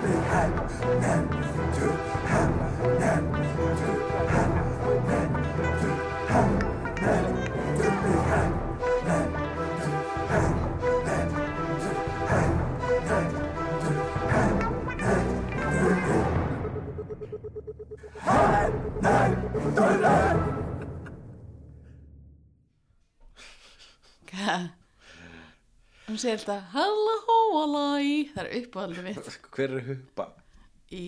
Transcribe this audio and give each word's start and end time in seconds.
Hvað? 0.00 0.48
Hún 26.18 26.22
segir 26.24 26.40
alltaf 26.40 26.62
Halla 26.74 27.12
hóalæ 27.28 27.90
Það 28.32 28.38
er 28.42 28.54
uppáhaldið 28.58 29.04
mitt 29.06 29.26
Hver 29.54 29.74
er 29.76 29.84
huppa? 29.86 30.24
í 30.90 31.02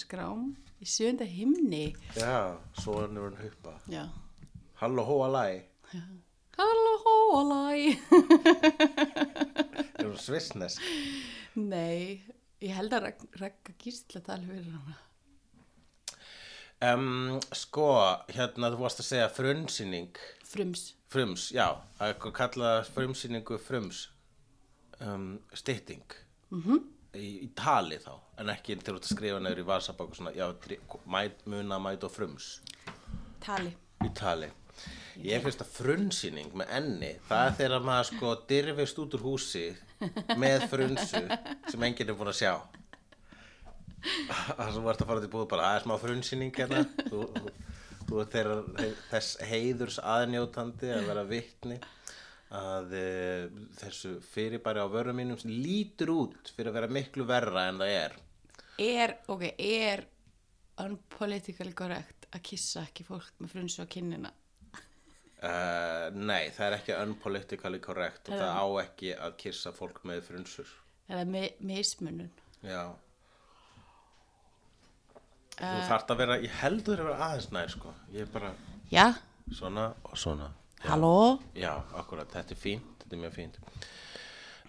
skrám 0.00 0.40
í 0.82 0.86
sjönda 0.90 1.22
himni 1.22 1.92
Já, 2.18 2.56
svo 2.82 2.96
er 2.98 3.12
hann 3.12 3.36
huppa. 3.38 3.74
Já 3.86 4.08
Halló 4.80 5.04
hóa 5.06 5.28
læ. 5.30 5.62
Halla 6.58 6.94
hóalæ 7.04 7.94
Er 10.02 10.08
hún 10.08 10.18
svissnes? 10.18 10.80
Nei, 11.54 12.18
ég 12.58 12.74
held 12.74 12.90
að 12.98 13.06
Ragga 13.38 13.76
gísla 13.78 14.18
tala 14.18 14.42
fyrir 14.48 14.66
hana 14.74 14.96
Um, 16.84 17.38
sko, 17.54 17.86
hérna 18.34 18.68
þú 18.74 18.82
varst 18.82 18.98
að 19.00 19.06
segja 19.06 19.28
frumsýning. 19.32 20.18
Frums 20.44 20.82
Frums, 21.08 21.46
já. 21.54 21.70
að 22.02 22.18
Kalla 22.34 22.72
frumsýningu 22.90 23.56
frums. 23.62 24.08
Um, 25.00 25.40
stytting. 25.52 26.04
Mm 26.50 26.62
-hmm. 26.62 26.82
í, 27.14 27.28
í 27.44 27.48
tali 27.54 27.98
þá. 27.98 28.12
En 28.38 28.48
ekki 28.48 28.76
til 28.76 28.94
að 28.94 29.06
skrifa 29.06 29.38
nefnir 29.40 29.64
í 29.64 29.66
vasabak 29.66 30.10
og 30.10 30.16
svona, 30.16 30.32
já, 30.32 30.52
drí- 30.66 30.80
mæt, 31.06 31.46
muna, 31.46 31.78
mæt 31.78 32.04
og 32.04 32.10
frums. 32.10 32.60
Tali 33.40 33.76
í 34.04 34.10
tali 34.14 34.50
ég 35.24 35.42
finnst 35.44 35.62
að 35.62 35.74
frunnsýning 35.76 36.54
með 36.58 36.72
enni 36.78 37.10
það 37.28 37.44
er 37.46 37.58
þegar 37.60 37.84
maður 37.86 38.08
sko 38.10 38.32
dyrfist 38.50 38.98
út 39.02 39.14
úr 39.18 39.24
húsi 39.28 39.66
með 40.40 40.66
frunsu 40.72 41.22
sem 41.70 41.86
enginn 41.86 42.10
er 42.10 42.18
búin 42.18 42.32
að 42.32 42.40
sjá 42.40 42.52
það 44.58 44.72
sem 44.74 44.88
vart 44.88 45.04
að 45.04 45.10
fara 45.10 45.22
til 45.22 45.30
búið 45.32 45.50
bara 45.52 45.68
það 45.68 45.78
er 45.78 45.86
smá 45.86 45.94
frunnsýning 46.02 46.58
hérna 46.58 46.82
þú, 47.06 47.22
þú, 47.36 47.54
þú 48.08 48.20
er 48.24 48.32
þeirra, 48.34 48.58
þess 49.12 49.38
heiðurs 49.52 50.00
aðnjótandi 50.16 50.92
að 50.96 51.08
vera 51.12 51.24
vitni 51.30 51.78
að 52.54 52.92
e, 52.98 53.04
þessu 53.80 54.14
fyrirbæri 54.32 54.82
á 54.82 54.88
vörum 54.92 55.16
mínum 55.18 55.40
lítur 55.48 56.12
út 56.14 56.52
fyrir 56.54 56.70
að 56.70 56.78
vera 56.80 56.92
miklu 56.98 57.26
verra 57.28 57.68
en 57.70 57.80
það 57.82 57.92
er 57.98 58.16
Er, 58.84 59.12
ok, 59.30 59.42
er 59.58 60.04
unpolitically 60.82 61.72
correct 61.78 62.26
að 62.34 62.42
kissa 62.48 62.82
ekki 62.88 63.04
fólk 63.06 63.28
með 63.42 63.52
frunsu 63.56 63.82
á 63.82 63.86
kinnina 63.90 64.32
Uh, 65.44 66.08
nei, 66.16 66.46
það 66.56 66.64
er 66.70 66.74
ekki 66.78 66.94
unpolitically 66.96 67.76
correct 67.84 68.30
og 68.30 68.32
Eða- 68.32 68.46
það 68.46 68.60
á 68.64 68.66
ekki 68.80 69.10
að 69.26 69.34
kissa 69.42 69.72
fólk 69.76 69.98
með 70.08 70.22
frunsur. 70.30 70.70
eða 71.10 71.24
mi 71.28 71.42
mismunun 71.60 72.30
Já. 72.64 72.94
Þú 75.58 75.82
þarft 75.90 76.14
að 76.14 76.20
vera, 76.22 76.38
ég 76.42 76.54
heldur 76.62 77.02
að 77.02 77.08
vera 77.10 77.26
aðeins 77.28 77.50
nær, 77.54 77.68
sko. 77.74 77.92
Ég 78.14 78.24
er 78.24 78.30
bara 78.32 78.54
Já, 78.90 79.04
svona 79.52 79.84
og 80.08 80.16
svona. 80.18 80.48
Halló 80.84 81.38
Já, 81.56 81.78
akkurat, 81.96 82.28
þetta 82.28 82.52
er 82.52 82.58
fínt, 82.60 82.84
þetta 83.02 83.16
er 83.16 83.20
mjög 83.22 83.32
fínt. 83.38 83.54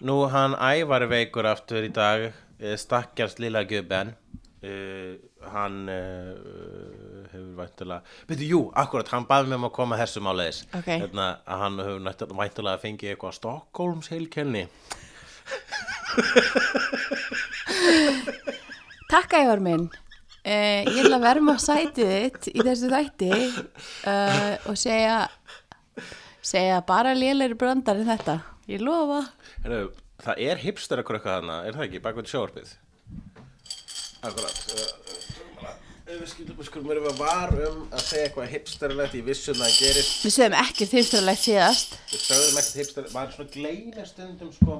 Nú, 0.06 0.14
hann 0.32 0.54
ævar 0.56 1.04
veikur 1.10 1.44
aftur 1.48 1.84
í 1.84 1.90
dag, 1.92 2.30
eh, 2.60 2.76
stakkjast 2.80 3.38
lilla 3.42 3.62
gubben. 3.68 4.14
Uh, 4.66 5.14
hann 5.52 5.82
uh, 5.92 6.32
hefur 7.28 7.52
væntulega 7.58 8.00
Byrju, 8.26 8.46
jú, 8.48 8.60
akkurat, 8.74 9.08
hann 9.12 9.26
baði 9.28 9.48
mig 9.52 9.58
um 9.60 9.66
að 9.68 9.74
koma 9.76 9.98
þessum 10.00 10.26
áleiðis 10.32 10.60
Ok. 10.74 10.88
hérna, 10.88 11.26
að 11.44 11.58
hann 11.60 11.76
hefur 11.84 12.00
væntulega 12.40 12.80
fengið 12.82 13.10
eitthvað 13.12 13.36
Stockholms 13.36 14.08
heilkenni 14.10 14.64
Takk 19.12 19.30
ævar 19.36 19.60
minn 19.62 19.86
uh, 19.92 20.82
Ég 20.88 21.04
ætla 21.04 21.20
að 21.20 21.26
verma 21.28 21.54
sætið 21.62 22.08
þitt 22.16 22.48
í 22.54 22.56
þessu 22.64 22.88
þætti 22.96 23.30
og 24.72 24.76
segja 24.80 25.16
segja 26.46 26.80
bara 26.86 27.14
lélegri 27.18 27.58
brandar 27.58 27.98
en 28.00 28.10
þetta. 28.10 28.40
Ég 28.70 28.82
lofa. 28.82 29.24
Heru, 29.64 29.86
Það 30.24 30.42
er 30.48 30.60
hipster 30.62 31.00
að 31.00 31.08
krökka 31.10 31.34
þarna, 31.36 31.56
er 31.68 31.76
það 31.76 31.86
ekki, 31.86 32.02
bakvæmt 32.04 32.30
sjóarpið? 32.30 32.70
Akkurat 34.24 34.60
uh, 34.72 34.86
uh, 35.66 35.74
Við 36.06 36.30
skulum, 36.30 36.56
við 36.56 36.68
skulum 36.70 36.88
vera 36.88 37.12
var 37.18 37.52
um 37.66 37.82
að 37.90 38.04
segja 38.06 38.28
eitthvað 38.30 38.54
hipsterlegt 38.54 39.16
í 39.18 39.20
vissum 39.26 39.60
að 39.66 39.74
gerist. 39.76 40.22
Við 40.24 40.34
sögum 40.38 40.56
ekki 40.62 40.88
þýrsturlegt 40.92 41.42
síðast. 41.42 41.98
Við 42.14 42.22
sögðum 42.24 42.60
ekkert 42.62 42.80
hipster, 42.80 43.10
maður 43.12 43.36
svona 43.36 43.52
gleyna 43.56 44.06
stundum 44.08 44.54
sko 44.56 44.78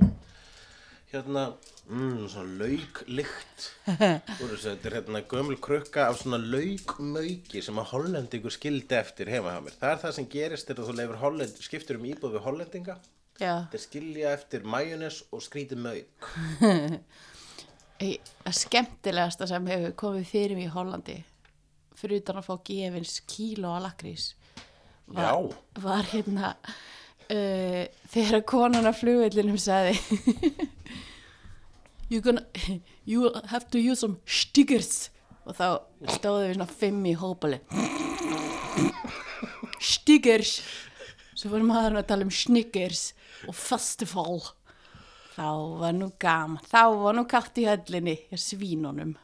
Hérna, 1.13 1.45
mm, 1.87 2.25
svona 2.29 2.57
lauklykt. 2.61 3.67
Þetta 4.01 4.73
er 4.75 4.97
hérna 4.99 5.23
gömul 5.31 5.59
krukka 5.63 6.09
af 6.11 6.19
svona 6.23 6.41
laukmauki 6.43 7.63
sem 7.63 7.79
að 7.79 7.93
hollendingur 7.93 8.55
skildi 8.55 8.99
eftir 8.99 9.31
heima 9.31 9.55
hjá 9.55 9.63
mér. 9.69 9.79
Það 9.79 9.95
er 9.95 10.03
það 10.03 10.17
sem 10.19 10.29
gerist 10.35 10.73
þegar 10.73 10.89
þú 10.89 10.97
leifur 10.99 11.23
hollend, 11.23 11.63
skiptur 11.69 12.01
um 12.01 12.11
íbúð 12.11 12.37
við 12.37 12.45
hollendinga. 12.49 12.99
Þeir 13.37 13.83
skilja 13.83 14.35
eftir 14.35 14.67
majónes 14.67 15.23
og 15.31 15.45
skrítið 15.45 15.83
mauk. 15.85 16.29
Ei, 18.05 18.19
að 18.45 18.59
skemmtilegasta 18.59 19.49
sem 19.49 19.73
hefur 19.73 19.97
komið 19.97 20.29
fyrir 20.29 20.59
mig 20.59 20.69
í 20.69 20.73
Hollandi 20.75 21.17
fyrir 21.97 22.21
utan 22.21 22.41
að 22.41 22.49
fá 22.51 22.57
gefins 22.67 23.15
kíló 23.29 23.73
að 23.77 23.87
lakrís 23.87 24.27
var, 25.07 25.49
var 25.81 26.09
hérna 26.11 26.53
uh, 27.33 27.85
þegar 28.13 28.47
konan 28.49 28.89
af 28.89 29.03
flugvellinum 29.03 29.59
sagði 29.61 29.97
gonna, 32.23 32.43
you 33.05 33.31
have 33.51 33.69
to 33.71 33.79
use 33.79 34.01
some 34.01 34.19
stickers. 34.27 35.11
Og 35.47 35.55
þá 35.55 35.67
stóðu 36.17 36.49
við 36.49 36.57
svona 36.57 36.67
fimm 36.67 37.05
í 37.07 37.13
hópali 37.15 37.61
stickers. 39.87 40.61
Svo 41.37 41.53
voru 41.53 41.69
maður 41.69 42.01
að 42.01 42.09
tala 42.11 42.27
um 42.27 42.33
snickers 42.33 43.11
og 43.47 43.55
festival 43.57 44.41
þá 45.37 45.49
var 45.83 45.97
nú 45.97 46.11
gaman. 46.21 46.63
Þá 46.65 46.83
var 47.03 47.19
nú 47.19 47.27
kátt 47.29 47.59
í 47.61 47.67
höllinni 47.69 48.17
hjá 48.31 48.39
svínunum. 48.41 49.17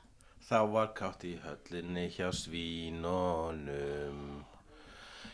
Þá 0.48 0.58
var 0.74 0.92
kátt 0.96 1.24
í 1.24 1.36
höllinni 1.40 2.08
hjá 2.12 2.28
svínunum. 2.36 4.41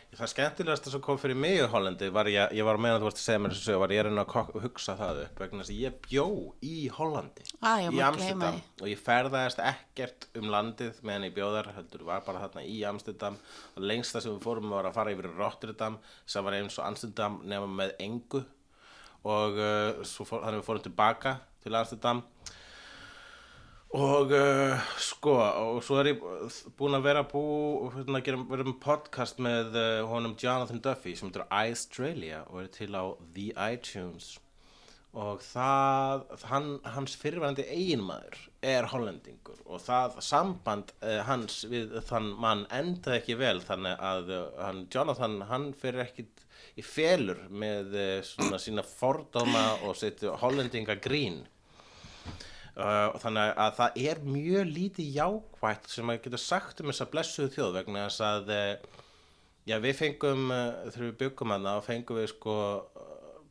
Það 0.09 0.29
skemmtilegasta 0.31 0.89
sem 0.89 1.01
kom 1.05 1.19
fyrir 1.21 1.37
mig 1.37 1.59
í 1.59 1.65
Hollandi 1.69 2.07
var 2.09 2.27
ég, 2.31 2.53
ég 2.57 2.65
var 2.65 2.79
að 2.79 2.95
þú 2.97 3.05
varst 3.05 3.19
að 3.19 3.25
segja 3.27 3.41
mér 3.43 3.51
þessu 3.53 3.67
sögu, 3.67 3.81
var 3.83 3.91
ég 3.93 3.99
að 4.01 4.07
reyna 4.07 4.23
að 4.25 4.55
hugsa 4.63 4.95
það 4.97 5.19
upp 5.25 5.41
vegna 5.43 5.59
þess 5.61 5.73
að 5.75 5.81
ég 5.83 5.99
bjó 6.07 6.23
í 6.65 6.77
Hollandi, 6.95 7.45
ég 7.45 7.93
í 7.93 8.01
Amsterdam. 8.07 8.57
og 8.81 8.89
ég 8.89 9.03
ferðaðist 9.05 9.61
ekkert 9.69 10.25
um 10.39 10.49
landið 10.49 11.03
meðan 11.05 11.27
ég 11.27 11.35
bjóðar, 11.35 11.69
heldur 11.75 12.07
var 12.07 12.23
bara 12.25 12.41
þarna 12.41 12.65
í 12.65 12.79
Amsterdam. 12.89 13.37
Og 13.75 13.85
lengsta 13.85 14.23
sem 14.25 14.33
við 14.33 14.47
fórum 14.47 14.73
var 14.73 14.89
að 14.89 14.97
fara 14.97 15.13
yfir 15.13 15.29
Rotterdam 15.37 15.99
sem 16.25 16.47
var 16.47 16.57
eins 16.57 16.79
og 16.81 16.87
Amsterdam 16.87 17.37
nema 17.45 17.69
með 17.69 17.93
engu. 18.07 18.41
Og 19.29 19.61
uh, 19.61 20.01
fór, 20.09 20.41
þannig 20.41 20.63
við 20.63 20.67
fórum 20.71 20.85
tilbaka 20.89 21.37
til 21.61 21.75
Amsterdam 21.77 22.25
og 23.97 24.33
uh, 24.37 24.81
sko 25.01 25.31
og 25.41 25.79
svo 25.81 25.97
er 25.97 26.11
ég 26.11 26.19
búin 26.77 26.93
að 26.93 27.07
vera 27.07 27.23
bú 27.25 27.41
hérna, 27.95 28.19
að 28.19 28.27
gera, 28.27 28.41
með 28.45 28.75
podcast 28.83 29.41
með 29.41 29.73
uh, 29.73 30.03
honum 30.11 30.35
Jonathan 30.37 30.81
Duffy 30.85 31.15
sem 31.17 31.31
heitir 31.31 31.47
Australia 31.49 32.43
og 32.51 32.61
er 32.61 32.69
til 32.75 32.93
á 32.93 33.17
The 33.33 33.49
iTunes. 33.73 34.37
Og 35.17 35.41
það 35.41 36.27
hann, 36.51 36.69
hans 36.85 37.17
fyrirvændi 37.17 37.65
eiginmaður 37.65 38.37
er 38.61 38.85
hollendingur 38.91 39.57
og 39.65 39.81
það 39.81 40.19
samband 40.21 40.93
uh, 41.01 41.23
hans 41.25 41.63
við 41.65 41.97
þann 42.05 42.35
mann 42.37 42.67
endaði 42.69 43.23
ekki 43.23 43.39
vel 43.41 43.57
þannig 43.65 43.97
að 43.97 44.35
hann, 44.61 44.85
Jonathan 44.93 45.39
hann 45.49 45.71
fyrir 45.73 46.05
ekkit 46.05 46.45
í 46.77 46.85
felur 46.85 47.47
með 47.49 47.95
svona 48.27 48.59
sína 48.61 48.85
fordóma 48.85 49.79
og 49.87 49.97
sitt 49.97 50.21
hollendinga 50.43 51.01
grín 51.01 51.41
Uh, 52.79 53.11
þannig 53.19 53.57
að 53.59 53.73
það 53.75 53.97
er 54.07 54.19
mjög 54.23 54.69
lítið 54.71 55.15
jákvætt 55.17 55.89
sem 55.91 56.05
maður 56.07 56.21
getur 56.29 56.39
sagt 56.39 56.79
um 56.79 56.87
þessa 56.87 57.07
blessuðu 57.11 57.51
þjóð 57.57 57.73
vegna 57.75 58.05
þess 58.05 58.23
að 58.23 58.51
uh, 58.55 59.01
já, 59.67 59.75
við 59.83 59.97
fengum 59.97 60.45
uh, 60.55 60.85
þegar 60.85 61.05
við 61.09 61.17
byggum 61.25 61.53
hana 61.57 61.75
og 61.81 61.83
fengum 61.89 62.21
við 62.21 62.29
sko 62.31 62.55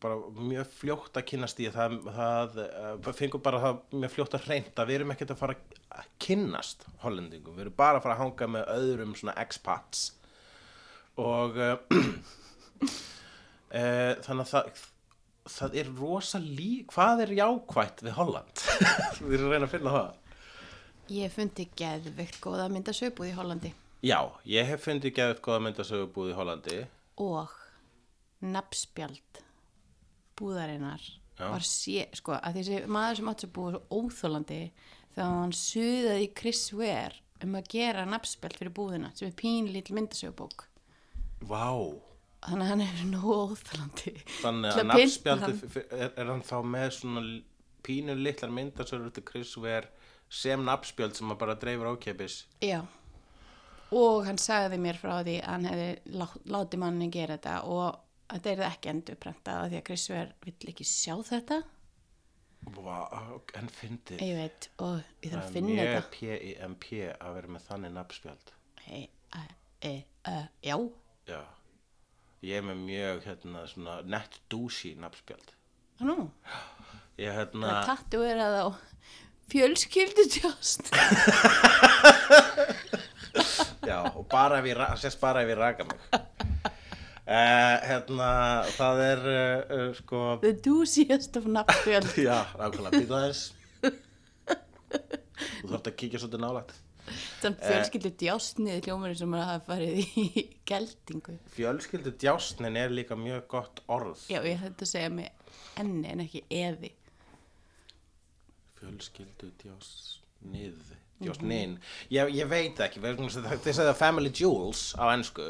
bara 0.00 0.16
mjög 0.38 0.72
fljótt 0.78 1.19
að 1.19 1.26
kynast 1.32 1.60
í 1.60 1.69
það, 1.75 1.98
það 2.06 3.08
fengum 3.19 3.42
bara 3.44 3.60
það 3.66 3.80
mjög 3.98 4.14
fljótt 4.14 4.36
að 4.38 4.48
reynda. 4.52 4.86
Við 4.86 4.98
erum 5.00 5.14
ekkert 5.14 5.32
að 5.34 5.40
fara 5.42 5.56
að 5.98 6.12
kynnast 6.22 6.86
hollendingum, 7.02 7.56
við 7.56 7.66
erum 7.66 7.78
bara 7.80 7.98
að 7.98 8.04
fara 8.06 8.14
að 8.16 8.22
hanga 8.22 8.50
með 8.54 8.70
öðrum 8.76 9.16
svona 9.19 9.34
expats. 9.42 10.04
Og 11.19 11.58
uh, 11.58 11.75
uh, 12.86 14.14
þannig 14.25 14.44
að 14.46 14.52
það 14.54 14.86
það 15.49 15.77
er 15.83 15.91
rosa 15.99 16.41
lí 16.43 16.71
hvað 16.93 17.25
er 17.27 17.35
jákvætt 17.39 18.03
við 18.06 18.17
Holland? 18.19 18.65
Við 19.25 19.37
erum 19.39 19.49
að 19.49 19.55
reyna 19.55 19.69
að 19.69 19.75
finna 19.75 19.95
það. 19.97 20.11
Ég 21.09 21.33
fundi 21.33 21.69
geðvikt 21.79 22.41
góða 22.45 22.69
myndasögbúð 22.73 23.31
í 23.31 23.37
Hollandi. 23.39 23.73
Já, 24.05 24.19
ég 24.47 24.69
hef 24.69 24.85
fundið 24.85 25.15
geðið 25.17 25.41
góða 25.43 25.62
myndasögubúð 25.65 26.31
í 26.31 26.37
Hollandi. 26.37 26.81
Og 27.25 27.55
nafnspjald 28.45 29.41
búðarinnar 30.39 31.03
Já. 31.39 31.49
var 31.50 31.65
sé, 31.67 32.05
sko, 32.19 32.37
að 32.39 32.61
þessi 32.61 32.83
maður 32.91 33.21
sem 33.21 33.31
átt 33.33 33.47
að 33.47 33.55
búa 33.56 33.73
svo 33.75 34.03
óþólandi 34.03 34.61
þegar 35.17 35.33
hann 35.33 35.55
suðaði 35.59 36.29
Chris 36.39 36.65
Ware 36.75 37.23
um 37.43 37.56
að 37.59 37.71
gera 37.75 38.06
nafnspjald 38.06 38.59
fyrir 38.59 38.75
búðina 38.75 39.11
sem 39.19 39.31
er 39.31 39.37
pínlítil 39.39 39.97
myndasögbók 39.99 40.69
vá, 41.47 41.71
þannig 42.46 42.64
að 42.64 42.70
hann 42.73 42.82
er 42.85 43.05
nógu 43.11 43.37
óþólandi 43.44 44.12
þannig 44.40 44.69
að 44.70 44.75
að 44.75 44.76
pynta 44.79 44.88
nafnspjaldi 44.93 45.52
hann. 45.52 45.87
er, 45.99 46.12
er 46.14 46.32
hann 46.32 46.44
þá 46.46 46.56
með 46.75 46.90
svona 46.99 47.23
pínu 47.88 48.17
litlar 48.19 48.52
myndasögur 48.55 49.14
til 49.17 49.44
Ware 49.64 49.88
sem 50.29 50.64
nafnspjald 50.64 51.17
sem 51.17 51.29
hann 51.31 51.40
bara 51.40 51.56
dreifur 51.58 51.94
ákepis 51.94 52.44
Já. 52.64 52.82
Og 53.96 54.26
hann 54.26 54.37
sagði 54.37 54.76
mér 54.85 54.99
frá 55.00 55.23
því 55.25 55.38
að 55.40 55.49
hann 55.49 55.64
hefði 55.64 55.88
lá- 56.20 56.40
látið 56.44 56.82
mannin 56.82 57.11
gera 57.11 57.38
þetta 57.38 57.62
og 57.64 57.99
þetta 58.29 58.50
er 58.52 58.64
ekki 58.69 58.90
endurprentað 58.93 59.70
því 59.73 59.81
að 59.81 60.08
Ware 60.12 60.35
vill 60.44 60.73
ekki 60.75 60.85
sjá 60.85 61.14
þetta. 61.25 61.62
Vá, 62.75 62.99
en 63.56 63.69
fyndið. 63.73 64.20
Ég 64.20 64.37
veit 64.37 64.69
og 64.85 64.99
ég 65.23 65.32
þarf 65.32 65.46
að 65.46 65.55
finna 65.55 65.76
mjög 65.79 65.93
þetta. 65.94 66.11
P-I-M-P 66.19 66.88
að 67.14 67.37
vera 67.38 67.52
með 67.55 67.69
þannig 67.69 67.94
nafnspjald 67.94 68.52
e, 68.85 69.00
e, 69.38 69.44
e, 69.87 69.93
e, 70.26 70.37
Já, 70.67 70.76
já 71.31 71.40
ég 72.46 72.58
er 72.61 72.64
með 72.69 72.79
mjög 72.87 73.25
hérna 73.26 73.64
svona 73.70 73.99
nett 74.06 74.38
dúsi 74.52 74.94
nafnspjald. 75.00 75.55
Nú. 76.06 76.29
Ég 77.19 77.35
hérna 77.35 77.73
það 77.81 77.88
tattu 77.90 78.20
er 78.23 78.38
að 78.44 78.55
á 78.62 78.67
fjölskyldutjóst 79.49 80.90
Já, 83.88 83.99
og 84.12 84.26
bara 84.31 84.58
ef 84.61 84.67
ég, 84.69 84.76
ra- 84.76 84.94
sést 85.00 85.19
bara 85.20 85.43
ef 85.43 85.49
ég 85.50 85.58
raka 85.58 85.87
mig. 85.88 85.99
Uh, 87.29 87.75
Hérna, 87.85 88.29
það 88.76 89.00
er 89.05 89.25
uh, 89.29 89.73
uh, 89.76 89.88
sko 89.99 90.20
the 90.44 90.52
dooziest 90.64 91.37
of 91.37 91.44
nafnfjöld 91.52 92.14
Já, 92.17 92.38
nákvæmlega, 92.56 93.02
býta 93.02 93.19
aðeins. 93.19 93.43
Þú 95.58 95.69
þarft 95.73 95.90
að 95.90 95.96
kíkja 96.00 96.20
svolítið 96.23 96.40
nálægt 96.44 96.73
þann 97.43 97.56
fjölskyldutjóst 97.62 98.62
niður 98.62 98.88
hljómurinn 98.88 99.19
sem 99.20 99.34
að 99.38 99.44
hafa 99.49 99.64
farið 99.72 100.20
í 100.22 100.44
geldingu. 100.69 101.38
Fjölskyldu 101.56 102.14
djásnin 102.20 102.78
er 102.81 102.94
líka 102.94 103.19
mjög 103.19 103.49
gott 103.55 103.82
orð. 103.87 104.26
Já, 104.32 104.40
ég 104.44 104.62
hætti 104.62 104.87
að 104.87 104.93
segja 104.93 105.12
með 105.14 105.58
enni 105.82 106.12
en 106.12 106.25
ekki 106.26 106.44
eði. 106.50 106.93
Fjölskyldu 108.78 109.52
djásnið 109.64 110.96
Djásnin 111.19 111.81
ég, 112.14 112.28
ég 112.31 112.46
veit 112.46 112.78
ekki, 112.78 113.00
þið 113.02 113.72
segja 113.72 113.94
Family 113.99 114.31
Jewels 114.31 114.93
á 114.94 115.11
ennsku 115.11 115.49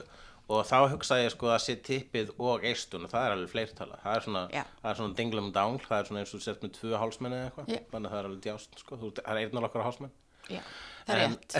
og 0.49 0.62
þá 0.64 0.78
hugsa 0.94 1.19
ég 1.20 1.32
sko 1.34 1.50
að 1.52 1.61
sé 1.61 1.75
tippið 1.84 2.31
og 2.40 2.64
eistun. 2.64 3.04
Og 3.04 3.12
það 3.12 3.26
er 3.26 3.34
alveg 3.34 3.50
fleirtala. 3.52 3.99
Það 4.00 4.14
er 4.14 4.25
svona, 4.25 4.44
er 4.56 5.00
svona 5.00 5.19
dinglum 5.19 5.50
dangl 5.52 5.82
það 5.84 5.99
er 5.99 6.08
svona 6.08 6.22
eins 6.22 6.32
og 6.38 6.44
sért 6.44 6.64
með 6.64 6.72
tvö 6.78 7.02
hálsmenni 7.02 7.37
eða 7.37 7.50
eitthvað. 7.50 7.69
Já. 7.75 7.82
þannig 7.93 8.08
að 8.08 8.14
það 8.14 8.22
er 8.22 8.31
alveg 8.31 8.46
djást 8.46 8.81
sko, 8.81 9.00
það 9.02 9.20
er 9.26 9.43
einn 9.43 9.61
og 9.61 9.69
okkar 9.69 9.87
hálsmenn 9.88 10.14
Já, 10.49 10.61
það 11.09 11.15
er 11.15 11.23
En- 11.25 11.35
rétt. 11.35 11.56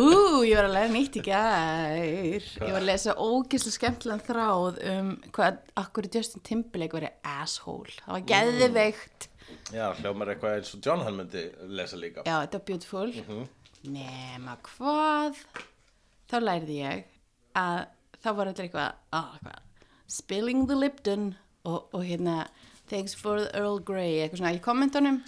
Ú, 0.00 0.06
ég 0.46 0.56
var 0.58 0.68
að 0.68 0.74
læra 0.76 0.90
nýtt 0.92 1.16
í 1.20 1.22
gær. 1.26 2.46
Ég 2.60 2.72
var 2.72 2.80
að 2.80 2.88
lesa 2.90 3.14
ógislega 3.20 3.76
skemmtilegan 3.78 4.24
þráð 4.26 4.80
um 4.92 5.10
hvað 5.36 5.58
akkur 5.84 6.08
Justin 6.14 6.44
Timberlake 6.46 6.98
verið 6.98 7.16
asshole. 7.36 7.94
Það 8.04 8.14
var 8.16 8.26
geðveikt. 8.32 9.28
Já, 9.74 9.86
hljómar 9.98 10.30
eitthvað 10.34 10.58
eins 10.60 10.74
og 10.76 10.84
John 10.86 11.00
hann 11.06 11.16
myndi 11.18 11.44
lesa 11.74 11.96
líka. 11.98 12.22
Já, 12.26 12.36
þetta 12.44 12.60
var 12.60 12.66
beautiful. 12.68 13.14
Nema 13.90 14.56
hvað? 14.66 15.40
Þá 16.30 16.36
lærði 16.44 16.76
ég 16.84 17.04
að 17.58 17.80
þá 18.22 18.28
var 18.36 18.50
þetta 18.52 18.64
eitthvað, 18.66 18.98
á, 19.16 19.20
eitthvað 19.34 19.62
Spilling 20.10 20.66
the 20.68 20.76
Lipton 20.76 21.30
og, 21.64 21.88
og 21.94 22.02
hérna 22.04 22.44
Thanks 22.90 23.14
for 23.14 23.38
the 23.40 23.50
Earl 23.58 23.78
Grey 23.86 24.18
eitthvað 24.20 24.40
svona 24.42 24.52
í 24.56 24.60
kommentunum 24.62 25.20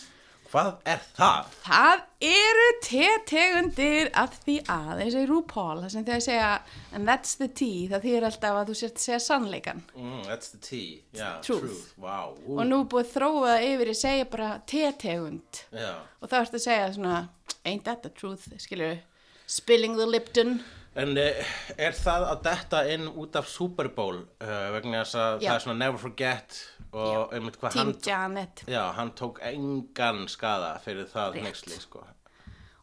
Hvað 0.53 0.73
er 0.85 1.05
það? 1.17 1.53
Það 1.65 2.01
eru 2.29 2.65
te-tegundir 2.85 4.11
af 4.21 4.35
því 4.43 4.57
að, 4.69 4.91
eins 5.01 5.15
og 5.17 5.23
í 5.23 5.29
RuPaul, 5.31 5.79
það 5.81 5.93
sem 5.95 6.05
þegar 6.09 6.25
segja, 6.27 6.49
and 6.93 7.09
that's 7.09 7.39
the 7.41 7.49
tea, 7.49 7.87
það 7.89 8.05
þýðir 8.05 8.27
alltaf 8.29 8.59
að 8.61 8.69
þú 8.69 8.77
sért 8.83 8.99
að 9.01 9.05
segja 9.07 9.21
sannleikan. 9.25 9.81
Mm, 9.97 10.19
that's 10.27 10.53
the 10.53 10.61
tea 10.61 10.99
Já, 11.17 11.31
Truth. 11.47 11.65
truth, 11.65 11.87
wow 12.05 12.37
Og 12.53 12.61
nú 12.69 12.83
búið 12.85 13.07
að 13.07 13.15
þróa 13.15 13.47
það 13.49 13.65
yfir 13.71 13.93
að 13.95 13.99
segja 14.03 14.29
bara 14.35 14.51
te-tegund. 14.75 15.63
Já 15.73 15.91
Og 16.21 16.29
þá 16.29 16.37
ertu 16.43 16.61
að 16.61 16.67
segja 16.67 16.93
svona, 16.99 17.17
ain't 17.65 17.89
that 17.89 18.05
the 18.05 18.13
truth, 18.13 18.45
skilur 18.61 19.01
spilling 19.49 19.97
the 19.97 20.07
Lipton. 20.07 20.59
En 21.01 21.17
uh, 21.17 21.57
er 21.81 21.97
það 21.97 22.29
að 22.29 22.45
detta 22.45 22.85
inn 22.93 23.09
út 23.09 23.41
af 23.41 23.49
Super 23.49 23.89
Bowl 23.89 24.21
uh, 24.21 24.57
vegna 24.77 25.01
þess 25.01 25.17
að 25.17 25.39
það 25.47 25.55
er 25.57 25.65
svona 25.65 25.81
never 25.81 26.01
forget 26.05 26.61
og 26.93 27.33
einmitt 27.33 27.59
hvað 27.61 27.73
Team 27.77 27.87
hann 27.87 28.01
Janet. 28.07 28.65
Já, 28.69 28.83
hann 28.97 29.13
tók 29.19 29.41
engan 29.49 30.27
skada 30.29 30.75
fyrir 30.85 31.09
það 31.11 31.39
Rétt. 31.39 31.47
nexli, 31.49 31.79
sko. 31.81 32.05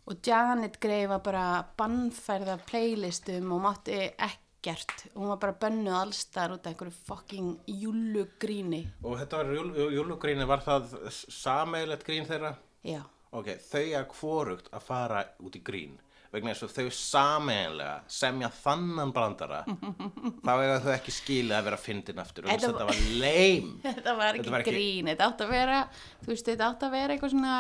Og 0.10 0.18
Janet 0.26 0.80
Grey 0.82 1.06
var 1.08 1.22
bara 1.22 1.64
bannfærð 1.78 2.54
af 2.56 2.66
playlistum 2.66 3.52
og 3.54 3.62
mátti 3.62 4.00
ekkert. 4.18 5.06
Hún 5.14 5.30
var 5.30 5.38
bara 5.38 5.54
bönnuð 5.62 6.00
allstar 6.02 6.56
út 6.56 6.66
af 6.66 6.74
einhverju 6.74 6.96
fucking 7.06 7.60
júlugríni. 7.68 8.88
Og 9.04 9.20
þetta 9.20 9.44
var 9.44 9.54
júl, 9.54 9.72
júlugríni, 9.94 10.48
var 10.50 10.66
það 10.66 10.90
sameigilegt 11.30 12.08
grín 12.08 12.26
þeirra? 12.26 12.56
Já. 12.84 13.04
Ok, 13.32 13.54
þau 13.62 13.86
er 13.94 14.06
hvorugt 14.10 14.72
að 14.74 14.82
fara 14.82 15.26
út 15.46 15.56
í 15.56 15.62
grín 15.62 16.00
vegna 16.34 16.52
þess 16.54 16.66
að 16.68 16.74
þau 16.78 16.90
sameinlega 17.00 17.94
semja 18.20 18.50
þannan 18.62 19.14
brandara 19.16 19.64
þá 20.46 20.52
eiga 20.60 20.76
þau 20.84 20.92
ekki 20.96 21.14
skilið 21.16 21.56
að 21.58 21.68
vera 21.70 21.80
fyndin 21.82 22.22
aftur. 22.22 22.46
Og 22.50 22.62
Þetta 22.66 22.86
var 22.90 23.00
leim. 23.24 23.72
Þetta 23.88 24.14
var 24.20 24.36
ekki 24.38 24.44
Þetta 24.44 24.54
var 24.58 24.66
ekki- 24.66 24.76
grín, 24.76 25.10
þetta 25.14 25.30
átt 25.32 25.42
að 25.48 25.54
vera 25.56 25.80
þú 26.22 26.30
veist, 26.34 26.52
þetta 26.52 26.68
átt 26.74 26.86
að 26.90 26.94
vera 27.00 27.16
eitthvað 27.18 27.34
svona 27.34 27.56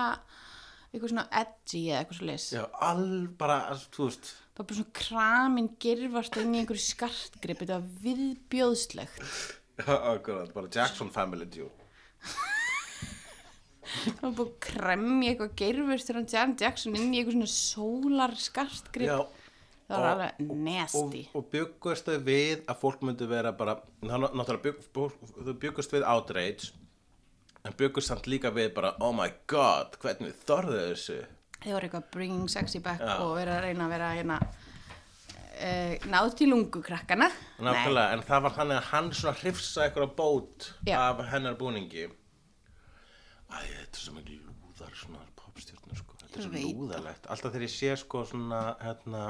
eitthvað 0.89 1.11
svona 1.13 1.25
edgy 1.41 1.81
eða 1.91 1.97
eitthvað 2.03 2.17
svo 2.19 2.27
leys 2.29 2.45
Já, 2.55 2.63
all 2.89 3.09
bara, 3.37 3.57
þú 3.93 4.07
veist. 4.07 4.29
Það 4.53 4.61
var 4.63 4.69
bara 4.69 4.77
svona 4.79 4.95
kramin 4.99 5.67
girfast 5.85 6.39
inn 6.41 6.55
í 6.55 6.61
einhverju 6.63 6.85
skartgrip 6.85 7.59
þetta 7.63 7.77
var 7.77 7.89
viðbjóðslegt. 8.05 9.21
Já, 9.79 9.93
akkurat, 10.13 10.49
bara 10.53 10.71
Jackson 10.73 11.09
Family 11.13 11.45
Jew 11.55 11.69
það 13.89 14.21
var 14.21 14.33
búið 14.37 14.47
að 14.47 14.55
kremja 14.67 15.31
eitthvað 15.33 15.53
girfast 15.61 16.09
þegar 16.09 16.19
hann 16.21 16.31
Janet 16.33 16.63
Jackson 16.65 16.97
inn 16.99 17.13
í 17.13 17.19
eitthvað 17.21 17.37
svona 17.37 17.53
sólar 17.53 18.35
skartgrip. 18.39 19.09
Já, 19.09 19.17
það 19.89 20.03
var 20.03 20.09
og- 20.09 20.11
alveg 20.13 20.53
nasty. 20.67 21.23
og, 21.33 21.39
og 21.41 21.49
byggust 21.55 22.05
þau 22.11 22.19
við 22.27 22.65
að 22.69 22.79
fólk 22.83 23.01
myndi 23.07 23.29
vera 23.31 23.51
bara 23.51 23.77
náttúrulega 24.03 24.61
bygg, 24.67 24.85
þau 24.93 25.57
byggust 25.65 25.95
við 25.97 26.05
outrage 26.05 26.71
en 27.65 27.73
byggust 27.75 28.07
samt 28.13 28.27
líka 28.31 28.51
við 28.55 28.73
bara 28.77 28.93
oh 29.03 29.11
my 29.15 29.29
god, 29.51 29.97
hvernig 30.01 30.33
þorðu 30.45 30.79
þessu? 30.91 31.19
Þau 31.59 31.73
voru 31.73 31.89
eitthvað 31.89 32.11
bringing 32.13 32.47
sexy 32.49 32.79
back 32.79 33.01
Já. 33.03 33.17
og 33.19 33.33
verið 33.35 33.57
að 33.57 33.63
reyna 33.65 33.87
að 33.87 33.91
vera 33.97 34.11
hérna 34.15 34.37
uh, 35.59 35.95
náð 36.07 36.29
til 36.39 36.47
lungu 36.53 36.81
krakkana. 36.85 37.27
En 37.59 38.23
það 38.23 38.45
var 38.45 38.55
þannig 38.55 38.77
að 38.79 38.87
hann 38.93 39.09
svona 39.11 39.35
hrifsa 39.41 39.87
eitthvað 39.87 40.13
bót 40.15 40.69
Já. 40.87 40.95
af 41.09 41.19
hennar 41.33 41.57
búningi 41.59 42.07
Æ, 43.49 43.57
þetta 43.65 43.97
er 43.97 44.03
svo 44.03 44.13
mikið 44.17 44.41
lúðar 44.49 44.97
svona 44.99 45.21
popstjörnur 45.39 45.97
sko, 46.03 46.17
þetta 46.23 46.39
er 46.41 46.45
svo 46.47 46.63
lúðalegt 46.65 47.29
Alltaf 47.33 47.53
þegar 47.55 47.65
ég 47.67 47.73
sé 47.73 47.95
sko 48.03 48.21
svona 48.29 48.59
hérna 48.83 49.23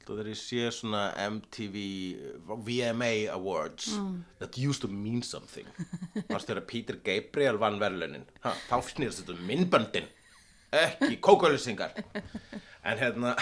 Alltaf 0.00 0.14
þegar 0.16 0.30
ég 0.32 0.38
sé 0.40 0.62
svona 0.74 1.02
MTV 1.28 1.82
VMA 2.66 3.10
Awards 3.34 3.90
Mm. 3.98 4.24
that 4.40 4.56
used 4.58 4.80
to 4.82 4.88
mean 4.88 5.20
something. 5.22 5.66
Varst 6.32 6.48
þegar 6.48 6.64
Peter 6.66 6.96
Gabriel 7.04 7.58
vann 7.60 7.76
verðlunin 7.82 8.24
ha, 8.44 8.54
þá 8.70 8.76
snýrst 8.88 9.20
þetta 9.22 9.36
um 9.36 9.44
minnböndin 9.50 10.08
ekki 10.80 11.16
kókauðlýsingar 11.20 11.94
en 12.84 12.98
hérna 13.04 13.36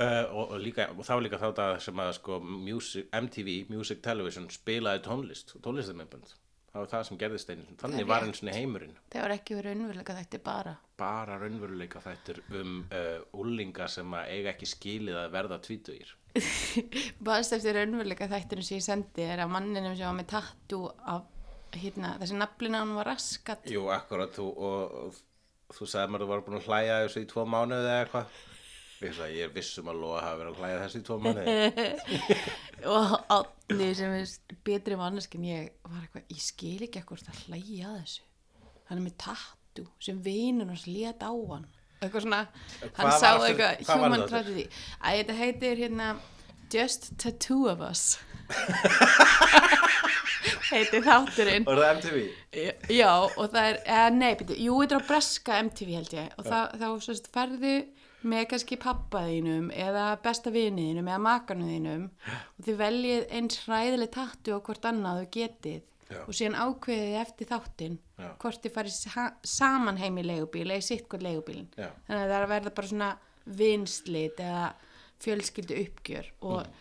Uh, 0.00 0.24
og, 0.38 0.44
og, 0.54 0.60
líka, 0.64 0.86
og 0.96 1.04
þá 1.04 1.14
líka 1.20 1.36
þá 1.42 1.50
það 1.58 1.72
sem 1.84 1.98
að 2.00 2.12
sko 2.16 2.38
music, 2.40 3.08
MTV, 3.12 3.48
Music 3.68 3.98
Television 4.04 4.46
spilaði 4.54 5.02
tónlist 5.04 5.52
tónlistamindbönd 5.60 6.30
það 6.70 6.82
var 6.82 6.90
það 6.92 7.04
sem 7.08 7.18
gerðist 7.20 7.50
einu 7.50 7.76
þannig 7.80 8.08
var 8.10 8.26
eins 8.26 8.42
og 8.44 8.52
heimurinn. 8.54 8.94
Það 9.12 9.24
var 9.24 9.34
ekki 9.34 9.58
verið 9.58 9.76
unnveruleika 9.76 10.16
þetta 10.20 10.40
bara. 10.44 10.74
bara 11.00 11.38
raunveruleika 11.40 12.02
þættir 12.04 12.40
um 12.60 12.76
uh, 12.86 13.40
úlinga 13.42 13.88
sem 13.90 14.16
að 14.16 14.32
eiga 14.36 14.52
ekki 14.54 14.70
skilið 14.70 15.20
að 15.24 15.34
verða 15.34 15.60
tvítugir. 15.64 16.14
Baðast 17.26 17.56
eftir 17.56 17.80
unnveruleika 17.82 18.30
þættinu 18.30 18.66
sem 18.66 18.78
ég 18.78 18.86
sendi 18.86 19.26
er 19.26 19.42
að 19.42 19.54
manninum 19.56 19.96
sem 19.96 20.06
var 20.06 20.18
með 20.20 20.30
tattu 20.36 20.84
af 20.90 21.26
hérna, 21.74 22.14
þessi 22.20 22.38
naflina 22.38 22.84
hann 22.84 22.94
var 22.98 23.10
raskat. 23.12 23.66
Jú, 23.70 23.88
akkurat, 23.94 24.32
þú, 24.34 24.46
og, 24.50 24.94
og 25.70 25.74
þú 25.76 25.90
sagði 25.90 26.14
mér 26.14 26.22
að 26.22 26.26
þú 26.26 26.32
var 26.34 26.46
búin 26.46 26.60
að 26.60 26.70
hlæja 26.70 27.02
þessu 27.04 27.24
í 27.24 27.28
tvo 27.30 27.46
mánuði 27.46 27.90
eða 27.90 27.98
eitthvað 28.04 28.38
ég 29.00 29.44
er 29.46 29.52
vissum 29.54 29.88
að 29.88 30.00
loða 30.02 30.22
hafa 30.26 30.38
verið 30.40 30.50
að 30.50 30.58
hlæja 30.60 30.80
þessu 30.82 30.98
í 31.00 31.04
tvo 31.06 31.16
mánuði. 31.24 31.52
Og 32.94 33.14
átni 33.32 33.88
sem 33.96 34.16
er 34.18 34.56
betri 34.66 34.98
mannesk 35.00 35.36
en 35.38 35.46
ég 35.48 35.70
var 35.86 36.02
eitthvað, 36.04 36.26
ég 36.34 36.42
skil 36.44 36.80
ekki 36.84 37.00
ekkur 37.00 37.22
að 37.24 37.38
hlæja 37.46 37.92
að 37.92 38.00
þessu. 38.02 38.26
Hann 38.90 38.98
er 38.98 39.04
með 39.06 39.16
tattu 39.24 39.86
sem 40.04 40.18
vinur 40.24 40.68
hans 40.68 40.84
lét 40.90 41.24
á 41.24 41.32
hann. 41.32 41.64
Eitthvað 42.00 42.26
svona, 42.26 42.42
hann 42.96 43.14
sá 43.20 43.30
eitthvað 43.36 43.84
human 43.88 44.26
tragedy. 44.28 44.66
Að 45.00 45.20
þetta 45.20 45.38
heitir 45.40 45.82
hérna 45.84 46.10
Just 46.72 47.10
Tattoo 47.20 47.70
of 47.72 47.80
Us. 47.84 48.18
Heitir 50.70 51.02
þátturinn. 51.02 51.64
Og 51.66 51.78
það 51.80 51.90
MTV? 51.96 52.20
Já, 52.94 53.10
og 53.10 53.48
það 53.50 53.64
er, 53.64 53.78
eða 53.84 54.10
nei, 54.14 54.30
byrju, 54.38 54.58
jú, 54.64 54.76
þetta 54.82 54.96
er 54.96 55.02
á 55.02 55.08
breska 55.08 55.58
MTV 55.66 55.90
held 55.98 56.14
ég. 56.14 56.28
Og 56.38 56.46
þá 56.46 57.26
ferðu 57.34 57.74
með 58.22 58.46
kannski 58.52 58.76
pappa 58.80 59.22
þínum 59.26 59.70
eða 59.72 60.06
besta 60.24 60.52
viniðinum 60.52 61.08
eða 61.08 61.22
makanu 61.24 61.68
þínum. 61.70 62.08
Og 62.58 62.66
þið 62.66 62.80
veljið 62.80 63.30
eins 63.38 63.62
hræðileg 63.64 64.12
tattu 64.16 64.56
á 64.56 64.58
hvort 64.60 64.90
annað 64.90 65.22
þú 65.22 65.30
getið. 65.38 65.86
Já. 66.10 66.24
og 66.26 66.34
síðan 66.34 66.56
ákveðið 66.58 67.16
eftir 67.20 67.46
þáttinn 67.46 67.92
hvort 68.42 68.64
þið 68.64 68.72
farið 68.74 68.94
sa 68.96 69.26
saman 69.46 69.98
heim 70.00 70.16
í 70.18 70.24
leigubíl 70.26 70.64
eða 70.64 70.82
í 70.82 70.86
sitt 70.88 71.04
hvort 71.06 71.22
leigubílinn. 71.22 71.68
Já. 71.78 71.86
þannig 72.08 72.24
að 72.24 72.30
það 72.32 72.36
er 72.36 72.46
að 72.46 72.50
verða 72.50 72.72
bara 72.78 72.90
svona 72.90 73.10
vinslit 73.60 74.42
eða 74.42 74.64
fjölskyldu 75.22 75.78
uppgjör. 75.84 76.32
Og 76.50 76.58
mm. 76.64 76.80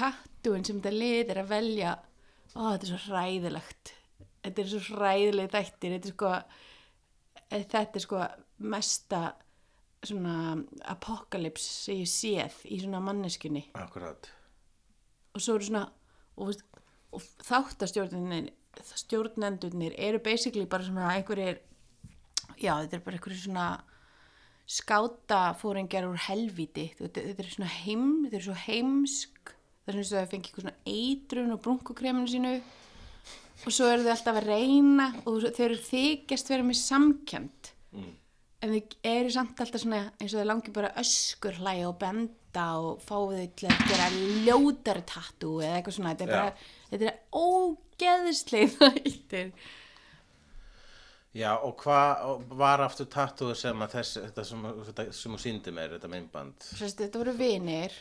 tattúin 0.00 0.64
sem 0.64 0.80
þetta 0.80 0.94
lið 0.96 1.34
er 1.34 1.42
að 1.42 1.52
velja 1.52 1.92
ó, 2.54 2.62
þetta 2.62 2.86
er 2.86 2.92
svo 2.92 3.02
hræðilegt. 3.10 3.92
Þetta 4.46 4.62
er 4.62 4.72
svo 4.72 4.82
hræðileg 4.86 5.52
þættir. 5.52 5.96
Þetta 5.96 6.08
er 6.08 6.16
sko 6.16 6.32
eh, 7.50 7.66
þetta 7.74 7.84
er 7.84 8.06
sko 8.06 8.22
mesta 8.72 9.22
svona 10.08 10.34
apokalips 10.92 11.64
sem 11.86 12.02
ég 12.02 12.10
séð 12.10 12.56
í 12.70 12.80
svona 12.82 13.00
manneskunni 13.04 13.64
Akkurat. 13.78 14.30
Og 15.36 15.42
svo 15.44 15.56
eru 15.58 15.68
svona 15.68 15.84
og, 16.36 16.54
og 17.12 17.26
þáttastjórnendurnir 17.46 18.52
stjórnendurnir 19.00 19.94
eru 19.96 20.20
basically 20.20 20.66
bara 20.68 20.84
svona 20.84 21.10
einhverjir 21.14 21.60
já 22.60 22.72
þetta 22.82 22.98
er 22.98 23.04
bara 23.04 23.16
einhverjir 23.18 23.44
svona 23.44 23.66
skáta 24.66 25.54
fóringjar 25.60 26.08
úr 26.08 26.18
helvíti. 26.26 26.88
Þetta, 26.98 27.22
þetta 27.30 27.44
er 27.44 27.52
svona 27.54 27.70
heim 27.84 28.06
þetta 28.24 28.40
er 28.40 28.46
svo 28.48 28.56
heimsk. 28.66 29.52
Það 29.86 29.92
er 29.92 29.96
svona 29.96 30.08
svo 30.08 30.16
að 30.16 30.24
það 30.24 30.32
fengi 30.34 30.48
eitthvað 30.50 30.66
svona 30.66 30.96
eitrun 30.96 31.54
og 31.54 31.62
brunkukreminu 31.62 32.30
sínu. 32.32 32.54
Og 33.64 33.72
svo 33.72 33.86
eru 33.88 34.04
þau 34.04 34.12
alltaf 34.12 34.40
að 34.40 34.48
reyna 34.50 35.06
og 35.24 35.46
þau 35.46 35.64
eru 35.68 35.78
þykjast 35.86 36.50
vera 36.52 36.66
með 36.66 36.80
samkjönd 36.82 37.72
Mm. 37.96 38.10
En 38.64 38.72
þau 38.72 38.80
eru 39.10 39.32
samt 39.34 39.60
alltaf 39.62 39.82
svona 39.82 40.02
eins 40.16 40.32
og 40.32 40.40
þau 40.40 40.48
langi 40.50 40.74
bara 40.74 40.92
öskur 41.00 41.58
hlæja 41.60 41.88
og 41.90 41.98
benda 42.00 42.66
og 42.80 43.02
fá 43.04 43.16
þau 43.16 43.48
til 43.58 43.70
að 43.70 43.82
gera 43.90 44.06
ljótari 44.46 45.04
tattu 45.08 45.56
eða 45.60 45.80
eitthvað 45.80 45.98
svona. 45.98 46.14
Þetta 46.14 46.26
er 46.26 46.32
Já. 46.32 46.38
bara, 46.38 46.70
þetta 46.92 47.10
er 47.10 47.18
ógeðsleið 47.42 48.78
þættir. 48.80 49.50
Já, 51.36 51.50
og 51.60 51.74
hvað 51.82 52.46
var 52.56 52.80
aftur 52.80 53.08
tattoo 53.12 53.52
sem 53.58 53.82
að 53.84 53.98
þess, 53.98 54.20
þetta 54.22 54.44
sem, 54.48 54.62
þetta 54.86 55.04
sem 55.12 55.34
þú 55.34 55.40
síndi 55.42 55.74
mér, 55.76 55.98
þetta 55.98 56.08
myndband? 56.08 56.68
Sérst, 56.78 57.02
þetta 57.02 57.20
voru 57.20 57.34
vinir 57.36 57.92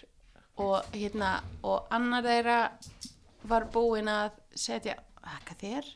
og 0.64 0.88
hérna 0.96 1.34
og 1.68 1.90
annar 1.92 2.24
þeirra 2.24 2.60
var 3.52 3.68
búinn 3.74 4.08
að 4.08 4.38
setja 4.56 4.96
þakka 5.20 5.58
þér 5.60 5.90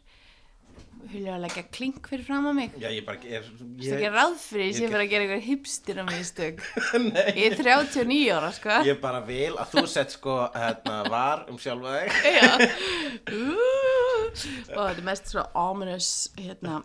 hulja 1.10 1.34
að 1.38 1.44
leggja 1.46 1.64
klink 1.74 2.10
fyrir 2.12 2.26
fram 2.28 2.48
á 2.50 2.52
mig. 2.58 2.74
Já, 2.82 2.90
ég 2.92 3.06
bara 3.08 3.22
er 3.24 3.48
Þú 3.48 3.68
ég, 3.80 3.94
ekki 3.96 4.12
ráð 4.14 4.36
fyrir 4.44 4.66
ég 4.66 4.74
því 4.74 4.80
sem 4.80 4.92
fyrir 4.92 5.04
að 5.06 5.12
gera 5.14 5.26
einhver 5.28 5.44
hipstir 5.48 6.02
á 6.02 6.04
mistök? 6.10 6.62
Nei, 7.08 7.28
Ég 7.40 7.56
er 7.56 7.58
39 7.64 8.20
ára 8.36 8.52
sko. 8.60 8.78
Ég 8.90 9.00
bara 9.04 9.22
vil 9.26 9.54
að 9.56 9.74
þú 9.78 9.86
sett 9.96 10.16
sko 10.18 10.38
hérna, 10.54 11.00
var 11.10 11.46
um 11.50 11.58
sjálfa 11.62 11.96
þig. 11.98 12.10
Já. 12.40 12.52
Og 14.30 14.84
þetta 14.84 14.90
er 14.94 15.06
mest 15.08 15.32
svo 15.32 15.46
ominous 15.58 16.10
hérna 16.38 16.82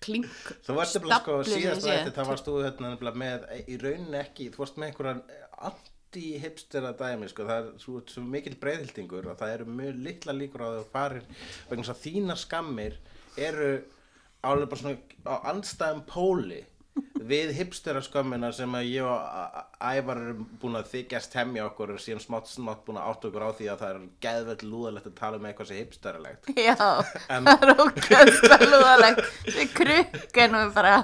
klink 0.00 0.28
Þú 0.64 0.76
varst 0.78 0.96
nefnilega 0.96 1.22
sko 1.24 1.38
síðast 1.44 1.84
ég 1.84 1.84
sé. 1.84 1.96
þetta, 2.06 2.16
það 2.18 2.28
varst 2.32 2.46
þú 2.48 2.54
hérna 2.64 2.92
nefnilega 2.94 3.20
með 3.22 3.48
í 3.68 3.78
rauninni 3.82 4.20
ekki, 4.20 4.46
þú 4.54 4.62
varst 4.62 4.78
með 4.80 4.90
einhverjan 4.90 5.22
anti-hipstera 5.70 6.92
dæmi 6.98 7.28
sko, 7.30 7.46
það 7.48 7.58
er 7.60 7.70
svo, 7.84 8.00
svo 8.08 8.24
mikil 8.24 8.56
breyðhildingur 8.62 9.28
og 9.32 9.36
það 9.40 9.54
eru 9.58 9.66
mjög 9.80 10.00
litla 10.06 10.36
líkur 10.36 10.64
á 10.64 10.68
að 10.70 10.78
þú 10.78 10.86
farir 10.94 11.28
vegna 11.68 11.86
að 11.94 12.00
þínar 12.06 12.40
skammir 12.40 12.96
eru 13.48 13.70
álega 14.44 14.70
bara 14.72 14.82
svona 14.82 14.98
á 15.28 15.34
andstæðum 15.52 16.04
póli 16.08 16.62
við 17.30 17.52
hipstera 17.54 18.00
skömmina 18.02 18.48
sem 18.52 18.72
að 18.76 18.88
ég 18.90 19.06
og 19.06 19.20
Ævar 19.80 20.18
erum 20.20 20.40
búin 20.60 20.76
að 20.80 20.88
þykjast 20.90 21.36
hemja 21.38 21.66
okkur 21.68 21.92
og 21.94 22.00
síðan 22.02 22.20
smátt 22.24 22.48
smátt 22.50 22.82
búin 22.84 22.98
að 23.00 23.10
átta 23.12 23.28
okkur 23.30 23.44
á 23.46 23.50
því 23.56 23.68
að 23.72 23.82
það 23.84 23.92
er 23.94 24.00
geðveld 24.26 24.64
lúðalegt 24.72 25.08
að 25.10 25.14
tala 25.20 25.38
um 25.40 25.46
eitthvað 25.48 25.70
sem 25.70 25.80
hipsteralegt. 25.80 26.50
Já, 26.68 26.74
En- 27.30 27.46
það 27.46 27.66
er 27.68 28.56
að 28.56 28.66
lúðalegt 28.74 29.22
krukkan 29.78 30.58
og 30.60 30.74
bara. 30.76 30.96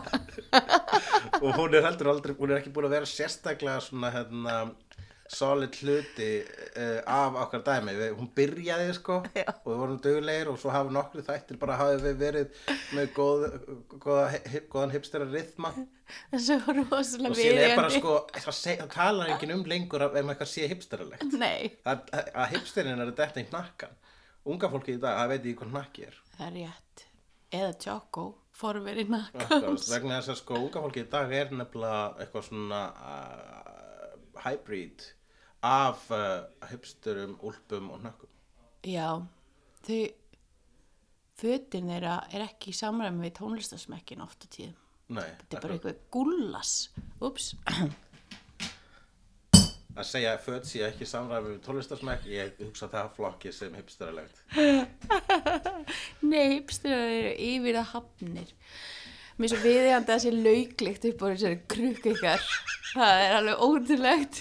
Og 1.41 1.51
hún 1.61 1.77
er 1.79 1.87
heldur 1.87 2.13
aldrei, 2.13 2.35
hún 2.41 2.53
er 2.53 2.61
ekki 2.61 2.75
búin 2.75 2.89
að 2.91 2.97
vera 2.99 3.13
sérstaklega 3.13 3.85
svona 3.87 4.13
hérna 4.17 4.57
solid 5.33 5.75
hluti 5.81 6.29
uh, 6.43 7.01
af 7.17 7.39
okkar 7.43 7.65
dæmi. 7.67 7.97
Við, 7.99 8.15
hún 8.19 8.31
byrjaði 8.37 8.95
sko 8.97 9.19
Já. 9.39 9.45
og 9.51 9.69
við 9.69 9.83
vorum 9.83 10.01
dögulegir 10.05 10.53
og 10.53 10.59
svo 10.63 10.73
hafa 10.75 10.95
nokkru 10.95 11.25
þættir 11.27 11.61
bara 11.63 11.79
hafið 11.81 12.07
við 12.07 12.17
verið 12.23 12.63
með 12.97 13.13
góð, 13.17 13.47
góða, 13.97 14.25
hip, 14.47 14.71
góðan 14.73 14.97
hipstera 14.97 15.29
rithma. 15.31 15.75
Og 16.31 16.43
síðan 16.47 17.63
er 17.65 17.77
bara 17.77 17.91
sko 17.91 18.19
það, 18.37 18.51
seg, 18.55 18.83
það 18.85 18.93
talar 18.95 19.35
enginn 19.35 19.57
um 19.59 19.65
lengur 19.67 20.07
ef 20.07 20.15
ef 20.15 20.35
eitthvað 20.35 20.53
sé 20.53 20.69
hipsteralegt. 20.71 21.39
Að, 21.87 22.11
að 22.15 22.53
hipsterin 22.55 23.03
er 23.03 23.15
þetta 23.17 23.43
í 23.43 23.49
hnakkan 23.51 24.03
unga 24.47 24.71
fólki 24.71 24.97
í 24.97 25.03
dag, 25.03 25.19
það 25.21 25.33
veit 25.33 25.41
ekki 25.41 25.59
hvað 25.61 25.73
hnakki 25.75 26.07
er. 26.07 26.19
Það 26.37 26.47
er 26.47 26.57
rétt. 26.57 27.05
Eða 27.57 27.73
Choco, 27.83 28.25
forveri 28.57 29.05
Akkurat, 29.07 29.51
nakkans 29.51 29.87
vegna 29.93 30.19
þess 30.19 30.33
að 30.35 30.41
sko 30.43 30.59
unga 30.61 30.83
fólki 30.85 31.05
í 31.05 31.11
dag 31.11 31.35
er 31.35 31.53
nefnilega 31.55 32.01
eitthvað 32.23 32.49
svona 32.49 32.81
uh, 32.95 34.17
hybrid 34.45 35.07
af 35.67 36.07
uh, 36.15 36.47
hipsturum, 36.71 37.37
úlpum 37.43 37.91
og 37.95 38.01
hnökkum. 38.03 38.33
Já, 38.87 39.11
þau 39.87 40.01
fötin 41.37 41.91
þeirra 41.93 42.17
er 42.33 42.47
ekki 42.47 42.73
í 42.73 42.77
samræmi 42.77 43.27
við 43.27 43.37
tónlistasmekkin 43.41 44.25
oft 44.25 44.47
á 44.47 44.49
tíðum. 44.49 44.83
Nei, 45.17 45.29
Þetta 45.43 45.57
er 45.57 45.63
bara 45.63 45.75
eitthvað 45.77 45.99
gullas 46.11 46.71
Úps, 47.23 47.53
að 49.97 50.09
segja 50.09 50.33
að 50.35 50.43
föt 50.45 50.69
sé 50.69 50.83
ekki 50.85 51.07
samræmi 51.09 51.55
við 51.55 51.61
tónlistarsmekk, 51.65 52.27
ég 52.29 52.59
hugsa 52.61 52.89
það 52.93 53.13
flokki 53.17 53.53
sem 53.55 53.77
hipsteralegt. 53.79 54.43
Nei, 56.31 56.57
hipsturar 56.57 57.07
eru 57.07 57.33
yfir 57.47 57.79
að 57.81 57.91
hafnir 57.95 58.53
Mér 59.37 59.51
svo 59.53 59.59
viðjandi 59.61 60.13
að 60.15 60.23
sé 60.23 60.31
lauglikt 60.33 61.05
upp 61.11 61.21
á 61.21 61.27
þessari 61.29 61.59
krukku 61.69 62.13
ykkar. 62.15 62.45
Það 62.97 63.19
er 63.27 63.35
alveg 63.37 63.65
ótrúlegt. 63.67 64.39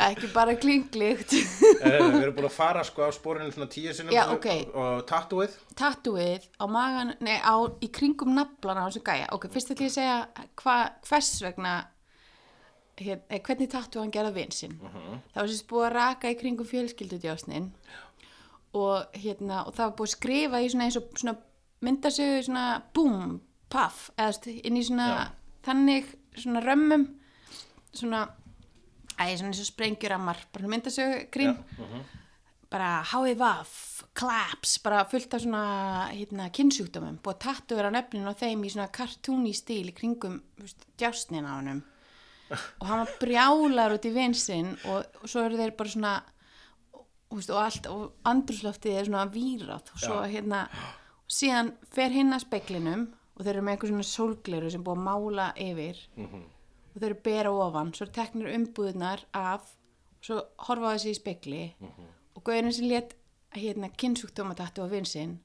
Ekki 0.00 0.30
bara 0.32 0.54
klinglikt 0.56 1.34
Eh, 1.36 1.98
Við 1.98 2.22
erum 2.22 2.34
búin 2.38 2.46
að 2.48 2.54
fara 2.54 2.84
sko 2.86 3.04
á 3.04 3.10
spórinu 3.12 3.50
svona 3.52 3.68
tíu 3.70 3.92
sinnum 3.92 4.14
Já, 4.14 4.22
og- 4.30 4.38
ok. 4.38 4.46
og 4.74 5.02
tattúið 5.10 5.56
Tattúið 5.76 6.46
á 6.56 6.64
magan, 6.70 7.12
nei, 7.20 7.36
á, 7.44 7.54
í 7.84 7.90
kringum 7.92 8.32
naflana 8.34 8.86
á 8.86 8.88
þessu 8.88 9.02
gæja. 9.04 9.26
Ok, 9.36 9.48
fyrst 9.52 9.70
ætlum 9.74 9.84
ég 9.86 9.92
að 9.92 9.98
segja 9.98 10.48
hva, 10.62 10.76
hvers 11.04 11.30
vegna 11.44 11.74
hér, 12.98 13.20
eh, 13.28 13.38
hvernig 13.44 13.68
tattú 13.70 14.00
hann 14.00 14.10
gerða 14.10 14.32
vin 14.34 14.50
sinn. 14.50 14.78
Það 15.34 15.42
var 15.42 15.46
sérst 15.52 15.68
búið 15.68 15.86
að 15.90 15.94
raka 15.98 16.28
í 16.32 16.38
kringum 16.40 16.66
fjölskyldudjásnin 16.66 17.68
og 18.74 19.12
hérna, 19.12 19.66
og 19.66 19.74
það 19.74 19.84
var 19.90 19.96
búið 20.00 20.08
að 20.08 20.16
skrifa 20.16 20.62
í 20.64 20.70
svona 20.72 20.84
eins 20.88 20.96
og 20.96 21.12
svona 21.14 21.36
myndasögu 21.84 22.42
svona 22.46 22.82
búm, 22.94 23.38
paff 23.70 24.08
inn 24.18 24.78
í 24.78 24.84
svona 24.86 25.08
Já. 25.08 25.24
þannig 25.68 26.12
svona 26.38 26.62
römmum 26.64 27.08
svona 27.92 28.24
æ, 29.18 29.34
svona 29.36 29.50
eins 29.50 29.62
og 29.62 29.68
sprengjurammar 29.68 30.46
bara 30.54 30.70
myndasögu 30.70 31.26
grím 31.34 31.58
mhm. 31.78 32.06
bara 32.70 33.02
HIVAF, 33.12 34.04
CLAPS 34.14 34.78
bara 34.84 35.04
fullt 35.08 35.34
af 35.34 35.44
svona 35.44 36.08
hérna, 36.12 36.50
kynnsjúkdómum, 36.52 37.20
búið 37.22 37.36
að 37.36 37.44
tattu 37.46 37.78
vera 37.78 37.92
nöfnin 37.92 38.28
á 38.28 38.34
þeim 38.36 38.64
í 38.64 38.72
svona 38.74 38.90
kartúni 38.92 39.54
stíl 39.56 39.86
í 39.88 39.94
kringum 39.96 40.42
djásnin 40.98 41.48
á 41.48 41.56
honum 41.60 41.84
og 42.50 42.86
hann 42.88 43.04
var 43.04 43.14
brjálar 43.20 43.94
út 43.96 44.06
í 44.08 44.12
vinsinn 44.14 44.72
og, 44.88 45.04
og 45.22 45.30
svo 45.30 45.44
eru 45.44 45.58
þeir 45.60 45.74
bara 45.76 45.92
svona 45.92 46.14
og, 46.96 47.04
og 47.36 47.58
allt 47.60 47.88
og 47.92 48.28
andrúsloftið 48.28 48.96
er 48.96 49.10
svona 49.10 49.26
vírað 49.32 49.92
og 49.92 50.00
svo 50.04 50.22
Já. 50.24 50.30
hérna 50.32 50.62
og 50.72 51.07
síðan 51.28 51.72
fer 51.94 52.14
hinn 52.14 52.32
að 52.32 52.46
speklinum 52.46 53.08
og 53.36 53.44
þeir 53.44 53.54
eru 53.54 53.64
með 53.66 53.74
einhver 53.76 53.92
svona 53.92 54.08
sólgleru 54.08 54.70
sem 54.72 54.84
búið 54.84 54.98
að 54.98 55.04
mála 55.08 55.48
yfir. 55.62 56.00
Og 56.18 56.96
þeir 56.98 57.10
eru 57.10 57.20
bera 57.28 57.52
ofan 57.52 57.92
svo 57.94 58.08
teknir 58.10 58.54
umbúðunar 58.56 59.26
af 59.36 59.68
svo 60.24 60.40
horfa 60.66 60.96
þessi 60.96 61.12
í 61.12 61.18
spekli 61.18 61.64
og 62.34 62.42
gauðin 62.42 62.74
sem 62.74 62.88
létt 62.90 63.14
hérna 63.54 63.90
kynnsjúkdómatattu 63.94 64.82
á 64.82 64.88
vinn 64.90 65.06
sinn 65.08 65.38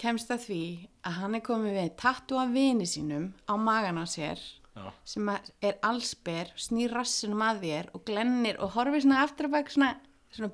kemst 0.00 0.32
að 0.32 0.46
því 0.46 0.64
að 1.06 1.16
hann 1.20 1.36
er 1.36 1.44
komið 1.44 1.76
við 1.76 1.92
tattu 2.00 2.38
af 2.40 2.52
vini 2.54 2.88
sínum 2.88 3.30
á 3.44 3.54
magan 3.60 4.00
á 4.00 4.06
sér 4.08 4.40
Já. 4.70 4.86
sem 5.04 5.28
er 5.28 5.76
allsber, 5.84 6.52
snýr 6.56 6.94
rassinum 6.94 7.42
að 7.44 7.64
þér 7.66 7.90
og 7.96 8.04
glennir 8.08 8.60
og 8.62 8.76
horfir 8.76 9.04
svona 9.04 9.24
aftur 9.26 9.50
að 9.50 9.56
bak 9.58 9.72
svona, 9.74 9.90
svona 10.32 10.52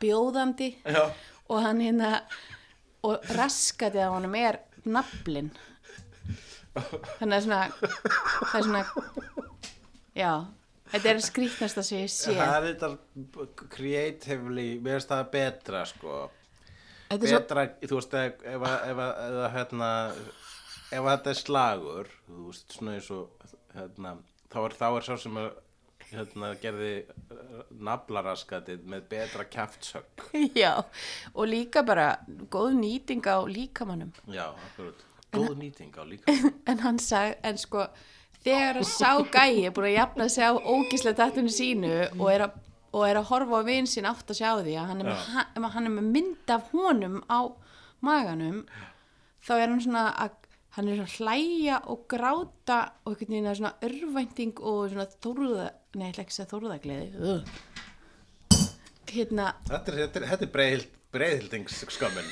bjóðandi. 0.00 0.70
Já. 0.84 1.12
og 1.50 1.62
hann 1.62 1.82
hérna 1.84 2.10
og 3.06 3.24
raskatið 3.36 4.02
af 4.06 4.14
honum 4.14 4.34
er 4.40 4.58
naflin 4.84 5.50
þannig 7.18 7.36
að 7.36 7.44
svona 7.46 7.60
það 8.50 8.58
er 8.58 8.66
svona 8.66 8.82
já, 10.20 10.32
þetta 10.92 11.10
er 11.14 11.22
skrýtnasta 11.24 11.82
sem 11.86 12.02
ég 12.04 12.12
sé. 12.12 12.34
Það 12.36 12.56
er 12.58 12.66
þetta 12.68 13.64
creatively, 13.74 14.68
mér 14.82 14.98
finnst 14.98 15.10
það 15.14 15.24
betra 15.34 15.82
sko. 15.88 16.18
Þetta 17.10 17.26
er 17.26 17.32
svo, 17.32 17.40
betra, 17.42 17.64
þú 17.82 17.98
veist, 17.98 18.14
ef, 18.20 18.44
ef, 18.54 18.66
að- 18.68 18.84
ef, 18.92 19.00
að- 19.02 19.16
ef, 19.24 19.38
að, 19.40 19.48
hérna, 19.56 19.90
ef 20.90 21.00
að 21.00 21.10
þetta 21.16 21.32
er 21.34 21.40
slagur, 21.40 22.12
þú 22.28 22.44
veist, 22.50 22.76
svona 22.76 22.94
eins 22.98 23.10
og, 23.16 23.48
hérna, 23.74 24.14
þá 24.52 24.58
er, 24.68 24.76
þá 24.82 24.86
er 24.90 25.08
sá 25.08 25.16
sem 25.24 25.40
að, 25.42 25.50
hérna, 26.10 26.52
gerði 26.62 26.92
uh, 27.06 27.60
naflaraskatið 27.88 28.86
með 28.90 29.04
betra 29.12 29.46
kjaftsögg. 29.50 30.24
já 30.62 30.72
og 31.34 31.44
líka 31.50 31.84
bara 31.86 32.12
góð 32.52 32.78
nýting 32.80 33.26
á 33.26 33.42
líkamannum 33.46 34.12
Já, 34.30 34.50
akkurat. 34.50 35.06
Góð 35.30 35.54
nýting 35.60 35.94
á 35.94 36.02
líka. 36.06 36.34
en 36.70 36.82
hann 36.82 36.98
sag, 37.02 37.38
en 37.46 37.60
sko 37.60 37.86
þegar 38.44 38.80
að 38.80 38.88
sá 38.88 39.12
gæi 39.30 39.66
er 39.68 39.74
búin 39.76 39.90
að 39.90 39.98
jafna 39.98 40.28
sig 40.32 40.44
á 40.48 40.52
ógíslega 40.56 41.18
tattunni 41.22 41.52
sínu 41.54 41.94
og 42.18 42.28
er 42.32 42.46
að, 42.48 42.60
og 42.96 43.06
er 43.06 43.20
að 43.20 43.28
horfa 43.30 43.60
á 43.60 43.68
vin 43.68 43.88
sín 43.90 44.08
átt 44.08 44.32
að 44.32 44.40
sjá 44.40 44.50
því 44.60 44.76
að 44.80 44.92
hann 44.92 45.02
er, 45.04 45.10
með, 45.10 45.72
hann, 45.74 45.88
er 45.90 45.96
með 45.98 46.12
mynd 46.16 46.54
af 46.54 46.70
honum 46.72 47.20
á 47.28 47.40
maganum 48.04 48.62
þá 49.44 49.52
er 49.58 49.68
hann 49.68 49.82
svona 49.84 50.06
að 50.16 50.38
hann 50.76 50.88
er 50.88 51.00
svona 51.00 51.10
að 51.10 51.16
hlæja 51.18 51.78
og 51.90 52.04
gráta 52.10 52.78
og 53.04 53.12
einhvern 53.12 53.34
veginn 53.34 53.50
að 53.50 53.60
svona 53.60 53.72
örvænting 53.88 54.60
og 54.60 54.82
svona 54.92 55.06
þóruða, 55.16 55.68
nei, 55.94 56.06
ég 56.06 56.12
ætla 56.14 56.22
ekki 56.24 56.34
að 56.34 56.38
segja 56.38 56.50
þóruðagleði 56.52 57.06
hérna, 59.10 59.48
Þetta 59.66 59.90
er, 59.92 59.96
þetta 60.04 60.20
er, 60.20 60.26
þetta 60.30 60.46
er 60.46 60.52
breiðhild, 60.54 60.90
breiðhildings 61.14 61.80
skammin. 61.96 62.28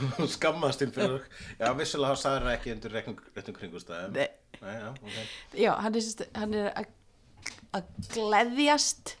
Skammast 0.34 0.82
inn 0.84 0.92
fyrir, 0.94 1.24
já, 1.58 1.68
vissulega 1.78 2.14
þá 2.14 2.22
sagði 2.22 2.40
hann 2.44 2.52
ekki 2.54 2.72
undir 2.74 2.92
réttum, 2.94 3.56
kringustæðum. 3.56 4.14
Nei. 4.14 4.28
Nei, 4.60 4.74
já, 4.76 4.88
ok. 4.94 5.18
já, 5.58 5.70
hann 5.82 5.96
er, 5.98 6.08
hann 6.36 6.56
er 6.60 6.66
að, 6.78 6.90
að 7.78 7.92
gleðjast 8.14 9.14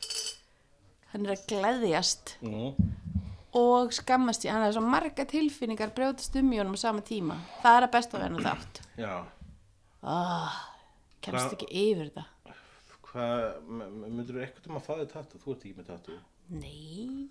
hann 1.12 1.24
er 1.26 1.32
að 1.36 1.44
gleðjast 1.50 2.34
Mm. 2.44 2.90
og 3.58 3.90
skammast 3.96 4.44
í, 4.46 4.50
hann 4.52 4.62
er 4.66 4.74
svo 4.76 4.82
marga 4.84 5.24
tilfinningar 5.26 5.90
brjótast 5.96 6.36
um 6.38 6.52
í 6.54 6.60
honum 6.60 6.76
á 6.78 6.80
sama 6.82 7.02
tíma 7.02 7.34
það 7.64 7.78
er 7.80 7.86
að 7.88 7.94
besta 7.96 8.18
að 8.18 8.22
vera 8.28 8.44
þátt 8.44 8.78
Já. 9.00 9.14
ah, 10.06 10.60
kemst 11.24 11.40
Hvað- 11.48 11.56
ekki 11.56 11.68
yfir 11.82 12.10
þetta 12.12 12.26
Hvað, 13.10 13.40
myndur 13.68 14.36
þú 14.36 14.42
eitthvað 14.44 14.68
um 14.70 14.76
að 14.78 14.84
þig 15.00 15.08
tattu? 15.14 15.38
Þú 15.42 15.48
ert 15.54 15.64
ekki 15.66 15.78
með 15.80 15.88
tattu. 15.90 16.18
nei, 16.50 17.28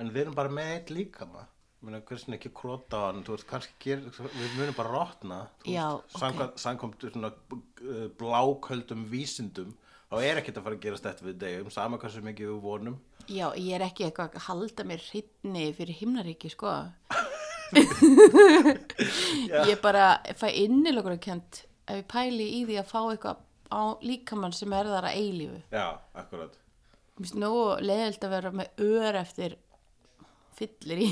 En 0.00 0.08
við 0.14 0.20
erum 0.22 0.34
bara 0.38 0.48
með 0.48 0.68
eitt 0.76 0.90
líkama. 0.94 1.42
Mér 1.80 1.96
finnst 1.96 2.08
hversin 2.10 2.34
ekki 2.36 2.50
króta 2.56 2.96
á 3.00 3.02
hann, 3.08 3.22
þú 3.24 3.32
veist, 3.34 3.46
kannski 3.48 3.72
ger, 3.80 4.00
við 4.12 4.54
munum 4.58 4.76
bara 4.76 4.92
rotna. 4.94 5.38
þú 5.64 5.72
Já, 5.74 5.86
veist, 5.96 6.16
ok. 6.20 6.40
Samkvæmt 6.60 7.06
svona 7.12 7.30
uh, 7.32 8.08
bláköldum 8.20 9.04
vísindum, 9.10 9.70
þá 10.10 10.16
er 10.26 10.40
ekkert 10.40 10.58
að 10.60 10.64
fara 10.66 10.76
að 10.78 10.84
gerast 10.84 11.06
þetta 11.08 11.26
við 11.28 11.36
degum, 11.44 11.70
sama 11.72 11.98
hversu 12.02 12.20
mikið 12.26 12.50
við 12.52 12.60
vonum. 12.64 12.96
já, 13.30 13.46
ég 13.56 13.72
er 13.76 13.84
ekki 13.86 14.04
eitthvað 14.08 14.34
að 14.40 14.46
halda 14.48 14.84
mér 14.88 15.00
hreitni 15.10 15.64
fyrir 15.76 15.94
himnaríki 16.00 16.48
sko 16.50 16.72
ég 19.70 19.78
bara 19.82 20.06
fæ 20.38 20.48
innilegur 20.64 21.14
að 21.14 21.20
kent 21.26 21.60
ef 21.86 22.00
ég 22.00 22.06
pæli 22.10 22.46
í 22.58 22.60
því 22.68 22.78
að 22.80 22.88
fá 22.90 23.00
eitthvað 23.12 23.44
á 23.70 23.82
líkamann 24.02 24.54
sem 24.56 24.72
er 24.74 24.90
þar 24.90 25.08
að 25.10 25.20
eilífu. 25.20 25.60
Já, 25.72 25.86
akkurat. 26.18 26.58
Mér 27.16 27.26
finnst 27.26 27.38
nógu 27.38 27.64
leiðilt 27.84 28.26
að 28.26 28.34
vera 28.34 28.52
með 28.60 28.84
ör 28.86 29.18
eftir 29.20 29.56
fyllir 30.58 31.04
í. 31.06 31.08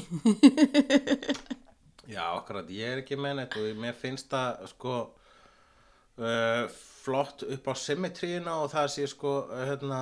Já, 2.15 2.25
akkurat, 2.33 2.69
ég 2.73 2.95
er 2.95 3.03
ekki 3.03 3.19
með 3.21 3.35
neitt 3.37 3.57
og 3.61 3.81
mér 3.83 3.97
finnst 3.97 4.31
það 4.33 4.63
sko 4.71 4.95
uh, 5.05 6.65
flott 7.05 7.45
upp 7.45 7.69
á 7.69 7.75
symmetríuna 7.77 8.55
og 8.63 8.73
það 8.73 8.89
sé 8.95 9.09
sko 9.13 9.35
uh, 9.45 9.61
hérna, 9.69 10.01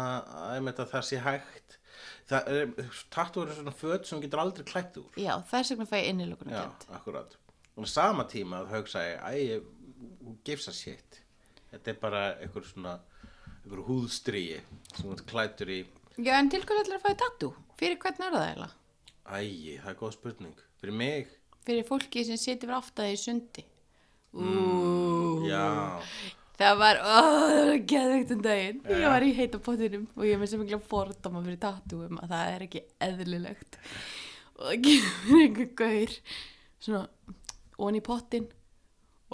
að 0.54 0.84
það 0.92 1.08
sé 1.08 1.20
hægt. 1.24 1.78
Það 2.26 2.50
er, 2.52 2.94
tattúur 3.10 3.50
er 3.50 3.58
svona 3.58 3.74
föt 3.74 4.06
sem 4.06 4.22
getur 4.22 4.42
aldrei 4.42 4.66
klætt 4.66 4.96
úr. 5.02 5.10
Já, 5.18 5.34
þess 5.50 5.74
vegna 5.74 5.88
fæ 5.90 5.98
ég 5.98 6.08
innilokun 6.12 6.54
Já, 6.54 6.64
akkurat. 6.94 7.36
Og 7.76 7.90
sama 7.90 8.24
tíma 8.30 8.62
að 8.62 8.72
hugsa 8.76 9.02
ég 9.04 9.26
æ, 9.26 9.60
who 10.22 10.36
gives 10.46 10.70
a 10.70 10.74
shit 10.74 11.25
þetta 11.72 11.92
er 11.92 12.00
bara 12.02 12.22
einhver 12.40 12.66
svona 12.68 12.96
einhver 13.64 13.84
húðstríi 13.88 14.60
sem 14.94 15.02
þú 15.04 15.12
ert 15.16 15.26
klættur 15.30 15.72
í 15.72 15.80
Já, 16.16 16.32
en 16.38 16.48
til 16.48 16.62
hvað 16.64 16.84
ætlar 16.84 17.00
að 17.00 17.04
fá 17.04 17.18
tattu? 17.20 17.52
Fyrir 17.76 17.98
hvern 18.00 18.22
er 18.24 18.36
það 18.36 18.46
eiginlega? 18.46 18.72
æ, 19.26 19.38
það 19.82 19.90
er 19.92 19.98
góð 20.00 20.14
spurning 20.16 20.64
fyrir 20.80 20.96
mig, 20.96 21.28
Fyrir 21.66 21.86
fólki 21.88 22.22
sem 22.24 22.38
seti 22.38 22.62
fyrir 22.62 22.76
aftæði 22.78 23.14
í 23.16 23.18
sundi. 23.18 23.62
Ú, 24.38 25.46
já 25.48 25.64
það 26.56 26.76
var, 26.80 27.00
ó, 27.02 27.16
það 27.50 27.56
var 27.68 27.80
geðveikt 27.90 28.34
um 28.36 28.42
daginn. 28.44 28.78
Já. 28.86 28.92
Ég 29.02 29.08
var 29.12 29.26
í 29.26 29.32
heita 29.36 29.60
pottinum 29.66 30.06
og 30.14 30.28
ég 30.28 30.38
með 30.40 30.52
sem 30.52 30.62
mikla 30.62 30.78
fordama 30.80 31.42
fyrir 31.44 31.58
tattúum 31.60 32.20
að 32.22 32.32
það 32.32 32.52
er 32.52 32.64
ekki 32.68 32.82
eðlilegt. 33.08 33.80
Og 34.56 34.62
það 34.70 34.86
kemur 34.86 35.42
einhver 35.42 35.72
gaur 35.82 36.14
svona 36.86 37.02
ón 37.86 37.98
í 37.98 38.02
pottin 38.06 38.46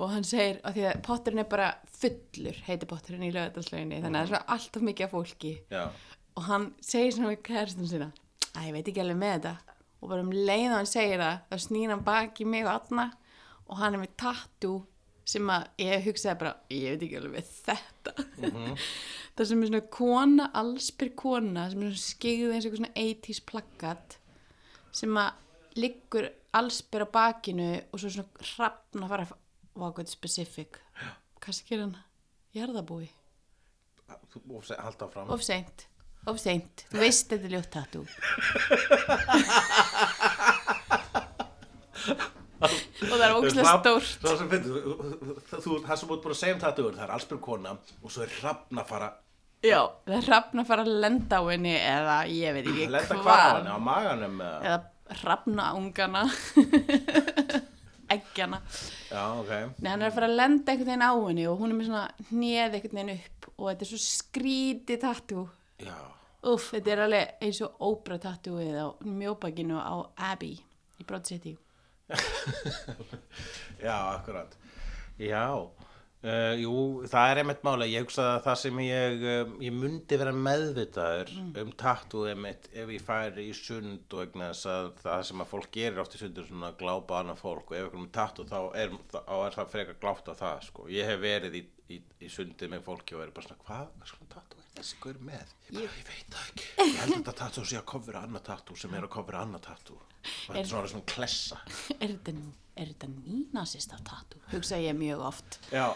og 0.01 0.13
hann 0.15 0.25
segir, 0.25 0.59
að 0.65 0.79
því 0.79 0.85
að 0.89 1.03
potturinn 1.07 1.43
er 1.43 1.49
bara 1.51 1.69
fullur, 2.01 2.61
heiti 2.67 2.89
potturinn 2.89 3.27
í 3.27 3.33
lögadalslöginni, 3.35 4.01
þannig 4.05 4.23
að 4.23 4.31
það 4.33 4.39
er 4.39 4.55
alltaf 4.57 4.87
mikið 4.89 5.07
af 5.07 5.13
fólki. 5.13 5.53
Já, 5.73 5.83
og 6.37 6.47
hann 6.49 6.71
segir 6.81 7.13
svona 7.17 7.33
við 7.33 7.43
kærastum 7.49 7.89
sína 7.91 8.09
að 8.53 8.69
ég 8.69 8.77
veit 8.77 8.89
ekki 8.89 9.03
alveg 9.03 9.21
með 9.21 9.35
þetta. 9.37 9.77
Og 10.03 10.11
bara 10.11 10.25
um 10.25 10.33
leið 10.33 10.69
og 10.71 10.79
hann 10.79 10.91
segir 10.91 11.21
það 11.23 11.43
þá 11.51 11.67
snýr 11.67 11.93
hann 11.93 12.07
baki 12.07 12.47
mig 12.49 12.65
og 12.67 12.73
Adna 12.73 13.05
og 13.69 13.79
hann 13.79 13.97
er 13.97 14.03
með 14.03 14.17
tattoo 14.21 14.81
sem 15.33 15.53
að 15.55 15.69
ég 15.85 16.07
hugsaði 16.09 16.39
bara, 16.41 16.55
ég 16.73 16.97
veit 16.97 17.05
ekki 17.07 17.19
alveg 17.21 17.35
með 17.37 17.53
þetta. 17.69 18.15
Það 19.37 19.49
sem 19.49 19.63
er 19.63 19.71
svona 19.71 19.83
kona, 19.95 20.49
allsbyr 20.61 21.13
kona 21.17 21.69
sem 21.71 21.85
er 21.85 21.93
svona 21.93 22.03
skigð 22.03 22.57
eins 22.57 22.67
og 22.69 22.75
svona 22.77 22.91
80s 22.99 23.41
plakkat 23.49 24.17
sem 24.93 25.21
að 25.23 25.79
liggur 25.79 26.27
allsbyr 26.59 27.07
á 27.07 27.15
bakinu 27.15 27.69
og 27.79 28.03
svo 28.03 28.11
svona 28.13 28.51
hrafn 28.51 29.07
að 29.07 29.15
fara 29.15 29.29
var 29.31 29.42
eitthvað 29.77 30.09
specific. 30.13 30.81
Kannski 31.43 31.75
er 31.79 31.81
hann? 31.87 31.97
Jarðabúi 32.55 33.09
þú 34.33 34.59
of 34.59 34.67
se- 34.69 34.77
halda 34.77 35.07
áfram. 35.09 35.31
Of 35.33 35.43
seint, 35.43 35.87
of 36.29 36.39
seint. 36.41 36.85
Þú 36.93 36.99
veist 37.01 37.31
þetta 37.33 37.49
er 37.49 37.55
ljótt 37.57 37.71
tattoo. 37.73 38.05
Og 42.63 43.11
það 43.19 43.25
er 43.27 43.35
ógæslega 43.37 43.73
stórt. 43.81 44.13
Það 44.23 44.37
sem 44.39 44.51
finnur 44.53 44.85
þú, 45.51 45.79
það 45.87 45.97
sem 46.01 46.13
út 46.15 46.23
búin 46.23 46.35
að 46.35 46.39
segja 46.39 46.55
um 46.57 46.61
tattúur 46.63 46.95
það 46.97 47.05
er 47.09 47.13
allsbjörn 47.17 47.43
kona 47.43 47.73
og 47.75 48.13
svo 48.15 48.23
er 48.27 48.33
hrafn 48.39 48.81
að 48.83 48.87
fara 48.93 49.09
já, 49.67 49.81
það 50.07 50.17
er 50.19 50.27
hrafn 50.29 50.63
að 50.63 50.69
fara 50.71 50.85
að 50.87 50.93
lenda 51.03 51.41
á 51.41 51.43
henni 51.51 51.75
eða 51.79 52.17
ég 52.31 52.57
veit 52.57 52.69
ekki 52.71 52.87
lenda 52.93 53.19
hvað 53.19 53.25
hvað 53.27 53.43
á 53.43 53.57
henni 53.57 53.75
á 53.75 53.79
maganum 53.89 54.37
eða 54.47 54.79
hrafna 55.23 55.67
ungana 55.81 56.23
eggjana. 58.13 58.61
Já, 59.11 59.23
ok. 59.41 59.53
Nei, 59.79 59.91
hann 59.91 60.03
er 60.03 60.09
að 60.09 60.17
fara 60.19 60.31
að 60.31 60.39
lenda 60.39 60.73
einhvern 60.73 60.91
veginn 60.93 61.07
á 61.07 61.13
henni 61.15 61.47
og 61.51 61.61
hún 61.61 61.73
er 61.73 61.79
með 61.79 61.91
svona 61.91 62.31
hneð 62.31 62.77
einhvern 62.79 62.99
veginn 63.01 63.15
upp 63.17 63.51
og 63.57 63.69
þetta 63.69 63.87
er 63.87 63.91
svo 63.93 64.01
skrítið 64.07 65.03
tattoo. 65.07 65.45
Úff, 66.53 66.73
þetta 66.75 66.95
er 66.95 67.05
alveg 67.05 67.45
eins 67.47 67.61
og 67.63 67.85
óbra 67.87 68.19
tattooið 68.23 68.79
á 68.79 68.87
mjóbakinu 69.07 69.79
á 69.79 69.95
Abbey 70.33 70.57
í 70.59 71.07
Broad 71.07 71.29
City. 71.29 71.57
Já, 73.87 73.97
akkurat. 74.17 74.57
Já 75.21 75.47
Uh, 76.23 76.53
jú, 76.55 76.73
það 77.11 77.33
er 77.33 77.39
einmitt 77.41 77.65
máli, 77.67 77.89
ég 77.91 78.05
hugsaði 78.05 78.31
að 78.37 78.45
það 78.45 78.59
sem 78.61 78.77
ég, 78.85 79.25
um, 79.27 79.55
ég 79.67 79.73
myndi 79.75 80.19
vera 80.21 80.35
meðvitaður 80.37 81.33
um 81.59 81.73
tattoo 81.83 82.29
einmitt 82.31 82.69
ef 82.79 82.93
ég 82.95 83.03
færi 83.03 83.49
í 83.51 83.57
sund 83.59 84.15
og 84.15 84.23
vegna 84.23 84.53
þess 84.53 84.69
að 84.71 84.91
það 85.03 85.25
sem 85.27 85.43
að 85.43 85.51
fólk 85.51 85.73
gerir 85.75 85.99
oft 86.05 86.15
í 86.15 86.21
sundur 86.21 86.47
svona 86.47 86.71
að 86.71 86.79
glápa 86.85 87.19
annað 87.19 87.43
fólk 87.43 87.73
og 87.73 87.75
ef 87.75 87.89
eitthvað 87.89 88.05
með 88.05 88.15
tattoo 88.21 88.47
þá 88.53 88.61
er, 88.85 88.95
þá 89.11 89.35
er 89.41 89.59
það 89.59 89.75
frekar 89.75 90.01
glátt 90.07 90.31
á 90.31 90.35
það 90.45 90.65
sko. 90.69 90.87
ég 90.95 91.11
hef 91.11 91.21
verið 91.27 91.59
í, 91.59 91.67
í, 91.91 92.01
í 92.23 92.33
sundi 92.39 92.71
með 92.71 92.87
fólki 92.87 93.19
og 93.19 93.25
verið 93.25 93.37
bara 93.41 93.49
svona 93.51 93.67
hvað, 93.67 93.93
hvað 93.99 94.15
svona 94.15 94.33
tattoo? 94.37 94.63
Er 94.63 94.79
þessi 94.79 95.03
gaur 95.03 95.23
með? 95.27 95.55
Ég, 95.67 95.75
bara, 95.75 95.91
ég 95.91 96.07
veit 96.07 96.33
það 96.33 96.49
ekki, 96.53 96.71
ég 96.79 96.99
held 97.03 97.11
að 97.11 97.19
þetta 97.19 97.39
tattoo 97.43 97.67
sé 97.67 97.83
að 97.83 97.89
kofra 97.97 98.23
annað 98.29 98.47
tattoo 98.47 98.79
sem 98.79 98.95
er 98.95 99.11
að 99.11 99.15
kofra 99.19 99.43
annað 99.43 99.67
tattoo. 99.67 99.99
Og 100.23 100.55
þetta 100.55 100.63
er 100.63 100.71
svona 100.71 100.93
svona 100.95 101.11
klessa. 101.13 101.59
Er 101.99 102.15
þetta, 102.15 102.35
er 102.83 102.91
þetta 102.93 103.09
nínasista 103.15 103.99
tattoo? 104.05 104.43
Hugsa 104.53 104.79
ég 104.83 104.95
mjög 104.99 105.25
oft. 105.31 105.59
já, 105.73 105.87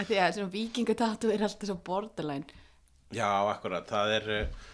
Af 0.00 0.08
Því 0.08 0.18
að 0.24 0.34
svona 0.38 0.52
vikingatattoo 0.56 1.30
er 1.34 1.42
alltaf 1.46 1.68
svo 1.68 1.76
borderline. 1.84 2.44
já, 3.12 3.28
akkurat 3.52 3.86
það 3.88 4.14
er 4.18 4.28
uh, 4.40 4.68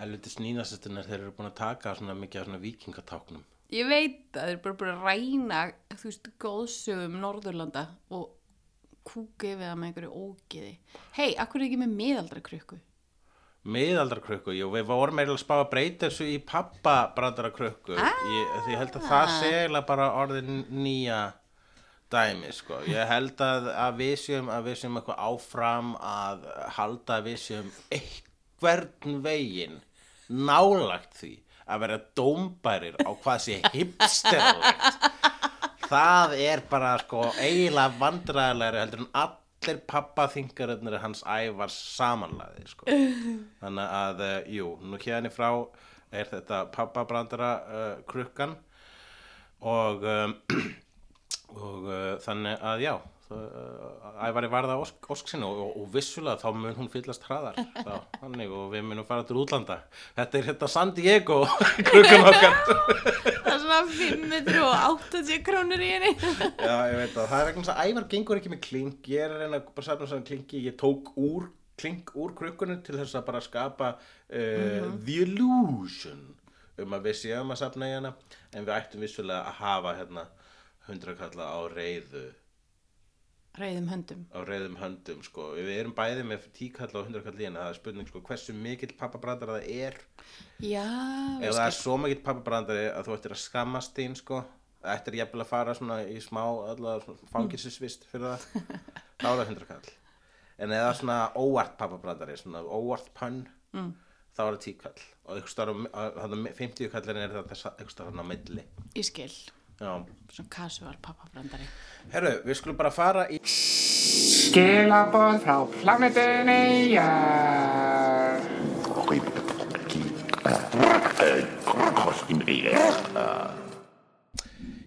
helvitis 0.00 0.38
nýnasistinir 0.40 1.04
þeir 1.08 1.20
eru 1.20 1.32
búin 1.36 1.50
að 1.52 1.58
taka 1.60 1.94
svona 1.98 2.14
mikið 2.16 2.40
af 2.40 2.46
svona 2.48 2.62
vikingatáknum 2.62 3.42
Ég 3.72 3.86
veit 3.88 4.36
að 4.36 4.42
þeir 4.46 4.52
eru 4.52 4.62
bara 4.66 4.76
búin 4.80 4.90
að 4.92 5.04
ræna, 5.06 5.60
þú 5.96 6.08
veist, 6.10 6.26
góðsögum 6.44 7.14
Norðurlanda 7.22 7.86
og 8.12 8.26
kúka 9.08 9.48
yfir 9.48 9.62
það 9.64 9.78
með 9.80 9.86
einhverju 9.88 10.10
ógiði. 10.26 10.72
Hei, 11.16 11.30
akkur 11.40 11.62
er 11.62 11.64
ekki 11.70 11.78
með 11.80 11.94
miðaldra 11.96 12.42
krukku? 12.44 12.76
Miðaldarkrukku, 13.62 14.54
jú, 14.56 14.70
við 14.74 14.88
vorum 14.88 15.20
að 15.22 15.36
spá 15.38 15.54
að 15.60 15.68
breyta 15.70 16.08
þessu 16.08 16.26
í 16.32 16.38
pappa 16.42 16.96
brandarakrukku 17.14 17.94
ah, 17.94 18.16
því 18.64 18.74
ég 18.74 18.80
held 18.80 18.98
að 18.98 19.06
það 19.06 19.30
sé 19.36 19.52
eiginlega 19.52 19.88
bara 19.92 20.08
orðin 20.18 20.64
nýja 20.74 21.20
dæmi, 22.12 22.50
sko, 22.52 22.80
ég 22.90 23.08
held 23.08 23.40
að, 23.44 23.70
að 23.84 24.02
við 24.02 24.16
séum, 24.20 24.50
að 24.52 24.66
við 24.68 24.80
séum 24.82 24.98
eitthvað 24.98 25.22
áfram 25.28 25.94
að 25.96 26.44
halda 26.76 27.20
að 27.20 27.30
við 27.30 27.38
séum 27.44 27.70
einhvern 27.94 29.22
veginn 29.24 29.78
nálagt 30.32 31.16
því 31.20 31.32
að 31.72 31.84
vera 31.84 32.00
dómbærir 32.18 32.98
á 33.00 33.10
hvað 33.22 33.44
sé 33.46 33.60
hipsterlegt. 33.72 35.06
Það 35.92 36.34
er 36.40 36.62
bara 36.70 36.94
sko 37.02 37.26
eiginlega 37.36 37.98
vandræðilegri 38.00 38.80
heldur 38.80 39.02
en 39.04 39.10
allir 39.62 39.80
pappaþingaröfnir 39.86 40.98
hans 41.02 41.22
ævar 41.22 41.70
samanlæði 41.72 42.66
sko. 42.70 42.88
þannig 43.62 43.96
að, 43.98 44.22
uh, 44.26 44.36
jú, 44.50 44.68
nú 44.82 45.00
hérna 45.02 45.30
frá 45.32 45.50
er 46.12 46.28
þetta 46.28 46.64
pappabrandara 46.74 47.52
uh, 47.62 47.94
krukkan 48.08 48.56
og 49.62 50.04
um, 50.04 50.34
og 51.62 51.88
uh, 51.88 52.14
þannig 52.24 52.58
að 52.72 52.86
já 52.86 52.94
það, 53.32 54.16
ævari 54.26 54.50
varða 54.52 54.76
ósk, 54.80 55.08
ósk 55.12 55.30
sinni 55.30 55.46
og, 55.46 55.60
og, 55.64 55.76
og 55.82 55.88
vissulega 55.94 56.40
þá 56.40 56.58
mun 56.58 56.76
hún 56.78 56.90
fyllast 56.92 57.24
hraðar. 57.28 57.58
Þá, 57.86 57.94
þannig 58.20 58.52
og 58.56 58.66
við 58.72 58.84
munum 58.88 59.06
fara 59.08 59.26
til 59.28 59.38
útlanda. 59.42 59.78
Þetta 60.18 60.38
er 60.38 60.48
hérna 60.50 60.68
San 60.70 60.92
Diego 60.96 61.38
krukkan 61.88 62.28
okkar. 62.30 62.58
Það 62.66 63.50
er 63.52 63.62
svona 63.64 63.80
580 63.96 65.42
krónur 65.46 65.82
í 65.82 65.90
henni. 65.94 66.12
Já, 66.18 66.76
ég 66.92 67.00
veit 67.00 67.16
að 67.16 67.32
það 67.32 67.46
er 67.46 67.56
þess 67.56 67.72
að 67.74 67.82
ævar 67.86 68.08
gengur 68.12 68.42
ekki 68.42 68.52
með 68.52 68.62
klink, 68.68 69.10
ég 69.12 69.26
er 69.26 69.34
að 69.34 69.44
reyna 69.44 69.62
bara 69.68 69.88
safna 69.88 70.10
svona 70.12 70.28
klinki, 70.28 70.62
ég 70.66 70.78
tók 70.80 71.14
úr 71.16 71.48
klink 71.80 72.12
úr 72.18 72.34
krukkunni 72.36 72.78
til 72.84 72.98
þess 72.98 73.16
að 73.18 73.26
bara 73.30 73.40
skapa 73.42 73.94
uh, 73.96 74.92
the 75.06 75.22
illusion 75.24 76.20
um 76.82 76.94
að 76.96 77.08
við 77.08 77.18
séum 77.24 77.50
að 77.52 77.62
safna 77.64 77.88
í 77.88 77.96
hana. 77.96 78.14
En 78.52 78.66
við 78.66 78.76
ættum 78.76 79.02
vissulega 79.04 79.48
að 79.48 79.58
hafa 79.62 79.96
hérna 79.98 80.28
hundrakalla 80.88 81.48
á 81.48 81.60
reyðu 81.72 82.28
Rauðum 83.58 83.88
höndum. 83.92 84.24
á 84.32 84.38
reyðum 84.48 84.78
höndum 84.80 85.22
sko, 85.26 85.50
við 85.58 85.74
erum 85.74 85.92
bæði 85.96 86.24
með 86.24 86.46
tíkalla 86.56 87.02
og 87.02 87.08
hundrakalla 87.10 87.42
í 87.42 87.48
hana, 87.50 87.66
það 87.66 87.74
er 87.74 87.78
spurning 87.80 88.08
sko 88.08 88.22
hversu 88.24 88.54
mikill 88.56 88.94
pappabrandar 88.96 89.52
það 89.52 89.66
er. 89.68 89.98
Já, 90.64 90.86
ef 91.44 91.52
það 91.52 91.66
er 91.66 91.76
svo 91.76 91.98
mikill 92.00 92.22
pappabrandari 92.24 92.86
að 92.88 93.08
þú 93.08 93.16
ættir 93.18 93.36
að 93.36 93.42
skammast 93.44 93.96
þín 93.98 94.16
sko 94.16 94.40
ættir 94.82 95.20
jafnvel 95.20 95.44
að 95.44 95.50
fara 95.52 95.74
svona 95.78 96.00
í 96.08 96.16
smá 96.24 96.42
fangilsisvist 97.30 98.08
fyrir 98.10 98.32
það 98.32 98.46
þá 99.20 99.28
er 99.28 99.36
það 99.36 99.50
hundrakall 99.52 99.92
en 100.62 100.74
eða 100.76 100.92
svona 100.96 101.18
óvart 101.38 101.76
pappabrandari 101.80 102.36
svona 102.38 102.62
óvart 102.62 103.10
pönn 103.16 103.42
mm. 103.74 103.90
þá 104.36 104.42
er 104.44 104.54
það 104.54 104.60
tíkall. 104.66 105.08
Og 105.22 105.36
einhvers 105.36 105.54
staðar 105.54 105.74
á 105.94 106.24
50 106.58 106.92
kallin 106.92 107.20
er 107.22 107.34
það 107.34 107.42
einhvers 107.52 107.96
staðar 107.96 108.22
á 108.22 108.26
milli. 108.26 108.64
Ég 108.98 109.08
skil. 109.08 109.32
Svona 109.82 110.48
casual 110.48 110.94
pappabrandari. 111.02 111.66
herru, 112.12 112.30
við 112.46 112.54
skulum 112.60 112.76
bara 112.78 112.90
fara 112.94 113.26
í 113.30 113.40
Skilaboð 113.42 115.40
frá 115.42 115.56
plánetunni 115.80 116.94
Jörg. 116.94 117.92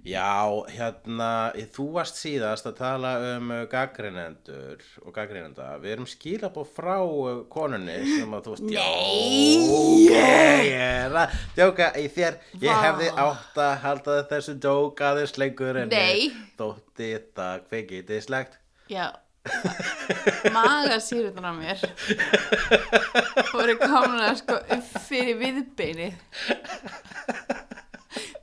Já, 0.06 0.38
hérna, 0.70 1.28
þú 1.74 1.86
varst 1.96 2.20
síðast 2.22 2.68
að 2.70 2.76
tala 2.78 3.14
um 3.32 3.50
uh, 3.56 3.64
gaggreinendur 3.70 4.84
og 5.02 5.16
gaggreinenda. 5.16 5.72
Við 5.82 5.96
erum 5.96 6.08
skilabóð 6.10 6.68
frá 6.76 7.00
uh, 7.02 7.40
konunni 7.50 7.96
sem 8.06 8.36
að 8.38 8.46
þú 8.46 8.54
veist, 8.54 8.68
Nei! 8.70 10.06
Ég 10.14 10.78
er 10.78 11.18
að 11.24 11.34
djóka 11.58 11.90
í 11.98 12.06
þér. 12.14 12.38
Ég 12.62 12.86
hefði 12.86 13.10
átt 13.26 13.60
að 13.66 13.74
halda 13.88 14.22
þessu 14.30 14.58
djóka 14.62 15.10
aðeins 15.16 15.36
lengur 15.42 15.82
en 15.82 15.90
Nei. 15.90 16.30
ég 16.30 16.40
þótti 16.62 17.12
það 17.34 17.68
kveikitislegt. 17.72 18.62
Já. 18.94 19.08
Magasýrutan 20.54 21.50
á 21.50 21.54
mér. 21.58 21.82
voru 23.58 23.80
komna 23.82 24.36
sko 24.38 24.62
upp 24.62 24.98
fyrir 25.10 25.42
viðbeinið. 25.42 26.14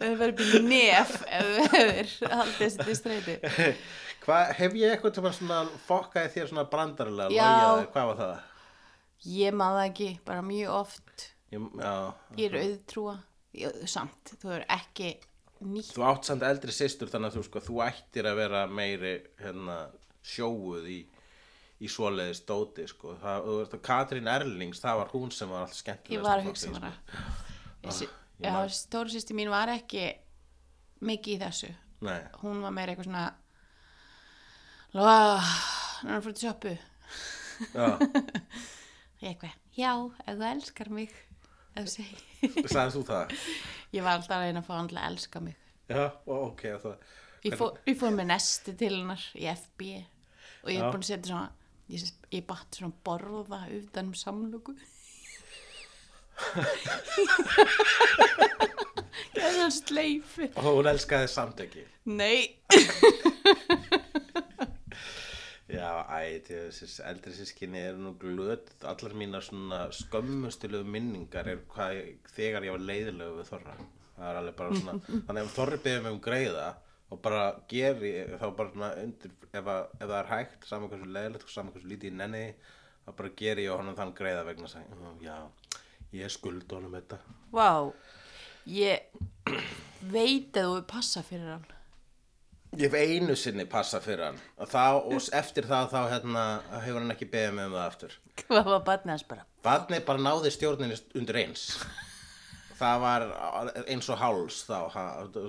Það 0.03 0.15
verður 0.21 0.39
byrja 0.41 0.63
nef 0.67 1.13
ef 1.27 1.51
þú 1.57 1.67
hefur 1.73 2.33
haldið 2.37 2.63
þessi 2.63 2.87
til 2.87 2.97
streyti. 2.99 3.37
Hef 4.23 4.75
ég 4.79 4.93
eitthvað 4.95 5.17
til 5.17 5.51
að 5.51 5.71
fokkaði 5.83 6.31
þér 6.37 6.51
svona 6.53 6.63
brandarilega? 6.71 7.35
Já. 7.35 7.47
logið, 7.59 7.89
Hvað 7.95 8.09
var 8.11 8.19
það? 8.21 8.49
Ég 9.33 9.57
maður 9.59 9.85
ekki, 9.89 10.09
bara 10.27 10.45
mjög 10.47 10.77
oft. 10.77 11.27
Ég, 11.53 11.67
já, 11.79 11.95
Ég 12.39 12.47
er 12.49 12.59
auðtrúa. 12.63 13.17
Samt, 13.91 14.33
þú 14.41 14.53
hefur 14.53 14.67
ekki 14.73 15.11
nýtt. 15.63 15.91
Þú 15.95 16.07
átt 16.09 16.31
samt 16.31 16.47
eldri 16.47 16.75
systur 16.75 17.11
þannig 17.11 17.33
að 17.33 17.39
þú 17.39 17.45
sko, 17.49 17.65
þú 17.67 17.83
ættir 17.87 18.31
að 18.31 18.39
vera 18.41 18.63
meiri 18.71 19.13
hérna, 19.43 19.77
sjóuð 20.27 20.89
í, 20.91 21.01
í 21.83 21.91
svoleiðis 21.91 22.43
dóti 22.49 22.87
sko. 22.91 23.19
það, 23.23 23.77
Katrín 23.85 24.31
Erlings, 24.31 24.83
það 24.83 25.03
var 25.03 25.15
hún 25.17 25.35
sem 25.35 25.51
var 25.51 25.67
allt 25.67 25.79
skemmtilegast 25.79 26.19
Ég 26.19 26.27
var 26.27 26.43
að 26.43 26.51
hugsa 26.51 26.73
mér 26.73 26.91
sko. 27.91 28.11
Man. 28.51 28.69
stóru 28.69 29.13
sýsti 29.13 29.37
mín 29.37 29.51
var 29.53 29.69
ekki 29.69 30.09
mikið 31.03 31.35
í 31.37 31.41
þessu. 31.43 31.71
Nei, 32.03 32.19
Hún 32.43 32.63
var 32.65 32.75
meira 32.75 32.93
eitthvað 32.93 33.07
svona 33.07 33.27
Lóa, 34.93 35.39
hann 36.03 36.17
er 36.17 36.25
fyrir 36.25 36.39
til 36.41 36.79
Ég 39.23 39.29
eitthvað, 39.31 39.53
já, 39.79 39.93
ef 40.27 40.35
þú 40.35 40.47
elskar 40.49 40.91
mig. 40.91 41.13
Ef 41.79 41.87
þú 41.87 41.91
segir. 41.93 42.23
sagðist 42.67 42.97
þú 42.99 43.03
það? 43.07 43.35
Ég 43.95 44.03
var 44.03 44.17
alltaf 44.19 44.35
að 44.37 44.43
reyna 44.49 44.61
að 44.61 44.67
fá 44.67 44.73
hann 44.75 44.91
til 44.91 44.99
að 44.99 45.07
elska 45.13 45.43
mig. 45.45 45.57
Já, 45.93 46.03
ok, 46.27 46.65
það 46.83 46.97
Ég 47.43 47.57
fór, 47.59 47.79
fór 47.99 48.13
með 48.15 48.29
nesti 48.31 48.73
til 48.79 48.93
hennar 48.95 49.23
í 49.35 49.49
FB 49.51 49.87
og 50.63 50.69
ég 50.71 50.79
er 50.79 50.93
búin 50.93 51.03
að 51.03 51.09
setja 51.09 51.31
svona, 51.33 51.49
ég, 51.91 52.05
ég 52.31 52.45
batt 52.47 52.79
svona 52.79 52.95
borða 53.07 53.65
utan 53.75 54.13
um 54.13 54.19
samlöku. 54.19 54.77
Það 59.33 59.47
er 59.47 59.55
svona 59.57 59.71
sleifi. 59.75 60.49
Og 60.59 60.67
hún 60.69 60.89
elskaði 60.93 61.29
samt 61.33 61.61
ekki 61.65 61.85
Nei. 62.11 62.59
Já, 65.73 65.89
æ, 66.13 66.43
þessi 66.45 66.89
eldri 67.09 67.33
sískinni 67.33 67.81
er 67.81 67.97
nú 67.97 68.11
glöð 68.21 68.67
allar 68.91 69.15
mínar 69.17 69.45
svona 69.47 69.87
skömmustulegu 69.95 70.85
minningar 70.85 71.47
er 71.49 71.63
hvað, 71.73 71.95
ég- 71.97 72.33
þegar 72.37 72.67
ég 72.67 72.75
var 72.75 72.83
leiðilegu 72.91 73.39
við 73.39 73.49
Þorra 73.49 73.77
það 73.79 74.27
er 74.29 74.41
alveg 74.43 74.57
bara 74.59 74.75
svona 74.77 74.97
þannig 75.29 75.47
ef 75.47 75.55
Þorri 75.57 75.79
beðið 75.87 76.03
mig 76.05 76.13
um 76.13 76.21
greiða 76.27 76.67
og 77.13 77.23
bara 77.25 77.41
geri, 77.73 78.13
þá 78.41 78.45
bara 78.59 78.73
svona 78.75 78.91
undir, 79.01 79.33
ef, 79.53 79.65
að, 79.65 79.83
ef 79.97 80.05
það 80.11 80.19
er 80.19 80.31
hægt, 80.35 80.69
saman 80.69 80.93
hversu 80.93 81.09
leiðilegt 81.17 81.47
og 81.49 81.55
saman 81.55 81.73
hversu 81.75 81.89
lítið 81.95 82.11
í 82.13 82.19
nenni 82.21 82.45
þá 83.07 83.11
bara 83.23 83.33
geri 83.41 83.67
ég 83.67 83.73
honum 83.79 83.97
þann 83.99 84.15
greiða 84.21 84.45
vegna 84.51 84.69
að 84.69 84.75
segja, 84.77 85.15
já, 85.25 85.39
ég 86.17 86.33
skuld 86.33 86.73
honum 86.73 86.97
þetta 86.97 87.19
Vá, 87.53 87.93
ég 88.69 89.09
veit 90.13 90.57
að 90.57 90.69
þú 90.69 90.77
er 90.79 90.85
passa 90.89 91.23
fyrir 91.27 91.51
hann. 91.53 91.67
Ég 92.81 92.89
hef 92.89 92.95
einu 92.97 93.35
sinni 93.37 93.67
passa 93.69 94.01
fyrir 94.01 94.25
hann 94.31 94.39
og, 94.57 94.69
þá, 94.73 94.85
og 95.05 95.27
eftir 95.37 95.67
það 95.69 95.91
þá 95.93 95.99
hérna, 96.15 96.45
hefur 96.87 97.03
hann 97.03 97.13
ekki 97.13 97.29
beðið 97.33 97.59
mig 97.59 97.69
um 97.69 97.77
það 97.77 97.89
aftur 97.91 98.15
Hvað 98.47 98.71
var 98.71 98.87
barnið 98.87 99.13
hans 99.13 99.27
bara? 99.29 99.45
Barnið 99.67 100.07
bara 100.09 100.25
náði 100.25 100.55
stjórninni 100.55 100.97
undir 101.21 101.41
eins 101.43 101.67
Það 102.83 103.03
var 103.05 103.25
eins 103.85 104.09
og 104.11 104.19
háls 104.19 104.57
þá, 104.67 104.79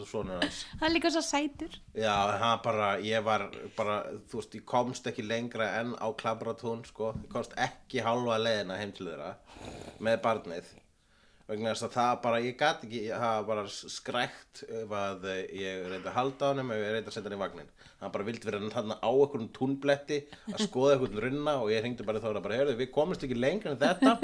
svona 0.05 0.37
hans. 0.37 0.59
Það 0.77 0.85
er 0.85 0.93
líka 0.93 1.11
svo 1.15 1.23
sætur. 1.25 1.79
Já, 1.97 2.13
hann 2.43 2.61
bara, 2.65 2.91
ég 3.01 3.25
var 3.25 3.47
bara, 3.77 3.97
þú 4.29 4.41
veist, 4.41 4.59
ég 4.59 4.67
komst 4.69 5.09
ekki 5.09 5.25
lengra 5.25 5.71
en 5.79 5.95
á 5.97 6.07
klabratún, 6.19 6.85
sko. 6.85 7.15
Ég 7.23 7.31
komst 7.33 7.57
ekki 7.57 8.05
hálfa 8.05 8.37
leiðina 8.41 8.77
heim 8.77 8.93
til 8.93 9.09
þeirra 9.09 9.33
með 10.03 10.21
barnið. 10.27 10.71
Vegna 11.43 11.73
þess 11.73 11.83
að 11.89 11.95
það 11.97 12.11
bara, 12.23 12.37
ég 12.39 12.53
gat 12.59 12.83
ekki 12.85 12.99
ég 13.09 13.19
hafa 13.19 13.41
bara 13.49 13.63
skrækt 13.67 14.61
ef 14.63 14.93
að 14.95 15.25
ég 15.59 15.89
reyndi 15.91 16.07
að 16.07 16.15
halda 16.15 16.47
á 16.47 16.49
honum 16.53 16.71
ef 16.71 16.79
ég 16.79 16.93
reyndi 16.95 17.11
að 17.11 17.17
setja 17.17 17.27
hann 17.27 17.35
í 17.35 17.41
vagnin 17.41 17.73
hann 17.99 18.13
bara 18.13 18.27
vildi 18.29 18.47
vera 18.47 18.61
hann 18.77 18.93
á 18.95 19.11
einhverjum 19.11 19.49
túnbletti 19.57 20.21
að 20.53 20.63
skoða 20.63 20.95
einhvern 20.95 21.19
runna 21.25 21.57
og 21.59 21.73
ég 21.73 21.83
hringdi 21.83 22.07
bara 22.07 22.23
þá 22.23 22.29
bara, 22.37 22.61
heyrðu, 22.61 22.77
við 22.79 22.93
komumst 22.95 23.27
ekki 23.27 23.35
lengra 23.35 23.75
en 23.75 23.81
þetta 23.83 24.15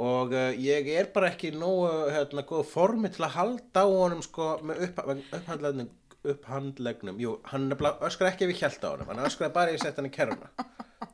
og 0.00 0.34
uh, 0.34 0.50
ég 0.56 0.88
er 0.96 1.10
bara 1.14 1.30
ekki 1.32 1.52
nógu 1.54 1.88
hérna, 2.14 2.46
góð 2.48 2.66
formi 2.72 3.10
til 3.12 3.26
að 3.26 3.36
halda 3.36 3.84
á 3.84 3.88
honum 3.88 4.22
sko 4.24 4.54
með 4.64 4.86
upp, 4.88 5.02
upphandlegnum 5.36 5.90
upphandlegnum, 6.20 7.16
jú, 7.20 7.38
hann 7.48 7.72
öskra 7.72 8.28
ekki 8.28 8.44
ef 8.44 8.54
ég 8.54 8.62
held 8.66 8.84
á 8.84 8.90
honum, 8.92 9.08
hann 9.12 9.24
öskraði 9.24 9.56
bara 9.56 9.72
ég 9.72 9.80
sett 9.80 9.96
hann 9.96 10.08
í 10.08 10.12
kerruna 10.12 10.50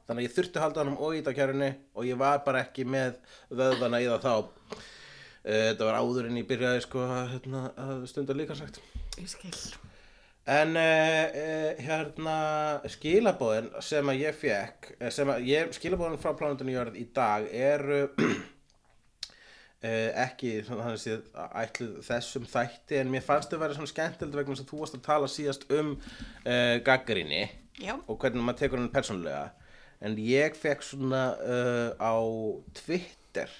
þannig 0.07 0.20
að 0.20 0.27
ég 0.27 0.35
þurfti 0.35 0.59
að 0.59 0.64
halda 0.64 0.83
honum 0.83 1.01
og 1.03 1.16
ít 1.18 1.31
á 1.31 1.33
kerrunni 1.37 1.70
og 1.94 2.07
ég 2.07 2.18
var 2.20 2.42
bara 2.46 2.62
ekki 2.66 2.87
með 2.88 3.18
vöðvana 3.51 4.03
í 4.03 4.07
það 4.11 4.27
þá. 4.27 4.79
Eh, 5.46 5.64
þetta 5.70 5.88
var 5.88 5.99
áður 6.03 6.29
en 6.31 6.38
ég 6.40 6.46
byrjaði 6.49 6.85
sko 6.87 7.03
hérna, 7.07 7.66
að 7.79 8.07
stunda 8.11 8.35
líka 8.35 8.57
sagt 8.59 8.81
Ég 9.16 9.29
skil. 9.31 9.55
En 10.46 10.77
uh, 10.79 11.37
uh, 11.42 11.79
hérna 11.83 12.35
skilabóðin 12.92 13.70
sem 13.83 14.11
að 14.12 14.20
ég 14.22 14.37
fekk 14.38 14.92
sem 15.11 15.31
að 15.33 15.49
ég, 15.49 15.72
skilabóðin 15.75 16.20
frá 16.22 16.37
plánundinu 16.38 16.77
jörð 16.77 16.99
í 17.01 17.07
dag 17.14 17.49
eru 17.51 18.05
uh, 18.07 18.37
ekki 19.84 20.62
svona 20.64 20.86
þannig 20.86 21.26
að 21.36 21.56
ætluð 21.60 21.96
þessum 22.06 22.46
þætti 22.48 22.96
en 23.00 23.10
mér 23.12 23.24
fannst 23.26 23.52
þau 23.52 23.60
verið 23.60 23.76
svona 23.76 23.92
skemmtild 23.92 24.34
vegna 24.38 24.56
að 24.56 24.70
þú 24.70 24.80
varst 24.80 24.96
að 24.96 25.04
tala 25.04 25.28
síðast 25.30 25.66
um 25.76 25.92
uh, 26.00 26.76
gaggrinni 26.86 27.42
Já. 27.76 27.94
og 28.08 28.16
hvernig 28.16 28.42
maður 28.42 28.62
tekur 28.62 28.80
hann 28.80 28.92
persónulega. 28.94 29.50
En 30.00 30.16
ég 30.20 30.56
fekk 30.56 30.84
svona 30.84 31.22
uh, 31.40 31.90
á 32.00 32.16
Twitter 32.76 33.52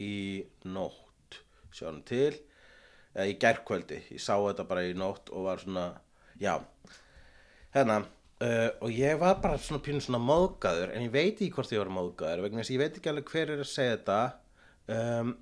í 0.00 0.44
nótt 0.68 1.40
sjáum 1.74 2.02
til 2.06 2.34
eða 3.14 3.28
í 3.30 3.38
gærkvöldi, 3.40 4.00
ég 4.12 4.22
sá 4.22 4.34
þetta 4.34 4.66
bara 4.68 4.84
í 4.88 4.94
nótt 4.98 5.30
og 5.30 5.46
var 5.46 5.62
svona, 5.62 5.86
já 6.40 6.58
hérna, 7.74 8.00
uh, 8.42 8.70
og 8.82 8.90
ég 8.92 9.18
var 9.20 9.40
bara 9.42 9.58
svona 9.60 9.82
pínu 9.84 10.02
svona 10.02 10.20
móðgæður 10.22 10.94
en 10.94 11.06
ég 11.06 11.14
veit 11.14 11.34
ekki 11.38 11.52
hvort 11.54 11.72
ég 11.74 11.82
var 11.82 11.92
móðgæður 11.94 12.44
vegna 12.46 12.62
þess 12.62 12.72
að 12.72 12.76
ég 12.76 12.82
veit 12.84 12.98
ekki 13.00 13.12
alveg 13.12 13.32
hver 13.32 13.54
er 13.54 13.64
að 13.64 13.70
segja 13.70 13.96
þetta. 13.96 14.20
Um, 14.94 15.36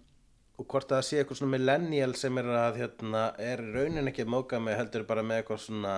og 0.61 0.69
hvort 0.69 0.91
það 0.93 1.05
sé 1.07 1.21
eitthvað 1.21 1.41
svona 1.41 1.55
millennial 1.57 2.15
sem 2.19 2.41
er 2.41 2.49
að 2.55 2.81
hérna, 2.83 3.23
er 3.41 3.63
raunin 3.75 4.11
ekki 4.11 4.27
að 4.27 4.33
móðgæða 4.35 4.65
mig 4.67 4.79
heldur 4.79 5.07
bara 5.09 5.25
með 5.27 5.43
eitthvað 5.43 5.63
svona 5.65 5.95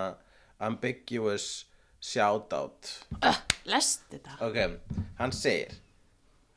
ambiguous 0.63 1.49
shoutout. 2.05 2.93
Uh, 3.21 3.41
lest 3.69 4.05
þetta. 4.13 4.37
Ok, 4.45 4.61
hann 5.19 5.35
segir 5.35 5.81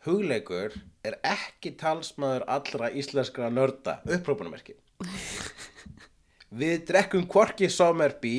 Hugleikur 0.08 0.76
er 1.08 1.18
ekki 1.26 1.74
talsmaður 1.80 2.46
allra 2.52 2.92
íslenskra 2.96 3.50
nörda. 3.52 3.98
Upprópunamerki 4.08 4.78
Við 6.62 6.86
drekkum 6.88 7.26
hvorki 7.28 7.68
Sommerby 7.72 8.38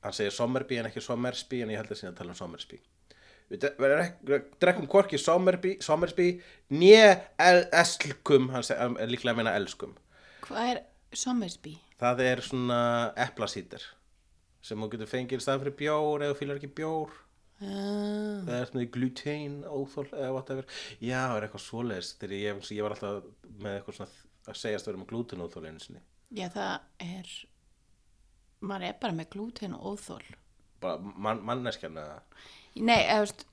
Hann 0.00 0.16
segir 0.16 0.32
Sommerby 0.32 0.78
en 0.80 0.88
ekki 0.88 1.02
Sommersby 1.04 1.60
En 1.60 1.74
ég 1.74 1.80
held 1.80 1.92
að 1.92 2.00
sinna 2.00 2.14
að 2.14 2.22
tala 2.22 2.32
um 2.32 2.38
Sommersby 2.38 2.80
Við 3.50 3.64
dre- 3.64 3.74
við 3.82 3.94
drek- 4.28 4.50
drekkum 4.62 4.86
Sommersby 5.82 6.28
Né 6.70 7.00
el 7.38 7.64
elskum 7.74 8.50
Hann 8.54 8.62
um, 8.86 8.98
líklega 9.10 9.34
að 9.34 9.40
meina 9.40 9.54
elskum. 9.58 9.96
Hvað 10.46 10.68
er 10.74 10.82
Sommersby? 11.18 11.74
Það 12.00 12.22
er 12.28 12.44
svona 12.46 12.78
eplasítir 13.18 13.82
Sem 14.62 14.78
þú 14.78 14.90
getur 14.92 15.10
fengið 15.10 15.40
í 15.40 15.44
staðan 15.44 15.64
fyrir 15.64 15.76
bjór 15.82 16.24
Eða 16.28 16.38
fýlar 16.38 16.60
ekki 16.60 16.70
bjór. 16.78 17.10
Uh, 17.60 18.40
það 18.46 18.54
er 18.56 18.70
með 18.72 18.86
gluten 18.94 19.56
óþól 19.68 20.06
eða 20.16 20.30
whatever. 20.32 20.64
Já, 20.96 21.18
það 21.28 21.34
er 21.36 21.44
eitthvað 21.44 21.64
svoleiðis. 21.66 22.12
Þegar 22.16 22.36
ég, 22.38 22.60
ég 22.72 22.86
var 22.86 22.94
alltaf 22.94 23.26
með 23.60 23.74
eitthvað 23.74 23.96
svona 23.98 24.14
að 24.48 24.56
segjast 24.62 24.86
að 24.86 24.90
vera 24.94 25.00
með 25.02 25.10
gluten 25.10 25.42
óþól 25.44 25.64
einu 25.68 25.82
sinni. 25.84 26.00
Já, 26.32 26.46
það 26.54 27.04
er, 27.04 27.34
maður 28.64 28.86
er 28.88 28.96
bara 29.02 29.16
með 29.18 29.28
glúten 29.34 29.76
og 29.76 29.90
óþól. 29.92 30.22
bara 30.80 31.12
man, 31.26 31.42
manneskjan 31.44 32.00
eða 32.00 32.22
Nei, 32.76 33.00
eða, 33.02 33.16
þú 33.16 33.24
veist, 33.26 33.46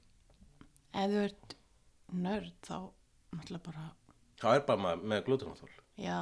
ef 0.93 1.10
þú 1.13 1.23
ert 1.25 1.56
nörd, 2.27 2.51
þá 2.67 2.75
náttúrulega 3.38 3.63
bara, 3.65 3.88
það 4.41 4.56
er 4.60 4.62
bara 4.69 4.95
með 5.01 5.23
gluten 5.27 5.51
óþól 5.51 5.73
já. 5.97 6.19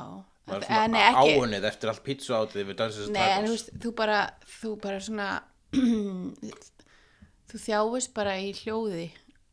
maður 0.47 0.63
er 0.63 0.71
En- 0.77 0.95
svona 0.95 1.25
áunnið 1.25 1.67
eftir 1.69 1.89
allt 1.91 2.03
pítsu 2.05 2.33
átið 2.37 2.69
við 2.71 2.77
dansins 2.79 3.09
Nei, 3.13 3.29
en 3.35 3.45
þú 3.45 3.53
veist, 3.55 3.69
þú 3.83 3.91
bara, 3.99 4.19
þú 4.61 4.71
bara 4.81 4.99
svona, 5.03 5.29
þú 7.51 7.61
þjáist 7.61 8.13
bara 8.15 8.37
í 8.41 8.51
hljóði 8.57 9.05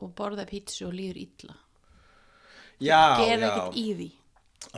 og 0.02 0.14
borða 0.18 0.46
pítsu 0.48 0.86
og 0.88 0.94
líður 0.96 1.20
illa. 1.26 1.56
já, 2.82 3.00
Gerð 3.20 3.42
já, 3.44 3.48
ekkert 3.50 3.76
í 3.78 3.86
því. 3.98 4.08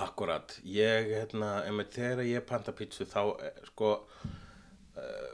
akkurat 0.04 0.56
ég, 0.64 1.10
hérna, 1.14 1.52
þegar 1.92 2.24
ég 2.26 2.46
panta 2.48 2.72
pítsu 2.72 3.06
þá, 3.08 3.20
eh, 3.44 3.62
sko 3.70 3.92
uh, 4.96 5.30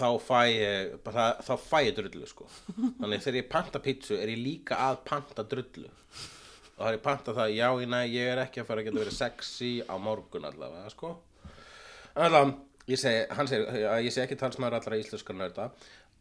þá 0.00 0.08
fæ 0.24 0.40
ég 0.50 0.94
bara, 1.04 1.26
þá 1.44 1.52
fæ 1.60 1.78
ég 1.86 1.94
drullu, 1.96 2.26
sko. 2.28 2.48
Þannig 2.74 3.24
þegar 3.24 3.38
ég 3.40 3.50
panta 3.52 3.82
pítsu 3.84 4.16
er 4.18 4.32
ég 4.32 4.40
líka 4.40 4.78
að 4.88 5.02
panta 5.10 5.44
drullu. 5.46 5.90
Og 5.90 6.80
það 6.80 6.88
er 6.90 6.96
ég 6.96 7.04
panta 7.04 7.36
það, 7.36 7.54
já, 7.58 7.66
ég, 7.82 7.92
nei, 7.92 8.04
ég 8.14 8.32
er 8.32 8.42
ekki 8.46 8.62
að 8.62 8.70
fara 8.70 8.82
að 8.82 8.88
geta 8.88 9.02
verið 9.02 9.16
sexy 9.18 9.70
á 9.84 9.94
morgun 10.00 10.48
allavega, 10.48 10.92
sko. 10.94 11.14
Allavega, 12.16 12.54
ég 12.90 13.00
segi, 13.00 13.24
hann 13.36 13.50
segir 13.50 13.68
að 13.92 14.04
ég 14.06 14.14
segi 14.14 14.24
ekki 14.26 14.40
talsmaður 14.40 14.78
allra 14.80 15.00
íslenskar 15.00 15.36
nörda. 15.36 15.68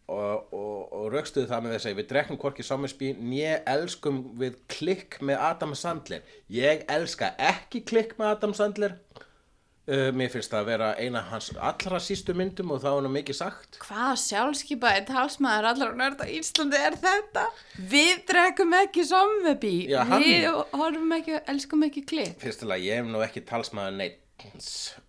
Og, 0.10 0.54
og, 0.58 0.78
og 0.98 1.04
raukstuðu 1.14 1.46
það 1.52 1.64
með 1.64 1.74
þess 1.76 1.88
að 1.88 2.00
við 2.00 2.08
drekkum 2.10 2.38
hvorki 2.42 2.64
Sommersby 2.66 3.12
nýja 3.22 3.60
elskum 3.70 4.24
við 4.42 4.56
klikk 4.74 5.20
með 5.22 5.44
Adam 5.52 5.76
Sandler. 5.78 6.24
Ég 6.50 6.82
elska 6.90 7.36
ekki 7.38 7.84
klikk 7.86 8.16
með 8.18 8.32
Adam 8.34 8.56
Sandler 8.58 8.96
uh, 9.90 10.06
mér 10.16 10.30
finnst 10.34 10.54
það 10.54 10.62
að 10.64 10.70
vera 10.72 10.90
eina 11.02 11.22
hans 11.32 11.50
allra 11.58 12.00
sístu 12.06 12.36
myndum 12.38 12.72
og 12.76 12.82
þá 12.84 12.88
er 12.92 12.98
hann 13.02 13.16
mikið 13.18 13.40
sagt 13.42 13.80
Hvað 13.84 14.14
sjálfskeipaði 14.24 15.04
talsmaður 15.10 15.70
allar 15.74 15.98
nörd 16.04 16.24
á 16.24 16.28
Íslandi 16.38 16.80
er 16.80 16.98
þetta? 17.02 17.46
Við 17.96 18.24
drekkum 18.30 18.78
ekki 18.84 19.06
hann- 20.14 20.24
Við 20.24 20.50
horfum 20.80 21.14
ekki, 21.20 21.42
elskum 21.56 21.84
ekki 21.90 22.06
klikk. 22.14 22.40
fyrst 22.42 22.64
til 22.64 22.72
að 22.74 22.86
ég 22.88 23.02
hef 23.02 23.06
nú 23.12 23.22
ekki 23.26 23.46
talsmaður 23.50 23.98
neitt 24.04 24.26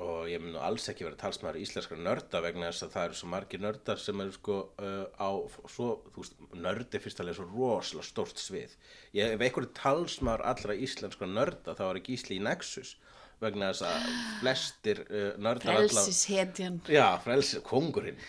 og 0.03 0.27
ég 0.27 0.41
hef 0.41 0.43
nú 0.43 0.59
alls 0.59 0.89
ekki 0.91 1.05
verið 1.07 1.21
talsmaður 1.21 1.61
íslenskra 1.63 1.99
nörda 2.03 2.41
vegna 2.43 2.71
þess 2.73 2.83
að 2.89 2.95
það 2.97 3.05
eru 3.05 3.19
svo 3.21 3.29
margir 3.31 3.61
nördar 3.63 4.01
sem 4.03 4.23
eru 4.25 4.33
sko 4.35 4.57
uh, 4.83 5.05
á 5.23 5.31
svo, 5.71 5.91
þú 6.11 6.25
veist, 6.25 6.35
nördi 6.59 6.99
fyrst 7.05 7.23
alveg 7.23 7.39
svo 7.39 7.47
rosalega 7.53 8.09
stórt 8.09 8.43
svið 8.43 8.75
ég 9.15 9.31
hef 9.37 9.45
einhverju 9.47 9.71
talsmaður 9.79 10.43
allra 10.51 10.75
íslenskra 10.75 11.29
nörda 11.31 11.77
þá 11.79 11.85
er 11.93 12.01
ekki 12.03 12.17
Ísli 12.19 12.41
í 12.41 12.43
Nexus 12.43 12.97
vegna 13.41 13.71
þess 13.71 13.85
að 13.89 14.07
flestir 14.41 15.01
uh, 15.07 15.27
nördar 15.41 15.79
Frelsishetjan. 15.79 16.79
Já, 16.93 17.07
frelsi, 17.25 17.61
kongurinn 17.65 18.21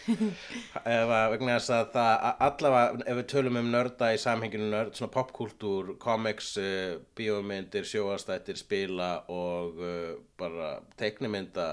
vegna 1.33 1.57
þess 1.57 1.73
að 1.75 1.91
það 1.95 2.25
allavega, 2.47 3.03
ef 3.05 3.19
við 3.19 3.29
tölum 3.33 3.61
um 3.61 3.71
nörda 3.73 4.11
í 4.15 4.19
samhenginu 4.21 4.71
nörd, 4.71 4.95
svona 4.97 5.13
popkultúr 5.15 5.93
comics, 6.01 6.53
uh, 6.61 6.97
bíómyndir 7.17 7.87
sjóastættir, 7.87 8.59
spila 8.59 9.13
og 9.31 9.81
uh, 9.81 10.11
bara 10.39 10.73
teiknimynda 10.99 11.67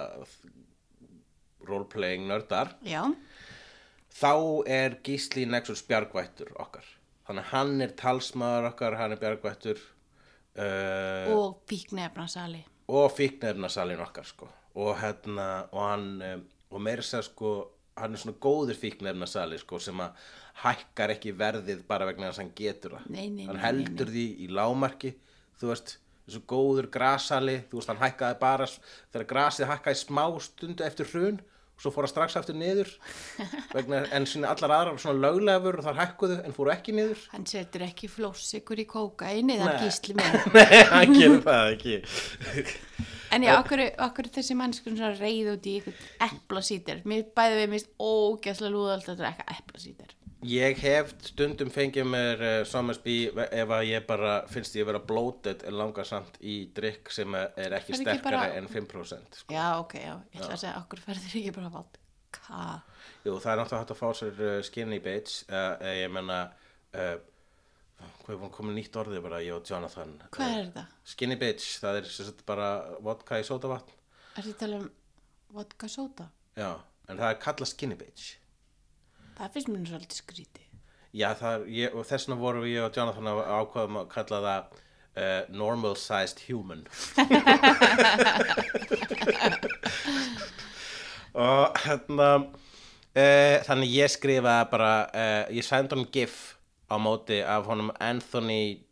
roleplaying 1.68 2.28
nördar 2.28 2.74
Já, 2.86 3.02
þá 4.18 4.32
er 4.66 4.98
Gísli 5.04 5.46
Nexus 5.48 5.84
bjargvættur 5.86 6.54
okkar 6.58 6.86
þannig 7.28 7.48
hann 7.52 7.84
er 7.84 7.94
talsmaður 7.98 8.70
okkar 8.70 8.96
hann 8.96 9.12
er 9.12 9.20
bjargvættur 9.20 9.80
uh, 10.56 11.34
og 11.34 11.62
fíknefnasali. 11.68 12.64
Og 12.88 13.10
fíknefnasalinn 13.12 14.02
okkar 14.04 14.28
sko. 14.28 14.48
Og 14.78 14.94
hérna 15.00 15.48
og 15.72 15.82
hann 15.82 16.08
um, 16.22 16.44
og 16.70 16.84
meira 16.84 17.04
sér 17.04 17.24
sko 17.26 17.52
hann 17.98 18.14
er 18.14 18.20
svona 18.22 18.38
góður 18.40 18.78
fíknefnasali 18.78 19.58
sko 19.58 19.80
sem 19.82 20.00
að 20.00 20.26
hækkar 20.62 21.14
ekki 21.14 21.32
verðið 21.38 21.84
bara 21.88 22.06
vegna 22.08 22.28
þess 22.28 22.40
að 22.40 22.44
hann 22.44 22.58
getur 22.58 22.96
það. 22.96 23.08
Nei, 23.14 23.28
nei, 23.30 23.46
hann 23.48 23.58
nei, 23.58 23.64
heldur 23.64 24.12
því 24.12 24.26
í 24.44 24.48
lámarki 24.54 25.14
þú 25.58 25.72
veist 25.72 25.96
þessu 26.28 26.42
góður 26.50 26.90
grasali 26.92 27.56
þú 27.70 27.80
veist 27.80 27.92
hann 27.92 28.02
hækkaði 28.02 28.38
bara 28.40 28.68
þegar 28.68 29.28
grasið 29.32 29.70
hækkaði 29.72 30.00
smá 30.02 30.24
stundu 30.44 30.86
eftir 30.86 31.10
hrun 31.12 31.40
svo 31.78 31.92
fór 31.94 32.06
hann 32.06 32.12
strax 32.12 32.36
aftur 32.40 32.56
niður 32.58 32.90
vegna, 33.76 34.02
en 34.14 34.26
sinni 34.26 34.48
allar 34.50 34.74
aðrar 34.78 34.98
svona 35.02 35.22
löglefur 35.28 35.78
og 35.80 35.86
þar 35.86 36.00
hækkuðu 36.02 36.40
en 36.44 36.56
fóru 36.56 36.74
ekki 36.74 36.96
niður 36.96 37.22
Hann 37.34 37.46
setur 37.48 37.86
ekki 37.86 38.10
flóssikur 38.10 38.82
í 38.82 38.86
kókaini, 38.90 39.58
það 39.60 39.70
Nei. 39.70 39.76
er 39.76 39.86
gísli 39.86 40.16
minn. 40.18 40.40
Nei, 40.56 40.82
hann 40.92 41.14
gerir 41.14 41.40
það 41.46 41.72
ekki 41.76 41.98
En 43.36 43.44
já, 43.44 43.52
okkur, 43.60 43.82
okkur 44.00 44.30
þessi 44.32 44.54
mannskur 44.56 44.94
svona 44.96 45.12
reyð 45.18 45.50
út 45.52 45.66
í 45.68 45.74
eitthvað 45.76 46.30
eplasítir. 46.30 47.02
Mér 47.04 47.26
bæði 47.36 47.58
við 47.58 47.66
mist 47.74 47.90
ógæslega 48.00 48.72
lúðald 48.72 49.10
að 49.12 49.18
drekka 49.20 49.44
eplasítir. 49.52 50.14
Ég 50.46 50.78
hef 50.84 51.10
stundum 51.26 51.70
fengið 51.74 52.04
mér 52.06 52.42
uh, 52.46 52.58
Sommersby 52.68 53.14
ef 53.34 53.72
að 53.74 53.86
ég 53.88 54.04
bara 54.06 54.34
finnst 54.46 54.76
ég 54.78 54.86
vera 54.86 55.00
bloated 55.02 55.64
en 55.66 55.74
langar 55.80 56.06
samt 56.06 56.36
í 56.46 56.60
drikk 56.76 57.10
sem 57.10 57.34
er 57.34 57.48
ekki 57.50 57.64
Er 57.64 57.74
ekki 57.80 57.98
sterkari 57.98 58.36
bara- 58.38 58.52
en 58.60 58.68
5% 58.70 59.40
sko. 59.40 59.54
Já, 59.56 59.64
ok, 59.80 59.96
já, 59.98 60.12
ég 60.34 60.38
ætla 60.44 60.54
að 60.54 60.62
segja, 60.62 60.76
okkur 60.84 61.02
ferður 61.02 61.34
ekki 61.40 61.54
bara 61.56 61.72
vodka. 61.74 62.68
Jú, 63.26 63.34
það 63.42 63.50
er 63.50 63.58
náttúrulega 63.62 63.82
hægt 63.82 63.94
að 63.96 63.98
fá 63.98 64.08
sér 64.20 64.40
uh, 64.46 64.62
skinny 64.62 65.00
bitch 65.02 65.40
uh, 65.50 65.74
uh, 65.80 65.92
ég 66.04 66.12
menna 66.14 66.38
hvað 66.92 68.32
er 68.36 68.42
að 68.46 68.50
koma 68.54 68.72
nýtt 68.76 68.94
orðið 69.00 69.22
bara 69.24 69.40
ég 69.42 69.56
og 69.58 69.66
Jonathan 69.66 70.14
Hvað 70.30 70.52
er 70.54 70.60
þetta? 70.68 70.84
Skinny 71.08 71.36
bitch, 71.40 71.78
það 71.82 71.98
er 71.98 72.10
sagt 72.14 72.44
bara 72.46 72.68
vodka 73.04 73.40
í 73.42 73.46
sótavatn 73.48 73.90
Er 74.38 74.46
þetta 74.46 74.54
að 74.54 74.60
tala 74.62 74.78
um 74.84 74.90
vodka 75.58 75.88
soda? 75.90 76.28
Já, 76.54 76.70
en 77.08 77.18
það 77.18 77.32
er 77.32 77.40
kallað 77.42 77.72
skinny 77.72 77.98
bitch 77.98 78.36
Það 79.38 79.52
finnst 79.54 79.68
mér 79.70 79.86
svolítið 79.86 80.18
skrítið. 80.18 80.64
Já, 81.14 81.28
það 81.38 81.52
er, 81.54 81.66
ég, 81.72 81.94
og 81.94 82.04
þess 82.08 82.26
vegna 82.26 82.36
vorum 82.40 82.64
ég 82.68 82.82
og 82.84 82.96
Jonathan 82.96 83.28
að 83.30 83.38
ákvaðum 83.46 83.98
að 84.00 84.08
kalla 84.12 84.38
það 84.44 84.62
uh, 85.18 85.42
normal 85.54 85.94
sized 85.96 86.42
human 86.48 86.82
og 91.46 91.78
hérna 91.84 92.28
uh, 92.42 93.56
þannig 93.68 93.94
ég 93.94 94.12
skrifaði 94.12 94.68
bara 94.74 94.92
uh, 95.08 95.44
ég 95.54 95.64
sendi 95.64 95.96
honum 95.96 96.12
gif 96.12 96.36
á 96.92 96.96
móti 97.00 97.40
af 97.40 97.70
honum 97.70 97.90
Anthony 98.00 98.84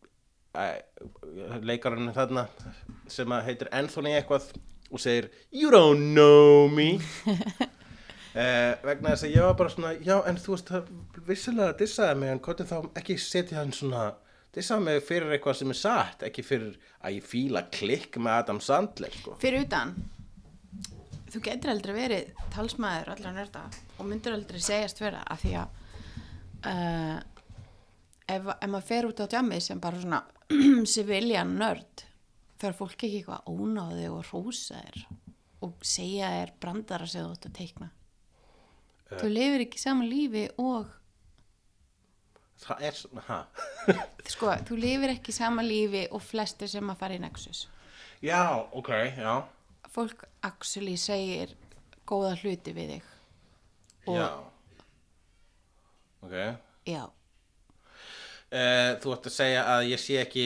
leikarinn 1.69 2.15
þarna 2.17 2.47
sem 3.13 3.33
heitir 3.45 3.69
Anthony 3.77 4.15
eitthvað 4.17 4.49
og 4.89 5.03
segir 5.03 5.29
You 5.53 5.69
don't 5.75 6.15
know 6.17 6.69
me 6.73 6.97
Uh, 8.37 8.75
vegna 8.85 9.15
þess 9.15 9.25
að 9.25 9.33
ég 9.33 9.47
var 9.47 9.55
bara 9.57 9.73
svona 9.73 9.91
já 10.05 10.17
en 10.29 10.37
þú 10.37 10.51
veist 10.53 10.69
það 10.69 10.89
vissilega 11.25 11.77
dissaði 11.81 12.17
mig 12.21 12.33
en 12.35 12.41
hvernig 12.45 12.69
þá 12.69 12.99
ekki 13.01 13.15
setja 13.23 13.63
hann 13.63 13.73
svona 13.73 14.03
dissaði 14.53 14.85
mig 14.85 14.99
fyrir 15.07 15.33
eitthvað 15.33 15.57
sem 15.57 15.73
er 15.73 15.79
satt 15.81 16.25
ekki 16.29 16.45
fyrir 16.45 16.75
að 17.01 17.17
ég 17.17 17.31
fíla 17.31 17.63
klikk 17.73 18.19
með 18.21 18.43
Adam 18.43 18.61
Sandler 18.61 19.17
sko. 19.17 19.39
Fyrir 19.41 19.65
utan, 19.65 19.95
þú 21.33 21.43
getur 21.49 21.73
aldrei 21.73 21.95
verið 21.97 22.45
talsmaður 22.53 23.15
allra 23.15 23.35
nörda 23.39 23.65
og 23.97 24.05
myndir 24.11 24.37
aldrei 24.37 24.61
segjast 24.69 25.01
vera 25.01 25.25
af 25.25 25.41
því 25.41 25.57
að 25.63 25.83
uh, 26.75 27.19
ef, 28.37 28.53
ef 28.53 28.69
maður 28.69 28.89
fer 28.93 29.13
út 29.15 29.25
á 29.25 29.27
djammi 29.33 29.65
sem 29.65 29.81
bara 29.81 30.05
svona 30.05 30.25
civilian 30.95 31.57
nörd 31.57 32.05
fer 32.61 32.77
fólk 32.77 33.01
ekki 33.01 33.23
eitthvað 33.23 33.49
ónáði 33.49 34.11
og 34.13 34.29
rósa 34.29 34.85
þér 34.85 35.07
og 35.65 35.79
segja 35.97 36.37
þér 36.37 36.59
brandara 36.61 37.09
sem 37.09 37.25
þú 37.25 37.39
ætti 37.39 37.55
að 37.55 37.63
teikna 37.65 37.95
þú 39.11 39.29
lifir 39.31 39.65
ekki 39.67 39.79
saman 39.81 40.09
lífi 40.11 40.47
og 40.59 40.89
það 42.67 42.83
er 42.89 42.97
svona 42.99 43.39
sko, 44.33 44.53
þú 44.67 44.79
lifir 44.83 45.13
ekki 45.15 45.35
saman 45.37 45.69
lífi 45.69 46.07
og 46.11 46.23
flestir 46.25 46.71
sem 46.73 46.91
að 46.91 46.99
fara 47.03 47.19
í 47.19 47.23
Nexus. 47.23 47.67
Já 48.25 48.41
ok 48.73 48.91
já, 49.19 49.33
fólk 49.93 50.25
actually 50.47 50.97
segir 50.99 51.53
góða 52.09 52.35
hluti 52.41 52.73
við 52.75 52.95
þig. 52.97 53.13
Og- 54.07 54.17
já. 54.17 54.29
ok. 56.23 56.37
Já, 56.87 57.03
Uh, 58.47 58.93
þú 59.03 59.11
ætti 59.11 59.27
að 59.27 59.35
segja 59.35 59.63
að 59.67 59.85
ég 59.91 59.99
sé 59.99 60.17
ekki 60.21 60.43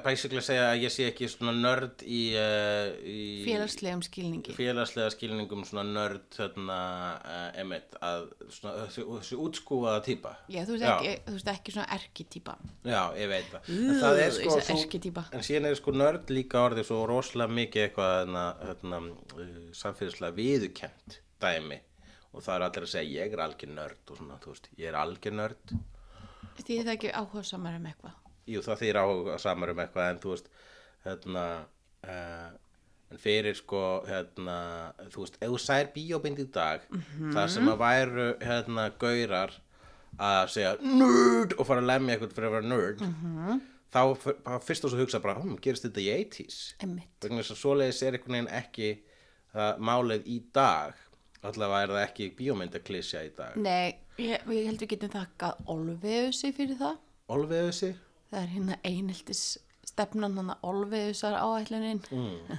basically 0.00 0.38
að 0.40 0.46
segja 0.46 0.68
að 0.70 0.78
ég 0.80 0.92
sé 0.94 1.08
ekki 1.10 1.26
svona 1.28 1.52
nörd 1.52 2.00
í, 2.08 2.20
uh, 2.40 2.94
í 3.04 3.42
félagslegum 3.44 4.00
skilningi 4.06 4.54
félagslega 4.56 5.12
skilningum 5.12 5.66
svona 5.68 5.84
nörd 5.84 6.24
þarna 6.32 6.78
uh, 7.20 7.60
emitt 7.60 7.98
að 8.00 8.30
svona, 8.48 8.88
þessi 8.88 9.36
útskúfaða 9.44 10.00
típa 10.08 10.32
Já, 10.48 10.62
þú 10.64 10.78
veist 10.78 10.88
ekki, 10.88 11.14
þú 11.28 11.36
veist 11.36 11.52
ekki 11.52 11.76
svona 11.76 11.86
erkitýpa. 11.98 12.56
Já, 12.88 13.00
ég 13.20 13.32
veit 13.34 13.52
það. 13.52 13.70
En 13.76 14.00
það 14.00 14.24
er 14.24 14.36
sko, 14.40 14.58
svo, 14.64 15.28
en 15.28 15.48
síðan 15.50 15.68
er 15.68 15.80
sko 15.82 15.98
nörd 16.00 16.32
líka 16.32 16.64
orðið 16.64 16.90
svo 16.94 17.04
rosalega 17.12 17.58
mikið 17.60 17.88
eitthvað 17.90 18.36
samfélagslega 19.84 20.38
viðukent 20.40 21.20
dæmi 21.44 21.84
og 22.32 22.42
það 22.42 22.54
er 22.56 22.70
allir 22.70 22.86
að 22.88 22.94
segja 22.96 23.18
ég 23.20 23.36
er 23.36 23.44
algjör 23.44 23.76
nörd 23.76 24.10
og 24.14 24.18
svona, 24.18 24.40
þú 24.40 24.56
veist, 24.56 24.72
ég 24.80 24.88
er 24.88 24.96
algjör 25.04 25.42
nörd. 25.44 25.82
Því 26.60 26.76
það 26.84 26.92
ekki 26.94 27.10
áhuga 27.18 27.42
samar 27.44 27.78
um 27.78 27.86
eitthvað. 27.90 28.14
Jú, 28.46 28.60
það 28.64 28.80
þýr 28.82 28.98
áhuga 29.00 29.38
samar 29.42 29.72
um 29.72 29.80
eitthvað 29.84 30.10
en 30.12 30.18
þú 30.22 30.32
veist, 30.34 30.48
hérna, 31.04 31.44
uh, 32.04 32.50
en 33.10 33.20
fyrir 33.20 33.56
sko, 33.58 33.80
hérna, 34.08 34.56
þú 35.12 35.24
veist, 35.24 35.38
ef 35.40 35.52
þú 35.54 35.60
sær 35.64 35.90
bíóbind 35.94 36.40
í 36.44 36.46
dag, 36.54 36.84
þar 37.34 37.52
sem 37.52 37.68
að 37.72 37.78
væru, 37.84 38.26
hérna, 38.44 38.88
gaurar 39.00 39.54
að 40.14 40.42
segja 40.54 40.74
nerd 40.82 41.56
og 41.58 41.66
fara 41.66 41.82
að 41.82 41.88
lemja 41.90 42.14
eitthvað 42.16 42.36
fyrir 42.36 42.48
að 42.50 42.56
vera 42.58 42.70
nerd, 42.70 43.04
þá 43.94 44.00
f- 44.14 44.36
bara 44.44 44.60
fyrst 44.62 44.84
og 44.86 44.92
svo 44.92 45.00
hugsa 45.02 45.20
bara, 45.24 45.34
hm, 45.40 45.56
gerist 45.62 45.84
þetta 45.88 46.02
í 46.04 46.08
80s? 46.14 46.60
Emmitt. 46.86 47.10
Vegna 47.24 47.42
þess 47.42 47.54
að 47.56 47.60
svoleiðis 47.64 48.02
er 48.06 48.16
einhvern 48.18 48.36
veginn 48.38 48.52
ekki 48.60 48.92
það 49.54 49.82
málið 49.90 50.28
í 50.34 50.38
dag, 50.54 50.94
allavega 51.44 51.82
er 51.84 51.92
það 51.94 52.06
ekki 52.06 52.30
bíómyndaklísja 52.38 53.22
í 53.26 53.30
dag. 53.36 53.58
Nei, 53.60 53.94
ég, 54.20 54.42
ég 54.48 54.68
held 54.70 54.82
við 54.82 54.94
getum 54.94 55.12
þakkað 55.14 55.70
Olveusi 55.74 56.52
fyrir 56.56 56.80
það. 56.80 56.98
Olvegu 57.34 57.72
sig? 57.76 57.94
Það 58.30 58.40
er 58.42 58.52
hérna 58.54 58.78
einhildis 58.84 59.44
stefnan 59.86 60.38
hann 60.38 60.54
að 60.54 60.66
Olveusar 60.70 61.36
áætlunin. 61.38 62.02
Mm. 62.10 62.56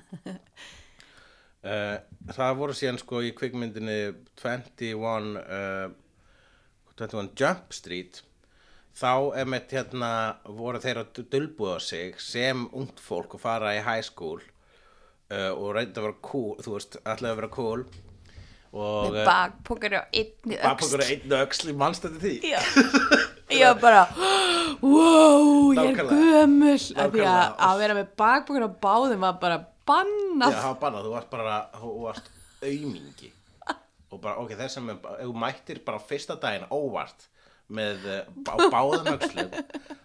Uh, 1.66 1.98
það 2.38 2.62
voru 2.62 2.78
síðan 2.78 3.02
sko 3.02 3.22
í 3.26 3.34
kvikmyndinni 3.38 4.00
21, 4.42 5.36
uh, 5.42 5.90
21 6.96 7.34
Jump 7.40 7.76
Street 7.76 8.24
þá 8.96 9.36
emitt 9.42 9.74
hérna 9.76 10.10
voru 10.48 10.80
þeir 10.80 11.02
að 11.02 11.22
dulbúða 11.32 11.80
sig 11.84 12.20
sem 12.24 12.66
ungt 12.72 13.02
fólk 13.04 13.36
og 13.36 13.44
fara 13.44 13.74
í 13.76 13.82
high 13.84 14.04
school 14.06 14.40
uh, 14.40 15.52
og 15.52 15.74
reynda 15.76 16.00
að 16.00 16.08
vera 16.08 16.20
cool 16.24 16.56
þú 16.64 16.78
veist, 16.78 17.00
ætlaði 17.04 17.34
að 17.34 17.40
vera 17.42 17.52
cool 17.58 17.84
og 18.76 19.14
Með 19.16 19.28
bakpokar 19.30 19.96
á 19.98 20.02
einni 20.12 20.58
öxt. 20.58 20.66
bakpokur 20.66 21.04
einn 21.06 21.36
öxl 21.40 21.72
í 21.72 21.76
mannstætti 21.80 22.22
því 22.24 22.34
Já. 22.52 22.60
Ég 23.56 23.62
var 23.70 23.78
bara, 23.80 24.02
wow, 24.82 25.70
ég 25.78 26.00
er 26.02 26.10
gömul. 26.10 26.74
Af 26.98 27.12
því 27.14 27.26
að 27.30 27.44
að 27.68 27.82
vera 27.84 27.96
með 28.00 28.08
bakpokar 28.20 28.66
á 28.66 28.72
báðum 28.88 29.22
var 29.22 29.38
bara 29.44 29.60
bannað. 29.86 30.50
Já, 30.50 30.60
það 30.64 30.72
var 30.72 30.80
bannað, 30.82 31.06
þú 31.06 31.14
varst 31.14 31.32
bara, 31.36 31.56
þú 31.78 31.92
varst 32.08 32.32
aumingi 32.66 33.32
og 34.16 34.22
bara, 34.24 34.36
ok, 34.42 34.54
þess 34.58 34.80
að 34.80 34.92
þú 35.22 35.34
mættir 35.44 35.82
bara 35.86 36.02
fyrsta 36.02 36.38
daginn 36.42 36.68
óvart 36.74 37.28
með 37.76 38.04
eh, 38.12 38.28
á 38.46 38.56
báðum 38.70 39.10
öxlum 39.16 39.50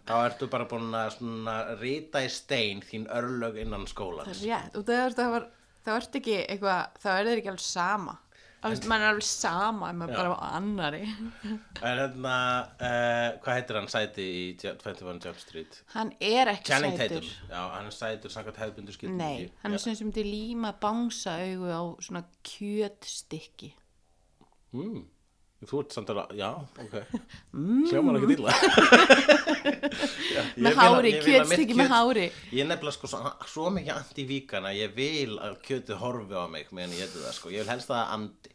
þá 0.09 0.15
ertu 0.25 0.49
bara 0.51 0.67
búin 0.69 0.95
að 0.97 1.11
svona 1.19 1.57
rita 1.81 2.23
í 2.25 2.31
stein 2.33 2.81
þín 2.85 3.07
örlög 3.13 3.59
innan 3.61 3.85
Það 3.85 3.93
skólans 3.93 4.31
er 4.33 4.41
rétt, 4.49 4.79
og 4.81 4.87
það, 4.89 5.17
það 5.19 5.35
var, 5.35 5.47
það 5.85 5.99
ert 6.01 6.19
ekki 6.21 6.37
eitthvað, 6.41 6.99
það 7.05 7.19
er 7.21 7.29
þér 7.31 7.43
ekki 7.43 7.53
alveg 7.53 7.67
sama. 7.67 8.17
Mann 8.63 9.01
er 9.01 9.09
alveg 9.09 9.25
sama 9.25 9.89
ef 9.91 9.97
maður 9.97 10.17
bara 10.19 10.33
á 10.37 10.39
annari. 10.59 11.03
En 11.89 11.97
hérna, 12.01 12.35
uh, 12.77 13.29
hvað 13.41 13.55
heitir 13.57 13.79
hann 13.81 13.89
sæti 13.89 14.27
í 14.27 14.43
Ju- 14.61 14.75
21 14.83 15.25
Jump 15.25 15.39
Street? 15.41 15.79
Hann 15.95 16.11
er 16.21 16.51
ekki 16.53 16.69
Channing 16.73 16.99
sætur. 16.99 17.25
Tatum, 17.25 17.55
já, 17.55 17.63
hann 17.77 17.87
er 17.89 17.97
sætur 17.97 18.35
samkvæmt 18.35 18.61
hefðbundu 18.61 18.93
skilningi 18.93 19.23
Nei, 19.23 19.49
hann 19.63 19.73
er 19.73 19.81
svona 19.81 19.97
sem 20.03 20.13
til 20.13 20.29
líma 20.29 20.75
bánsa 20.83 21.39
augu 21.47 21.71
á 21.73 21.81
svona 22.05 22.23
kjötstykki. 22.45 23.73
mm. 24.77 25.01
Þú 25.69 25.81
ert 25.83 25.93
samt 25.93 26.09
alveg, 26.15 26.31
já, 26.41 26.51
ok 26.81 26.95
Mm. 27.53 27.83
Hljómar 27.91 28.17
ekki 28.17 28.29
dýla 28.31 28.53
Með 30.65 30.79
hári, 30.79 31.11
kjötstykki 31.25 31.75
með 31.77 31.91
hári. 31.93 32.27
Ég 32.55 32.63
er 32.65 32.69
nefnilega 32.71 32.95
sko 32.97 33.11
svo, 33.11 33.21
svo 33.51 33.73
mikið 33.75 33.93
anti-víkan 33.97 34.69
að 34.71 34.79
ég 34.81 34.95
vil 34.97 35.35
að 35.43 35.59
kjötið 35.67 36.01
horfi 36.01 36.39
á 36.39 36.45
mig 36.53 36.71
meðan 36.73 36.95
ég 36.97 37.03
geti 37.05 37.25
það 37.25 37.37
sko, 37.37 37.53
ég 37.53 37.65
vil 37.65 37.73
helst 37.75 37.91
það 37.91 38.15
andi 38.17 38.55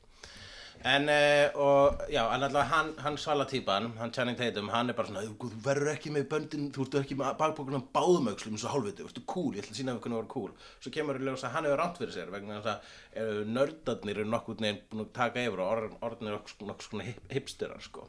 En, 0.85 1.07
uh, 1.09 1.55
og, 1.57 2.01
já, 2.13 2.19
en 2.35 2.43
allavega 2.45 2.63
hann, 2.69 2.89
hann 3.01 3.15
salatýpan, 3.17 3.87
hann 3.97 4.11
Channing 4.13 4.37
Tatum, 4.37 4.67
hann 4.69 4.91
er 4.91 4.97
bara 4.97 5.07
svona, 5.09 5.23
þú 5.41 5.47
verður 5.65 5.89
ekki 5.95 6.11
með 6.13 6.27
böndin, 6.29 6.67
þú 6.75 6.83
ert 6.85 6.97
ekki 6.99 7.17
með 7.17 7.31
bakbókuna 7.39 7.79
báðumöxlum 7.95 8.53
eins 8.53 8.65
og 8.67 8.73
hálfviti, 8.75 9.01
þú 9.01 9.09
ert 9.09 9.21
cool, 9.31 9.55
ég 9.55 9.63
ætla 9.63 9.73
að 9.73 9.79
sína 9.79 9.95
við 9.95 10.03
hvernig 10.03 10.19
þú 10.19 10.21
er 10.21 10.29
cool. 10.35 10.51
Svo 10.83 10.93
kemur 10.93 11.17
í 11.17 11.25
ljós 11.25 11.45
að 11.47 11.55
hann 11.55 11.65
hefur 11.69 11.81
ránt 11.81 11.97
fyrir 12.01 12.13
sér 12.13 12.29
vegna 12.35 12.59
þess 12.59 12.69
að 12.75 12.91
uh, 13.23 13.39
nördarnir 13.55 14.19
eru 14.21 14.29
nokkuð 14.35 14.61
neginn 14.65 14.83
búin 14.91 15.05
að 15.07 15.09
taka 15.17 15.47
yfir 15.47 15.63
og 15.65 15.71
orð- 15.73 15.97
orðnir 16.09 16.35
nokkuð 16.37 16.69
nokkuð 16.69 16.89
svona 16.91 17.07
hip, 17.09 17.25
hipsterar, 17.33 17.81
sko. 17.87 18.05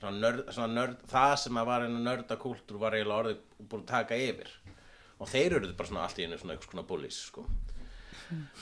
Svona 0.00 0.16
nörd, 0.24 0.42
svona 0.54 0.72
nörd, 0.80 1.04
það 1.12 1.36
sem 1.44 1.60
að 1.60 1.68
var 1.74 1.84
einu 1.84 2.00
nördakultúr 2.08 2.80
var 2.80 2.96
eiginlega 2.96 3.20
orðið 3.26 3.44
búin 3.68 3.84
að 3.84 3.92
taka 3.92 4.16
yfir. 4.30 4.56
Og 5.20 5.28
þeir 5.30 5.58
eru 5.60 5.74
bara 5.76 5.92
svona 5.92 6.08
allt 6.08 6.18
í 6.18 6.24
einu 6.24 6.40
svona 6.40 6.56
svona 6.64 6.88
bullies, 6.88 7.20
sko 7.28 7.44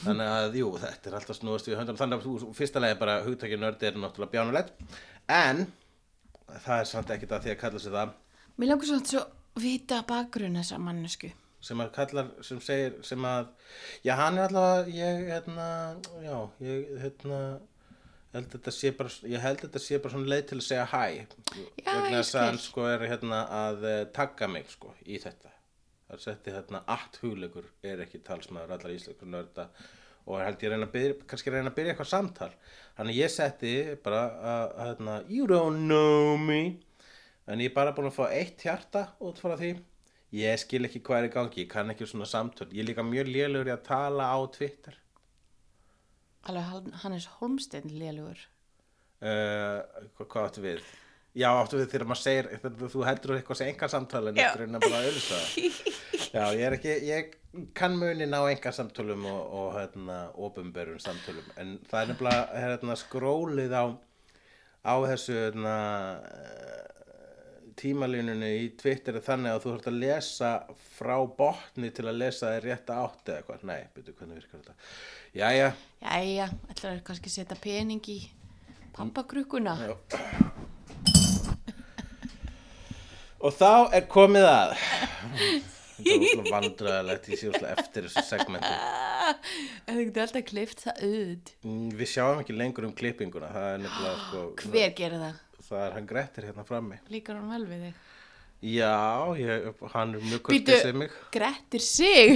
þannig 0.03 0.33
að 0.33 0.57
jú, 0.61 0.70
þetta 0.83 1.11
er 1.11 1.16
alltaf 1.18 1.38
snúast 1.38 1.68
við 1.68 1.79
höndum 1.81 1.98
þannig 2.01 2.20
að 2.20 2.27
þú, 2.27 2.51
fyrsta 2.57 2.83
lagi 2.83 2.98
bara 3.01 3.20
hugtækja 3.27 3.61
nördi 3.61 3.88
er 3.88 4.01
náttúrulega 4.01 4.35
bjánulegt 4.35 4.98
en 5.33 5.66
það 6.66 6.81
er 6.81 6.90
samt 6.90 7.12
ekkert 7.14 7.37
að 7.37 7.46
því 7.46 7.55
að 7.55 7.61
kalla 7.62 7.83
sig 7.83 7.94
það. 7.94 8.16
Mér 8.59 8.72
langar 8.72 8.90
svona 8.90 9.09
svo 9.12 9.22
vita 9.62 10.03
bakgrunn 10.09 10.59
þessa 10.61 10.81
mannesku. 10.83 11.33
sem 11.62 11.79
að 11.79 11.90
kallar, 11.94 12.31
sem 12.42 12.59
segir 12.59 12.96
sem 13.07 13.22
að, 13.22 13.53
já 14.03 14.16
hann 14.18 14.38
er 14.38 14.51
allavega 14.51 14.96
ég, 14.96 15.20
hérna, 15.29 15.66
já 16.18 16.39
ég, 16.66 16.89
hérna 17.05 17.39
held 18.32 18.49
þetta 18.57 18.72
sé 18.74 18.91
bara, 18.99 19.12
ég 19.30 19.45
held 19.45 19.62
þetta 19.62 19.82
sé 19.84 20.01
bara 20.03 20.16
svona 20.16 20.32
leið 20.32 20.45
til 20.51 20.59
að 20.59 20.66
segja 20.66 20.87
hæ. 20.91 21.05
Vegna 21.84 22.18
þess 22.18 22.34
að 22.34 22.47
hann 22.49 22.61
sko 22.64 22.87
er 22.91 23.07
hérna 23.07 23.45
að 23.61 23.87
uh, 23.87 23.99
tagga 24.16 24.49
mig 24.51 24.66
sko 24.72 24.91
í 25.07 25.20
þetta 25.22 25.53
það 26.13 26.19
er 26.19 26.25
setti 26.27 26.53
hérna 26.53 26.83
allt 26.93 27.19
hugleikur 27.23 27.67
er 27.89 28.03
ekki 28.05 28.19
talsmaður 28.27 28.75
allar 28.77 28.93
íslenskur 28.93 29.31
nörda 29.33 29.65
og 30.29 30.39
held 30.39 30.61
ég 30.63 30.71
reyna 30.71 30.87
að 30.87 30.93
byrja, 30.95 31.15
kannski 31.33 31.51
reyna 31.51 31.71
að 31.73 31.77
byrja 31.81 31.93
eitthvað 31.97 32.11
samtal. 32.13 32.51
Þannig 32.99 33.17
ég 33.19 33.31
setti 33.35 33.73
bara 34.05 34.21
að, 34.53 34.75
hérna, 34.85 35.15
you 35.27 35.49
don't 35.51 35.81
know 35.89 36.37
me. 36.39 36.59
En 37.51 37.59
ég 37.59 37.73
er 37.73 37.75
bara 37.75 37.91
búin 37.97 38.07
að 38.07 38.15
fá 38.21 38.29
eitt 38.31 38.63
hjarta 38.63 39.03
út 39.19 39.41
frá 39.43 39.57
því. 39.59 39.73
Ég 40.39 40.61
skil 40.63 40.85
ekki 40.87 41.03
hvað 41.03 41.25
er 41.25 41.27
í 41.27 41.33
gangi, 41.35 41.65
ég 41.65 41.71
kann 41.73 41.91
ekki 41.91 42.07
svona 42.07 42.29
samtöl. 42.31 42.69
Ég 42.71 42.85
er 42.85 42.93
líka 42.93 43.03
mjög 43.05 43.33
lélugur 43.35 43.73
í 43.73 43.75
að 43.75 43.83
tala 43.89 44.29
á 44.31 44.39
Twitter. 44.55 44.95
Alveg 46.47 46.69
hann- 46.71 46.93
Hannes 47.03 47.27
Holmstein 47.41 47.91
lélugur. 47.91 48.39
uh, 49.23 49.83
hvað, 50.17 50.27
hvað 50.29 50.47
áttu 50.49 50.63
við? 50.69 50.87
Já, 51.33 51.49
áttu 51.49 51.78
við 51.80 51.93
þegar 51.95 52.09
maður 52.11 52.22
segir 52.22 52.49
þú 52.93 53.05
heldur 53.09 53.39
eitthvað 53.39 53.59
sem 53.62 53.70
enga 53.72 53.89
samtali 53.89 54.33
en 54.33 54.41
en 54.43 54.76
að 54.76 54.83
bara 54.85 54.99
auðvitað 55.07 55.45
Já, 56.33 56.45
ég 56.53 56.64
er 56.66 56.76
ekki, 56.76 56.97
ég 57.09 57.33
kann 57.76 57.97
munin 58.01 58.37
á 58.37 58.41
enga 58.49 58.72
samtölum 58.72 59.24
og, 59.28 59.41
og 59.57 59.70
hérna, 59.76 60.18
opumberum 60.37 61.01
samtölum 61.01 61.49
en 61.61 61.78
það 61.89 62.03
er 62.03 62.11
nefnilega 62.12 62.62
hérna, 62.64 62.97
skrólið 63.01 63.76
á 63.76 63.85
á 64.83 64.95
þessu 65.07 65.37
hérna, 65.39 65.74
tímalínunni 67.78 68.51
í 68.62 68.66
Twitter 68.80 69.16
er 69.18 69.24
þannig 69.24 69.55
að 69.55 69.62
þú 69.64 69.70
þurft 69.70 69.89
að 69.89 70.01
lesa 70.03 70.51
frá 70.99 71.14
botni 71.39 71.93
til 71.95 72.07
að 72.09 72.20
lesa 72.24 72.53
þér 72.55 72.66
rétta 72.68 72.99
átt 73.07 73.30
eða 73.33 73.41
eitthvað, 73.41 73.64
nei, 73.70 73.80
byrju, 73.95 74.16
hvernig 74.18 74.41
virkar 74.41 74.61
þetta? 74.61 74.76
Jæja, 75.39 75.72
Jæja, 76.03 76.51
ætlar 76.68 76.93
að 76.97 77.03
kannski 77.09 77.33
setja 77.33 77.57
pening 77.62 78.12
í 78.12 78.18
pappakrukkuna. 78.93 79.78
Já. 79.80 79.97
Og 83.43 83.51
þá 83.59 83.70
er 83.99 84.05
komið 84.11 84.45
að 84.47 84.72
Þetta 86.03 86.12
er 86.12 86.22
úrslega 86.22 86.53
vandræðalegt 86.55 87.28
Ég 87.32 87.38
sé 87.40 87.49
úrslega 87.51 87.74
eftir 87.82 88.07
þessu 88.09 88.22
segmentu 88.26 88.72
En 88.72 89.97
þú 89.97 90.05
getur 90.07 90.22
alltaf 90.24 90.45
klift 90.49 90.78
það 90.86 90.95
auð. 91.09 91.51
Mm, 91.66 91.88
Við 91.99 92.09
sjáum 92.14 92.43
ekki 92.43 92.55
lengur 92.57 92.86
um 92.88 92.95
klippinguna 92.99 93.49
Það 93.55 93.66
er 93.72 93.78
nefnilega 93.84 94.16
sko 94.26 94.38
Hver 94.72 94.95
gerir 94.99 95.20
það? 95.26 95.36
Það 95.68 95.82
er 95.86 95.93
hann 95.99 96.09
Grettir 96.12 96.49
hérna 96.51 96.64
frammi 96.68 96.97
Líkar 97.12 97.38
hann 97.40 97.53
vel 97.55 97.66
við 97.70 97.80
þig? 97.88 97.95
Já, 98.62 98.95
ég, 99.43 99.49
hann 99.97 100.14
er 100.14 100.20
mjög 100.28 100.40
kurtið 100.47 100.76
sig 100.84 100.95
mig 100.95 101.11
Grettir 101.34 101.82
sig. 101.82 102.28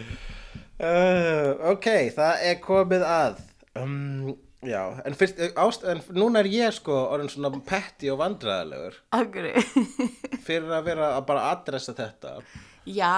uh, 0.80 1.50
Ok, 1.72 1.88
það 2.16 2.46
er 2.50 2.62
komið 2.64 3.04
að 3.06 3.42
um, 3.80 4.32
Já, 4.66 4.80
en 5.08 5.14
fyrst 5.16 5.38
ást, 5.56 5.84
En 5.88 6.02
núna 6.16 6.42
er 6.42 6.50
ég 6.52 6.74
sko 6.76 6.96
orðin 7.14 7.30
svona 7.32 7.52
petti 7.64 8.10
og 8.12 8.18
vandræðalegur 8.20 8.98
Akkur. 9.16 9.48
Fyrir 10.46 10.68
að 10.76 10.90
vera 10.90 11.14
að 11.16 11.24
bara 11.30 11.46
adressa 11.54 11.96
þetta 11.96 12.38
já, 12.90 13.14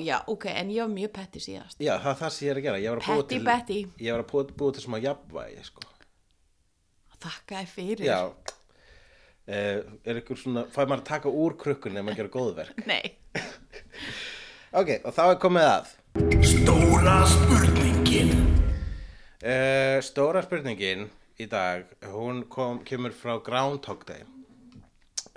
já, 0.00 0.16
ok, 0.30 0.46
en 0.54 0.70
ég 0.72 0.84
var 0.84 0.92
mjög 0.92 1.10
petti 1.12 1.40
síðast. 1.42 1.76
Já, 1.82 1.96
það 1.98 2.12
er 2.12 2.18
það 2.20 2.32
sem 2.34 2.46
ég 2.46 2.52
er 2.52 2.60
að 2.60 2.66
gera 2.66 2.80
Ég 2.80 2.94
var 2.94 3.00
að 3.02 3.08
búa 3.10 3.44
Petty 3.50 3.74
til. 3.74 3.90
Ég 4.06 4.14
var 4.16 4.22
að 4.24 4.52
búa 4.62 4.74
til 4.76 4.84
svona 4.84 5.00
jafnvægi 5.02 5.64
sko. 5.66 5.86
Þakka 7.20 7.58
þér 7.58 7.70
fyrir. 7.74 8.06
Já 8.06 8.20
uh, 9.50 9.80
Er 10.06 10.20
ykkur 10.22 10.40
svona 10.40 10.66
Fæ 10.72 10.82
maður 10.84 11.02
að 11.02 11.08
taka 11.10 11.32
úr 11.42 11.56
krukkunni 11.60 12.00
ef 12.00 12.06
maður 12.06 12.22
gera 12.22 12.34
góðverk 12.36 12.84
Nei. 12.88 13.16
Ok, 14.80 15.00
og 15.02 15.14
þá 15.16 15.22
er 15.26 15.40
komið 15.42 15.66
að 15.66 15.94
Stóra 16.18 17.22
spurningin. 17.22 18.30
Uh, 19.38 20.02
Stóra 20.02 20.42
spurningin 20.42 21.04
í 21.38 21.46
dag 21.46 21.86
Hún 22.10 22.42
kom, 22.50 22.80
kemur 22.82 23.14
frá 23.14 23.36
Groundhog 23.38 24.02
Day. 24.08 24.24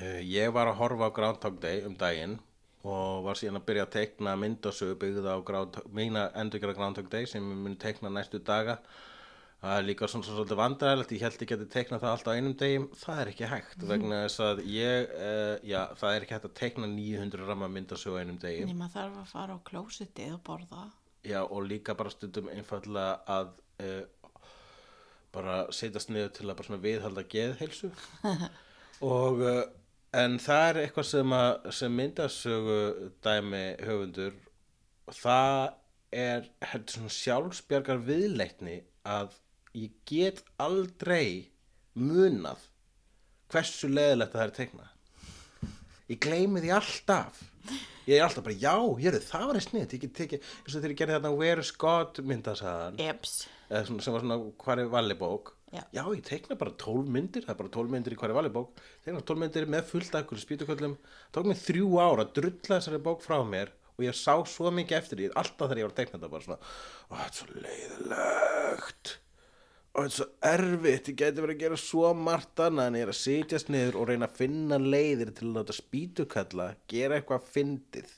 Uh, 0.02 0.18
Ég 0.26 0.50
var 0.50 0.72
að 0.72 0.80
horfa 0.82 1.12
á 1.14 1.16
Groundhog 1.16 1.60
Day 1.62 1.84
um 1.86 1.94
daginn 1.94 2.40
og 2.82 3.22
var 3.28 3.38
síðan 3.38 3.62
að 3.62 3.68
byrja 3.68 3.86
að 3.86 3.94
teikna 4.00 4.34
myndasögu 4.36 4.98
byggða 5.04 5.38
á 5.38 5.62
mína 5.94 6.26
endurgera 6.42 6.74
Groundhog 6.74 7.12
Day 7.14 7.30
sem 7.30 7.46
ég 7.46 7.62
mun 7.68 7.78
teikna 7.78 8.10
næstu 8.10 8.42
daga 8.42 8.80
það 9.64 9.78
er 9.78 9.86
líka 9.88 10.10
svona 10.12 10.28
svolítið 10.28 10.60
vandræðilegt 10.60 11.14
ég 11.16 11.22
held 11.24 11.44
ég 11.44 11.52
geti 11.54 11.68
teiknað 11.72 12.02
það 12.04 12.14
allt 12.14 12.28
á 12.28 12.36
einum 12.36 12.56
degi. 12.60 12.80
Það 13.00 13.22
er 13.22 13.32
ekki 13.32 13.50
hægt 13.54 13.86
vegna 13.90 14.18
þess 14.26 14.44
að 14.44 14.64
ég 14.74 15.14
uh, 15.16 15.54
já, 15.64 15.80
það 16.02 16.16
er 16.16 16.26
ekki 16.26 16.36
hægt 16.38 16.48
að 16.50 16.58
teikna 16.60 16.90
900 16.92 17.48
ramma 17.48 17.70
myndasögu 17.72 18.20
á 18.20 18.22
einum 18.24 18.42
degi. 18.42 18.66
Nýma 18.68 18.90
þarf 18.92 19.22
að 19.22 19.32
fara 19.32 19.56
á 19.56 19.60
klósitið 19.70 20.36
og 20.36 20.44
borða. 20.50 20.88
já, 21.24 21.40
og 21.44 21.64
líka 21.70 21.96
bara 21.96 22.12
stundum 22.12 22.52
einfallega 22.52 23.22
að 23.32 23.54
uh, 23.84 24.04
bara 25.34 25.62
setjast 25.74 26.12
niður 26.12 26.34
til 26.36 26.50
að 26.50 26.58
bara 26.58 26.68
svona 26.68 26.84
viðhalda 26.84 27.24
geðheilsu. 27.32 27.90
Og 29.04 29.42
uh, 29.42 29.64
en 30.16 30.38
það 30.40 30.66
er 30.68 30.80
eitthvað 30.84 31.08
sem, 31.10 31.32
að, 31.36 31.54
sem 31.76 31.96
myndasögu 31.98 32.82
dæmi 33.26 33.64
höfundur 33.84 34.36
það 35.12 35.74
er 36.14 36.46
heldur 36.70 36.96
svona 36.98 37.16
sjálfsbjargar 37.16 38.04
viðleitni 38.06 38.78
að 39.10 39.34
ég 39.74 39.94
get 40.10 40.44
aldrei 40.62 41.50
munað 41.98 42.62
hversu 43.54 43.90
leðilegt 43.90 44.36
það 44.36 44.46
er 44.46 44.54
teikna. 44.58 44.88
Ég 46.10 46.20
gleymi 46.22 46.62
því 46.64 46.72
alltaf. 46.76 47.42
Ég 48.04 48.18
er 48.18 48.26
alltaf 48.26 48.44
bara, 48.44 48.58
já, 48.60 48.76
hér 49.00 49.18
það 49.24 49.46
var 49.48 49.58
einn 49.58 49.64
snið 49.64 49.94
ég 49.96 50.02
get 50.04 50.16
tekið, 50.18 50.48
eins 50.66 50.74
og 50.74 50.82
þegar 50.82 50.94
ég 50.94 51.00
gerði 51.00 51.16
þarna 51.16 51.36
Where 51.40 51.64
is 51.64 51.72
God 51.80 52.20
svona, 53.88 54.04
sem 54.04 54.14
var 54.14 54.26
svona 54.26 54.40
hvar 54.60 54.82
er 54.84 54.90
vallibók 54.92 55.54
Já. 55.74 55.86
ég 55.96 56.26
teikna 56.28 56.58
bara 56.60 56.76
12 56.78 57.08
myndir 57.10 57.46
það 57.46 57.54
er 57.56 57.60
bara 57.62 57.72
12 57.78 57.94
myndir 57.96 58.14
í 58.14 58.20
hvar 58.20 58.34
er 58.34 58.38
vallibók 58.38 58.84
teikna 59.06 59.24
12 59.24 59.42
myndir 59.42 59.70
með 59.72 59.88
fullt 59.94 60.20
akkur 60.20 60.42
spýtuköllum. 60.44 60.98
Tók 61.34 61.48
mér 61.48 61.64
þrjú 61.64 61.96
ára 62.04 62.28
að 62.28 62.36
drulla 62.42 62.76
þessari 62.76 63.02
bók 63.08 63.24
frá 63.24 63.40
mér 63.48 63.72
og 63.96 64.06
ég 64.06 64.20
sá 64.20 64.36
svo 64.50 64.74
mikið 64.76 65.00
eftir 65.00 65.22
því 65.22 65.32
alltaf 65.40 65.72
þegar 65.72 65.82
ég 65.82 65.88
var 65.88 65.96
að 65.96 66.00
teikna 66.02 66.20
þetta 66.20 66.34
bara 66.36 66.48
svona 66.50 66.62
þetta 67.08 67.32
er 67.32 67.40
svo 67.40 67.48
leiðilegt 67.64 69.18
og 69.94 70.08
þetta 70.08 70.10
er 70.10 70.16
svo 70.18 70.28
erfitt 70.50 71.10
ég 71.12 71.18
geti 71.20 71.44
verið 71.44 71.56
að 71.56 71.64
gera 71.64 71.78
svo 71.78 72.10
margt 72.18 72.62
annað 72.66 72.88
en 72.90 72.98
ég 72.98 73.06
er 73.06 73.12
að 73.14 73.20
sitjast 73.20 73.70
niður 73.74 74.00
og 74.02 74.08
reyna 74.10 74.30
að 74.30 74.40
finna 74.40 74.80
leiðir 74.82 75.34
til 75.38 75.50
að 75.52 75.60
láta 75.60 75.76
spýtukalla 75.78 76.68
gera 76.90 77.20
eitthvað 77.20 77.46
fyndið 77.54 78.10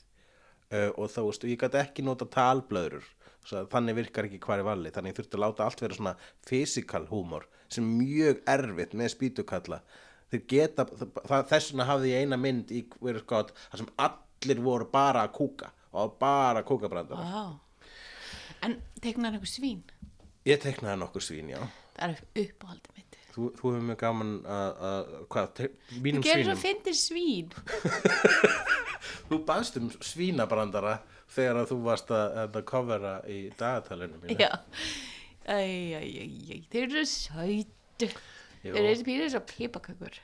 uh, 0.72 0.90
og 0.96 1.10
þá 1.12 1.20
veist, 1.26 1.44
ég 1.44 1.60
gæti 1.60 1.80
ekki 1.82 2.06
nota 2.06 2.28
talblöður 2.32 3.04
þannig 3.46 3.98
virkar 4.00 4.26
ekki 4.26 4.40
hvar 4.42 4.62
í 4.62 4.66
valli 4.66 4.90
þannig 4.94 5.12
ég 5.12 5.18
þurfti 5.20 5.38
að 5.38 5.44
láta 5.44 5.66
allt 5.66 5.84
vera 5.84 5.98
svona 5.98 6.14
physical 6.48 7.04
húmor 7.10 7.44
sem 7.68 7.84
er 7.84 8.00
mjög 8.00 8.40
erfitt 8.56 8.96
með 8.96 9.12
spýtukalla 9.12 9.82
þeir 10.32 10.42
geta, 10.50 10.86
þess 10.88 11.70
vegna 11.70 11.86
hafði 11.86 12.14
ég 12.14 12.24
eina 12.24 12.40
mynd 12.40 12.72
í 12.74 12.82
is 12.82 13.28
God 13.28 13.52
þar 13.58 13.82
sem 13.82 13.92
allir 14.08 14.64
voru 14.64 14.88
bara 14.90 15.26
að 15.26 15.36
kúka 15.36 15.70
og 15.96 16.16
bara 16.20 16.64
kúkabrandar 16.66 17.20
Vá. 17.20 17.60
En 18.64 18.80
teiknar 19.04 19.36
einhver 19.36 19.50
svín? 19.50 19.84
Ég 20.46 20.60
teknaði 20.62 21.00
nokkur 21.02 21.24
svín, 21.24 21.50
já 21.54 21.60
Það 21.96 22.12
er 22.12 22.18
uppáhaldið 22.44 22.96
mitt. 22.98 23.18
þú, 23.32 23.46
þú 23.56 23.70
hefur 23.72 23.84
mjög 23.88 23.98
gaman 24.02 24.32
að, 24.44 24.80
að 24.90 25.12
hvað, 25.32 25.60
mínum 26.04 26.22
Þú 26.22 26.26
gerir 26.28 26.44
svo 26.46 26.56
svínum 26.56 26.62
fyndir 26.64 26.98
svín. 27.00 27.48
þú 29.30 29.38
baðst 29.48 29.78
um 29.80 29.90
svínabrandara 30.04 30.96
þegar 31.36 31.60
að 31.62 31.70
þú 31.72 31.78
varst 31.86 32.12
að, 32.14 32.38
að 32.44 32.58
covera 32.68 33.14
í 33.30 33.38
dagatalinu 33.58 34.20
mínu 34.22 34.38
Já. 34.40 34.50
Æ, 35.46 35.56
æ, 35.56 36.00
æ, 36.02 36.24
æ, 36.52 36.56
þeir 36.72 36.86
eru 36.88 37.04
sæt. 37.06 38.02
Jú. 38.02 38.72
Þeir 38.74 38.80
eru 38.90 39.04
pýrið 39.06 39.28
svo 39.36 39.42
pipakökur. 39.46 40.16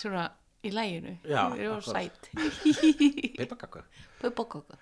Svona 0.00 0.22
í 0.64 0.70
læginu. 0.72 1.18
Já, 1.28 1.42
Þeir 1.52 1.64
eru 1.66 1.74
akkurat. 1.76 2.20
sæt. 2.24 2.30
Pipakakku 3.38 3.82
Pipakökur. 4.22 4.78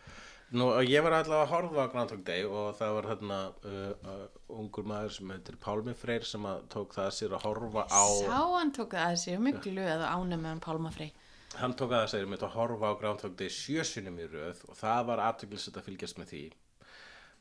Nú, 0.52 0.66
ég 0.84 1.00
var 1.00 1.14
allavega 1.16 1.46
að 1.46 1.52
horfa 1.54 1.84
á 1.88 1.92
Groundhog 1.94 2.24
Day 2.26 2.42
og 2.44 2.74
það 2.76 2.90
var 2.98 3.06
hérna 3.08 3.36
uh, 3.64 3.76
uh, 4.12 4.24
ungur 4.52 4.84
maður 4.84 5.14
sem 5.16 5.30
heitir 5.32 5.56
Pálmi 5.62 5.94
Freyr 5.96 6.26
sem 6.28 6.44
að 6.44 6.66
tók 6.74 6.92
það 6.92 7.06
að 7.08 7.14
sér 7.16 7.36
að 7.38 7.46
horfa 7.46 7.84
á 7.88 8.04
Sá 8.18 8.40
hann 8.58 8.72
tók 8.76 8.92
það 8.92 9.06
að 9.06 9.20
sér 9.22 9.40
mjög 9.46 9.62
glöð 9.64 9.94
og 9.94 10.10
ánum 10.10 10.42
með 10.44 10.50
hann 10.50 10.60
Pálma 10.66 10.92
Frey. 10.92 11.14
hann 11.56 11.76
tók 11.78 11.94
að 11.96 12.04
sér 12.12 12.28
að 12.36 12.44
horfa 12.58 12.92
á 12.92 12.98
Groundhog 13.00 13.38
Day 13.40 13.48
sjösunum 13.52 14.20
í 14.20 14.28
röð 14.28 14.60
og 14.68 14.76
það 14.76 15.08
var 15.08 15.24
aðtöklisett 15.30 15.80
að 15.80 15.88
fylgjast 15.88 16.20
með 16.20 16.34
því 16.34 16.42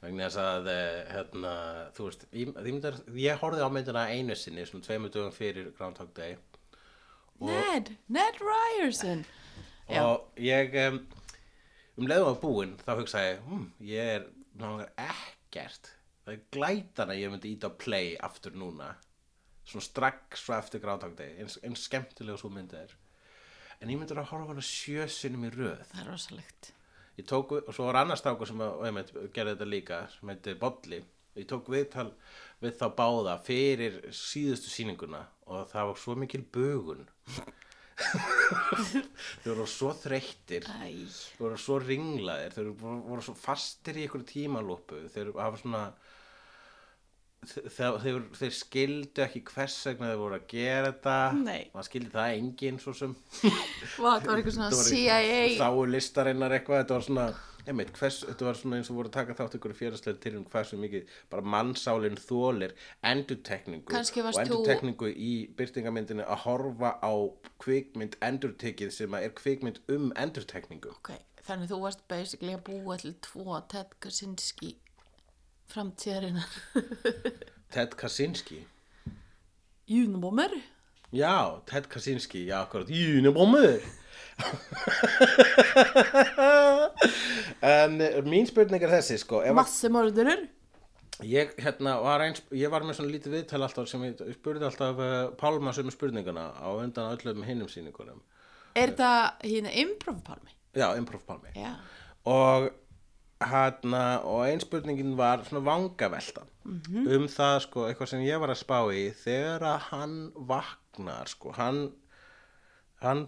vegna 0.01 0.29
þess 0.29 0.41
að 0.45 0.71
uh, 0.71 1.01
hérna, 1.11 1.53
þú 1.97 2.07
veist, 2.07 2.25
ég, 2.31 2.47
ég, 2.55 2.71
myndar, 2.71 3.01
ég 3.27 3.43
horfði 3.43 3.67
á 3.67 3.69
myndina 3.75 4.07
einu 4.07 4.39
sinni 4.39 4.63
svona 4.69 4.87
tveimur 4.87 5.11
dögum 5.11 5.35
fyrir 5.35 5.73
Groundhog 5.75 6.15
Day 6.15 6.39
Ned, 7.41 7.97
Ned 8.07 8.39
Ryerson. 8.39 9.25
Já. 9.89 10.03
og 10.05 10.39
ég 10.39 10.75
um, 10.87 10.99
um 11.97 12.07
leiðum 12.07 12.31
að 12.31 12.41
búinn 12.43 12.77
þá 12.83 12.93
hugsaði 12.99 13.33
ég, 13.33 13.41
hm, 13.47 13.65
ég 13.91 14.13
er 14.17 14.29
náttúrulega 14.55 15.09
ekkert 15.11 15.91
það 16.25 16.33
er 16.33 16.43
glætan 16.53 17.11
að 17.11 17.21
ég 17.21 17.31
myndi 17.33 17.53
íta 17.55 17.71
á 17.71 17.79
play 17.81 18.13
aftur 18.23 18.57
núna. 18.57 18.91
Svona 19.67 19.85
strax 19.85 20.43
svo 20.43 20.57
eftir 20.57 20.83
Day 21.17 21.39
eins, 21.39 21.57
eins 21.63 21.85
skemmtilega 21.87 22.37
svo 22.37 22.49
myndi 22.49 22.77
er. 22.77 22.93
En 23.81 23.89
ég 23.89 23.97
myndi 23.97 24.13
að 24.13 24.29
horfa 24.29 24.51
hana 24.53 24.65
sjösunum 24.65 25.47
í 25.47 25.53
röð. 25.55 25.81
Það 25.91 26.03
er 26.03 26.11
rosalegt. 26.11 26.73
ég 27.17 27.25
tók, 27.27 27.51
og 27.51 27.73
svo 27.73 27.85
var 27.85 28.01
annars 28.01 28.21
stákur 28.21 28.47
sem 28.47 28.61
að, 28.61 28.85
einmitt, 28.87 29.11
gerði 29.33 29.55
þetta 29.55 29.65
líka 29.67 29.97
sem 30.13 30.29
heiti 30.31 30.53
Bolli. 30.57 31.01
Ég 31.35 31.47
tók 31.47 31.69
viðtal 31.71 32.11
við 32.61 32.77
þá 32.79 32.87
báða 32.95 33.35
fyrir 33.45 33.99
síðustu 34.11 34.71
sýninguna 34.71 35.21
og 35.47 35.69
það 35.71 35.87
var 35.89 35.99
svo 36.01 36.15
mikil 36.19 36.41
bögun 36.43 37.05
þau 38.01 39.51
voru 39.51 39.67
svo 39.69 39.91
þreyttir. 40.01 40.65
Æ, 40.67 40.93
þau 41.37 41.45
voru 41.45 41.59
svo 41.61 41.77
ringlaðir. 41.83 42.55
Þau 42.55 42.63
voru, 42.69 42.97
voru 43.09 43.25
svo 43.25 43.35
fastir 43.37 43.99
í 43.99 44.07
einhverju 44.07 44.29
tímalúpu 44.31 45.05
þau 45.13 45.29
hafa 45.39 45.61
svona 45.61 45.83
þeir, 47.41 47.95
þeir, 48.03 48.17
þeir 48.37 48.53
skildu 48.53 49.23
ekki 49.25 49.41
hvers 49.49 49.77
vegna 49.89 50.11
þeir 50.11 50.19
voru 50.21 50.37
að 50.37 50.47
gera 50.51 50.91
þetta. 50.91 51.15
Maður 51.73 51.87
skildi 51.87 52.11
það 52.13 52.35
enginn 52.37 52.81
svo 52.83 52.93
sem. 52.97 53.15
Vá, 53.41 54.11
það 54.19 54.27
var 54.27 54.41
eitthvað 54.41 54.55
svona 54.59 54.83
CIA 54.89 55.39
sáu 55.57 55.85
listarinnar 55.89 56.57
eitthvað. 56.57 56.83
Þetta 56.83 56.97
var 56.99 57.07
svona, 57.07 57.27
einmitt, 57.67 57.91
hvers, 57.97 58.21
þetta 58.25 58.45
var 58.47 58.57
svona 58.57 58.77
eins 58.79 58.89
og 58.91 58.97
voru 58.97 59.09
að 59.11 59.15
taka 59.19 59.35
þátt 59.37 59.55
ykkur 59.59 59.73
félagslega 59.77 60.19
til 60.23 60.35
um 60.39 60.45
hversu 60.49 60.77
mikið 60.81 61.11
bara 61.29 61.45
mannsálinn 61.53 62.17
þólir 62.17 62.73
endurtekningu 63.11 63.85
Kannski 63.91 64.21
og 64.23 64.29
varst 64.29 64.39
þú- 64.39 64.45
endurtekningu 64.45 65.11
í 65.13 65.31
byrtingamyndinu 65.59 66.25
að 66.25 66.41
horfa 66.45 66.93
á 67.05 67.13
kvikmynd 67.61 68.17
endurtekið 68.21 68.91
sem 68.95 69.13
er 69.19 69.29
kvikmynd 69.37 69.79
um 69.93 70.11
endurtekningu. 70.17 70.89
Ok, 70.97 71.13
þannig 71.47 71.69
þú 71.71 71.81
varst 71.85 72.05
basically 72.09 72.55
að 72.57 72.63
búa 72.71 72.97
til 73.01 73.13
tvo 73.21 73.59
Ted 73.69 73.93
Kaczynski 74.01 74.75
framtíðarinnar. 75.71 76.49
Ted 77.73 77.93
Kaczynski? 77.95 78.63
Unabomber 79.91 80.51
Já, 81.11 81.59
Ted 81.65 81.87
Kaczynski, 81.91 82.45
já, 82.47 82.61
akkurat, 82.61 82.87
Unabomber 82.89 83.81
En 87.61 88.01
eh, 88.01 88.21
mín 88.25 88.47
spurning 88.49 88.81
er 88.83 88.89
þessi, 88.95 89.17
sko 89.21 89.41
ef 89.43 89.51
að- 89.51 89.55
Massemordurir 89.59 90.47
Ég, 91.21 91.51
hérna, 91.61 91.99
var 92.01 92.19
eins, 92.25 92.41
ég 92.57 92.69
var 92.73 92.81
með 92.81 92.95
svona 92.97 93.11
lítið 93.13 93.31
viðtal 93.35 93.61
alltaf 93.61 93.85
sem 93.91 94.01
ég 94.07 94.17
ég 94.25 94.33
spurði 94.39 94.65
alltaf 94.65 94.97
uh, 94.97 95.29
Pálma 95.37 95.69
sömu 95.75 95.91
spurninguna 95.93 96.47
á 96.57 96.65
undan 96.81 97.11
öllum 97.13 97.43
hinnum 97.45 97.69
sýningunum. 97.69 98.17
Er 98.73 98.89
það 98.97 99.27
hérna 99.45 99.69
improv-palmi? 99.83 100.49
Já, 100.73 100.87
improv 100.97 101.21
Pálmi. 101.27 101.49
Já 101.53 101.75
Og, 102.25 102.71
hérna, 103.41 104.21
og 104.25 104.43
ein 104.47 104.59
spurningin 104.61 105.13
var 105.17 105.41
svona 105.45 105.61
vangavelta 105.65 106.41
um 106.65 107.25
það, 107.29 107.55
sko, 107.67 107.85
eitthvað 107.89 108.09
sem 108.11 108.21
ég 108.25 108.37
var 108.41 108.49
að 108.53 108.59
spá 108.61 108.79
í 108.93 109.07
þegar 109.17 109.61
að 109.75 109.79
hann 109.91 110.17
vaknar, 110.35 110.90
sko, 111.31 111.53
hann, 111.57 111.91
hann 113.01 113.25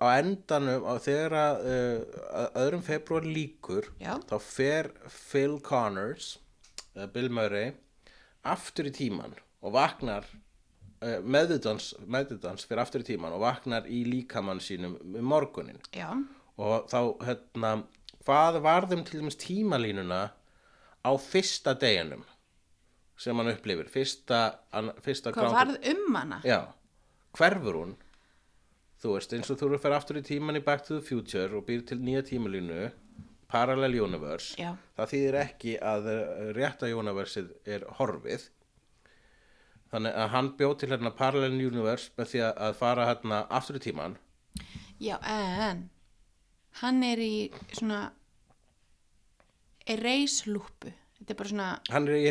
á 0.00 0.06
endanum, 0.18 0.86
á 0.88 0.94
þegar 1.02 1.36
að, 1.38 1.64
uh, 1.68 2.20
að 2.40 2.60
öðrum 2.64 2.84
februar 2.86 3.28
líkur, 3.28 3.90
Já. 4.00 4.16
þá 4.30 4.36
fer 4.40 4.90
Phil 5.08 5.58
Connors, 5.64 6.38
uh, 6.96 7.06
Bill 7.06 7.28
Murray, 7.28 7.74
aftur 8.44 8.88
í 8.88 8.94
tíman 8.94 9.36
og 9.64 9.74
vaknar 9.76 10.26
uh, 11.04 11.20
meðutans, 11.24 11.92
meðutans 12.04 12.66
fyrir 12.68 12.84
aftur 12.84 13.04
í 13.04 13.08
tíman 13.08 13.32
og 13.36 13.44
vaknar 13.44 13.88
í 13.88 14.02
líkamann 14.08 14.60
sínum 14.60 14.98
um 15.00 15.28
morgunin 15.28 15.80
Já. 15.96 16.10
Og 16.54 16.86
þá 16.86 17.00
hérna 17.26 17.70
hvað 18.24 18.60
varðum 18.64 19.02
til 19.04 19.20
dæmis 19.20 19.38
tímalínuna 19.40 20.20
á 21.04 21.10
fyrsta 21.20 21.74
deginum 21.76 22.22
sem 23.20 23.36
hann 23.38 23.52
upplifir? 23.52 23.88
Fyrsta, 23.90 24.40
an, 24.74 24.92
fyrsta 25.02 25.32
Hvað 25.34 25.54
varð 25.54 25.90
um 25.92 26.16
hana? 26.18 26.40
já, 26.46 26.60
hverfur 27.38 27.78
hún? 27.80 27.94
Þú 29.02 29.14
veist, 29.16 29.32
eins 29.36 29.50
og 29.52 29.58
þú 29.60 29.66
eru 29.68 29.76
að 29.78 29.82
fer 29.84 29.94
aftur 29.98 30.18
í 30.20 30.24
tíman 30.24 30.56
í 30.56 30.64
Back 30.64 30.84
to 30.86 30.98
the 30.98 31.04
Future 31.04 31.50
og 31.58 31.66
býr 31.68 31.82
til 31.86 31.98
nýja 32.00 32.22
tímalínu 32.24 32.90
Parallel 33.54 33.98
Universe 34.00 34.56
Já. 34.58 34.72
það 34.96 35.10
þýðir 35.12 35.36
ekki 35.42 35.74
að 35.84 36.06
uh, 36.10 36.20
rétta 36.56 36.88
universið 36.96 37.50
er 37.70 37.84
horfið. 37.98 38.46
Þannig 39.92 40.16
að 40.18 40.30
hann 40.32 40.48
bjóð 40.58 40.72
til 40.80 40.88
hérna 40.90 41.12
Parallel 41.14 41.58
Universe 41.68 42.10
með 42.18 42.30
því 42.32 42.40
að, 42.48 42.54
fara 42.80 43.04
hérna 43.12 43.42
aftur 43.54 43.76
í 43.78 43.84
tíman 43.84 44.16
Já, 45.02 45.18
en 45.22 45.84
hann 46.80 47.02
er 47.06 47.20
í 47.22 47.34
svona 47.76 48.00
erase-lúpu 49.90 50.90
þetta 51.18 51.30
er 51.34 51.38
bara 51.38 51.50
svona, 51.52 51.68
hann 51.92 52.08
er 52.08 52.16
í 52.18 52.28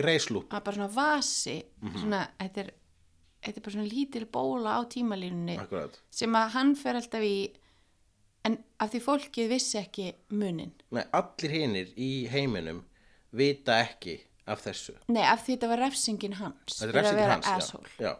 bara 0.65 0.75
svona 0.77 0.91
vasi 0.95 1.57
Mhm. 1.81 1.97
svona, 2.01 2.21
þetta 2.39 2.63
er 2.65 2.71
þetta 3.43 3.59
er 3.59 3.65
bara 3.65 3.75
svona 3.75 3.89
lítil 3.91 4.25
bóla 4.37 4.77
á 4.77 4.81
tímalínunni 4.93 5.57
akkurat 5.61 5.99
sem 6.13 6.35
að 6.39 6.49
hann 6.55 6.73
fer 6.79 6.99
alltaf 6.99 7.25
í 7.27 7.35
en 8.47 8.57
af 8.83 8.91
því 8.91 9.01
fólkið 9.05 9.51
vissi 9.53 9.77
ekki 9.79 10.09
munin 10.35 10.73
Nei, 10.91 11.03
allir 11.15 11.53
hinir 11.57 11.93
í 11.95 12.11
heiminum 12.31 12.83
vita 13.33 13.79
ekki 13.85 14.17
af 14.45 14.59
þessu. 14.65 14.97
nei, 15.07 15.23
af 15.23 15.45
því 15.45 15.55
þetta 15.55 15.69
var 15.71 15.81
refsingin 15.85 16.33
hans 16.41 16.79
Þetta 16.81 16.89
er 16.89 16.97
refsingin 16.99 17.31
hans, 17.31 17.71
já. 17.99 18.03
já. 18.03 18.13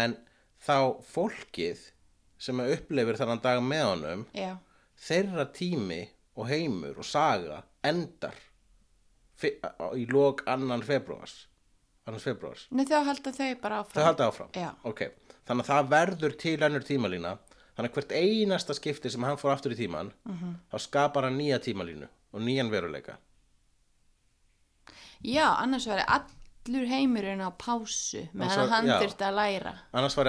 En 0.00 0.16
þá 0.64 0.76
fólkið 1.04 1.82
sem 2.40 2.62
að 2.62 2.72
upplifir 2.78 3.18
þannig 3.20 3.42
dag 3.44 3.60
með 3.66 3.84
honum, 3.90 4.24
já, 4.32 4.54
þeirra 5.08 5.44
tími 5.52 6.00
og 6.38 6.48
heimur 6.48 7.00
og 7.02 7.06
saga 7.06 7.60
endar 7.84 8.36
í 9.42 10.06
lok 10.10 10.42
annan 10.50 10.82
februars. 10.82 11.46
Annars 12.08 12.24
februars. 12.24 12.66
Nei, 12.72 12.86
þá 12.88 13.02
halda 13.04 13.32
þau 13.36 13.48
bara 13.60 13.82
áfram 13.82 13.98
Þau 14.00 14.06
halda 14.08 14.28
áfram. 14.32 14.50
Já. 14.56 14.70
Ok, 14.88 15.02
þannig 15.48 15.66
að 15.66 15.70
það 15.74 15.88
verður 15.92 16.36
til 16.40 16.56
önnur 16.68 16.86
tímalína. 16.88 17.34
Þannig 17.76 17.90
að 17.92 17.98
hvert 17.98 18.12
einasta 18.18 18.74
skipti 18.74 19.10
sem 19.12 19.22
hann 19.28 19.36
fór 19.38 19.52
aftur 19.54 19.74
í 19.74 19.76
tíman, 19.78 20.12
Mhm. 20.26 20.54
þá 20.72 20.76
skapar 20.86 21.22
hann 21.28 21.36
nýja 21.38 21.58
tímalínu 21.62 22.08
og 22.32 22.40
nýjan 22.40 22.70
veruleika. 22.72 23.18
Já, 25.26 25.46
annars 25.62 25.86
væri 25.90 26.04
allur 26.06 26.86
heimurinn 26.86 27.40
á 27.42 27.50
pásu 27.58 28.28
meðan 28.34 28.58
var- 28.60 28.68
hann 28.68 28.86
þurfti 29.02 29.24
að 29.26 29.34
læra 29.34 29.72
annars 29.92 30.16
var 30.16 30.26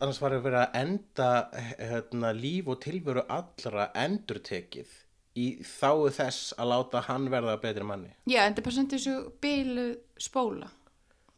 annars 0.00 0.20
var 0.22 0.30
verið 0.30 0.58
að 0.62 0.76
enda 0.80 1.50
hérna, 1.78 2.32
líf 2.40 2.66
og 2.68 2.80
tilveru 2.80 3.24
allra 3.28 3.90
endurtekið 3.94 4.86
í 5.36 5.60
þáu 5.62 6.08
þess 6.10 6.54
að 6.58 6.70
láta 6.72 7.02
hann 7.02 7.28
verða 7.28 7.60
betri 7.60 7.84
manni 7.84 8.14
Já, 8.26 8.46
en 8.46 8.54
þetta 8.54 8.58
er 8.58 8.62
bara 8.62 8.74
samt 8.78 8.90
þessu 8.96 9.32
bílu 9.42 9.96
spóla 10.18 10.70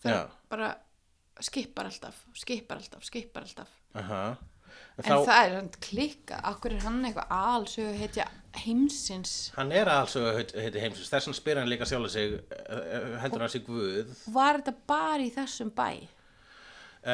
það 0.03 0.17
Já. 0.17 0.23
bara 0.53 0.73
skipar 1.43 1.89
alltaf, 1.91 2.25
skipar 2.39 2.81
alltaf, 2.83 3.05
skipar 3.07 3.47
alltaf 3.47 3.71
Aha. 3.99 4.23
en 4.33 4.53
en 4.99 5.05
þá, 5.07 5.17
það 5.27 5.43
er 5.43 5.69
klikka, 5.85 6.39
akkur 6.53 6.77
er 6.77 6.85
hann 6.87 7.03
eitthvað 7.07 7.35
alsögu 7.37 7.93
heitja 7.99 8.27
heimsins 8.63 9.35
hann 9.57 9.73
er 9.75 9.89
alls 9.91 10.17
heiti 10.17 10.83
heimsins, 10.83 11.11
þess 11.13 11.31
að 11.31 11.39
spyr 11.39 11.61
hann 11.63 11.71
líka 11.71 11.89
sjálf 11.89 12.13
sig 12.13 12.35
eh, 12.37 12.73
eh, 12.73 13.07
heldur 13.23 13.45
hann 13.45 13.53
sig 13.53 13.65
guð 13.67 14.13
var 14.35 14.61
þetta 14.61 14.75
bara 14.93 15.23
í 15.25 15.31
þessum 15.35 15.73
bæ? 15.77 15.89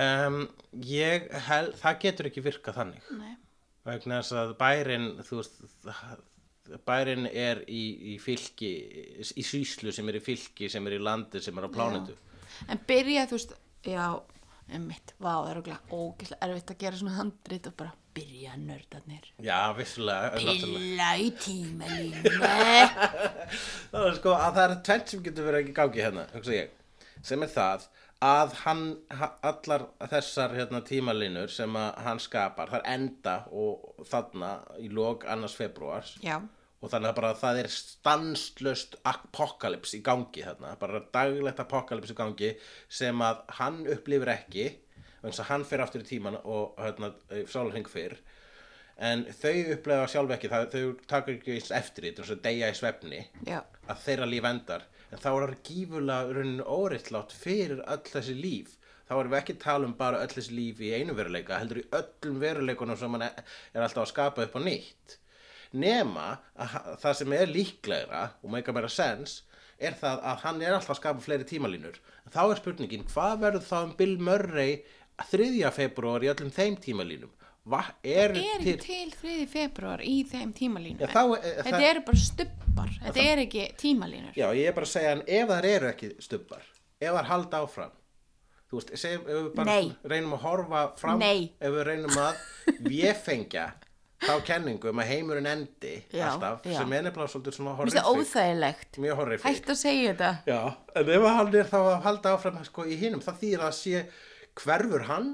um, 0.00 0.40
ég 0.84 1.28
held, 1.48 1.76
það 1.82 2.00
getur 2.06 2.30
ekki 2.30 2.44
virkað 2.48 2.80
þannig 2.82 3.12
Nei. 3.20 3.36
vegna 3.88 4.22
þess 4.22 4.40
að 4.42 4.56
bærin 4.60 5.10
þú 5.22 5.42
veist 5.42 5.62
bærin 6.84 7.28
er 7.30 7.62
í, 7.64 7.84
í 8.12 8.18
fylki 8.20 8.72
í 9.18 9.44
síslu 9.46 9.92
sem 9.94 10.08
er 10.10 10.18
í 10.18 10.24
fylki 10.24 10.68
sem 10.72 10.84
er 10.88 10.98
í 10.98 11.02
landi 11.02 11.40
sem 11.40 11.56
er 11.56 11.64
á 11.64 11.70
plánetu 11.72 12.16
en 12.68 12.80
byrja 12.88 13.26
þú 13.30 13.38
veist, 13.38 13.54
já 13.86 14.08
mitt, 14.84 15.14
vá, 15.16 15.30
það 15.32 15.50
er 15.54 15.60
okkur 15.62 15.94
ógeðslega 15.96 16.44
erfitt 16.48 16.72
að 16.74 16.80
gera 16.82 16.98
svona 17.00 17.14
handrit 17.16 17.68
og 17.70 17.76
bara 17.78 17.92
byrja 18.18 18.56
nördarnir. 18.60 19.28
Já, 19.40 19.60
vissulega. 19.78 20.32
Pilla 20.42 21.06
í 21.22 21.28
tímalínu 21.40 22.32
Það 23.92 24.02
er 24.08 24.18
sko 24.18 24.34
að 24.36 24.58
það 24.58 24.64
er 24.66 24.74
tvent 24.88 25.12
sem 25.14 25.22
getur 25.24 25.46
verið 25.48 25.62
ekki 25.62 25.72
í 25.72 25.78
gangi 25.78 26.02
hérna, 26.04 26.26
ég, 26.52 26.74
sem 27.24 27.46
er 27.46 27.52
það 27.54 27.86
að 28.28 28.54
hann, 28.64 28.82
ha- 29.14 29.34
allar 29.46 29.84
þessar 30.10 30.54
hérna, 30.58 30.80
tímalínur 30.86 31.52
sem 31.54 31.76
hann 31.78 32.18
skapar, 32.22 32.68
þar 32.72 32.86
enda 32.90 33.36
og 33.54 34.04
þarna 34.10 34.52
í 34.82 34.88
lok 34.90 35.24
annars 35.30 35.54
februars 35.54 36.16
Já, 36.24 36.40
og 36.78 36.92
þannig 36.92 37.10
að 37.10 37.16
bara 37.18 37.34
það 37.38 37.60
er 37.62 37.68
stanslöst 37.74 38.98
apokalips 39.08 39.96
í 39.98 40.02
gangi 40.06 40.44
þarna, 40.46 40.74
bara 40.78 41.02
daglegt 41.14 41.62
apokalips 41.62 42.14
í 42.14 42.18
gangi 42.18 42.52
sem 43.00 43.24
að 43.24 43.42
hann 43.58 43.80
upplifir 43.90 44.32
ekki, 44.36 44.68
eins 45.24 45.40
að 45.42 45.50
hann 45.50 45.66
fer 45.66 45.82
aftur 45.82 46.04
í 46.04 46.08
tíman 46.08 46.38
og 46.44 46.78
hérna, 46.78 47.12
sálarhing 47.50 47.90
fyrr. 47.90 48.14
En 48.98 49.24
þau 49.30 49.74
upplega 49.74 50.06
sjálf 50.10 50.32
ekki, 50.34 50.50
það, 50.50 50.70
þau 50.72 51.04
taka 51.10 51.34
ekki 51.34 51.54
eins 51.54 51.74
eftir 51.74 52.06
því, 52.06 52.14
eins 52.14 52.32
og 52.34 52.40
deyja 52.46 52.70
í 52.70 52.78
svefni 52.78 53.20
já, 53.46 53.60
að 53.86 54.00
þeirra 54.06 54.30
líf 54.30 54.48
endar. 54.48 54.88
En 55.08 55.22
þá 55.22 55.28
er 55.30 55.44
það 55.44 55.60
gífulega 55.68 56.72
óreittlátt 56.78 57.34
fyrir 57.34 57.84
öll 57.86 58.02
þessi 58.06 58.34
líf. 58.38 58.74
Þá 59.08 59.14
erum 59.16 59.32
við 59.32 59.38
ekki 59.38 59.54
að 59.54 59.62
tala 59.62 59.88
um 59.88 59.94
bara 59.98 60.18
öll 60.24 60.34
þessi 60.34 60.54
líf 60.54 60.82
í 60.84 60.90
einu 60.98 61.14
veruleika 61.16 61.58
heldur 61.58 61.80
í 61.80 61.86
öllum 61.96 62.42
veruleikunum 62.42 62.98
sem 63.00 63.14
hann 63.16 63.24
er 63.30 63.38
er 63.72 63.86
alltaf 63.86 64.02
að 64.04 64.10
skapa 64.10 64.44
upp 64.44 64.58
á 64.58 64.60
nýtt 64.66 65.17
nema 65.72 66.38
að 66.58 66.76
það 67.02 67.14
sem 67.20 67.32
er 67.38 67.46
líklegra 67.52 68.22
og 68.42 68.50
meika 68.54 68.72
meira 68.72 68.88
sens 68.92 69.42
er 69.78 69.94
það 69.94 70.22
að 70.26 70.40
hann 70.44 70.62
er 70.62 70.72
alltaf 70.74 70.94
að 70.96 71.00
skapa 71.02 71.20
fleiri 71.24 71.44
tímalínur 71.46 71.98
þá 72.34 72.40
er 72.50 72.60
spurningin 72.62 73.04
hvað 73.10 73.40
verður 73.44 73.66
þá 73.68 73.76
um 73.84 73.92
Bill 73.98 74.16
Murray 74.18 74.78
3. 75.30 75.70
februar 75.74 76.22
í 76.26 76.30
öllum 76.32 76.50
þeim 76.54 76.78
tímalínum 76.82 77.34
Va, 77.68 77.82
er, 78.00 78.32
er 78.32 78.62
ekki 78.62 78.72
til 78.80 79.10
3. 79.12 79.32
februar 79.52 80.00
í 80.00 80.22
þeim 80.30 80.54
tímalínu 80.56 81.02
Já, 81.04 81.08
þá 81.12 81.20
er- 81.36 81.42
þetta 81.58 81.72
það- 81.76 81.88
eru 81.90 82.02
bara 82.06 82.20
stubbar 82.24 82.92
þetta 83.02 83.24
er 83.32 83.42
ekki 83.44 83.64
tímalínur 83.82 84.38
Já, 84.38 84.46
ég 84.56 84.68
er 84.70 84.72
bara 84.78 84.86
að 84.88 84.92
segja 84.94 85.10
en 85.12 85.22
ef 85.26 85.48
þar 85.52 85.66
eru 85.74 85.90
ekki 85.90 86.08
stubbar 86.24 86.62
ef 87.00 87.12
þar 87.18 87.28
halda 87.28 87.60
áfram 87.66 87.92
þú 88.70 88.78
veist, 88.80 88.94
segjum, 89.00 89.26
ef 89.28 89.36
við 89.42 89.50
bara 89.58 89.74
Nei. 89.74 89.92
reynum 90.14 90.32
að 90.38 90.42
horfa 90.46 90.80
fram 91.00 91.18
Nei. 91.20 91.52
ef 91.60 91.72
við 91.76 91.84
reynum 91.90 92.16
að 92.24 92.40
véfengja 92.88 93.66
þá 94.24 94.34
kenningu 94.48 94.90
um 94.90 94.98
að 95.02 95.10
heimurinn 95.12 95.46
endi 95.46 95.94
Já, 96.10 96.24
alltaf, 96.32 96.64
já. 96.66 96.78
sem 96.80 96.92
er 96.98 97.02
nefnilega 97.06 97.32
svolítið 97.34 97.58
svona 97.58 97.74
Mér 97.78 97.84
finnst 97.84 97.98
það 97.98 98.12
óþægilegt. 98.22 98.98
mjög 99.04 99.20
horrific 99.22 99.46
Hætt 99.50 99.68
að 99.74 99.80
segja 99.82 100.14
þetta. 100.14 100.30
Já, 100.50 100.62
en 101.02 101.12
ef 101.18 101.28
hann 101.38 101.52
er 101.54 101.68
þá 101.74 101.78
að 101.82 102.00
halda 102.08 102.32
áfram 102.36 102.64
sko, 102.66 102.86
í 102.90 102.96
hinum, 102.98 103.20
það 103.22 103.38
þýr 103.44 103.66
að 103.68 103.76
sé 103.78 104.00
hverfur 104.58 105.04
hann 105.06 105.28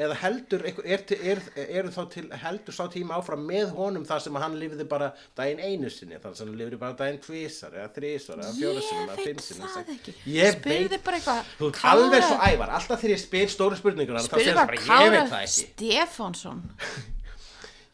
eða 0.00 0.14
heldur, 0.22 0.62
er, 0.64 0.76
er, 0.86 1.00
er, 1.18 1.40
er 1.80 1.88
þá 1.90 2.04
til 2.14 2.22
heldur 2.44 2.72
sá 2.76 2.84
tíma 2.94 3.16
áfram 3.18 3.42
með 3.44 3.72
honum 3.74 4.04
þar 4.06 4.22
sem 4.22 4.36
hann 4.38 4.54
lifði 4.56 4.86
bara 4.88 5.08
daginn 5.36 5.58
einu 5.66 5.90
sinni 5.90 6.14
þar 6.22 6.36
sem 6.38 6.46
hann 6.46 6.56
lifði 6.60 6.78
bara 6.78 6.94
daginn 6.96 7.18
tvísar 7.20 7.74
eða 7.74 7.90
þrísar 7.98 8.38
eða 8.38 8.54
Ég 8.54 8.78
eða 8.78 9.16
veit 9.16 9.24
fimm 9.26 9.42
sinni 9.42 9.72
það 9.74 9.90
ekki. 9.96 10.14
ég 10.30 10.60
veit 10.62 10.94
bara 11.04 11.18
eitthvað. 11.18 11.50
þú 11.58 11.72
Kára- 11.74 11.96
alveg 12.06 12.22
svo 12.22 12.38
ævar 12.46 12.70
alltaf 12.78 13.02
þegar 13.02 13.16
ég 13.16 13.22
spyr 13.26 13.50
stóru 13.50 13.80
spurningunar 13.82 14.22
þá 14.30 14.38
segir 14.38 14.54
bara 14.54 14.78
bara 14.78 15.02
ég 15.02 15.16
veit 15.16 15.32
það 15.34 15.42
ekki 15.42 15.66
Stefánsson. 15.66 16.62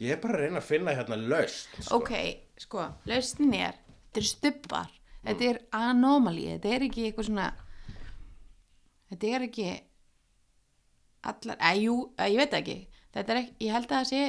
ég 0.03 0.13
er 0.17 0.21
bara 0.23 0.37
að 0.39 0.43
reyna 0.47 0.61
að 0.63 0.69
finna 0.71 0.95
hérna 0.97 1.17
laust 1.21 1.77
sko. 1.81 1.99
Ok, 2.01 2.13
sko, 2.61 2.87
lausnin 3.09 3.55
er, 3.59 3.79
þetta 4.09 4.23
er 4.23 4.29
stubbar, 4.31 4.91
þetta 5.27 5.49
er 5.53 5.61
anomaly, 5.77 6.49
þetta 6.57 6.75
er 6.77 6.87
ekki 6.89 7.07
eitthvað 7.09 7.29
svona, 7.31 7.47
þetta 9.13 9.31
er 9.37 9.47
ekki 9.49 9.69
allar, 11.27 11.57
eða 11.61 11.79
jú, 11.83 11.97
eða, 12.17 12.29
ég 12.33 12.43
veit 12.43 12.59
ekki, 12.61 12.77
þetta 13.17 13.35
er 13.35 13.41
ekki, 13.43 13.57
ég 13.67 13.77
held 13.77 13.89
að 13.91 13.97
það 13.97 14.11
sé 14.13 14.23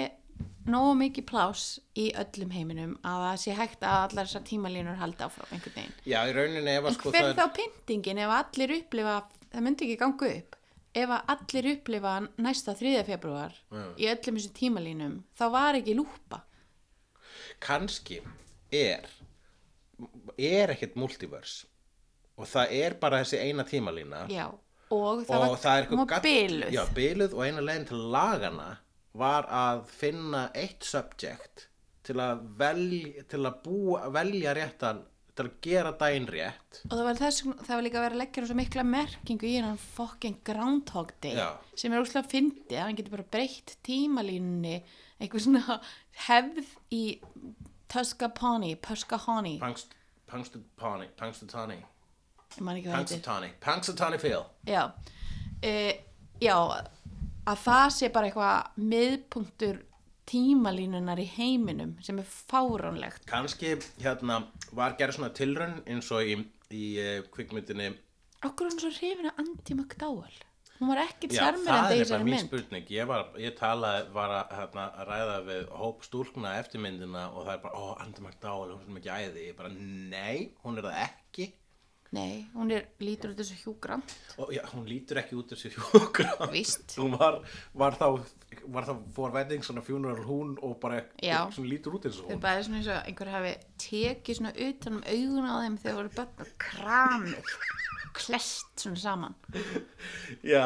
nógu 0.67 0.95
mikið 0.99 1.25
plás 1.29 1.65
í 1.95 2.09
öllum 2.19 2.51
heiminum 2.51 2.95
að 3.07 3.21
það 3.23 3.37
sé 3.43 3.53
hægt 3.55 3.85
að 3.87 3.99
allar 4.07 4.27
þessar 4.27 4.43
tímalínur 4.49 4.97
halda 4.99 5.29
áfram 5.29 5.53
einhvern 5.55 5.77
veginn. 5.77 5.93
já, 6.03 6.17
í 6.27 6.33
rauninni 6.35 6.73
ef 6.73 6.83
að 6.83 6.89
En 6.91 6.97
sko 6.97 7.13
hver 7.13 7.23
það 7.23 7.29
er 7.29 7.37
þá 7.39 7.55
pyntingin 7.59 8.19
ef 8.25 8.33
allir 8.35 8.73
upplifa, 8.81 9.13
það 9.53 9.63
myndi 9.67 9.87
ekki 9.87 9.99
ganga 10.01 10.31
upp, 10.33 10.56
ef 10.97 11.13
að 11.17 11.31
allir 11.33 11.69
upplifa 11.75 12.13
næsta 12.41 12.73
3. 12.79 12.93
februar 13.07 13.55
í 13.97 14.07
öllum 14.11 14.37
þessu 14.39 14.51
tímalínum, 14.57 15.17
þá 15.37 15.45
var 15.53 15.77
ekki 15.79 15.95
lúpa. 15.97 16.41
kannski 17.63 18.19
er 18.73 19.07
er 20.37 20.73
ekkert 20.75 20.95
multiverse 20.99 21.65
og 22.37 22.45
það 22.49 22.73
er 22.77 22.95
bara 23.01 23.21
þessi 23.23 23.39
eina 23.47 23.63
tímalína 23.65 24.25
Já, 24.29 24.45
og 24.93 25.23
það 25.25 25.45
og 25.47 25.55
það 25.63 25.77
er 25.79 25.87
eitthvað 25.87 26.27
biluð. 26.27 26.73
já, 26.75 26.83
biluð 26.93 27.33
og 27.33 27.45
eina 27.47 27.63
leiðin 27.65 27.87
til 27.89 28.03
lagana 28.13 28.67
var 29.17 29.47
að 29.49 29.85
finna 29.89 30.43
eitt 30.53 30.85
subject 30.85 31.67
til 32.05 32.19
að 32.21 32.43
velja 32.59 33.23
til 33.27 33.41
að 33.49 33.57
búa, 33.65 34.03
velja 34.13 34.53
réttan 34.55 35.01
til 35.37 35.45
að 35.47 35.57
gera 35.67 35.91
daginn 35.99 36.27
rétt. 36.33 36.79
Og 36.87 36.93
það 36.93 37.03
var, 37.07 37.19
þess, 37.21 37.43
það 37.63 37.73
var 37.73 37.85
líka 37.85 37.99
að 37.99 38.05
vera 38.05 38.17
að 38.17 38.21
leggja 38.23 38.45
svo 38.49 38.57
mikla 38.57 38.85
merkingu 38.87 39.47
í 39.47 39.53
hennan 39.57 39.81
fucking 39.81 40.39
Groundhog 40.47 41.13
Day 41.23 41.37
Já. 41.37 41.49
sem 41.77 41.93
er 41.93 42.03
úrslega 42.03 42.31
fyndið 42.31 42.77
að 42.77 42.85
hann 42.85 42.97
getur 42.99 43.15
bara 43.17 43.27
breytt 43.37 43.75
tímalínunni 43.87 44.75
eitthvað 45.17 45.45
svona 45.47 45.79
hefð 46.27 46.73
í 46.93 47.03
Tuscapani, 47.87 48.73
Puskahani. 48.83 49.55
Heitir. 49.63 49.95
Punxsutawney. 52.99 53.53
Punxsutawney 53.63 54.19
Phil. 54.19 54.43
Já, 54.67 54.89
uh, 55.63 55.93
já 56.43 56.55
að 57.47 57.61
það 57.63 57.85
sé 57.95 58.09
bara 58.11 58.29
eitthvað 58.29 58.83
miðpunktur 58.91 59.79
tímalínunar 60.27 61.21
í 61.23 61.27
heiminum 61.37 61.95
sem 62.03 62.19
er 62.21 62.27
fáránlegt. 62.27 63.25
Kannski 63.29 63.77
hérna 64.03 64.43
var 64.75 64.97
gerð 64.99 65.19
svona 65.19 65.31
tilraun 65.35 65.79
eins 65.87 66.11
og 66.11 66.27
í, 66.27 66.37
í 66.73 66.83
uh, 66.99 67.21
kvikmyndinni 67.33 67.93
okkur 68.45 68.69
hann 68.69 68.81
svo 68.81 68.91
hrifin 68.93 69.29
að 69.31 69.41
Andy 69.43 69.75
McDowell. 69.75 70.43
Hún 70.77 70.91
var 70.91 70.99
ekkert 71.07 71.33
Já, 71.33 71.39
það 71.39 71.55
sjarmerandi 71.55 71.95
í 71.97 72.01
er 72.05 72.25
mynd. 72.27 72.43
spurning. 72.43 72.89
Ég, 72.93 73.07
var, 73.09 73.23
ég 73.41 73.55
talaði, 73.57 74.03
var 74.13 74.33
að, 74.35 74.51
hérna, 74.59 74.83
að 74.93 75.07
ræða 75.09 75.37
við 75.47 75.71
hóp 75.79 76.03
stúlkna 76.05 76.51
eftir 76.61 76.83
myndina 76.83 77.23
og 77.31 77.47
það 77.47 77.53
er 77.55 77.63
bara, 77.63 77.79
ó, 77.81 77.85
Andi 78.03 78.21
McDowell, 78.21 78.75
hún 78.75 78.83
er 78.83 78.91
sem 78.91 78.99
ekki 79.01 79.15
æði. 79.15 79.45
Ég 79.47 79.57
bara, 79.57 79.71
nei, 80.13 80.35
hún 80.61 80.77
er 80.77 80.85
það 80.85 80.99
ekki 81.07 81.47
Nei, 82.15 82.45
hún 82.55 82.71
er 82.71 82.85
lítur 83.03 83.33
út 83.33 83.39
þessu 83.41 83.57
hjúgram 83.65 84.03
já, 84.55 84.61
hún 84.71 84.85
lítur 84.87 85.19
ekki 85.19 85.35
út 85.35 85.49
þessi 85.51 85.73
hjókra 85.75 86.47
Víst. 86.53 86.95
hún 87.01 87.17
var, 87.19 87.41
var 87.75 87.97
þá 87.99 88.05
var 88.71 88.87
þá 88.87 88.93
for 89.15 89.33
wedding 89.35 89.63
svona 89.65 89.83
funeral 89.83 90.23
hún 90.27 90.53
og 90.63 90.77
bara 90.79 91.01
Já. 91.23 91.41
svona 91.51 91.67
lítur 91.71 91.97
út 91.97 92.07
og 92.23 92.29
Þau 92.29 92.37
hún 92.37 92.43
bara 92.43 92.63
svona 92.63 92.79
eins 92.79 92.87
og 92.93 93.01
einhver 93.11 93.31
hafi 93.33 93.51
tekið 93.81 94.39
svona 94.39 94.53
utan 94.67 94.99
um 94.99 95.03
augun 95.07 95.49
á 95.49 95.55
þeim 95.63 95.77
þegar 95.83 95.99
voru 96.01 96.15
börn 96.17 96.45
og 96.45 96.55
kramið 96.67 97.57
klest 98.17 98.81
svona 98.81 98.97
saman. 98.97 99.35
Já, 100.45 100.63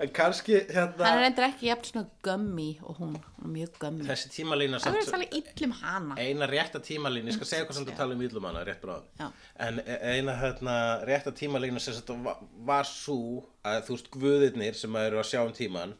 en 0.00 0.10
kannski 0.12 0.58
hérna 0.68 1.06
Hann 1.06 1.20
er 1.22 1.26
endur 1.30 1.46
ekki 1.46 1.68
jafn 1.70 1.86
svona 1.88 2.02
gummi 2.26 2.66
og 2.82 2.98
hún, 3.00 3.14
hún 3.38 3.46
er 3.48 3.52
mjög 3.54 3.78
gummi 3.80 4.06
þessi 4.08 4.30
tímalína 4.34 4.80
Það 4.82 4.96
verður 4.98 5.08
að 5.08 5.14
tala 5.16 5.28
illum 5.40 5.74
hana. 5.80 6.18
Eina 6.20 6.48
rétta 6.50 6.82
tímalínu, 6.84 7.32
ég 7.32 7.38
skal 7.38 7.50
segja 7.52 7.68
hvað 7.68 7.78
sem 7.78 7.88
þú 7.88 7.96
tala 8.02 8.16
um 8.18 8.24
íllum 8.26 8.48
hana 8.50 8.64
rétt 8.68 8.84
bráðum, 8.84 9.08
Já. 9.20 9.30
en 9.66 9.80
e- 9.86 9.98
eina 10.16 10.36
hérna, 10.42 10.76
rétta 11.08 11.32
tímalínu 11.40 11.80
sem 11.80 11.96
þetta 11.96 12.18
var, 12.28 12.44
var 12.72 12.88
svo 12.88 13.18
að 13.64 13.82
þú 13.88 13.96
veist 13.96 14.12
guðirnir 14.18 14.78
sem 14.78 15.00
eru 15.06 15.22
að 15.22 15.30
sjá 15.32 15.40
um 15.46 15.56
tíman 15.56 15.96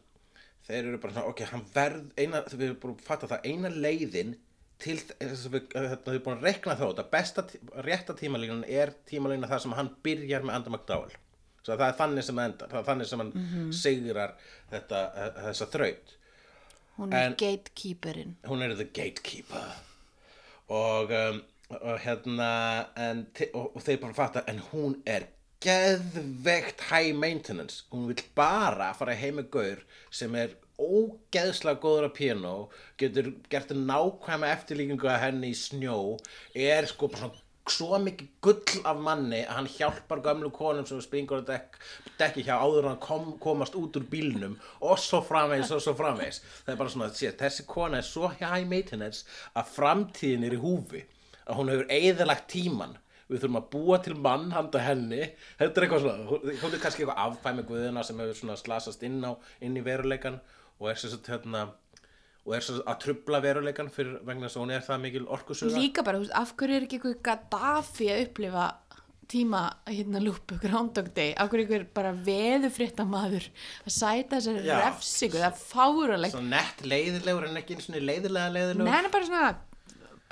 þeir 0.67 0.81
eru 0.91 1.01
bara 1.03 1.15
svona, 1.17 1.29
ok, 1.33 1.45
hann 1.51 1.65
verð 1.73 2.09
eina, 2.19 2.43
við 2.53 2.67
erum 2.69 2.81
bara 2.83 2.93
að 2.97 3.07
fatta 3.09 3.31
það, 3.33 3.49
eina 3.49 3.73
leiðin 3.73 4.37
til 4.79 4.97
þess 4.99 5.45
að 5.47 5.53
við, 5.57 5.67
hérna, 5.75 5.97
við 6.05 6.13
erum 6.13 6.23
búin 6.25 6.37
að 6.39 6.47
rekna 6.49 6.75
þá, 6.75 6.85
þetta 6.89 7.05
besta, 7.11 7.43
rétta 7.85 8.13
tímalínan 8.19 8.65
er 8.67 8.91
tímalína 9.09 9.47
þar 9.47 9.59
sem 9.63 9.71
hann 9.77 9.91
byrjar 10.03 10.43
með 10.43 10.55
Andra 10.55 10.71
McDowell. 10.73 11.13
Svo 11.63 11.77
það 11.79 11.85
er 11.87 11.97
þannig 12.01 12.23
sem 12.27 12.35
það 12.41 12.49
endar, 12.49 12.67
það 12.73 12.79
er 12.81 12.87
þannig 12.89 13.07
sem 13.07 13.19
hann 13.23 13.31
Mhm. 13.35 13.71
sigrar 13.73 14.33
þetta, 14.71 14.99
þessa 15.45 15.67
þraut. 15.71 16.15
Hún 16.97 17.13
er 17.13 17.25
En- 17.25 17.35
gatekeeperinn. 17.35 18.35
Hún 18.45 18.61
er 18.61 18.75
the 18.75 18.83
gatekeeper. 18.85 19.71
Og, 20.69 21.11
um, 21.11 21.43
og 21.69 21.99
hérna 21.99 22.87
en, 22.97 23.27
og, 23.53 23.75
og 23.75 23.81
þeir 23.81 24.01
bara 24.01 24.13
fatta 24.13 24.43
en 24.47 24.59
hún 24.73 25.01
er 25.07 25.27
geðveikt 25.61 26.81
high 26.91 27.13
maintenance. 27.15 27.83
Hún 27.91 28.07
vil 28.07 28.21
bara 28.35 28.93
fara 28.93 29.15
heim 29.15 29.37
með 29.39 29.49
gaur 29.53 29.81
sem 30.11 30.35
er 30.35 30.55
ógeðslega 30.81 31.81
góður 31.83 32.09
að 32.09 32.15
piano 32.17 32.53
getur 32.97 33.33
gert 33.51 33.73
nákvæma 33.77 34.49
eftirlíkingu 34.55 35.09
að 35.11 35.23
henni 35.27 35.53
í 35.53 35.57
snjó 35.57 35.97
er 36.57 36.89
sko 36.89 37.11
bara 37.11 37.25
svona 37.25 37.43
svo 37.71 37.97
mikið 38.01 38.31
gull 38.43 38.81
af 38.89 38.97
manni 38.99 39.39
að 39.45 39.55
hann 39.55 39.69
hjálpar 39.71 40.21
gömlu 40.23 40.49
konum 40.51 40.87
sem 40.87 40.99
springur 41.03 41.39
að 41.39 41.51
dekk, 41.53 41.77
dekki 42.19 42.43
hjá 42.43 42.57
áður 42.59 42.89
hann 42.89 42.99
kom, 43.03 43.29
komast 43.39 43.77
út 43.79 43.95
úr 43.99 44.07
bílnum 44.11 44.57
og 44.83 44.99
svo 44.99 45.21
framvegis 45.23 45.71
og 45.71 45.83
svo 45.83 45.93
framvegis. 45.95 46.41
Það 46.65 46.73
er 46.73 46.81
bara 46.81 46.93
svona, 46.95 47.09
sé, 47.15 47.31
þessi 47.39 47.65
kona 47.69 48.01
er 48.01 48.07
svo 48.07 48.31
high 48.33 48.67
maintenance 48.67 49.23
að 49.55 49.71
framtíðin 49.77 50.43
er 50.49 50.57
í 50.57 50.59
húfi 50.59 51.05
að 51.45 51.59
hún 51.59 51.71
hefur 51.71 51.95
eðalagt 52.01 52.49
tíman 52.51 52.97
við 53.29 53.39
þurfum 53.39 53.59
að 53.61 53.69
búa 53.71 53.99
til 54.03 54.17
mann 54.19 54.51
handa 54.51 54.81
henni. 54.83 55.29
Þetta 55.61 55.79
er 55.79 55.87
eitthvað 55.87 56.03
svona, 56.03 56.41
hún 56.65 56.75
er 56.75 56.83
kannski 56.83 57.05
eitthvað 57.05 57.23
afkvæmi 57.29 57.65
guðina 57.69 58.03
sem 58.03 58.19
hefur 58.19 58.41
svona 58.41 58.59
slasast 58.59 59.07
inn 59.07 59.23
á 59.23 59.31
inn 59.63 59.79
í 59.79 59.85
veruleikan 59.85 60.41
og 60.79 60.85
er 60.91 60.95
sagt 60.99 61.29
hérna 61.31 61.61
og 62.43 62.51
er 62.57 62.65
að 62.83 62.97
trubla 62.99 63.39
veruleikan 63.43 63.89
fyrir 63.93 64.17
vegna 64.27 64.47
þess 64.49 64.57
að 64.59 64.63
hún 64.65 64.73
er 64.75 64.81
það 64.83 65.03
mikil 65.05 65.27
orkusuga 65.31 65.79
Líka 65.79 66.03
bara, 66.03 66.19
af 66.35 66.51
hverju 66.59 66.75
er 66.75 66.83
ekki 66.87 66.97
eitthvað 66.99 67.21
Gaddafi 67.27 68.05
að 68.11 68.23
upplifa 68.25 68.65
tíma 69.31 69.61
hérna 69.87 70.19
lúpu, 70.21 70.57
Groundhog 70.61 71.07
Day? 71.15 71.31
Af 71.39 71.47
hverju 71.53 71.71
er 71.77 71.85
bara 71.95 72.11
veðufréttamaður 72.25 73.45
að 73.47 73.93
sæta 73.95 74.35
þessari 74.39 74.61
refsingu? 74.67 75.37
Það 75.39 75.47
er 75.47 75.55
fáralegt 75.61 76.35
svona 76.35 76.51
nett 76.57 76.77
leiðilegur 76.83 77.47
en 77.47 77.59
ekki 77.61 77.77
eins 77.77 77.87
og 77.87 77.93
leiðilega 78.03 78.51
leiðilegur 78.57 78.87
Nei, 78.89 78.95
hann 78.97 79.07
er 79.07 79.13
bara 79.15 79.29
svona 79.29 79.53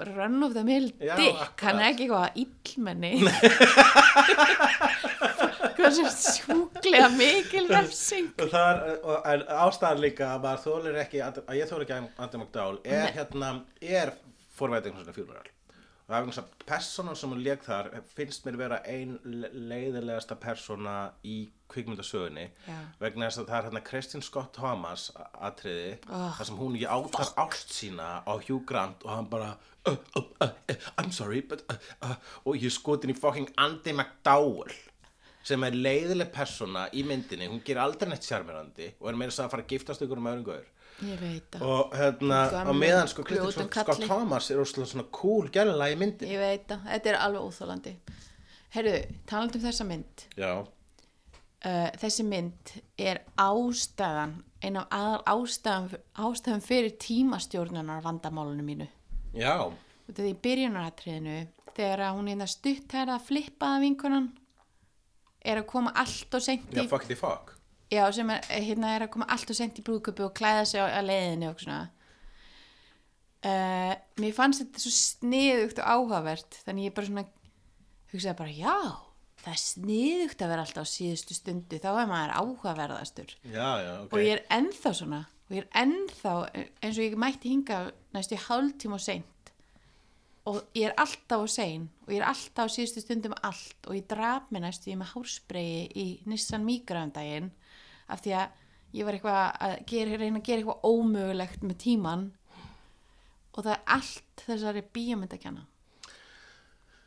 bara 0.02 0.12
run 0.18 0.44
of 0.44 0.52
the 0.58 0.64
mill 0.66 0.88
dick. 1.00 1.62
Hann 1.62 1.80
er 1.80 1.86
ekki 1.94 2.04
eitthvað 2.10 2.28
illmenni 2.44 3.14
sem 5.96 6.10
sjúklega 6.26 7.08
mikil 7.16 7.68
refsing. 7.72 8.30
og 8.42 8.52
það 8.54 8.84
er, 9.34 9.46
ástæðan 9.66 10.04
líka 10.04 10.28
að 10.36 10.44
maður 10.46 10.66
þólir 10.68 11.00
ekki, 11.06 11.24
að 11.26 11.42
að 11.48 11.58
ég 11.62 11.72
þólir 11.72 11.88
ekki 11.88 11.98
Andy 12.28 12.38
McDowell, 12.44 12.80
er 12.86 13.16
hérna 13.18 13.54
er 13.82 14.14
forvæting 14.58 14.96
svona 15.00 15.16
funeral 15.16 15.50
og 16.12 16.16
er 16.18 16.26
einhvers 16.26 16.42
að 16.42 16.48
persóna 16.68 17.14
sem 17.16 17.32
hún 17.32 17.40
leik 17.46 17.62
þar 17.64 17.88
finnst 18.18 18.44
mér 18.44 18.58
vera 18.60 18.82
ein 18.90 19.14
le- 19.24 19.48
leiðilegasta 19.72 20.36
persóna 20.36 20.96
í 21.24 21.46
kvikmyndasögunni. 21.72 22.50
Já. 22.68 22.80
vegna 23.00 23.30
þess 23.30 23.40
að 23.40 23.48
það 23.48 23.58
er 23.62 23.68
hérna 23.70 23.84
Kristin 23.88 24.22
Scott 24.26 24.52
Thomas 24.58 25.06
atriði 25.40 25.94
Oh, 26.12 26.34
þar 26.36 26.50
sem 26.50 26.58
hún 26.60 26.76
játar 26.82 27.32
ást 27.46 27.72
sína 27.72 28.10
á 28.28 28.34
Hugh 28.44 28.66
Grant 28.68 29.06
og 29.08 29.14
hann 29.16 29.30
bara 29.32 29.54
uh, 29.88 29.96
uh, 30.20 30.26
uh, 30.44 30.50
uh, 30.68 30.76
I'm 31.00 31.12
sorry 31.16 31.40
but 31.42 31.64
uh, 31.72 31.78
uh, 32.04 32.16
og 32.44 32.60
ég 32.60 32.76
skotin 32.76 33.14
í 33.14 33.18
fucking 33.18 33.48
Andy 33.58 33.94
McDowell 33.96 34.76
sem 35.44 35.64
er 35.66 35.78
leiðileg 35.78 36.30
persóna 36.34 36.88
í 36.94 37.06
myndinni 37.08 37.50
hún 37.50 37.64
gerir 37.66 37.82
aldrei 37.86 38.12
neitt 38.12 38.28
sjarmerandi 38.28 38.92
og 39.00 39.10
er 39.10 39.18
meira 39.18 39.34
þess 39.34 39.46
að 39.46 39.54
fara 39.56 39.66
að 39.66 39.74
giftast 39.74 40.06
ykkur 40.06 40.22
um 40.22 40.30
það, 40.32 41.64
og 41.66 41.96
hérna 41.98 42.42
á 42.62 42.74
meðan 42.78 43.08
sko 43.10 43.24
Scott. 43.26 44.04
Thomas 44.06 44.52
er 44.54 44.60
óslega 44.62 44.86
svona 44.92 45.08
cool 45.10 45.50
gælulega 45.50 45.96
í 45.96 45.98
myndin 45.98 46.30
ég 46.30 46.38
veit 46.38 46.68
það. 46.70 46.84
Þetta 46.92 47.10
er 47.10 47.18
alveg 47.24 47.48
óþólandi 47.48 47.96
heyrðu, 48.76 49.00
talandi 49.30 49.60
um 49.60 49.66
þessa 49.66 49.88
mynd. 49.88 50.26
Já, 50.40 50.52
uh, 50.62 51.88
þessi 52.02 52.26
mynd 52.28 52.74
er 53.02 53.22
ástæðan 53.42 54.38
ein 54.62 54.78
af 54.78 54.92
aðal 54.94 55.22
ástæðan, 55.34 56.04
ástæðan 56.22 56.66
fyrir 56.66 56.94
tímastjórnunar 57.02 58.04
vandamálunum 58.06 58.68
mínu. 58.68 58.88
Já, 59.34 59.72
af 59.72 60.14
því 60.14 60.30
í 60.34 60.38
byrjunaratriðinu 60.44 61.40
þegar 61.72 62.06
að 62.06 62.16
hún 62.20 62.30
hérna 62.32 62.48
stutt 62.52 62.94
herða 62.94 63.18
flippaða 63.24 63.82
vinkonan 63.86 64.30
er 65.42 65.62
að 65.62 65.68
koma 65.72 65.94
allt 65.98 66.38
og 66.38 66.44
seint 66.44 66.70
já, 66.72 66.84
í 66.84 66.90
fuck 66.90 67.08
the 67.10 67.18
fuck. 67.18 67.56
Já, 67.92 68.06
sem 68.16 68.30
er, 68.32 68.46
hérna 68.64 68.94
er 68.96 69.06
að 69.06 69.14
koma 69.16 69.28
allt 69.34 69.52
og 69.52 69.58
seint 69.58 69.80
í 69.80 69.84
brúðköpu 69.86 70.28
og 70.28 70.36
klæða 70.38 70.64
sig 70.70 70.84
á, 70.84 70.88
á 70.88 71.02
leiðinu 71.04 71.52
og 71.52 71.64
svona. 71.64 71.82
Uh, 73.42 73.94
mér 74.22 74.36
fannst 74.38 74.62
þetta 74.62 74.84
svo 74.84 74.92
sniðugt 74.94 75.80
og 75.82 75.88
áhugavert 75.96 76.60
þannig 76.62 76.92
ég 76.92 76.96
bara 76.98 77.10
svona 77.10 77.24
hugsaði 78.12 78.38
bara 78.38 78.54
já, 78.54 78.76
það 79.42 79.56
er 79.56 79.62
sniðugt 79.64 80.44
að 80.46 80.54
vera 80.54 80.66
alltaf 80.68 80.86
á 80.86 80.94
síðustu 80.94 81.38
stundu 81.38 81.80
þá 81.82 81.90
er 81.92 82.12
maður 82.12 82.36
áhugaverðastur. 82.38 83.36
Já, 83.50 83.70
já, 83.82 83.92
ok. 84.04 84.14
Og 84.14 84.26
ég 84.28 84.36
er 84.38 84.44
ennþá 84.60 84.94
svona 85.02 85.24
og 85.26 85.58
ég 85.58 85.66
er 85.66 85.72
ennþá 85.82 86.36
eins 86.54 86.96
og 86.96 87.04
ég 87.04 87.18
mætti 87.20 87.52
hinga 87.52 87.80
næstu 88.16 88.38
hálftíma 88.46 89.00
og 89.00 89.04
seint 89.04 89.41
og 90.50 90.62
ég 90.74 90.88
er 90.90 90.96
alltaf 90.98 91.46
á 91.46 91.48
sein 91.52 91.86
og 92.06 92.14
ég 92.14 92.22
er 92.22 92.28
alltaf 92.32 92.70
á 92.70 92.74
síðustu 92.74 93.04
stundum 93.04 93.36
allt 93.46 93.88
og 93.88 93.98
ég 93.98 94.08
draf 94.10 94.50
mig 94.50 94.64
næstu 94.64 94.90
ég 94.90 95.00
með 95.00 95.14
hárspreiði 95.14 95.84
í 95.94 96.06
Nissan 96.30 96.66
Micra 96.66 97.04
um 97.06 97.52
af 98.12 98.24
því 98.24 98.34
að 98.40 98.58
ég 98.92 99.08
var 99.08 99.16
eitthvað 99.16 99.42
að 99.68 99.76
gera, 99.88 100.18
reyna 100.18 100.42
að 100.42 100.48
gera 100.48 100.62
eitthvað 100.62 100.88
ómögulegt 100.90 101.62
með 101.64 101.78
tíman 101.86 102.26
og 103.52 103.64
það 103.64 103.74
er 103.76 103.84
allt 103.98 104.46
þessari 104.48 104.84
bíómynd 104.96 105.36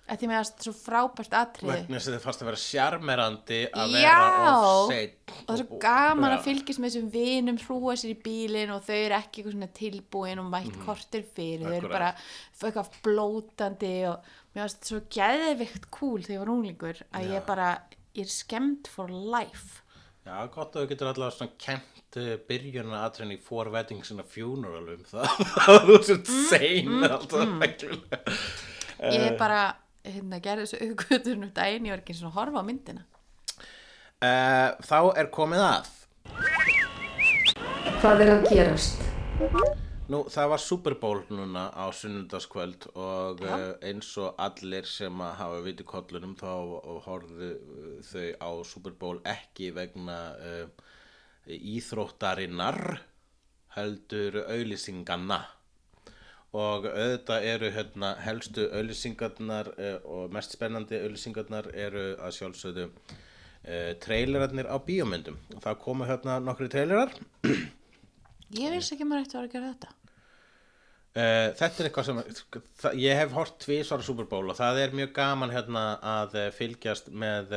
að 0.04 0.18
því 0.20 0.28
með 0.28 0.36
að 0.38 0.48
svo 0.66 0.72
frábært 0.76 1.34
atriði. 1.38 1.74
Vegna 1.74 1.96
þess 1.96 2.08
að 2.10 2.14
þið 2.14 2.24
fannst 2.26 2.42
að 2.44 2.48
vera 2.50 2.60
sjarmerandi 2.60 3.60
að 3.72 3.94
Já. 3.94 4.16
vera 4.18 4.50
of 4.60 4.90
seinn 4.90 5.14
og 5.24 5.38
það 5.46 5.54
er 5.54 5.60
svo 5.62 5.78
gaman 5.84 6.34
að 6.34 6.42
fylgjast 6.44 6.82
með 6.82 6.90
þessum 6.92 7.06
vinum 7.14 7.60
hrúa 7.64 7.94
sér 7.96 8.12
í 8.12 8.18
bílinn 8.26 8.74
og 8.74 8.82
þau 8.84 8.96
eru 8.98 9.16
ekki 9.18 9.40
eitthvað 9.40 9.54
svona 9.56 9.70
tilbúin 9.80 10.42
og 10.42 10.50
mætt 10.52 10.76
kortir 10.84 11.24
fyrir. 11.36 11.64
Þau 11.64 11.78
eru 11.78 11.92
bara 11.94 12.10
eitthvað 12.60 12.98
blótandi 13.06 13.94
og 14.10 14.28
mér 14.54 14.66
finnst 14.66 14.76
þetta 14.82 14.90
svo 14.92 15.00
geðvikt 15.16 15.88
cool 15.96 16.20
þegar 16.26 16.36
ég 16.36 16.44
var 16.44 16.52
unglingur 16.54 17.00
að 17.16 17.32
ég 17.32 17.46
bara, 17.48 17.70
ég 18.14 18.28
er 18.28 18.34
skemmt 18.36 18.90
for 18.92 19.08
life. 19.10 19.80
Já, 20.24 20.36
gott 20.52 20.76
að 20.76 20.84
þú 20.84 20.90
getur 20.92 21.10
allavega 21.10 21.36
svona 21.36 21.56
kent 21.60 22.16
uh, 22.20 22.28
byrjunna 22.48 23.00
aðtrenni 23.04 23.36
í 23.36 23.42
Four 23.44 23.68
Weddings 23.74 24.12
and 24.14 24.22
a 24.22 24.24
Funeral 24.24 24.86
um 24.94 25.02
það. 25.08 25.32
Að 25.64 25.88
þú 25.90 25.98
sért 26.06 26.30
Mm, 26.30 26.46
sein 26.52 27.08
alltaf 27.08 27.58
reglulega 27.60 28.20
ég 29.10 29.24
er 29.26 29.34
bara, 29.36 29.58
hérna, 30.04 30.40
gerði 30.44 30.66
þessu 30.66 30.88
augvöldun 30.88 31.46
um 31.48 31.52
daginn, 31.56 31.88
ég 31.88 31.96
var 31.96 32.02
ekki 32.04 32.16
svona 32.18 32.32
að 32.32 32.38
horfa 32.40 32.64
á 32.64 32.68
myndina. 32.68 33.06
Uh, 34.24 34.68
Þá 34.84 34.98
er 35.20 35.30
komið 35.34 35.64
að. 35.68 35.88
Hvað 38.02 38.22
er 38.24 38.34
að 38.34 38.46
gerast? 38.50 39.08
Nú, 40.12 40.20
það 40.28 40.50
var 40.52 40.60
Super 40.60 40.94
Bowl 41.00 41.22
núna 41.32 41.70
á 41.72 41.88
sunnudagskvöld 41.96 42.90
og 42.92 43.40
uh, 43.40 43.70
eins 43.80 44.10
og 44.20 44.36
allir 44.44 44.84
sem 44.88 45.22
að 45.24 45.38
hafa 45.38 45.62
viti 45.64 45.86
kollunum 45.88 46.34
þá 46.36 46.50
horfðu 47.06 47.48
uh, 47.56 47.94
þau 48.04 48.26
á 48.44 48.50
Super 48.68 48.92
Bowl 49.00 49.22
ekki 49.24 49.70
vegna 49.72 50.18
uh, 50.36 50.92
íþróttarinnar 51.48 53.00
heldur 53.78 54.42
auðlýsinganna 54.44 55.40
og 56.54 56.86
auðvitað 56.86 57.46
eru 57.50 57.70
hérna, 57.74 58.12
helstu 58.22 58.68
auðlýsingarnar 58.70 59.72
uh, 59.74 59.96
og 60.06 60.34
mest 60.34 60.54
spennandi 60.54 61.00
auðlýsingarnar 61.02 61.70
eru 61.74 62.04
að 62.22 62.36
sjálfsögðu 62.38 62.86
uh, 62.86 63.90
trailerarnir 64.04 64.70
á 64.70 64.76
bíómyndum. 64.86 65.40
Það 65.58 65.82
komu 65.82 66.06
hérna 66.08 66.38
nokkri 66.42 66.70
trailerar 66.70 67.12
ég 68.54 68.70
vissi 68.70 68.94
ekki 68.94 69.02
að 69.02 69.10
maður 69.10 69.26
eftir 69.26 69.42
að 69.42 69.52
gera 69.56 69.74
þetta 69.74 70.00
Uh, 71.14 71.52
þetta 71.54 71.78
er 71.78 71.86
eitthvað 71.86 72.06
sem 72.08 72.16
það, 72.82 72.94
ég 72.98 73.20
hef 73.20 73.34
hort 73.36 73.52
tvísvara 73.62 74.02
Super 74.02 74.26
Bowl 74.26 74.48
og 74.50 74.56
það 74.58 74.80
er 74.82 74.96
mjög 74.98 75.12
gaman 75.14 75.52
hérna 75.54 75.82
að 76.10 76.32
fylgjast 76.56 77.12
með 77.14 77.54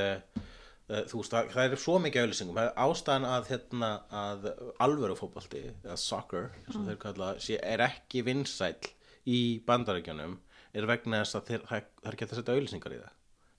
þú 0.88 1.22
veist, 1.22 1.34
það, 1.34 1.64
er 1.64 1.82
svo 1.84 1.98
mikið 2.04 2.24
auðlýsingum 2.24 2.60
ástæðan 2.64 3.28
að 3.28 3.50
hérna 3.52 3.90
að 4.24 4.46
alvöru 4.84 5.18
fótbolti, 5.20 5.64
eða 5.84 5.98
soccer 6.00 6.52
þeir 6.72 7.00
kalla, 7.02 7.34
er 7.58 7.84
ekki 7.90 8.24
vinsæll 8.28 8.94
í 9.28 9.42
bandaríkjunum 9.68 10.38
er 10.78 10.88
vegna 10.88 11.24
þess 11.24 11.40
að 11.40 11.52
þeir, 11.52 11.68
er 11.76 12.16
ekki 12.16 12.28
að 12.28 12.40
setja 12.40 12.56
auðlýsingar 12.56 12.96
í 12.96 13.02
það. 13.02 13.14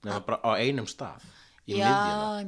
Nema 0.07 0.23
bara 0.25 0.39
á 0.41 0.51
einum 0.63 0.87
stað 0.89 1.27
í 1.69 1.77
já, 1.77 1.91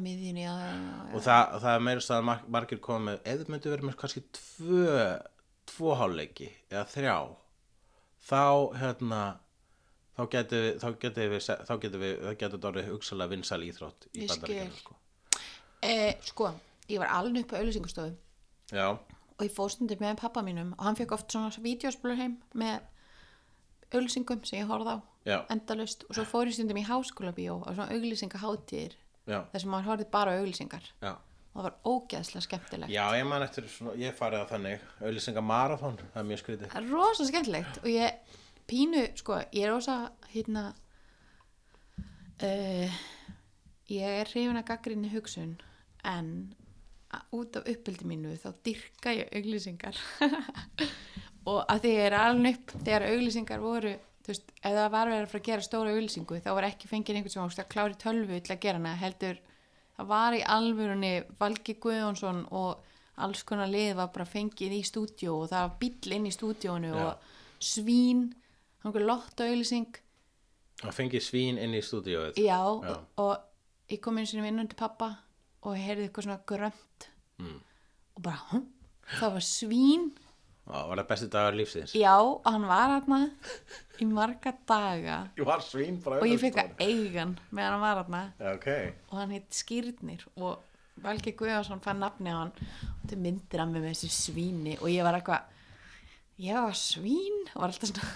miðjuna 0.02 0.42
já, 0.46 0.54
já, 0.66 0.74
og 1.12 1.24
það, 1.26 1.56
það 1.62 1.76
er 1.76 1.86
meira 1.86 2.04
stað 2.06 2.26
marg, 2.26 2.46
margir 2.56 2.82
komið 2.82 3.20
með 3.20 3.42
þið 3.42 3.52
myndu 3.54 3.74
verið 3.74 3.88
með 3.90 3.98
kannski 4.02 4.24
tvö 4.38 4.96
tvo 5.70 5.96
hálfleiki 6.00 6.50
eða 6.72 6.86
þrjá 6.96 7.18
þá 8.32 8.46
hérna 8.82 9.22
þá 10.18 10.24
getur 10.36 10.66
við 10.66 10.82
þá 10.82 10.88
getur 11.06 11.32
við 11.32 11.46
þá 11.48 11.74
getur 11.86 12.04
við 12.04 12.14
það 12.26 12.36
getur 12.42 12.58
þetta 12.58 12.72
orðið 12.72 12.92
hugsalega 12.92 13.34
vinsæl 13.36 13.62
íþrótt 13.68 14.08
í 14.14 14.28
skil. 14.32 14.60
sko. 14.80 14.98
Eh, 15.82 16.14
sko, 16.28 16.52
ég 16.92 17.02
var 17.02 17.14
alveg 17.18 17.46
upp 17.46 17.56
á 17.56 17.60
auðlýsingastofu 17.62 18.16
já, 18.76 18.88
og 18.92 19.46
ég 19.46 19.54
fór 19.56 19.72
stundir 19.74 20.02
með 20.02 20.20
pappa 20.22 20.44
mínum 20.46 20.76
og 20.78 20.84
hann 20.86 21.00
fekk 21.00 21.16
oft 21.18 21.32
svona 21.34 21.52
vídeospilur 21.64 22.20
heim 22.20 22.38
með 22.54 22.82
auglýsingum 23.92 24.44
sem 24.48 24.62
ég 24.62 24.70
horfði 24.70 24.96
á 24.96 24.98
Já. 25.22 25.38
endalust 25.54 26.06
og 26.10 26.16
svo 26.18 26.24
fór 26.26 26.50
ég 26.50 26.56
stundum 26.58 26.80
í 26.82 26.86
háskóla 26.88 27.34
bíó 27.36 27.60
og 27.62 27.76
svona 27.76 27.92
auglýsingaháttíðir 27.94 28.96
já, 29.30 29.44
þar 29.52 29.64
sem 29.64 29.70
maður 29.74 29.90
horfði 29.92 30.08
bara 30.14 30.38
já. 30.38 31.14
Og 31.52 31.60
það 31.60 31.66
var 31.66 31.74
ógeðslega 31.84 32.46
skemmtilegt. 32.46 32.92
Já, 32.94 33.02
ég 33.20 33.26
man 33.28 33.44
eftir 33.44 33.66
svona, 33.68 33.94
ég 34.00 34.14
farið 34.16 34.46
á 34.48 34.52
þannig. 34.54 34.84
Auðlýsinga 35.04 35.42
marathon, 35.44 35.98
það 36.14 36.22
er 36.22 36.28
mjög 36.30 36.40
skrítið. 36.40 36.70
Það 36.72 36.80
er 36.80 36.94
rosa 36.96 37.26
skemmtilegt. 37.28 37.80
Og 37.82 37.90
ég 37.92 38.38
pínu, 38.72 39.04
sko, 39.20 39.42
ég 39.52 39.68
er 39.68 39.74
rosa 39.74 39.98
hérna 40.32 40.70
uh, 42.42 43.02
ég 43.92 44.20
er 44.22 44.32
hrifin 44.32 44.60
að 44.60 44.68
gaggrinni 44.72 45.12
hugsun 45.12 45.58
en 46.08 46.32
út 47.36 47.58
af 47.60 47.68
uppbyldi 47.68 48.08
mínu 48.08 48.38
þá 48.40 48.52
dyrka 48.66 49.14
ég 49.18 49.34
auglýsingar 49.36 49.98
og 51.50 51.60
að 51.66 51.84
því 51.84 51.92
ég 51.98 52.08
er 52.08 52.16
alveg 52.16 52.62
upp 52.62 52.74
þegar 52.78 53.08
auglýsingar 53.10 53.64
voru 53.64 53.94
þú 54.22 54.32
veist, 54.32 54.54
ef 54.62 54.76
það 54.78 54.90
var 54.94 55.12
verið 55.12 55.36
að 55.36 55.48
gera 55.50 55.66
stóra 55.66 55.96
auglýsingu 55.96 56.40
þá 56.46 56.52
var 56.56 56.68
ekki 56.70 56.92
fengið 56.92 57.20
einhvern 57.20 57.36
sem 57.36 57.44
ást 57.44 57.64
að 57.64 57.72
klári 57.74 58.00
tölvu 58.00 58.40
til 58.40 58.56
að 58.56 58.64
gera 58.64 58.80
hana, 58.80 58.96
heldur 59.02 59.42
það 59.98 60.12
var 60.14 60.38
í 60.38 60.42
alvörunni 60.56 61.14
Valgi 61.42 61.76
Guðjónsson 61.84 62.46
og 62.56 62.88
alls 63.22 63.44
konar 63.46 63.70
lið 63.70 63.96
var 64.00 64.12
bara 64.14 64.30
fengið 64.30 64.78
í 64.78 64.84
stúdíó 64.88 65.42
og 65.44 65.52
það 65.52 65.66
var 65.66 65.76
bíll 65.82 66.16
inn 66.16 66.30
í 66.30 66.34
stúdíónu 66.34 66.94
Já. 66.94 67.02
og 67.04 67.62
svín 67.62 68.30
einhver 68.84 69.06
lotto 69.06 69.46
auglýsing 69.46 70.00
það 70.82 70.96
fengið 70.98 71.26
svín 71.26 71.60
inn 71.62 71.76
í 71.78 71.82
stúdíóið. 71.86 72.40
Já, 72.42 72.58
Já. 72.58 72.96
Og, 72.96 73.04
og 73.22 73.92
ég 73.94 74.02
kom 74.02 74.18
einu 74.18 74.30
sinni 74.30 74.46
vinnun 74.48 74.70
til 74.72 74.80
pappa 74.80 75.12
og 75.62 75.76
ég 75.78 75.86
heyrði 75.86 76.08
eitthvað 76.10 76.28
svona 76.30 76.42
grönt 76.50 77.08
Mm. 77.42 77.58
og 78.16 78.22
bara, 78.22 78.38
hm? 78.52 78.66
það 79.18 79.32
var 79.34 79.42
svín. 79.46 80.04
Það 80.68 80.88
var 80.92 81.00
það 81.02 81.08
besti 81.10 81.28
dagar 81.34 81.56
lífsins? 81.58 81.94
Já, 81.98 82.14
og 82.22 82.46
hann 82.46 82.68
var 82.70 82.92
hann 83.08 83.32
í 84.00 84.06
marga 84.06 84.54
daga. 84.70 85.16
Ég 85.38 85.46
var 85.46 85.64
svín 85.66 85.98
bara 86.04 86.20
og 86.22 86.28
ég 86.30 86.40
fekk 86.42 86.60
að 86.62 86.84
eigan 86.86 87.34
meðan 87.50 87.72
hann 87.72 87.82
var 87.82 88.04
hann 88.04 88.34
já, 88.40 88.52
ok, 88.54 88.68
og 89.10 89.18
hann 89.18 89.34
heit 89.34 89.50
Skýrnir 89.58 90.28
og 90.38 90.60
Valgi 91.02 91.34
Guðjónsson 91.34 91.82
fann 91.82 92.00
nafni 92.04 92.30
á 92.30 92.38
hann. 92.44 92.54
Og 93.02 93.10
þau 93.10 93.18
myndir 93.18 93.64
hann 93.64 93.74
með 93.74 93.90
þessu 93.90 94.12
svíni 94.14 94.78
og 94.82 94.90
ég 94.94 95.02
var 95.08 95.18
eitthvað 95.18 95.50
ég 96.46 96.62
var 96.62 96.78
svín? 96.78 97.42
Og 97.56 97.62
var 97.64 97.74
alltaf 97.74 97.90
svona 97.90 98.12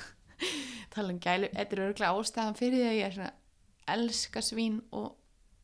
tala 0.95 1.09
um 1.13 1.19
gælu, 1.19 1.49
þetta 1.53 1.75
er 1.77 1.83
örgulega 1.89 2.13
ástæðan 2.19 2.57
fyrir 2.59 2.79
því 2.81 2.87
að 2.89 2.97
ég 2.99 3.05
er 3.09 3.15
svona 3.17 3.33
elska 3.95 4.41
svín 4.41 4.79
og 4.91 5.11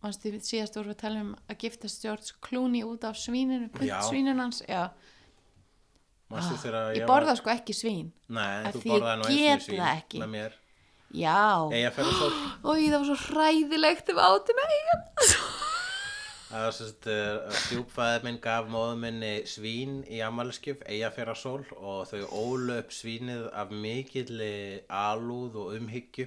mannstu 0.04 0.32
síðast 0.42 0.76
voru 0.78 0.90
við 0.92 0.96
að 0.98 1.02
tala 1.06 1.22
um 1.26 1.32
að 1.50 1.58
giftast 1.64 2.02
George 2.06 2.36
Clooney 2.42 2.84
út 2.88 3.04
af 3.08 3.16
svíninu, 3.22 3.70
puntsvíninu 3.76 4.40
hans 4.42 4.62
já, 4.68 4.90
Ah, 6.32 6.48
ég 6.96 7.04
var- 7.04 7.08
borða 7.10 7.34
sko 7.36 7.50
ekki 7.52 7.74
svín. 7.76 8.12
Nei, 8.30 8.64
Af 8.64 8.74
þú 8.76 8.82
því 8.82 8.92
ég 8.96 9.66
get 9.68 9.68
það 9.68 9.98
ekki. 9.98 10.20
já, 11.12 11.68
og 12.64 12.78
það 12.78 12.96
var 12.96 13.10
svo 13.10 13.18
hræðilegt 13.26 14.10
ef 14.14 14.22
átum 14.30 14.62
eigan 14.64 15.02
Það 16.52 16.64
var 16.66 16.74
sérst 16.76 17.06
uh, 17.08 17.54
stjúpfæðið 17.64 18.26
minn 18.28 18.38
gaf 18.44 18.66
móðu 18.68 18.96
minni 19.00 19.30
svín 19.48 20.02
í 20.12 20.18
ammæliskjöf, 20.26 20.82
eiga 20.84 21.08
fyrir 21.16 21.38
sól 21.40 21.62
og 21.78 22.02
þau 22.10 22.26
ólu 22.42 22.76
upp 22.82 22.92
svínið 22.92 23.46
af 23.56 23.72
mikilli 23.72 24.82
alúð 24.92 25.56
og 25.62 25.78
umhyggju 25.78 26.26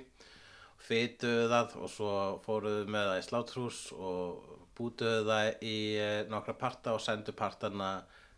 fytuðu 0.87 1.45
það 1.53 1.77
og 1.77 1.93
svo 1.93 2.15
fóruðu 2.47 2.87
með 2.95 3.11
það 3.11 3.21
í 3.21 3.27
slátrús 3.27 3.83
og 3.99 4.49
bútuðu 4.81 5.29
það 5.29 5.51
í 5.61 5.77
uh, 6.01 6.17
nokkra 6.33 6.57
parta 6.65 6.97
og 6.97 7.05
sendu 7.05 7.37
partana 7.37 7.93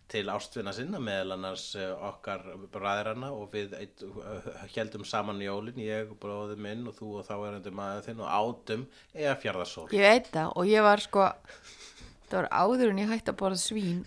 til 0.09 0.29
ástvinna 0.31 0.73
sinna 0.77 1.01
meðal 1.03 1.35
annars 1.35 1.65
uh, 1.75 1.95
okkar 2.13 2.45
bræðrana 2.73 3.33
og 3.35 3.49
við 3.55 3.73
uh, 3.75 4.51
heldum 4.77 5.05
saman 5.05 5.41
jólin, 5.43 5.81
ég 5.83 6.13
og 6.13 6.19
bróðið 6.23 6.61
minn 6.63 6.85
og 6.87 6.95
þú 6.99 7.09
og 7.21 7.27
þá 7.27 7.35
erandi 7.49 7.73
maður 7.75 8.05
þinn 8.07 8.23
og 8.23 8.31
átum 8.39 8.85
eða 9.15 9.35
fjárðarsól. 9.43 9.89
ég 9.97 10.05
veit 10.07 10.31
það 10.35 10.53
og 10.55 10.71
ég 10.71 10.87
var 10.87 11.03
sko 11.03 11.27
Það 12.27 12.41
var 12.41 12.47
áður 12.59 12.89
en 12.91 12.99
ég 12.99 13.11
hætti 13.13 13.31
að 13.31 13.37
borða 13.39 13.59
svín. 13.63 13.99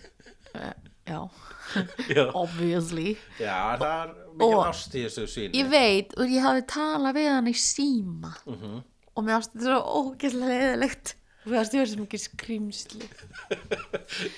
Uh, 0.52 0.72
já, 1.08 1.20
Já, 2.16 2.24
obviously. 2.36 3.14
já 3.40 3.78
það 3.80 3.94
er 4.02 4.10
mikið 4.40 4.56
ást 4.66 4.96
í 4.98 5.04
þessu 5.06 5.24
svíni. 5.30 5.54
Ég 5.62 5.70
veit 5.72 6.12
og 6.20 6.28
ég 6.28 6.44
hafði 6.44 6.64
talað 6.68 7.16
við 7.16 7.28
hann 7.32 7.48
í 7.48 7.54
síma 7.56 8.34
Mhm. 8.44 8.74
og 9.16 9.24
mér 9.24 9.38
ástu 9.38 9.56
þetta 9.56 9.70
svo 9.70 10.02
ógeðslega 10.02 10.58
leðilegt 10.60 11.14
og 11.44 11.52
mér 11.52 11.60
ástu 11.62 11.78
þetta 11.78 11.92
svo 11.92 12.04
mikið 12.04 12.22
skrýmsli. 12.24 13.08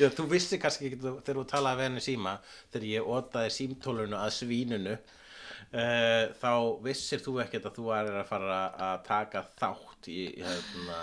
Já, 0.00 0.07
þú 0.14 0.28
vissi 0.30 0.59
kannski 0.62 0.88
ekki 0.90 1.00
þegar 1.03 1.40
þú 1.40 1.44
talaði 1.50 1.80
við 1.80 1.88
henni 1.88 2.05
síma 2.05 2.36
þegar 2.72 2.88
ég 2.90 3.11
otaði 3.16 3.55
símtólunu 3.57 4.18
að 4.20 4.34
svínunu 4.36 4.94
uh, 4.96 6.24
þá 6.38 6.53
vissir 6.84 7.22
þú 7.24 7.38
ekkert 7.44 7.68
að 7.70 7.78
þú 7.78 7.92
er 7.98 8.11
að 8.20 8.28
fara 8.30 8.59
að 8.88 9.05
taka 9.09 9.44
þátt 9.61 10.11
í, 10.12 10.18
hérna, 10.38 11.00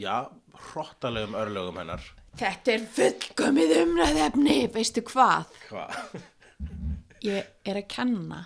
já, 0.00 0.16
hrottalegum 0.70 1.38
örlögum 1.38 1.80
hennar. 1.82 2.06
Þetta 2.40 2.76
er 2.76 2.86
fullkomið 2.96 3.74
umræðefni, 3.82 4.60
veistu 4.72 5.04
hvað? 5.10 5.50
Hvað? 5.68 6.22
Ég 7.22 7.50
er 7.68 7.78
að 7.78 7.90
kenna 7.92 8.44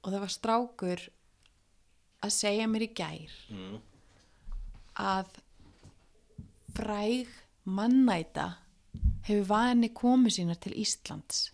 og 0.00 0.12
það 0.12 0.22
var 0.22 0.32
strákur 0.32 1.06
að 2.20 2.34
segja 2.34 2.66
mér 2.70 2.84
í 2.86 2.90
gær 2.96 3.32
að 5.00 5.40
fræg 6.80 7.28
mannæta 7.64 8.48
hefur 9.28 9.46
vani 9.48 9.90
komið 9.94 10.36
sínar 10.38 10.58
til 10.60 10.74
Íslands. 10.80 11.50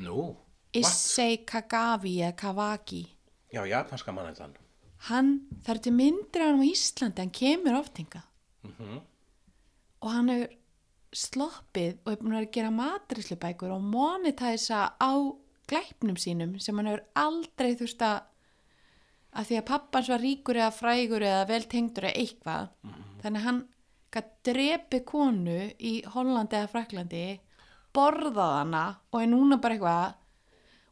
Nú? 0.00 0.32
Issei 0.72 1.42
Kagavi 1.44 2.16
eða 2.22 2.36
Kavaki. 2.36 3.02
Já, 3.52 3.64
japanska 3.68 4.12
mannættan. 4.12 4.56
Hann, 5.08 5.40
er 5.68 5.78
til 5.82 5.92
myndir 5.92 6.40
af 6.40 6.52
hann 6.52 6.62
á 6.62 6.64
Íslandi, 6.64 7.18
hann 7.18 7.30
kemur 7.30 7.78
oft 7.80 7.98
hingað. 7.98 8.24
Og 10.00 10.10
hann 10.10 10.28
hefur 10.32 10.58
sloppið 11.12 11.98
og 12.04 12.12
hefur 12.12 12.24
búin 12.24 12.38
að 12.38 12.50
gera 12.54 12.70
matrislubækur 12.72 13.74
og 13.74 13.82
monetæsa 13.84 14.94
á 14.96 15.12
glæpnum 15.68 16.16
sínum 16.16 16.58
sem 16.58 16.76
hann 16.78 16.88
hefur 16.88 17.04
aldrei 17.14 17.74
þurft 17.76 18.04
að 18.06 18.20
að 19.32 19.48
því 19.48 19.58
að 19.58 19.68
pappans 19.68 20.08
var 20.12 20.20
ríkur 20.20 20.58
eða 20.60 20.72
frægur 20.76 21.24
eða 21.24 21.44
vel 21.48 21.62
tengdur 21.64 22.08
eða 22.08 22.20
eitthvað 22.20 22.66
þannig 23.22 23.38
að 23.40 23.46
hann 23.46 23.60
gætt 24.12 24.32
drepi 24.44 25.00
konu 25.08 25.58
í 25.80 25.92
Hollandi 26.14 26.58
eða 26.58 26.70
Fraklandi 26.72 27.22
borðað 27.96 28.52
hana 28.58 28.82
og 29.12 29.22
er 29.22 29.30
núna 29.30 29.58
bara 29.62 29.76
eitthvað 29.76 30.18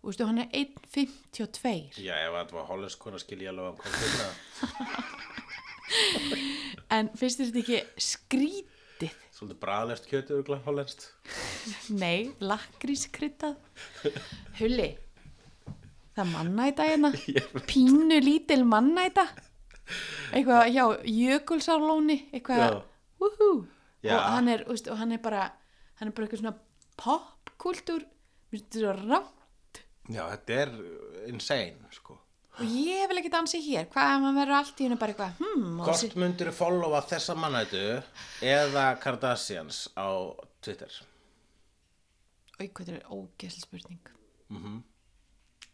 og 0.00 0.08
veistu, 0.08 0.24
hann 0.24 0.40
er 0.40 0.48
1.52 0.56 2.00
Já, 2.00 2.14
ef 2.24 2.32
þetta 2.38 2.56
var 2.56 2.68
hollensk 2.70 3.02
kona 3.04 3.20
skil 3.20 3.42
ég 3.44 3.50
alveg 3.52 3.66
að 3.68 3.76
koma 3.80 3.96
til 4.00 4.10
það. 4.16 4.30
en 6.96 7.10
finnst 7.20 7.42
þetta 7.42 7.60
ekki 7.64 7.80
skrítið 8.10 9.16
Svolítið 9.34 9.60
bræðlest 9.62 10.04
kjötu 10.10 10.40
hollenskt. 10.66 11.06
Nei, 11.96 12.30
lakrískryttað 12.44 13.56
Hulli 14.58 14.90
Það 16.16 16.32
mannæta 16.34 16.88
hérna 16.88 17.12
Pínu 17.70 18.18
lítil 18.24 18.64
mannæta 18.68 19.24
Eitthvað 20.32 20.68
hjá 20.74 20.84
Jökulsárlóni 21.08 22.18
Eitthvað 22.30 22.60
Já. 22.64 22.70
Og 23.20 24.22
hann 24.34 24.48
er, 24.48 24.64
úst, 24.72 24.88
og 24.88 24.96
hann 24.98 25.12
er 25.12 25.20
bara 25.22 25.50
Hann 26.00 26.08
er 26.08 26.16
bara 26.16 26.24
eitthvað 26.24 26.40
svona 26.40 26.56
popkultúr. 26.96 28.06
Rátt 28.50 29.80
Já, 30.10 30.24
þetta 30.32 30.54
er 30.62 30.70
insane, 31.28 31.90
sko. 31.94 32.16
Og 32.58 32.66
ég 32.66 33.04
vil 33.10 33.20
ekki 33.20 33.30
dansa 33.30 33.60
hér. 33.62 33.84
Hvað 33.92 34.14
ef 34.14 34.22
maður 34.24 34.38
verður 34.40 34.56
allt 34.56 34.80
í 34.80 34.86
hennu 34.86 34.96
bara 34.98 35.14
eitthvað 35.14 35.42
hmm, 35.42 35.66
og 35.76 35.90
Hvort 35.90 36.16
myndir 36.18 36.50
þú 36.50 36.54
followa 36.56 37.02
þessa 37.06 37.36
mannætu 37.38 37.82
eða 38.48 38.86
Kardashians 39.00 39.82
á 39.94 40.08
Twitter? 40.64 40.96
Í 42.60 42.68
hvað 42.72 42.94
er 42.96 43.04
ógeðslega 43.06 43.66
spurning. 43.68 44.10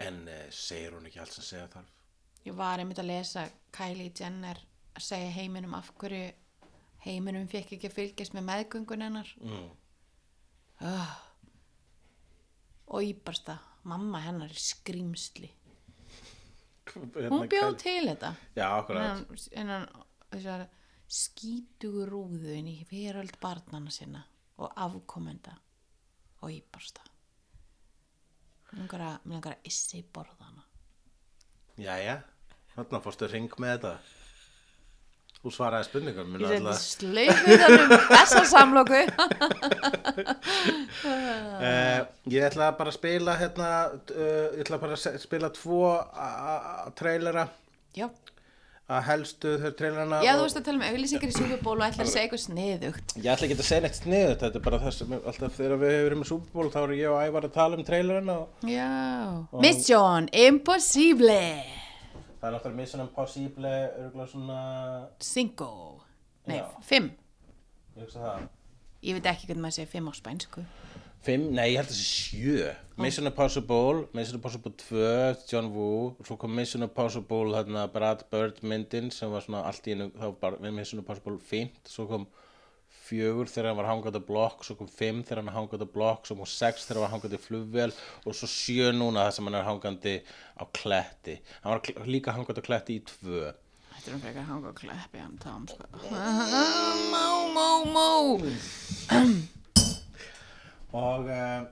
En 0.02 0.18
uh, 0.28 0.42
segir 0.52 0.98
hún 0.98 1.06
ekki 1.08 1.22
allt 1.22 1.38
sem 1.38 1.46
segja 1.46 1.70
þarf? 1.72 1.94
Ég 2.46 2.58
var 2.58 2.82
einmitt 2.82 3.00
að 3.00 3.08
lesa 3.14 3.46
Kylie 3.74 4.12
Jenner 4.14 4.60
að 4.92 5.06
segja 5.06 5.32
heiminum 5.38 5.78
af 5.78 5.94
hverju 5.98 6.28
heiminum 7.06 7.46
fekk 7.50 7.76
ekki 7.76 7.90
að 7.90 7.96
fylgjast 8.00 8.34
með 8.36 8.46
meðgöngun 8.50 9.04
hennar 9.06 9.30
Mm. 9.40 9.68
oh. 10.86 11.12
og 12.94 13.02
íbarsta 13.06 13.58
mamma 13.86 14.20
hennar 14.26 14.50
er 14.52 14.60
skrýmsli 14.60 15.50
hún 16.96 17.48
bjóð 17.50 17.76
til 17.82 18.06
þetta 18.08 18.32
Já, 18.56 18.66
akkurat. 18.78 19.02
hennan, 19.02 19.40
hennan 19.56 19.88
þessar 20.32 20.66
skítugu 21.06 22.06
rúðu 22.10 22.54
inn 22.58 22.68
í 22.72 22.78
veröld 22.90 23.36
barnana 23.42 23.90
sinna 23.94 24.24
og 24.58 24.72
afkomenda 24.76 25.54
og 26.42 26.50
íbarsta 26.54 27.04
mér 28.72 28.80
langar 28.82 29.04
að, 29.06 29.36
að 29.52 29.68
issi 29.70 30.02
borðana 30.12 30.64
Jæja, 31.76 32.18
þarna 32.74 32.98
fórstu 33.04 33.26
ring 33.28 33.52
með 33.60 33.74
þetta. 33.74 33.90
Þú 35.46 35.52
svaraði 35.54 35.86
spurningum. 35.86 36.32
Ég 36.42 36.48
sendi 36.50 36.72
slaufuðanum 36.82 37.92
þessa 38.10 38.40
samloku. 38.50 39.02
Uh, 41.06 42.02
ég 42.34 42.42
ætla 42.48 42.72
bara 42.74 42.90
að 42.90 42.96
spila 42.98 43.36
hérna, 43.38 43.68
uh, 44.10 44.56
ég 44.56 44.64
ætla 44.64 44.80
bara 44.82 44.98
að 44.98 45.20
spila 45.22 45.50
tvo 45.54 45.80
trailera 46.98 47.44
Já, 47.96 48.08
að 48.90 49.06
helstu 49.12 49.54
þau 49.62 49.70
trailerana 49.78 50.18
Já 50.26 50.32
þú 50.34 50.40
og- 50.42 50.44
veist 50.48 50.58
að 50.60 50.66
tala 50.66 50.78
um 50.82 50.86
auglýsingar 50.90 51.30
í 51.30 51.36
Super 51.38 51.62
Bowl 51.62 51.78
og 51.78 51.86
ætla 51.86 52.02
að 52.08 52.10
segja 52.16 52.26
eitthvað 52.26 52.44
sniðugt. 52.48 53.16
Ég 53.22 53.30
ætla 53.36 53.46
ekki 53.48 53.58
að 53.60 53.64
segja 53.70 53.84
neitt 53.86 54.00
sniðut, 54.02 54.42
þetta 54.42 54.60
er 54.60 54.66
bara 54.66 54.82
það 54.82 54.94
sem 54.98 55.16
alltaf 55.22 55.56
þegar 55.62 55.78
við 55.86 55.94
hefur 55.94 56.06
verið 56.10 56.22
með 56.24 56.30
Super 56.34 56.58
Bowl 56.58 56.74
þá 56.74 56.80
er 56.82 56.96
ég 56.98 57.14
og 57.14 57.22
Ævar 57.30 57.46
að 57.48 57.56
tala 57.60 57.78
um 57.78 57.86
trailerina 57.86 58.40
og 58.42 58.70
Já. 58.74 58.90
Mission 59.62 60.28
Impossible. 60.34 61.42
Það 62.46 62.52
er 62.52 62.58
náttúrulega 62.58 62.80
Mission 62.80 63.02
Impossible, 63.02 63.70
örgulega 63.98 64.28
svona, 64.30 64.58
Cinco. 65.20 66.02
Nei, 66.46 66.58
Já. 66.60 66.66
fimm. 66.82 67.10
ég 67.96 68.02
hugsa 68.04 68.20
það. 68.22 68.44
Ég 69.02 69.16
veit 69.16 69.26
ekki 69.26 69.48
hvernig 69.48 69.64
maður 69.64 69.76
segir 69.80 69.90
fimm 69.90 70.10
á 70.10 70.12
spænsku. 70.14 70.62
Fimm, 71.26 71.48
nei, 71.56 71.72
ég 71.72 71.80
held 71.80 71.88
að 71.88 71.90
það 71.90 71.98
sé 71.98 72.06
sjö. 72.06 72.74
Mission 73.02 73.26
Impossible, 73.26 74.06
Mission 74.14 74.38
Impossible 74.38 74.72
2, 74.78 75.48
John 75.50 75.72
Woo, 75.74 76.14
svo 76.22 76.36
kom 76.38 76.54
Mission 76.54 76.86
Impossible, 76.86 77.50
þarna 77.56 77.88
Brad 77.92 78.22
Bird 78.30 78.62
myndin 78.62 79.10
sem 79.10 79.30
var 79.32 79.42
svona 79.42 79.64
allt 79.66 79.88
í 79.88 79.96
einu, 79.96 80.12
þá 80.14 80.28
var 80.40 80.58
Mission 80.70 81.02
Impossible 81.02 81.38
5, 81.50 81.80
svo 81.90 82.06
kom 82.06 82.28
fjögur 83.06 83.50
þegar 83.50 83.70
hann 83.70 83.78
var 83.80 83.88
hangað 83.90 84.18
á 84.18 84.22
blokk, 84.28 84.64
svo 84.66 84.76
kom 84.78 84.90
fimm 84.90 85.22
þegar 85.22 85.42
hann 85.42 85.50
var 85.50 85.58
hangað 85.60 85.84
á 85.86 85.88
blokk, 85.96 86.26
svo 86.26 86.38
kom 86.38 86.50
sex 86.50 86.86
þegar 86.86 87.00
hann 87.00 87.06
var 87.06 87.14
hangað 87.14 87.36
í 87.38 87.42
flugvél 87.44 87.92
og 88.24 88.36
svo 88.36 88.50
sjö 88.50 88.90
núna 88.96 89.26
þar 89.26 89.36
sem 89.36 89.48
hann 89.48 89.58
er 89.60 89.68
hangandi 89.68 90.16
á 90.58 90.64
kletti. 90.80 91.38
Hann 91.62 91.76
var 91.76 92.10
líka 92.10 92.34
hangað 92.36 92.60
á 92.60 92.68
kletti 92.68 92.98
í 92.98 93.04
tvö. 93.12 93.52
Þetta 93.96 94.10
er 94.10 94.16
um 94.16 94.22
frekar 94.22 94.44
hanga 94.50 94.70
og 94.70 94.76
kleppi 94.76 95.18
hann 95.22 95.38
tám, 95.40 95.64
sko. 95.70 95.86
Mó, 97.12 97.28
mó, 97.54 97.68
mó. 97.90 98.10
Og 100.96 101.26
uh, 101.32 101.64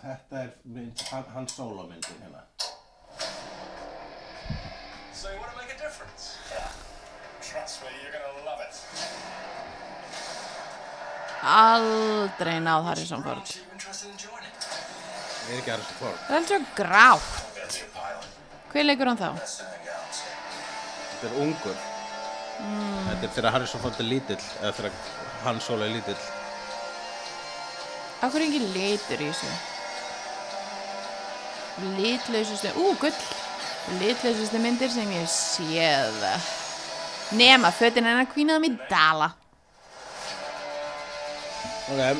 þetta 0.00 0.40
er 0.44 0.54
mynd, 0.64 1.02
hann, 1.10 1.26
hann 1.34 1.50
solo 1.50 1.88
myndin 1.90 2.22
hérna. 2.22 2.46
So 5.12 5.30
you 5.32 5.38
want 5.40 5.52
to 5.52 5.58
make 5.58 5.74
a 5.74 5.78
difference? 5.82 6.36
Yeah. 6.50 6.70
Trust 7.42 7.82
me, 7.82 7.88
you're 8.02 8.12
going 8.12 8.24
to 8.38 8.44
love 8.44 8.60
it. 8.60 9.45
Aldrei 11.42 12.60
náð 12.60 12.88
Harrison 12.90 13.22
Ford. 13.24 13.56
Er 15.46 15.58
ekki 15.60 15.70
að 15.74 15.84
fór. 15.98 16.16
Það 16.26 16.32
er 16.32 16.40
alltaf 16.40 16.72
grátt. 16.78 17.34
I'll 17.36 17.52
be 17.54 17.60
a 17.82 17.90
pilot. 17.94 18.32
Hver 18.72 18.88
leikur 18.88 19.10
hann 19.10 19.20
þá? 19.20 19.30
Þetta 21.12 21.28
er 21.28 21.38
ungur. 21.44 21.78
Þetta 22.56 23.22
er 23.28 23.32
þegar 23.36 23.54
Harrison 23.54 23.82
Ford 23.84 24.00
er 24.00 24.08
lítill, 24.10 24.42
eða 24.62 24.74
þegar 24.80 24.92
hann 25.44 25.62
solo 25.62 25.86
er 25.86 25.94
lítill. 25.94 26.18
Akkur 28.24 28.40
er 28.40 28.46
ekki 28.48 28.62
litur 28.74 29.22
í 29.22 29.30
þessu? 29.30 29.54
Litlausustu, 32.00 32.72
ú, 32.80 32.94
gull. 33.00 33.24
Litlausustu 34.00 34.58
myndir 34.58 34.90
sem 34.90 35.10
ég 35.14 35.28
séð. 35.30 36.22
Nema, 37.36 37.70
fötin 37.76 38.08
hennar 38.08 38.26
kvínaðum 38.32 38.70
í 38.70 38.72
dala. 38.90 39.34
Ok, 41.86 42.16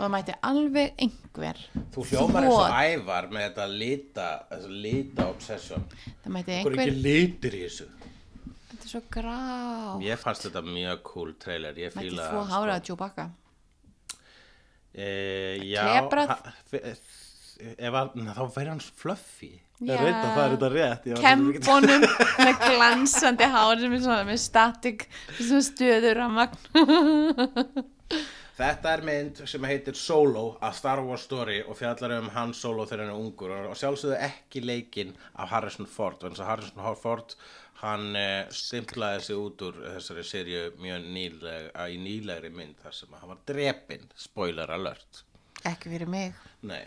Og 0.00 0.06
það 0.06 0.12
mætti 0.14 0.34
alveg 0.48 0.92
einhver. 1.04 1.58
þú 1.92 2.04
hljómar 2.08 2.46
eins 2.46 2.54
og 2.56 2.76
ævar 2.80 3.26
með 3.32 3.42
þetta 3.46 3.64
lita, 3.68 4.26
þessu 4.50 4.70
lita 4.84 5.26
obsession. 5.28 5.82
Það 6.24 6.38
er 6.40 6.52
einhver. 6.54 6.76
ekki 6.80 6.94
litir 7.04 7.56
í 7.58 7.60
þessu? 7.66 7.88
Þetta 8.70 8.84
er 8.86 8.92
svo 8.94 9.02
grá. 9.12 9.34
Ég 10.06 10.22
fannst 10.22 10.46
þetta 10.46 10.62
mjög 10.64 11.02
cool 11.10 11.32
trailer, 11.42 11.74
ég 11.76 11.92
Mætti 11.96 12.08
fíla 12.08 12.28
þvó 12.30 12.44
hára 12.48 12.78
að 12.78 12.86
Chewbacca. 12.88 13.26
E, 14.94 15.08
já, 15.68 15.82
Klebrað? 15.84 16.28
ha- 16.28 16.54
ef 16.80 17.92
að, 17.92 18.14
þá 18.16 18.44
væri 18.56 18.68
hann 18.72 18.80
fluffy. 18.80 19.52
Ég 19.88 20.02
veit 20.02 20.16
að 20.16 20.34
það 20.34 20.42
er 20.42 20.52
þetta 20.54 20.68
rétt 20.74 21.06
Kembunum 21.22 22.04
með 22.40 22.58
glansandi 22.66 23.48
hár 23.54 23.80
sem 23.80 23.94
er 23.96 24.02
svona 24.04 24.26
með 24.28 24.42
static 24.42 25.06
svona 25.38 25.62
stöður 25.64 26.20
að 26.26 26.36
magn. 26.36 27.88
Þetta 28.60 28.92
er 28.92 29.02
mynd 29.08 29.40
sem 29.48 29.64
heitir 29.64 29.96
Solo 29.96 30.44
A 30.60 30.68
Star 30.76 31.00
Wars 31.06 31.24
Story 31.24 31.62
og 31.62 31.78
fjallar 31.78 32.18
um 32.18 32.28
Han 32.34 32.52
Solo 32.52 32.84
þegar 32.84 33.06
hann 33.06 33.14
er 33.14 33.22
ungur 33.22 33.54
og 33.56 33.78
sjálfsögðu 33.80 34.18
ekki 34.26 34.60
leikinn 34.66 35.14
af 35.32 35.54
Harrison 35.54 35.88
Ford 35.88 36.20
en 36.20 36.36
þess 36.36 36.44
að 36.44 36.50
Harrison 36.52 37.00
Ford 37.00 37.34
hann 37.80 38.12
eh, 38.20 38.44
stimplaði 38.52 39.24
sig 39.30 39.40
út 39.40 39.64
úr 39.64 39.80
þessari 39.86 40.26
serju 40.28 40.66
mjög 40.82 41.08
nýleg, 41.16 41.72
í 41.88 41.96
nýlegri 42.04 42.52
mynd 42.52 42.76
þar 42.84 42.98
sem 42.98 43.16
hann 43.16 43.32
var 43.32 43.40
drepinn. 43.48 44.08
Spoiler 44.20 44.76
alert. 44.76 45.24
Ekki 45.64 45.94
fyrir 45.94 46.10
mig. 46.12 46.36
Nei 46.68 46.84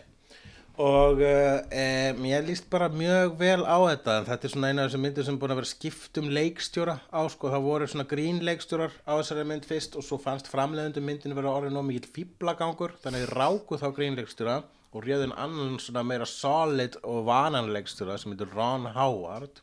og 0.74 1.20
uh, 1.22 1.58
um, 1.70 2.24
ég 2.26 2.46
líst 2.48 2.66
bara 2.70 2.88
mjög 2.90 3.36
vel 3.38 3.62
á 3.62 3.78
þetta 3.78 4.16
en 4.18 4.28
þetta 4.28 4.48
er 4.48 4.52
svona 4.54 4.70
eina 4.70 4.84
af 4.84 4.88
þessum 4.88 5.04
myndir 5.06 5.26
sem 5.26 5.36
er 5.36 5.42
búin 5.42 5.54
að 5.54 5.60
vera 5.60 5.70
skipt 5.70 6.18
um 6.18 6.30
leikstjóra 6.34 6.96
á 7.14 7.22
sko, 7.30 7.50
það 7.52 7.66
voru 7.68 7.90
svona 7.90 8.08
grín 8.10 8.40
leikstjórar 8.42 8.96
á 9.06 9.12
þessari 9.14 9.44
mynd 9.52 9.68
fyrst 9.70 9.94
og 9.94 10.06
svo 10.06 10.18
fannst 10.22 10.50
framleiðundum 10.50 11.06
myndinu 11.06 11.38
vera 11.38 11.52
orðið 11.60 11.76
nóg 11.76 11.86
mikill 11.90 12.10
fýblagangur 12.16 12.96
þannig 13.04 13.28
ráku 13.30 13.78
þá 13.78 13.86
grín 13.94 14.18
leikstjóra 14.18 14.62
og 14.94 15.02
réðun 15.02 15.34
annan 15.38 15.78
svona 15.82 16.04
meira 16.06 16.26
solid 16.26 16.98
og 17.02 17.24
vanan 17.26 17.72
leikstjóra 17.74 18.18
sem 18.18 18.34
heitir 18.34 18.50
Ron 18.54 18.86
Howard. 18.94 19.62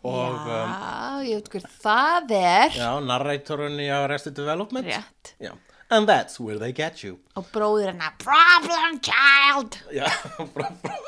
Og 0.00 0.36
um, 0.36 0.48
Já, 0.48 1.20
ég 1.28 1.40
veit 1.40 1.50
hver 1.52 1.66
það 1.82 2.34
er. 2.36 2.76
Já, 2.76 2.90
narratorinn 3.04 3.80
í 3.80 3.88
Arrested 3.92 4.36
Development. 4.36 4.88
Rétt. 4.88 5.34
Já. 5.40 5.52
And 5.90 6.06
that's 6.08 6.38
where 6.40 6.58
they 6.58 6.72
get 6.72 7.02
you 7.04 7.18
Og 7.36 7.46
bróðir 7.54 7.90
hennar 7.92 8.12
Problem 8.22 8.98
child 9.02 9.78
Já, 9.94 10.06
bró, 10.54 10.68
bró, 10.84 10.98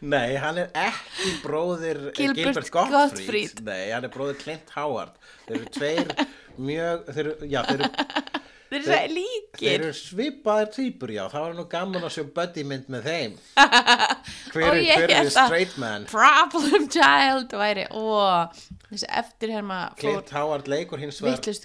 nei, 0.00 0.34
hann 0.42 0.58
er 0.64 0.70
ekki 0.86 1.34
bróðir 1.44 2.00
Gilbert 2.16 2.40
Gilbert, 2.40 2.70
Gottfried. 2.74 2.94
Gottfried. 2.96 3.62
Nei, 3.68 3.90
hann 3.94 4.04
er 4.08 4.12
bróðir 4.14 4.40
Clint 4.42 4.74
Howard 4.76 5.14
Þeir 5.46 5.58
eru 5.60 5.70
tveir 5.78 6.14
mjög 6.58 7.06
þeir, 7.14 7.24
eru- 7.34 7.50
Já, 7.54 7.60
þeir 7.70 7.86
eru, 7.86 8.43
Þeir 8.74 8.82
eru 8.82 8.90
Þeir- 8.90 8.94
svo 8.94 8.98
þeir 8.98 9.14
líkir 9.14 9.74
eru 9.84 9.92
svipaðir 9.98 10.70
týpur, 10.74 11.10
já. 11.14 11.22
Það 11.30 11.44
var 11.44 11.54
nú 11.58 11.64
gaman 11.70 12.06
að 12.08 12.12
sjá 12.16 12.24
buddy 12.34 12.64
mynd 12.66 12.88
með 12.90 13.04
þeim. 13.08 13.36
Hver 14.54 14.78
er, 14.80 15.12
að 15.20 15.30
straight 15.34 15.76
man? 15.78 16.06
Problem 16.10 16.88
child 16.90 17.54
væri 17.58 17.84
Ó, 17.94 18.50
þessi 18.90 19.08
eftirherma 19.20 19.78
Clint 19.98 20.30
Howard 20.34 20.68
leikur 20.70 20.98
hins 21.02 21.20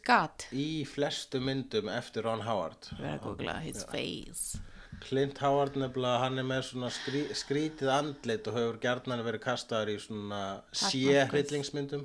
gat. 0.06 0.48
í 0.54 0.86
flestu 0.90 1.42
myndum 1.42 1.90
eftir 1.94 2.26
Ron 2.30 2.42
Howard. 2.46 2.90
Googla 3.24 3.60
his 3.66 3.84
face. 3.90 4.60
Clint 5.00 5.38
Howard 5.40 5.78
nefnilega, 5.80 6.20
hann 6.26 6.38
er 6.42 6.44
með 6.44 6.64
svona 6.74 6.90
skrí, 6.92 7.22
skrítið 7.34 7.90
andlit 7.94 8.48
og 8.52 8.58
hefur 8.58 8.80
gjarnan 8.84 9.22
verið 9.24 9.46
kastaður 9.46 9.94
í 9.94 10.00
svona 10.04 10.42
sé-hryllingsmyndum 10.76 12.04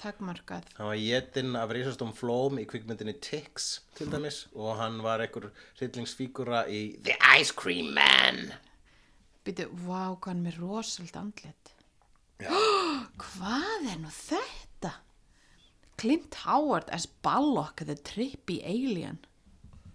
Takmarkað 0.00 0.68
Hann 0.78 0.90
var 0.90 1.00
getinn 1.00 1.58
af 1.58 1.72
risastum 1.74 2.12
flóm 2.16 2.60
í 2.62 2.66
kvikmyndinni 2.70 3.16
Tix 3.24 3.80
til 3.98 4.10
dæmis 4.12 4.44
og 4.54 4.76
hann 4.80 5.00
var 5.04 5.24
einhver 5.24 5.50
hryllingsfígura 5.78 6.64
í 6.68 6.82
The 7.06 7.16
Ice 7.38 7.54
Cream 7.56 7.94
Man. 7.96 8.52
Býtu, 9.44 9.68
vá, 9.86 10.14
hvað 10.16 10.30
hann 10.32 10.42
er 10.42 10.46
með 10.48 10.60
rosald 10.62 11.18
andlit 11.20 11.74
Hvað 13.24 13.90
er 13.92 13.98
nú 14.02 14.12
þetta? 14.12 14.96
Clint 16.00 16.42
Howard 16.44 16.90
as 16.92 17.06
Ballock 17.06 17.84
the 17.86 17.94
trippy 17.94 18.60
alien 18.66 19.20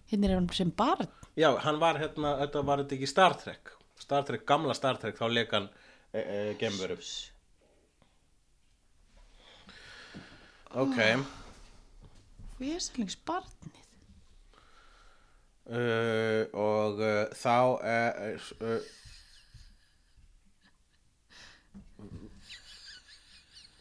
Hérna 0.09 0.29
er 0.29 0.39
hann 0.39 0.53
sem 0.55 0.71
barn 0.71 1.09
Já, 1.39 1.53
hann 1.63 1.77
var 1.79 1.95
hérna, 2.01 2.33
þetta 2.41 2.61
var 2.67 2.81
þetta 2.81 2.95
ekki 2.97 3.07
Star 3.07 3.35
Trek. 3.39 3.69
Star 3.99 4.25
Trek, 4.27 4.41
gamla 4.47 4.73
Star 4.75 4.97
Trek, 4.99 5.15
þá 5.15 5.29
leik 5.31 5.53
hann 5.55 5.69
e, 6.11 6.19
e, 6.19 6.39
gemveru. 6.59 6.97
Ok, 10.69 10.99
Vesalings 12.59 13.15
barnið 13.25 13.77
uh, 15.65 16.43
og 16.53 17.01
uh, 17.01 17.23
þá 17.33 17.55
er... 17.89 18.49
Uh, 18.61 18.95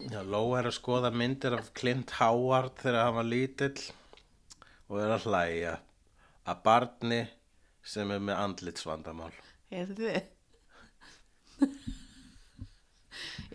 Já, 0.08 0.22
Lóa 0.22 0.60
er 0.60 0.68
að 0.70 0.76
skoða 0.76 1.10
myndir 1.10 1.56
af 1.56 1.72
Clint 1.76 2.12
Howard 2.20 2.76
þegar 2.78 3.08
hann 3.08 3.16
var 3.16 3.26
lítill 3.26 3.80
og 4.86 5.00
er 5.02 5.10
að 5.16 5.26
hlæja 5.26 5.72
að 6.48 6.60
barni 6.64 7.18
sem 7.82 8.12
er 8.14 8.22
með 8.22 8.38
andlitsvandamál. 8.44 9.32
Er 9.74 9.90
þið? 9.98 10.20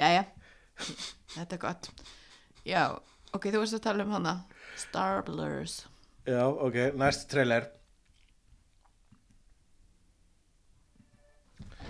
Jæja, 0.03 0.27
þetta 1.33 1.55
er 1.55 1.63
gott. 1.63 1.89
Já, 2.67 2.83
ok, 3.33 3.49
þú 3.49 3.63
varst 3.63 3.79
að 3.79 3.85
tala 3.87 4.05
um 4.07 4.15
hana. 4.17 4.35
Starblers. 4.77 5.79
Já, 6.27 6.43
ok, 6.47 6.79
næst 6.97 7.27
trailer. 7.31 7.67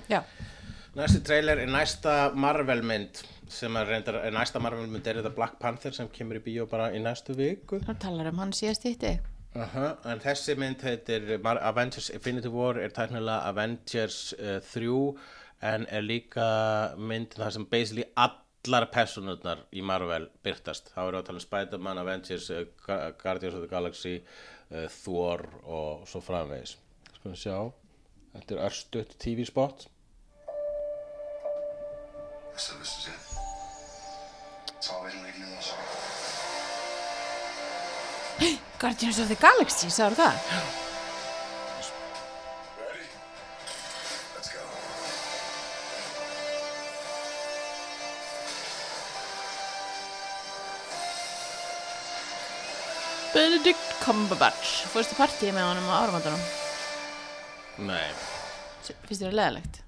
Já, 0.10 0.24
Næsti 0.94 1.24
trailer 1.26 1.58
er 1.58 1.70
næsta 1.74 2.12
Marvel 2.38 2.84
mynd 2.86 3.24
sem 3.50 3.76
er 3.76 3.88
reyndar, 3.90 4.20
er 4.22 4.34
næsta 4.36 4.60
Marvel 4.62 4.86
mynd 4.92 5.08
er 5.10 5.18
þetta 5.18 5.32
Black 5.34 5.56
Panther 5.62 5.96
sem 5.96 6.10
kemur 6.14 6.38
í 6.38 6.42
bíó 6.46 6.68
bara 6.70 6.92
í 6.94 7.00
næstu 7.02 7.34
viku. 7.34 7.80
þá 7.82 7.96
talar 8.04 8.30
um 8.30 8.38
hann 8.44 8.54
síðast 8.54 8.86
hitti. 8.86 9.16
Uh 9.56 9.96
En 10.06 10.22
þessi 10.22 10.54
mynd 10.58 10.86
heitir 10.86 11.40
Avengers 11.46 12.10
Infinity 12.14 12.48
War 12.48 12.78
er 12.78 12.94
tæknilega 12.94 13.50
Avengers 13.50 14.36
uh, 14.38 14.60
3 14.62 15.18
en 15.74 15.88
er 15.90 16.02
líka 16.02 16.48
mynd 16.98 17.34
þar 17.38 17.52
sem 17.58 17.66
basically 17.66 18.06
allar 18.68 18.86
personurnar 18.92 19.60
í 19.76 19.82
Marvel 19.84 20.30
byrtast. 20.46 20.92
Þá 20.94 21.00
erum 21.04 21.18
við 21.18 21.22
að 21.22 21.26
tala 21.28 21.40
um 21.42 21.44
Spider-Man, 21.44 21.98
Avengers, 22.00 22.46
uh, 22.50 22.64
Gu- 22.86 23.14
Guardians 23.22 23.56
of 23.58 23.62
the 23.66 23.68
Galaxy, 23.72 24.14
uh, 24.72 24.88
Thor 25.04 25.44
og 25.64 26.06
svo 26.08 26.22
framvegis. 26.24 26.78
Skulum 27.18 27.36
sjá. 27.36 27.58
Þetta 28.34 28.56
er 28.56 28.64
örstutt 28.70 29.18
TV-spot. 29.20 29.88
So 32.56 32.74
this 32.80 32.94
is 33.00 33.08
it. 33.08 33.20
It's 34.78 34.90
all 34.92 35.04
we 35.04 35.10
can 35.12 35.24
leave 35.24 35.38
you 35.38 35.46
alone. 35.46 35.78
Guardians 38.80 39.20
of 39.20 39.28
the 39.28 39.36
Galaxy, 39.40 39.88
sagður 39.90 40.16
það? 40.24 40.36
Ready? 40.52 40.83
Benedict 53.34 53.82
Cumberbatch. 54.04 54.84
Fórstu 54.94 55.16
partíi 55.18 55.50
með 55.56 55.66
honum 55.72 55.88
á 55.90 55.96
áramöndanum? 56.04 56.44
Nei. 57.88 58.12
Finnst 58.84 59.24
þér 59.24 59.32
það 59.32 59.38
leðalegt? 59.40 59.80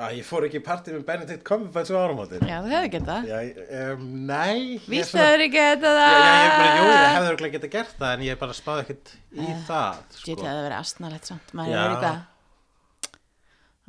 Að 0.00 0.14
ég 0.16 0.24
fór 0.28 0.44
ekki 0.46 0.60
í 0.60 0.64
partí 0.64 0.92
með 0.94 1.06
Benedict 1.08 1.44
Cumberbatch 1.48 1.92
á 1.92 1.96
áramótin. 2.00 2.44
Já, 2.48 2.58
þú 2.64 2.72
hefði 2.74 2.90
getað. 2.94 3.28
Já, 3.30 3.38
um, 3.80 4.04
nei. 4.28 4.76
er 4.76 5.08
svona- 5.08 5.24
þau 5.24 5.34
ekki 5.36 5.50
geta 5.56 5.88
Já, 5.88 6.00
það? 6.00 6.20
já, 6.20 6.34
ég 6.40 6.52
bara, 6.58 6.76
jú, 6.76 6.84
ég 6.90 7.14
hefði 7.16 7.30
örugglega 7.30 7.54
getað 7.56 7.72
gert 7.76 7.94
það 8.00 8.12
en 8.14 8.26
ég 8.28 8.38
bara 8.44 8.56
spáði 8.60 8.84
ekkert 8.84 9.14
í 9.32 9.48
það, 9.68 10.02
sko. 10.10 10.24
Djöfull 10.28 10.48
hefði 10.50 10.66
verið 10.68 10.78
astnalegt 10.80 11.24
samt. 11.32 11.52
Maður 11.56 11.76
hefur 11.80 11.96
eitthvað. 11.96 12.20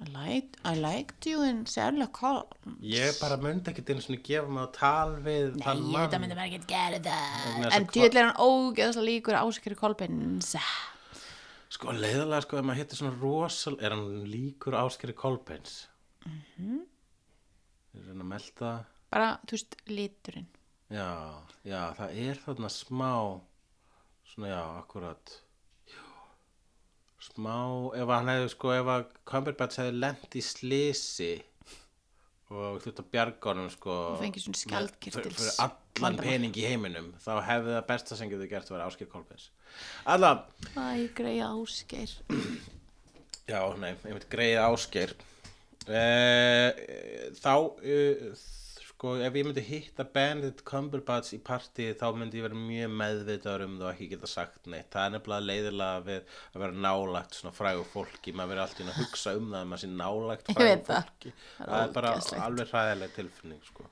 I 0.01 0.07
liked, 0.09 0.55
I 0.65 0.73
liked 0.81 1.25
you 1.29 1.43
in 1.45 1.59
Sherlock 1.69 2.17
Holmes. 2.23 2.77
Ég 2.81 3.19
bara 3.21 3.35
myndi 3.37 3.69
ekkert 3.69 3.91
einu 3.93 4.01
svona 4.01 4.21
gefa 4.25 4.49
mig 4.49 4.63
á 4.65 4.69
tal 4.73 5.11
við 5.21 5.51
Nei, 5.59 5.65
þann 5.65 5.83
mann. 5.93 6.15
myndi 6.23 6.37
bara 6.39 6.47
ekki 6.49 6.61
gera 6.71 6.99
það. 7.05 7.59
En 7.59 7.67
að 7.77 7.85
djöfull 7.93 8.17
er 8.21 8.25
hann 8.31 8.41
ógeðslega 8.47 9.05
líkur 9.11 9.37
áskeri 9.41 9.77
Kolbins. 9.77 10.55
Sko, 11.71 11.93
leiðalega, 11.95 12.41
sko, 12.47 12.57
ef 12.59 12.65
maður 12.67 12.81
hittir 12.81 12.99
svona 12.99 13.13
rosal, 13.21 13.75
er 13.79 13.93
hann 13.93 14.25
líkur 14.27 14.75
áskeri 14.81 15.13
Kolbeins? 15.15 15.75
Mhm. 16.25 16.81
Er 17.93 18.09
hann 18.09 18.25
að 18.25 18.31
melda? 18.33 18.71
Bara, 19.11 19.29
þú 19.45 19.57
veist, 19.57 19.77
liturinn. 19.87 20.49
Já, 20.91 21.07
já, 21.63 21.93
það 21.95 22.17
er 22.25 22.41
þarna 22.47 22.69
smá, 22.73 23.13
svona, 24.33 24.49
já, 24.49 24.61
akkurat. 24.81 25.37
Smá, 27.21 27.55
ef 28.01 28.09
hann 28.09 28.29
hefði, 28.31 28.51
sko, 28.55 28.73
ef 28.73 28.89
að 28.89 29.07
Cumberbatch 29.29 29.79
hefði 29.81 29.97
lent 30.01 30.37
í 30.37 30.41
slisi 30.45 31.31
og 32.51 32.81
þurft 32.83 32.99
að 33.03 33.09
bjarga 33.13 33.51
honum, 33.53 33.69
sko. 33.71 33.97
Fyrir, 34.19 35.51
allan 35.63 36.17
pening 36.19 36.57
í 36.57 36.65
heiminum, 36.67 37.11
þá 37.21 37.33
hefði 37.47 37.75
það 37.77 37.85
besta 37.93 38.17
sem 38.19 38.31
getur 38.31 38.49
gert 38.51 38.67
að 38.71 38.75
vera 38.75 38.87
áskeri 38.89 39.11
Kolbeins. 39.11 39.49
Alla, 40.09 40.33
Æ, 40.73 41.07
greið 41.15 41.43
áskeir. 41.47 42.15
Já, 43.47 43.61
nei, 43.79 43.93
einmitt 44.07 44.27
greið 44.31 44.59
áskeir 44.65 45.13
uh, 45.89 46.69
þá 47.41 47.53
uh, 47.57 48.41
sko, 49.01 49.15
ef 49.17 49.33
ég 49.33 49.47
myndi 49.47 49.61
hitta 49.65 50.03
Benedict 50.13 50.59
Cumberbatch 50.67 51.33
í 51.33 51.39
partíi 51.41 51.95
þá 51.97 52.03
myndi 52.13 52.37
ég 52.37 52.45
vera 52.45 52.57
mjög 52.57 52.91
meðvitaður 52.99 53.63
um 53.65 53.77
það 53.79 53.87
og 53.87 53.93
ekki 53.95 54.09
geta 54.11 54.27
sagt 54.29 54.67
neitt. 54.69 54.91
Það 54.93 55.07
er 55.07 55.13
nefnilega 55.15 55.47
leiðilega 55.47 56.03
við 56.05 56.35
að 56.51 56.61
vera 56.61 56.83
nálægt 56.85 57.37
svona 57.39 57.53
frægu 57.57 57.87
fólki. 57.89 58.33
Maður 58.37 58.51
verður 58.51 58.63
alltaf 58.67 58.91
að 58.91 58.99
hugsa 58.99 59.33
um 59.39 59.47
það 59.47 59.57
að 59.61 59.71
maður 59.71 59.81
sé 59.81 59.89
nálægt 59.95 60.51
Ég 60.51 60.59
frægu 60.59 60.67
veit 60.69 60.83
það. 60.91 61.07
fólki. 61.07 61.31
Það 61.57 61.79
er 61.79 61.95
bara 61.95 62.11
alveg 62.45 62.75
hræðileg 62.75 63.15
tilfinning, 63.15 63.63
sko. 63.71 63.87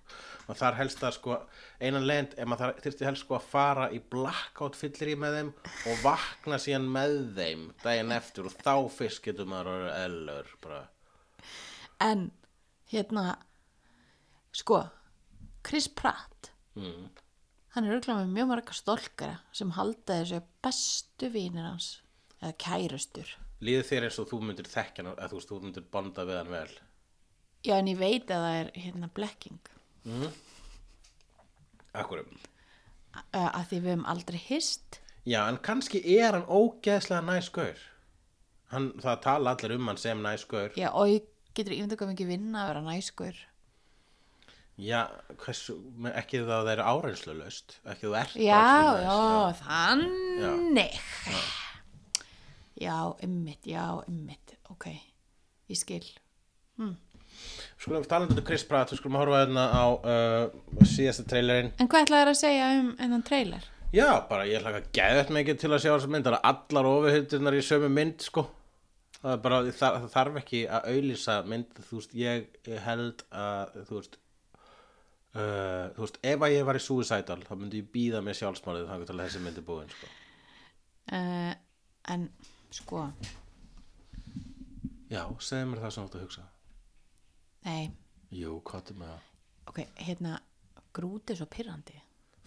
Og 0.49 0.57
þar 0.61 0.77
helst 0.79 1.01
það, 1.01 1.15
sko, 1.17 1.39
einan 1.81 2.05
leiðin, 2.05 2.29
ef 2.37 2.51
maður 2.53 2.77
þyrfti 2.85 3.09
helst 3.09 3.25
sko 3.25 3.39
að 3.39 3.49
fara 3.49 3.89
í 3.89 3.99
blackout 4.13 4.77
fyllir 4.77 5.13
í 5.15 5.17
með 5.21 5.39
þeim 5.39 5.51
og 5.89 5.99
vakna 6.05 6.61
síðan 6.61 6.87
með 6.93 7.17
þeim 7.37 7.65
daginn 7.83 8.13
eftir 8.13 8.49
og 8.49 8.55
þá 8.61 8.73
fyrst 8.93 9.25
getur 9.25 9.49
maður 9.49 9.73
orðið 9.75 9.99
eðlur, 10.05 10.55
bara. 10.65 10.81
En, 12.01 12.25
hérna, 12.89 13.27
sko, 14.57 14.81
Chris 15.63 15.87
Pratt, 15.87 16.51
Mm. 16.75 17.09
hann 17.75 17.85
er 17.85 17.95
auðvitað 17.97 18.19
með 18.23 18.33
mjög 18.37 18.47
marga 18.47 18.73
stólkara 18.73 19.39
sem 19.51 19.71
halda 19.71 20.19
þessu 20.21 20.41
bestu 20.63 21.29
vinir 21.33 21.65
hans, 21.65 22.01
eða 22.41 22.53
kærustur. 22.57 23.33
Líður 23.61 23.83
þér 23.89 24.03
eins 24.07 24.19
og 24.19 24.29
þú 24.29 24.39
myndir 24.41 24.69
þekkja 24.71 25.03
hann, 25.03 25.15
að 25.19 25.33
þú 25.33 25.41
þú 25.49 25.61
myndir 25.65 25.83
bonda 25.91 26.23
við 26.25 26.37
hann 26.37 26.53
vel? 26.53 26.69
Já, 27.67 27.73
en 27.75 27.87
ég 27.91 27.97
veit 27.99 28.29
að 28.31 28.45
það 28.45 28.59
er 28.61 28.71
hérna 28.79 29.09
blekking. 29.13 29.59
Akkurum. 31.93 32.29
Uh, 33.33 33.49
að 33.49 33.65
því 33.71 33.79
við 33.83 33.89
höfum 33.91 34.05
aldrei 34.13 34.37
hist. 34.39 34.99
Já, 35.27 35.41
en 35.49 35.57
kannski 35.65 35.99
er 36.15 36.37
hann 36.37 36.45
ógeðslega 36.47 37.25
næskur. 37.25 37.81
Hann, 38.71 38.91
það 39.01 39.21
tala 39.25 39.55
allir 39.55 39.75
um 39.75 39.89
hann 39.89 39.97
sem 39.99 40.21
næskur. 40.23 40.71
Já, 40.77 40.91
og 40.93 41.09
ég 41.09 41.25
getur 41.57 41.73
ímynda 41.75 41.97
hvað 41.99 42.13
mikið 42.13 42.29
vinna 42.31 42.63
að 42.63 42.69
vera 42.71 42.83
næskur. 42.85 43.39
Já, 44.79 45.01
hversu, 45.41 45.75
ekki 46.15 46.39
þá 46.45 46.53
það 46.53 46.69
er 46.71 46.81
áreynslu 46.87 47.33
löst, 47.35 47.73
ekki 47.89 48.05
þú 48.07 48.13
ert 48.15 48.35
Já, 48.39 48.59
bara 48.63 49.01
já, 49.03 49.15
svoleiðis, 49.17 49.63
þannig. 49.65 50.99
Já, 52.79 52.95
ymmit, 53.27 53.67
já, 53.67 53.83
ymmit, 54.07 54.53
ok, 54.71 54.85
ég 55.67 55.79
skil. 55.81 56.05
Skulum 57.79 58.05
talandi 58.07 58.37
um 58.39 58.45
Chris 58.47 58.63
Pratt, 58.67 58.93
við 58.93 59.01
skulum 59.01 59.17
horfa 59.19 59.41
hérna 59.41 59.65
á 59.67 59.85
uh, 59.99 60.85
síðasta 60.87 61.25
trailerinn. 61.27 61.73
En 61.79 61.91
hvað 61.91 62.07
ætlaði 62.07 62.31
að 62.31 62.39
segja 62.39 62.71
um 62.77 62.89
ennan 63.03 63.25
trailer? 63.27 63.67
Já, 63.91 64.07
bara 64.29 64.47
ég 64.47 64.63
hlaka 64.63 64.83
geðvægt 64.95 65.35
mikið 65.35 65.59
til 65.59 65.73
að 65.73 65.83
sjá 65.83 65.91
þessa 65.91 66.13
mynd, 66.13 66.27
það 66.29 66.37
er 66.37 66.49
allar 66.53 66.89
ofurhundirnar 66.93 67.59
í 67.59 67.65
sömu 67.65 67.91
mynd, 67.99 68.23
sko. 68.23 68.45
Það 69.19 69.35
er 69.35 69.43
bara, 69.43 69.61
það, 69.75 69.99
það 70.05 70.09
þarf 70.15 70.41
ekki 70.45 70.63
að 70.71 70.89
auðlýsa 70.93 71.37
mynd, 71.51 71.85
þú 71.89 71.99
veist, 71.99 72.17
ég 72.23 72.73
held 72.85 73.23
að, 73.35 73.79
þú 73.89 73.99
veist, 73.99 74.19
uh, 75.35 75.89
þú 75.95 76.03
veist, 76.05 76.19
ef 76.31 76.45
að 76.47 76.53
ég 76.55 76.65
var 76.69 76.79
í 76.79 76.83
suicidal, 76.83 77.39
þá 77.47 77.53
myndi 77.59 77.81
ég 77.83 77.89
býða 77.93 78.21
með 78.25 78.39
sjálfsmálið 78.41 78.87
þannig 78.89 79.13
að 79.13 79.21
þessi 79.25 79.41
mynd 79.45 79.61
er 79.61 79.67
búin, 79.67 79.93
sko. 79.95 80.11
Uh, 81.09 81.53
en, 82.13 82.27
sko, 82.75 83.05
Já, 85.09 85.23
segðu 85.41 85.71
mér 85.71 85.79
það 85.81 85.93
sem 85.95 86.03
þú 86.03 86.07
átt 86.09 86.17
að 86.19 86.23
hugsa. 86.27 86.43
nei, 87.65 87.89
Jú, 88.29 88.59
hvað 88.61 88.91
er 88.93 88.99
með 88.99 89.09
það? 89.13 89.23
ok, 89.71 89.79
hérna, 90.05 90.35
grút 90.93 91.31
er 91.33 91.39
svo 91.39 91.47
pyrrandi 91.49 91.95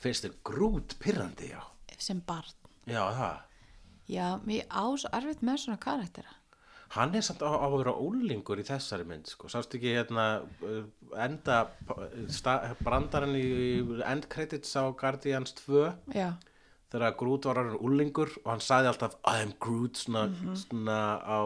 Finnst 0.02 0.24
þér 0.26 0.36
grút 0.46 0.94
pyrrandi, 1.02 1.48
já? 1.50 1.60
sem 1.98 2.18
barn. 2.26 2.54
Já, 2.90 3.02
það. 3.14 3.42
Já, 4.10 4.24
mér 4.42 4.64
ás 4.70 5.04
erfitt 5.14 5.42
með 5.46 5.60
svona 5.62 5.78
karaktera. 5.78 6.32
Hann 6.92 7.14
er 7.16 7.24
samt 7.24 7.40
á, 7.40 7.48
á 7.48 7.64
að 7.64 7.78
vera 7.80 7.94
ólingur 7.96 8.60
í 8.60 8.64
þessari 8.68 9.06
mynd, 9.08 9.30
sko. 9.32 9.48
Sástu 9.48 9.78
ekki 9.78 9.94
hérna 9.96 10.26
uh, 10.60 10.82
enda 11.24 11.62
sta, 12.28 12.58
brandarinn 12.84 13.36
í 13.38 13.46
end 14.04 14.28
credits 14.32 14.74
á 14.76 14.92
Guardians 14.92 15.54
2 15.62 15.86
Já, 16.12 16.34
þegar 16.92 17.16
Groot 17.16 17.48
var 17.48 17.62
hann 17.62 17.78
úlingur 17.80 18.34
og 18.42 18.50
hann 18.52 18.64
sagði 18.64 18.92
alltaf 18.92 19.16
I 19.24 19.46
am 19.46 19.54
Groot 19.62 20.02
svona, 20.02 20.26
svona 20.66 20.98
á 21.24 21.38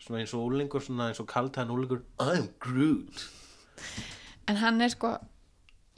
svona 0.00 0.22
eins 0.22 0.32
og 0.36 0.46
úlingur, 0.48 0.84
svona 0.84 1.10
eins 1.10 1.20
og 1.20 1.28
kaldi 1.28 1.60
hann 1.60 1.72
úlingur 1.74 2.00
I 2.22 2.38
am 2.38 2.48
Groot. 2.62 3.26
en 4.48 4.60
hann 4.62 4.80
er 4.80 4.92
sko, 4.94 5.16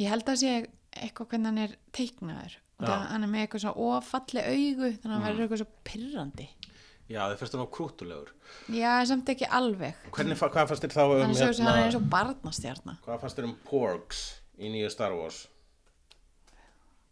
ég 0.00 0.10
held 0.10 0.26
að 0.30 0.40
sé 0.42 0.56
eitthvað 0.98 1.30
hvernig 1.30 1.52
hann 1.52 1.62
er 1.66 1.76
teiknaður. 1.94 2.58
Og 2.78 2.86
það 2.86 3.06
hann 3.12 3.26
er 3.26 3.30
með 3.30 3.44
eitthvað 3.44 3.64
svo 3.64 3.88
ofalli 3.92 4.42
augu, 4.42 4.90
þannig 4.98 5.08
að 5.08 5.14
hann 5.14 5.26
verður 5.26 5.44
eitthvað 5.46 5.62
svo 5.62 5.70
pyrrandi. 5.86 6.46
Já, 7.08 7.22
þau 7.30 7.38
fyrst 7.40 7.54
hann 7.56 7.64
á 7.64 7.68
krútulegur. 7.72 8.32
Já, 8.74 8.90
samt 9.08 9.30
ekki 9.32 9.46
alveg. 9.58 10.00
Hvernig, 10.12 10.40
hvað 10.40 10.72
fannst 10.72 10.84
þér 10.84 10.96
þá 10.96 11.02
um 11.06 11.22
er 11.32 11.36
svo 11.38 11.64
hann 11.64 11.78
er 11.78 11.86
eins 11.86 11.96
og 11.96 12.08
barnastjarnar. 12.12 12.98
hvað 13.06 13.22
fannst 13.22 13.38
þér 13.38 13.48
um 13.48 13.54
Porgs 13.68 14.24
í 14.60 14.72
nýju 14.74 14.90
Star 14.92 15.16
Wars? 15.16 15.46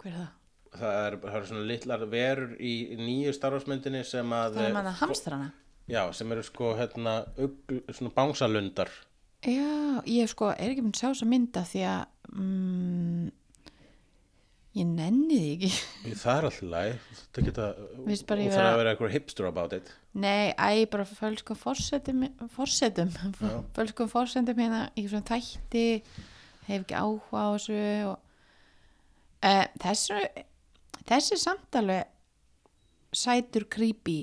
Hver 0.03 0.12
er 0.12 0.18
það? 0.18 0.34
Það 0.76 0.99
er, 1.07 1.14
það 1.22 1.38
er 1.38 1.47
svona 1.49 1.68
litlar 1.70 2.03
verur 2.12 2.57
í 2.61 2.72
nýju 3.01 3.32
Star 3.32 3.57
Wars 3.57 3.64
myndinni 3.70 4.05
sem 4.05 4.36
að 4.36 4.59
Það 4.59 4.68
er 4.68 4.76
manna 4.76 4.92
hamstrana. 5.01 5.49
Já, 5.86 6.03
sem 6.18 6.32
eru 6.34 6.42
sko 6.44 6.74
hérna 6.76 7.20
ugl, 7.38 7.80
svona 7.94 8.11
bánsalundar 8.12 8.90
Já, 9.47 10.03
ég 10.11 10.26
sko, 10.30 10.49
er 10.51 10.72
ekki 10.72 10.82
búin 10.82 10.94
að 10.97 11.01
sjá 11.01 11.09
þess 11.12 11.24
að 11.24 11.30
mynda 11.30 11.62
því 11.70 11.82
að 11.86 12.01
mm, 12.32 13.26
ég 14.77 14.87
nenni 14.91 15.39
því 15.41 15.53
ekki. 15.57 15.70
Það 16.22 16.39
er 16.41 16.47
alltaf 16.49 16.66
læg 16.72 16.97
Það 17.37 17.47
geta, 17.49 17.66
bara 18.29 18.41
og 18.41 18.45
ég 18.47 18.53
það 18.53 18.57
vera- 18.61 18.72
að 18.72 18.81
vera 18.83 18.93
eitthvað 18.95 19.14
hipster 19.16 19.49
about 19.49 19.77
it 19.79 19.93
Nei, 20.16 20.53
æ, 20.57 20.87
bara 20.93 21.05
fölskum 21.09 21.59
fórsetum, 21.61 22.22
fórsetum, 22.55 23.11
fölskum 23.77 24.09
fórsetum 24.09 24.61
hérna 24.62 24.85
í 24.97 25.05
svona 25.09 25.27
þætti, 25.29 25.83
hef 26.70 26.85
ekki 26.87 26.97
áhuga 26.97 27.43
á 27.45 27.49
þessu 27.57 27.81
og 28.09 28.16
uh, 29.45 29.66
þessu, 29.85 30.20
þessi 31.11 31.37
samtali 31.43 31.99
sætur 33.16 33.66
creepy 33.72 34.18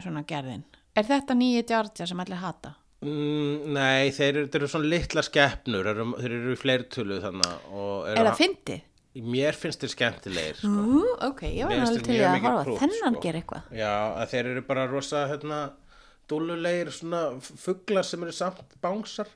svona 0.00 0.22
gerðin. 0.28 0.64
Er 0.96 1.06
þetta 1.08 1.34
nýja 1.38 1.64
Georgia 1.72 2.06
sem 2.06 2.20
allir 2.22 2.40
hata? 2.42 2.74
mm, 3.04 3.72
Nei, 3.74 4.10
þeir 4.14 4.28
eru, 4.42 4.46
þeir 4.52 4.60
eru 4.62 4.68
svona 4.74 4.90
litla 4.92 5.24
skeppnur 5.26 5.84
þeir 5.88 5.94
eru, 5.96 6.06
þeir 6.20 6.36
eru 6.38 6.54
fleirtölu 6.60 7.18
þannig 7.24 7.72
Er 8.12 8.20
það 8.28 8.38
fyndið? 8.40 8.84
Mér 9.14 9.54
finnst 9.54 9.84
þeir 9.84 9.92
skemmtilegir 9.92 10.56
sko. 10.58 10.72
Ú, 10.74 11.04
ok, 11.28 11.44
ég 11.46 11.68
var 11.70 11.84
alveg 11.84 12.02
til 12.08 12.18
að 12.18 12.38
horfa 12.48 12.78
þennan 12.80 13.14
sko. 13.14 13.22
gera 13.22 13.40
eitthvað. 13.40 13.72
Já, 13.78 13.92
þeir 14.32 14.48
eru 14.50 14.62
bara 14.66 14.86
rosa 14.90 15.20
hérna, 15.30 15.58
dúlulegir 16.30 16.88
svona 16.94 17.20
fuglar 17.40 18.06
sem 18.06 18.22
eru 18.24 18.32
samt 18.32 18.74
bánsar 18.82 19.28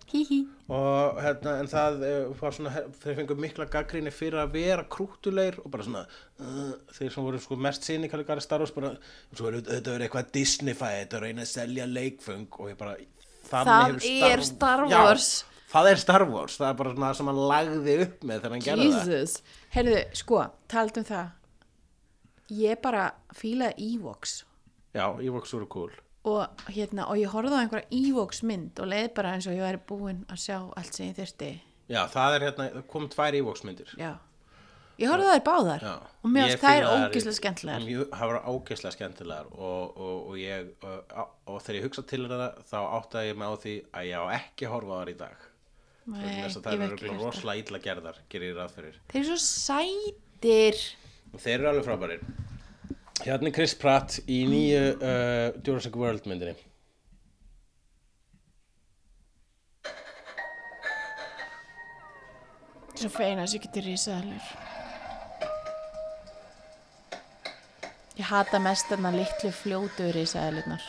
og 0.72 1.18
hérna, 1.20 1.58
en 1.60 1.68
það 1.68 2.04
eh, 2.08 2.30
var 2.40 2.56
svona, 2.56 2.72
þeir 3.02 3.18
fengu 3.18 3.36
mikla 3.40 3.66
gaggrinni 3.72 4.12
fyrir 4.14 4.40
að 4.40 4.54
vera 4.56 4.86
krútulegir 4.88 5.60
og 5.62 5.68
bara 5.74 5.84
svona 5.84 6.04
uh, 6.40 6.72
þeir 6.96 7.12
sem 7.12 7.28
voru 7.28 7.42
sko 7.44 7.60
mest 7.68 7.84
sínikali 7.84 8.24
gari 8.28 8.44
Star 8.44 8.64
Wars 8.64 8.72
bara, 8.76 8.94
svo 9.34 9.50
er 9.50 9.60
þetta 9.60 9.94
verið 9.94 10.08
eitthvað 10.08 10.32
Disney-fæ, 10.38 10.88
þetta 10.88 11.18
er 11.18 11.20
að 11.20 11.28
reyna 11.28 11.44
að 11.44 11.52
selja 11.52 11.88
leikföng 11.92 12.48
og 12.56 12.72
ég 12.72 12.80
bara, 12.80 12.96
þannig 13.50 13.70
Það 13.70 13.86
hefur 13.92 14.32
er 14.32 14.44
Star 14.48 14.84
Já, 14.88 14.98
Wars. 15.04 15.30
það 15.74 15.92
er 15.92 16.04
Star 16.06 16.28
Wars, 16.32 16.58
það 16.62 16.72
er 16.72 16.82
bara 16.82 16.96
svona 16.96 17.14
sem 17.20 17.32
hann 17.32 17.46
lagði 17.52 17.98
upp 18.06 18.28
með 18.32 18.44
þegar 18.44 18.56
hann 18.56 18.68
gerði 18.70 18.92
það 18.96 19.24
Heyrðu, 19.74 19.98
sko, 20.16 20.42
talað 20.72 21.00
um 21.02 21.08
það. 21.08 21.30
Ég 22.58 22.78
bara 22.82 23.08
fílaði 23.36 23.88
Evox. 23.94 24.38
Já, 24.96 25.04
Evox 25.20 25.52
voru 25.52 25.66
cool. 25.72 25.90
Og 26.28 26.62
hérna, 26.74 27.06
og 27.08 27.18
ég 27.20 27.30
horfði 27.32 27.56
á 27.56 27.62
einhverja 27.62 27.88
Evox 27.94 28.40
mynd 28.48 28.80
og 28.82 28.88
leið 28.90 29.10
bara 29.16 29.34
eins 29.36 29.46
og 29.48 29.54
ég 29.56 29.62
væri 29.64 29.80
búin 29.88 30.24
að 30.28 30.40
sjá 30.42 30.56
allt 30.76 30.96
sem 30.96 31.10
ég 31.10 31.16
þyrsti 31.20 31.50
Já, 31.88 32.02
það 32.12 32.34
er 32.36 32.42
hérna, 32.48 32.64
það 32.74 32.82
kom 32.92 33.06
tvær 33.12 33.36
Evox 33.38 33.62
myndir. 33.64 33.92
Já, 33.96 34.10
ég 35.00 35.08
horfði 35.08 35.28
á 35.28 35.32
þær 35.38 35.44
báðar. 35.46 35.84
Já. 35.86 35.94
og 36.24 36.32
mér 36.34 36.50
finnst 36.50 36.64
þær 36.64 36.82
í- 36.82 36.90
ógislega 37.06 37.36
skemmtilegar. 37.38 37.86
Mjög- 37.86 38.10
Það 38.18 38.32
var 38.32 38.40
ógeðslega 38.52 38.96
skemmtilegar 38.96 39.46
og, 39.54 39.96
og, 39.96 40.18
og 40.28 40.34
ég 40.42 40.72
og, 40.84 41.30
og 41.46 41.62
þegar 41.64 41.78
ég 41.78 41.86
hugsa 41.88 42.04
til 42.10 42.26
það 42.28 42.44
þá 42.72 42.78
áttaði 42.98 43.30
ég 43.32 43.38
mig 43.40 43.48
á 43.48 43.54
því 43.64 43.76
að 43.92 44.10
ég 44.10 44.18
á 44.20 44.24
ekki 44.40 44.68
að 44.68 44.74
horfa 44.76 44.92
á 44.92 44.98
þar 45.00 45.12
í 45.14 45.18
dag 45.22 45.47
það 46.08 46.78
gert 46.82 47.02
það. 47.02 47.18
rosalega 47.20 47.64
illa 47.64 47.80
gerðar 47.84 48.20
gerir 48.32 48.52
ég 48.52 48.56
ráð 48.58 48.76
fyrir. 48.76 49.00
Þeir 49.12 49.20
eru 49.22 49.34
svo 49.34 49.40
sætir. 49.44 50.80
Og 51.32 51.42
þeir 51.42 51.58
eru 51.58 51.70
alveg 51.72 51.88
frábærir. 51.88 52.24
Hérna 53.18 53.50
er 53.50 53.54
Chris 53.56 53.74
Pratt 53.76 54.20
í 54.30 54.40
nýju 54.48 54.82
uh, 54.94 55.58
Jurassic 55.66 55.98
World 55.98 56.28
myndinni. 56.30 56.56
Svo 62.98 63.12
feina 63.14 63.44
þess 63.44 63.52
að 63.52 63.58
ég 63.60 63.68
geti 63.68 63.86
risaðalur 63.86 64.48
ég 68.18 68.26
hata 68.26 68.58
mest 68.58 68.88
þarna 68.90 69.12
litlu 69.14 69.50
fljótu 69.54 70.08
risaðalurnar 70.14 70.82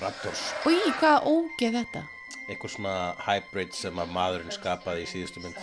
Raptors. 0.00 0.42
Í 0.70 0.92
hvað 1.00 1.26
ógeð 1.28 1.74
þetta 1.80 2.02
einhver 2.52 2.72
svona 2.72 2.96
hybrid 3.26 3.74
sem 3.76 3.98
að 3.98 4.12
maðurinn 4.16 4.54
skapaði 4.54 5.06
í 5.06 5.12
síðustu 5.14 5.42
mynd. 5.44 5.60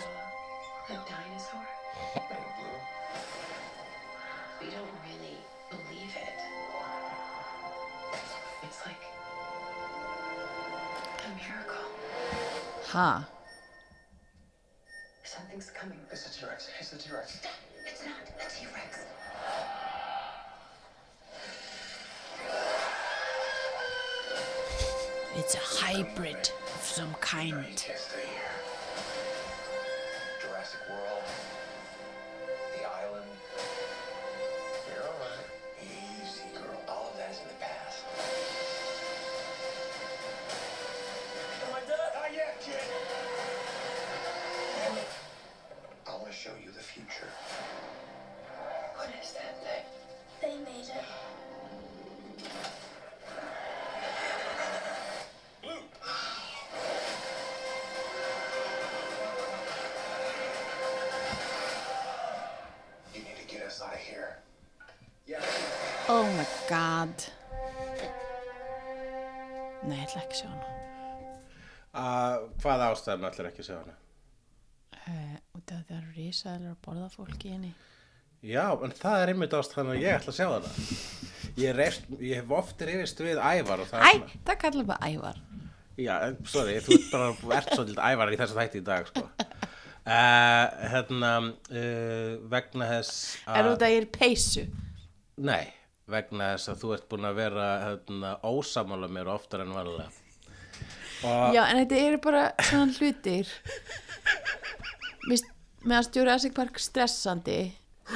A 12.90 13.39
kind. 27.30 27.89
Uh, 72.90 72.96
hvað 72.96 72.98
ástæðum 72.98 73.26
allir 73.28 73.50
ekki 73.50 73.62
að 73.62 73.68
sjá 73.68 73.76
hana? 73.78 73.94
Uh, 75.00 75.36
út 75.56 75.70
af 75.70 75.70
því 75.70 75.78
að 75.78 75.86
það 75.86 75.96
eru 75.96 76.12
risaðilega 76.16 76.72
að 76.74 76.82
borða 76.86 77.08
fólki 77.14 77.48
í 77.48 77.54
henni. 77.54 77.70
Já, 78.40 78.66
en 78.72 78.92
það 78.96 79.22
er 79.22 79.32
einmitt 79.34 79.54
ástæðan 79.56 79.92
að 79.92 80.00
ég 80.00 80.16
ætla 80.16 80.32
að 80.32 80.38
sjá 80.38 80.46
hana. 80.48 80.74
Ég, 81.60 81.72
reyst, 81.76 82.06
ég 82.20 82.40
hef 82.40 82.52
oft 82.56 82.84
rifist 82.88 83.20
við 83.20 83.40
ævar 83.40 83.82
og 83.82 83.90
það 83.90 84.04
Æ, 84.04 84.10
svona... 84.10 84.38
það 84.48 84.60
kallar 84.64 84.86
bara 84.90 85.10
ævar. 85.10 85.40
Já, 86.00 86.14
sorry, 86.48 86.78
þú 86.80 86.96
ert 86.96 87.10
bara 87.12 87.58
ert 87.58 87.74
svolítið 87.74 88.00
ævar 88.06 88.32
í 88.32 88.38
þessu 88.40 88.56
þætti 88.56 88.80
í 88.80 88.86
dag, 88.86 89.10
sko. 89.10 89.26
Uh, 90.00 90.64
hérna, 90.90 91.32
uh, 91.76 92.30
vegna 92.50 92.86
þess 92.88 93.18
Er 93.52 93.68
út 93.68 93.82
að 93.84 93.92
ég 93.92 94.00
er 94.00 94.08
peysu? 94.14 94.64
Nei, 95.44 95.68
vegna 96.10 96.54
þess 96.54 96.72
að 96.72 96.80
þú 96.80 96.94
ert 96.96 97.06
búin 97.10 97.28
að 97.28 97.36
vera 97.42 97.66
hérna, 97.84 98.32
ósamála 98.48 99.10
mér 99.12 99.28
oftar 99.34 99.66
en 99.66 99.74
vanlega. 99.76 100.08
Já, 101.22 101.62
en 101.66 101.80
þetta 101.82 102.00
eru 102.00 102.20
bara 102.24 102.44
svona 102.64 102.94
hlutir. 102.96 103.50
Vist, 105.28 105.50
meðan 105.84 106.06
stjóri 106.06 106.32
Asik 106.32 106.56
Park 106.56 106.80
stressandi 106.80 107.60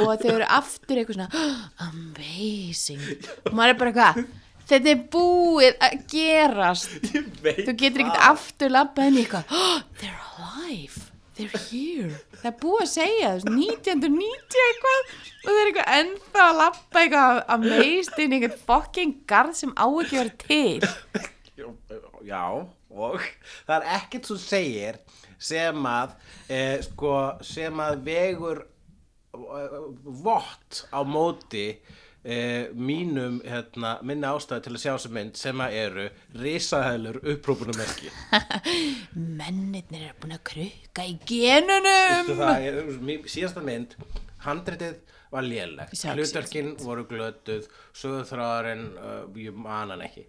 og 0.00 0.08
að 0.10 0.24
þau 0.24 0.30
eru 0.32 0.46
aftur 0.56 1.00
eitthvað 1.00 1.20
svona 1.20 1.44
amazing. 1.86 3.04
Og 3.44 3.52
maður 3.54 3.74
er 3.74 3.80
bara 3.82 3.92
eitthvað, 3.92 4.22
þetta 4.72 4.92
er 4.94 5.02
búið 5.14 5.82
að 5.86 5.96
gerast. 6.10 6.96
Þú 7.66 7.74
getur 7.76 8.04
ekkert 8.06 8.22
aftur 8.30 8.74
labbað 8.74 9.10
inn 9.10 9.18
í 9.20 9.24
eitthvað 9.26 9.52
oh, 9.54 9.82
They're 10.00 10.24
alive, 10.38 11.04
they're 11.36 11.62
here 11.68 12.16
Það 12.40 12.48
er 12.50 12.56
búið 12.60 12.82
að 12.82 12.90
segja 12.94 13.28
þessu 13.36 13.52
1990 13.52 14.64
eitthvað 14.64 15.04
og 15.44 15.50
það 15.50 15.60
er 15.60 15.68
eitthvað 15.70 15.94
ennþá 15.98 16.42
að 16.44 16.58
labba 16.60 17.02
eitthvað 17.02 17.38
að 17.54 17.68
meist 17.68 18.18
inn 18.24 18.34
eitthvað 18.36 18.58
fucking 18.68 19.14
garð 19.28 19.54
sem 19.60 19.72
á 19.76 19.86
ekki 19.86 20.18
að 20.18 20.24
vera 20.24 20.34
til 20.48 21.30
Já, 22.24 22.44
og 22.94 23.20
það 23.66 23.76
er 23.80 23.90
ekkert 23.98 24.30
svo 24.30 24.38
segir 24.40 25.00
sem 25.44 25.86
að, 25.90 26.14
eh, 26.48 26.78
sko, 26.86 27.14
sem 27.44 27.80
að 27.84 28.00
vegur 28.06 28.62
eh, 28.64 29.78
vott 30.24 30.84
á 30.94 31.00
móti 31.04 31.66
eh, 32.24 32.70
mínum, 32.72 33.40
hérna, 33.44 33.96
minni 34.06 34.28
ástæði 34.30 34.64
til 34.68 34.74
að 34.76 34.82
sjá 34.86 34.94
sem 35.04 35.12
mynd 35.18 35.36
sem 35.36 35.60
að 35.60 35.78
eru 35.82 36.06
risaðælur 36.40 37.18
upprópunumerki. 37.34 38.12
Mennirnir 39.40 40.06
eru 40.08 40.20
búin 40.22 40.36
að 40.38 40.44
krukka 40.52 41.04
í 41.08 41.18
genunum. 41.28 42.30
Það, 42.38 42.68
er, 42.70 42.78
mí- 43.04 43.20
síðasta 43.28 43.64
mynd 43.64 43.98
handritið 44.46 45.00
var 45.34 45.42
lélegt. 45.46 45.92
Ég 45.94 45.98
sá 45.98 46.08
ekki 46.12 46.20
hlutverkin 46.22 46.68
voru 46.78 47.04
glötuð 47.10 47.66
sögurþráðarinn, 47.98 48.84
uh, 49.02 49.24
ég 49.40 49.56
man 49.58 49.90
hann 49.94 50.04
ekki. 50.06 50.28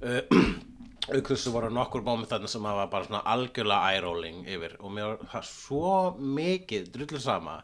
Uh, 0.00 0.22
auk 1.06 1.28
þessu 1.30 1.52
voru 1.54 1.68
nokkur 1.70 2.02
móment 2.06 2.30
þarna 2.30 2.48
sem 2.50 2.64
hafa 2.66 2.86
bara 2.90 3.06
svona 3.06 3.20
algjörlega 3.32 3.92
eye-rolling 3.92 4.40
yfir. 4.50 4.76
Og 4.82 4.94
mér 4.94 5.12
var 5.12 5.28
það 5.34 5.44
svo 5.50 5.92
mikið 6.38 6.88
drullur 6.94 7.22
sama 7.22 7.56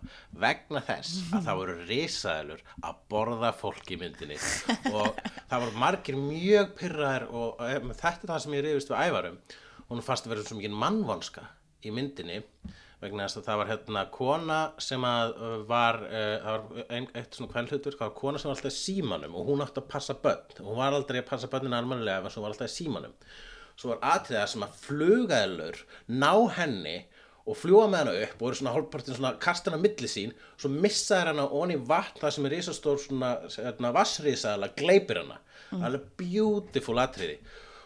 vegna 0.44 0.82
þess 0.86 1.32
að 1.32 1.48
það 1.48 1.60
voru 1.62 1.77
risaðilur 1.89 2.62
að 2.82 3.01
borða 3.14 3.51
fólk 3.59 3.90
í 3.90 3.98
myndinni. 4.02 4.39
Og 4.93 5.19
það 5.51 5.64
voru 5.64 5.82
margir 5.82 6.20
mjög 6.20 6.77
pyrraðir 6.78 7.27
og 7.31 7.64
um, 7.66 7.90
þetta 7.90 8.14
er 8.14 8.32
það 8.35 8.44
sem 8.47 8.56
ég 8.59 8.64
reyfist 8.69 8.94
við 8.94 9.02
ævarum. 9.09 9.40
Hún 9.90 10.06
fannst 10.06 10.28
að 10.28 10.36
vera 10.36 10.47
svo 10.47 10.60
mikið 10.60 10.78
mannvonska 10.85 11.48
í 11.82 11.94
myndinni 11.94 12.40
vegna 13.03 13.27
þess 13.27 13.41
að 13.41 13.47
það 13.49 13.61
var 13.61 13.70
hérna 13.73 14.03
kona 14.15 14.59
sem 14.83 15.07
að 15.07 15.33
uh, 15.37 15.55
var, 15.69 16.01
uh, 16.07 16.35
var 16.47 16.85
ein, 16.87 17.09
eitt 17.19 17.39
svona 17.39 17.53
kvæðlhutur, 17.53 17.97
það 17.99 18.09
var 18.09 18.19
kona 18.19 18.43
sem 18.43 18.51
var 18.51 18.59
alltaf 18.59 18.74
í 18.74 18.79
símanum 18.79 19.39
og 19.39 19.49
hún 19.51 19.65
átti 19.65 19.83
að 19.83 19.89
passa 19.95 20.19
börn. 20.23 20.61
Hún 20.61 20.79
var 20.79 20.99
aldrei 20.99 21.23
að 21.23 21.31
passa 21.33 21.51
börnin 21.51 21.79
almanlega 21.79 22.23
en 22.23 22.35
svo 22.35 22.45
var 22.45 22.55
alltaf 22.55 22.70
í 22.70 22.77
símanum. 22.77 23.16
Svo 23.74 23.95
var 23.95 24.05
atriða 24.15 24.45
sem 24.53 24.62
að 24.66 24.79
flugaðlur 24.85 25.83
ná 26.12 26.33
henni 26.59 26.99
og 27.43 27.59
fljúa 27.59 27.89
með 27.91 28.05
hana 28.05 28.15
upp 28.23 28.43
og 28.43 28.49
eru 28.49 28.61
svona 28.61 28.74
hálfpartin 28.77 29.16
svona 29.19 29.33
kastan 29.43 29.74
á 29.74 29.83
milli 29.83 30.11
sín 30.11 30.31
svo 30.61 30.70
missa 30.70 31.19
þær 31.19 31.33
hana 31.33 31.49
onni 31.59 31.79
vatn 31.89 32.23
það 32.23 32.35
sem 32.37 32.47
er 32.47 32.55
risastór 32.55 33.01
svona 33.03 33.33
hérna, 33.57 33.91
vassrisaðala 33.97 34.70
gleipir 34.79 35.24
hana. 35.24 35.41
Alveg 35.73 36.07
beautiful 36.20 37.01
atriði 37.03 37.41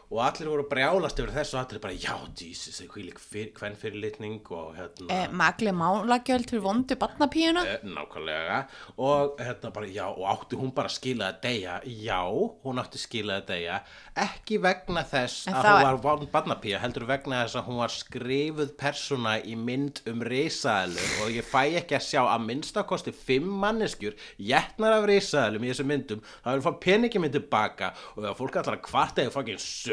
og 0.07 0.21
allir 0.23 0.47
voru 0.47 0.63
að 0.63 0.69
brjálast 0.71 1.19
yfir 1.19 1.33
þessu 1.35 1.57
og 1.57 1.61
allir 1.65 1.81
bara 1.83 1.95
já, 1.99 2.15
Jesus, 2.39 2.77
það 2.79 2.99
er 3.41 3.49
hvern 3.59 3.75
fyrirlitning 3.81 4.51
og 4.55 4.77
hérna 4.77 5.09
eh, 5.11 5.33
Magli 5.35 5.73
málagjöld 5.75 6.47
fyrir 6.53 6.63
vondu 6.63 6.95
barnapíuna. 7.01 7.65
Eh, 7.67 7.81
nákvæmlega. 7.83 8.61
Og 9.03 9.41
hérna 9.43 9.73
bara 9.75 9.89
já 9.91 10.05
og 10.07 10.23
átti 10.31 10.59
hún 10.61 10.71
bara 10.77 10.87
að 10.87 10.95
skila 11.01 11.33
að 11.33 11.41
deyja? 11.43 11.81
Já, 12.07 12.21
hún 12.63 12.79
átti 12.79 13.01
að 13.01 13.03
skila 13.03 13.41
að 13.41 13.49
deyja. 13.51 13.81
Ekki 14.27 14.61
vegna 14.63 15.03
þess 15.11 15.49
En 15.51 15.55
að 15.59 15.67
það 15.67 15.77
hún 15.81 15.89
var- 15.89 16.01
vond 16.07 16.31
barnapía 16.37 16.79
heldur 16.85 17.07
vegna 17.11 17.43
þess 17.43 17.59
að 17.59 17.67
hún 17.67 17.83
var 17.83 17.89
skrifuð 17.97 18.71
persóna 18.79 19.35
í 19.43 19.57
mynd 19.59 20.01
um 20.07 20.23
risaðalur 20.23 21.25
og 21.25 21.35
ég 21.35 21.43
fæ 21.51 21.65
ekki 21.83 21.99
að 21.99 22.07
sjá 22.07 22.23
að 22.31 22.47
minnstakosti 22.47 23.13
fimm 23.13 23.51
manneskjur 23.65 24.15
jætnar 24.39 25.01
af 25.01 25.09
risaðalum 25.11 25.67
í 25.67 25.75
þessum 25.75 25.91
myndum. 25.91 26.23
Þá 26.45 26.53
erum 26.55 26.63
fá 26.63 26.73
peningi 26.87 27.19
minn 27.19 27.33
tilbaka 27.35 27.93
og 28.17 28.25
ef 28.31 28.39
fólk 28.39 28.57
allar 28.63 28.79
að 28.79 28.87
kvarta 28.87 29.27
eða 29.27 29.35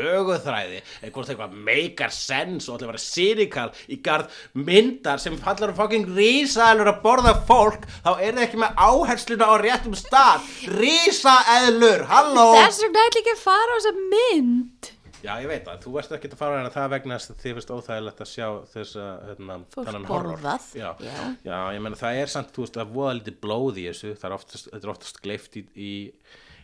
söguþræði 0.03 0.79
eða 1.01 1.11
hvort 1.15 1.31
eitthvað 1.33 1.59
meikar 1.67 2.13
sense 2.15 2.69
og 2.69 2.77
allir 2.77 2.91
vera 2.93 3.03
cynical 3.03 3.67
í 3.87 3.99
garð 4.05 4.41
myndar 4.53 5.21
sem 5.23 5.37
fallar 5.41 5.73
um 5.73 5.77
fokkin 5.79 6.07
risaðalur 6.17 6.93
að 6.93 7.03
borða 7.05 7.35
fólk 7.47 7.87
þá 8.03 8.11
er 8.15 8.33
það 8.33 8.43
ekki 8.47 8.63
með 8.63 8.81
áhersluna 8.87 9.51
á 9.51 9.55
réttum 9.63 9.95
stað 9.97 10.49
risaðalur, 10.79 12.07
halló 12.09 12.49
Þess 12.59 12.83
vegna 12.85 13.07
ætla 13.07 13.23
ekki 13.23 13.37
að 13.37 13.45
fara 13.45 13.71
á 13.71 13.77
þessa 13.79 13.95
mynd 14.01 14.93
Já, 15.23 15.37
ég 15.39 15.47
veit 15.47 15.63
það, 15.63 15.77
þú 15.85 15.91
ert 16.01 16.13
ekki 16.17 16.29
að 16.33 16.39
fara 16.41 16.55
hérna 16.57 16.71
það 16.73 16.89
vegna 16.91 17.15
þess 17.15 17.31
að 17.31 17.37
þið 17.39 17.53
finnst 17.55 17.69
óþægilegt 17.71 18.23
að 18.25 18.27
sjá 18.27 18.47
þess 18.73 18.97
að 18.99 19.21
hérna, 19.29 19.55
Fólk 19.71 19.85
þennan 19.87 20.07
horror. 20.09 20.41
Já. 20.75 20.89
já. 20.99 21.13
já, 21.47 21.55
ég 21.77 21.85
meina 21.85 21.99
það 22.01 22.19
er 22.19 22.33
samt, 22.33 22.51
þú 22.51 22.65
veist, 22.65 22.79
er 22.83 22.89
voða 22.97 23.13
lítið 23.21 23.37
blóð 23.45 23.79
í 23.79 23.85
þessu, 23.87 24.11
það 24.19 24.27
er 24.27 24.35
oftast, 24.35 24.67
er 24.75 24.91
oftast 24.91 25.21
gleift 25.23 25.55
í, 25.55 25.63
í 25.79 25.93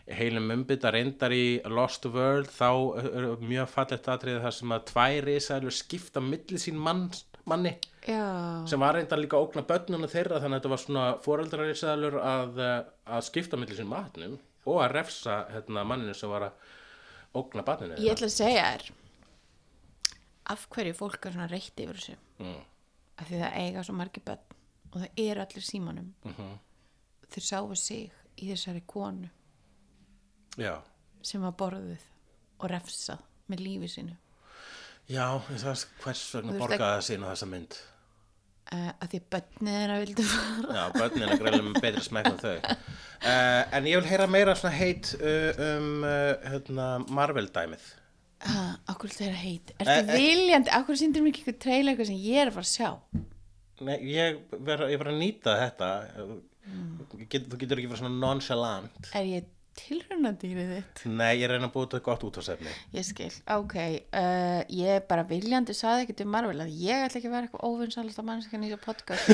heilum 0.06 0.50
umbita 0.54 0.90
reyndar 0.94 1.32
í 1.34 1.60
Lost 1.70 2.06
World, 2.10 2.50
þá 2.50 2.70
er 3.02 3.26
mjög 3.42 3.70
fallegt 3.72 4.08
atriðið 4.10 4.44
þar 4.46 4.56
sem 4.56 4.74
að 4.74 4.86
tvær 4.90 5.26
risaðilur 5.28 5.76
skipta 5.76 6.22
milli 6.24 6.60
sín 6.60 6.78
mann, 6.80 7.08
manni 7.48 7.74
Já, 8.06 8.24
sem 8.70 8.80
var 8.80 8.96
reyndar 8.96 9.20
líka 9.20 9.40
ógna 9.40 9.64
börnuna 9.66 10.08
þeirra 10.10 10.40
þannig 10.40 10.56
að 10.56 10.60
þetta 10.60 10.72
var 10.72 10.82
svona 10.84 11.06
foreldrarisaðilur 11.24 12.16
að, 12.22 12.62
eh, 12.64 12.78
að 13.16 13.26
skipta 13.28 13.60
milli 13.60 13.76
sín 13.76 13.90
matnum 13.90 14.38
og 14.66 14.80
að 14.84 14.94
refsa 14.96 15.42
hérna, 15.52 15.84
manninu 15.84 16.14
sem 16.16 16.32
var 16.32 16.48
að 16.48 16.70
ógna 17.40 17.64
barninu 17.66 18.00
ég 18.00 18.16
ætla 18.16 18.30
að 18.30 18.38
segja 18.38 18.64
þér 18.70 18.88
af 20.50 20.64
hverju 20.72 20.96
fólk 20.98 21.26
er 21.26 21.36
svona 21.36 21.50
reytt 21.50 21.78
yfir 21.78 21.98
þessu. 21.98 22.16
Mm. 22.40 22.62
af 23.20 23.28
því 23.28 23.42
það 23.42 23.58
eiga 23.60 23.82
svo 23.84 23.94
margir 23.94 24.24
börn 24.24 24.56
og 24.90 24.96
það 25.02 25.20
eru 25.22 25.42
allir 25.44 25.62
símanum. 25.62 26.14
Mhm. 26.24 26.54
þau 27.30 27.42
sáu 27.46 27.74
sig 27.76 28.10
í 28.40 28.48
þessari 28.50 28.82
konu 28.86 29.28
Já, 30.58 30.74
sem 31.22 31.44
var 31.44 31.54
borðuð 31.60 32.08
og 32.60 32.66
refsað 32.72 33.22
með 33.50 33.64
lífi 33.66 33.92
sínu. 33.94 34.16
Já, 35.10 35.24
það 35.48 35.70
er 35.72 35.86
hvers 36.02 36.26
vegna 36.34 36.68
það 36.74 37.00
sína 37.06 37.30
þessa 37.32 37.48
mynd? 37.50 37.78
Uh, 38.70 38.90
að 39.02 39.06
því 39.10 39.18
að 39.18 39.30
börnið 39.34 39.76
þeirra 39.76 39.94
vildu 39.98 40.24
fara. 40.30 40.74
Já, 40.76 40.82
börnin 40.94 41.24
er 41.24 41.40
greiðlega 41.40 41.64
með 41.66 41.78
betri 41.82 42.02
smekk 42.06 42.28
en 42.30 42.36
þau. 42.38 42.52
Uh, 43.20 43.62
En 43.74 43.88
ég 43.90 43.98
vil 43.98 44.10
heyra 44.12 44.28
meira 44.30 44.54
svona 44.58 44.76
heit 44.76 45.10
uh, 45.18 45.62
um 45.64 46.04
uh, 46.06 46.44
hérna, 46.52 46.86
Marvel-dæmið. 47.10 47.88
Uh, 48.40 48.76
okkur 48.92 49.10
þeirra 49.12 49.40
heit? 49.40 49.72
Eh, 49.74 49.82
ertu 49.82 50.14
eh. 50.14 50.22
viljandi, 50.22 50.70
okkur 50.78 51.00
síndir 51.00 51.24
mér 51.24 51.34
ekki 51.34 51.42
eitthvað 51.42 51.58
trailer 51.64 51.90
eitthvað 51.92 52.10
sem 52.12 52.20
ég 52.22 52.44
er 52.44 52.52
að 52.52 52.60
fara 52.60 52.68
að 52.68 52.70
sjá? 52.70 53.24
Nei, 53.88 53.96
ég 54.12 54.38
verð 54.68 54.92
ég 54.94 55.02
verð 55.02 55.12
að 55.16 55.20
nýta 55.24 55.56
þetta. 55.64 55.90
Get, 57.26 57.50
þú 57.50 57.58
getur 57.64 57.82
ekki 57.82 57.90
verið 57.90 58.04
svona 58.04 58.22
nonchalant. 58.22 59.10
Er 59.18 59.26
ég 59.26 59.50
tilraunadýrið 59.80 60.70
þitt? 60.76 61.02
nei, 61.10 61.40
ég 61.40 61.50
reyna 61.50 61.68
að 61.68 61.74
búið 61.74 61.88
þetta 61.88 62.04
gott 62.06 62.26
útásefni 62.28 62.74
Ég 62.96 63.06
skil, 63.06 63.30
ok, 63.56 63.76
uh, 64.20 64.60
ég 64.76 65.04
bara 65.10 65.24
viljandi 65.28 65.74
saði 65.76 66.06
ekki 66.06 66.16
til 66.20 66.28
Marvel 66.30 66.62
að 66.64 66.72
ég 66.80 67.06
ætla 67.06 67.20
ekki 67.20 67.30
að 67.30 67.36
vera 67.36 67.48
eitthvað 67.48 67.66
óvinnsalast 67.68 68.20
á 68.20 68.24
mannskjan 68.28 68.64
í 68.66 68.70
þessu 68.70 68.84
podcast. 68.84 69.28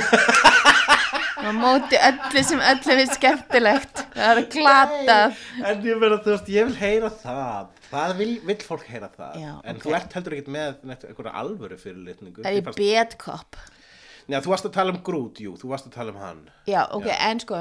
Og 1.36 1.48
á 1.50 1.52
móti 1.56 2.00
öllu 2.08 2.42
sem 2.48 2.64
öllu 2.72 2.98
við 3.00 3.14
skemmtilegt. 3.16 4.02
Það 4.16 4.32
er 4.32 4.42
glatað. 4.56 5.40
En 5.62 5.86
ég 5.86 6.02
verð 6.02 6.18
að 6.18 6.26
þú 6.26 6.34
veist, 6.34 6.52
ég 6.56 6.68
vil 6.70 6.78
heyra 6.80 7.12
það. 7.22 7.72
Það 7.86 8.14
vil, 8.20 8.32
vil 8.50 8.58
fólk 8.66 8.90
heyra 8.90 9.10
það. 9.14 9.40
Já, 9.44 9.52
en 9.62 9.78
ok. 9.80 9.86
þú 9.86 9.96
ert 10.00 10.18
heldur 10.18 10.36
ekkert 10.36 10.52
með 10.56 11.00
einhverja 11.06 11.34
alvöru 11.42 11.80
fyrirlitningu. 11.80 12.44
Það 12.44 12.52
er 12.52 12.60
ég 12.60 12.78
bedkopp 12.80 13.60
Já, 14.26 14.40
þú 14.42 14.50
varst 14.50 14.66
að 14.66 14.74
tala 14.74 14.92
um 14.94 14.98
Groot, 15.06 15.40
jú, 15.42 15.52
þú 15.60 15.70
varst 15.70 15.86
að 15.86 15.94
tala 15.94 16.12
um 16.14 16.18
hann. 16.18 16.40
Já, 16.66 16.80
ok, 16.96 17.06
en 17.14 17.40
sko, 17.42 17.60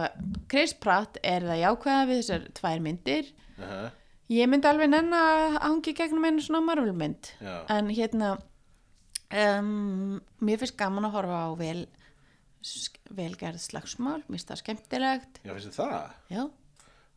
Chris 0.49 0.73
Pratt 0.81 1.19
er 1.21 1.45
það 1.45 1.61
jákvæða 1.61 2.07
við 2.09 2.21
þessar 2.21 2.47
tvær 2.57 2.81
myndir. 2.81 3.29
Uh 3.55 3.65
-huh. 3.69 3.91
ég 4.29 4.49
myndi 4.49 4.67
alveg 4.67 4.89
nenn 4.89 5.13
að 5.13 5.59
hangi 5.61 5.93
gegnum 5.93 6.25
einu 6.25 6.41
svona 6.41 6.65
Marvel 6.65 6.93
mynd. 6.93 7.31
Já. 7.41 7.65
en 7.69 7.89
hérna 7.89 8.37
um, 9.31 10.21
mér 10.41 10.57
finnst 10.57 10.77
gaman 10.77 11.05
að 11.05 11.11
horfa 11.11 11.45
á 11.45 11.49
vel 11.57 11.87
velgerð 13.09 13.61
slagsmál, 13.61 14.23
mér 14.25 14.39
finnst 14.39 14.49
það 14.49 14.61
skemmtilegt. 14.63 15.39
Já, 15.43 15.53
finnst 15.53 15.79
það? 15.79 16.11
já, 16.29 16.49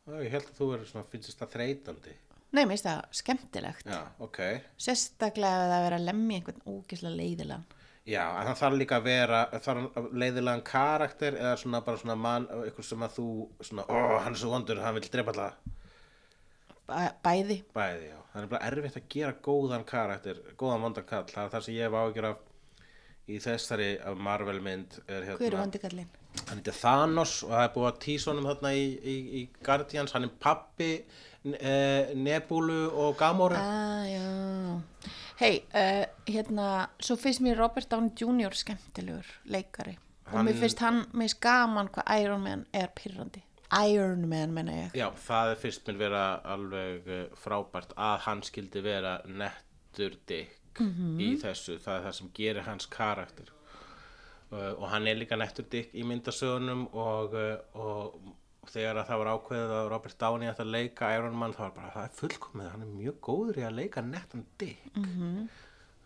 Ég 0.09 0.31
held 0.31 0.45
að 0.45 0.57
þú 0.59 0.75
er 0.75 0.85
svona, 0.85 1.05
finnst 1.11 1.39
það 1.39 1.53
þreytandi. 1.53 2.15
Nei, 2.53 2.65
mér 2.65 2.77
finnst 2.77 2.85
það 2.85 3.03
skemmtilegt. 3.11 3.87
Já, 3.87 4.01
ok. 4.19 4.39
Sérstaklega 4.77 5.65
ef 5.65 5.73
það 5.73 5.87
er 5.87 5.97
að 5.97 6.05
lemja 6.05 6.37
einhvern 6.37 6.63
ógislega 6.67 7.17
leiðilegan 7.17 7.67
Já, 8.09 8.23
en 8.41 8.47
það 8.49 8.61
þarf 8.63 8.77
líka 8.81 8.99
að 8.99 9.09
vera 9.09 9.39
þarf 9.61 10.13
leiðilegan 10.17 10.63
karakter 10.65 11.35
eða 11.37 11.57
svona 11.61 11.81
bara 11.85 12.01
svona 12.01 12.17
mann, 12.17 12.47
eitthvað 12.63 12.87
sem 12.89 13.03
að 13.05 13.19
þú 13.19 13.27
svona, 13.69 13.85
ó, 13.85 13.99
hann 14.25 14.33
er 14.33 14.41
svo 14.41 14.53
vondur, 14.55 14.81
hann 14.81 14.97
vil 14.97 15.11
drepa 15.13 15.35
alltaf 15.35 15.75
Bæ, 16.89 17.03
bæði, 17.21 17.59
bæði, 17.77 18.07
já, 18.09 18.21
það 18.33 18.41
er 18.41 18.47
bara 18.55 18.71
erfitt 18.71 18.97
að 18.97 19.09
gera 19.13 19.35
góðan 19.45 19.85
karakter, 19.89 20.41
góðan 20.57 20.87
vondan 20.87 21.09
kall 21.11 21.27
það 21.29 21.43
er 21.43 21.53
það 21.53 21.67
sem 21.67 21.77
ég 21.77 21.85
hef 21.85 21.99
ágjör 22.01 22.31
af 22.31 22.47
í 23.29 23.41
þessari 23.45 23.91
af 24.09 24.23
Marvel 24.25 24.63
mynd 24.65 24.97
er 25.05 25.27
hérna, 25.29 25.39
hver 25.43 25.53
er 25.53 25.61
vandikallin? 25.61 26.09
hann 26.49 26.63
heitir 26.63 26.81
Thanos 26.81 27.35
og 27.45 27.53
það 27.53 27.67
er 27.67 27.73
búið 27.77 27.91
að 27.91 28.03
tísa 28.07 28.33
honum 28.33 28.49
þarna 28.49 28.73
í, 28.73 28.89
í, 28.97 29.19
í 29.43 29.45
Guardians, 29.61 30.17
hann 30.17 30.31
er 30.31 30.33
pappi 30.41 30.91
e, 31.45 31.77
Nebulu 32.17 32.87
og 32.89 33.21
Gamora. 33.21 33.61
Ah, 33.61 34.09
já 34.09 34.29
Hei, 35.39 35.61
uh, 35.71 36.05
hérna 36.27 36.89
svo 36.99 37.15
finnst 37.17 37.41
mér 37.45 37.61
Robert 37.61 37.91
Downey 37.91 38.11
Jr. 38.19 38.55
skemmtilegur 38.59 39.27
leikari. 39.47 39.95
Og 40.27 40.33
Hann- 40.33 40.49
mér 40.49 40.57
finnst 40.59 40.79
hann, 40.83 41.05
mér 41.13 41.29
finnst 41.29 41.41
gaman 41.41 41.89
hvað 41.89 42.21
Iron 42.23 42.43
Man 42.43 42.67
er 42.75 42.89
pyrrandi 42.95 43.43
Iron 43.87 44.29
Man 44.29 44.53
menna 44.53 44.73
ég. 44.73 44.97
Já, 44.97 45.11
það 45.15 45.55
fyrst 45.63 45.87
mér 45.87 45.99
vera 46.01 46.23
alveg 46.45 47.07
eh, 47.09 47.27
frábært 47.37 47.93
að 47.97 48.19
hann 48.27 48.43
skildi 48.43 48.83
vera 48.83 49.21
nettur 49.27 50.17
dykk 50.27 50.83
í 51.21 51.37
þessu, 51.43 51.79
það 51.83 51.95
er 51.97 52.03
það 52.09 52.13
sem 52.19 52.31
gerir 52.35 52.63
hans 52.63 52.87
karakter. 52.87 53.49
Uh, 54.51 54.73
og 54.79 54.89
hann 54.89 55.07
er 55.07 55.19
líka 55.19 55.37
nettur 55.37 55.67
dykk 55.69 55.93
í 55.93 56.05
myndasögunum 56.09 56.87
og, 56.95 57.35
uh, 57.35 57.59
og 57.77 58.15
þegar 58.73 59.01
að 59.03 59.09
það 59.09 59.21
var 59.23 59.31
ákveðið 59.35 59.73
að 59.79 59.89
Robert 59.93 60.19
Downey 60.23 60.51
ætti 60.51 60.65
að 60.65 60.73
leika 60.75 61.13
Iron 61.17 61.39
Man 61.39 61.55
þá 61.57 61.63
var 61.65 61.73
bara, 61.79 61.93
það 61.95 62.09
er 62.09 62.19
fullkomið, 62.19 62.69
hann 62.73 62.85
er 62.85 62.91
mjög 62.99 63.17
góður 63.29 63.61
í 63.61 63.65
að 63.69 63.79
leika 63.79 64.05
nettan 64.05 64.45
dykk 64.61 64.99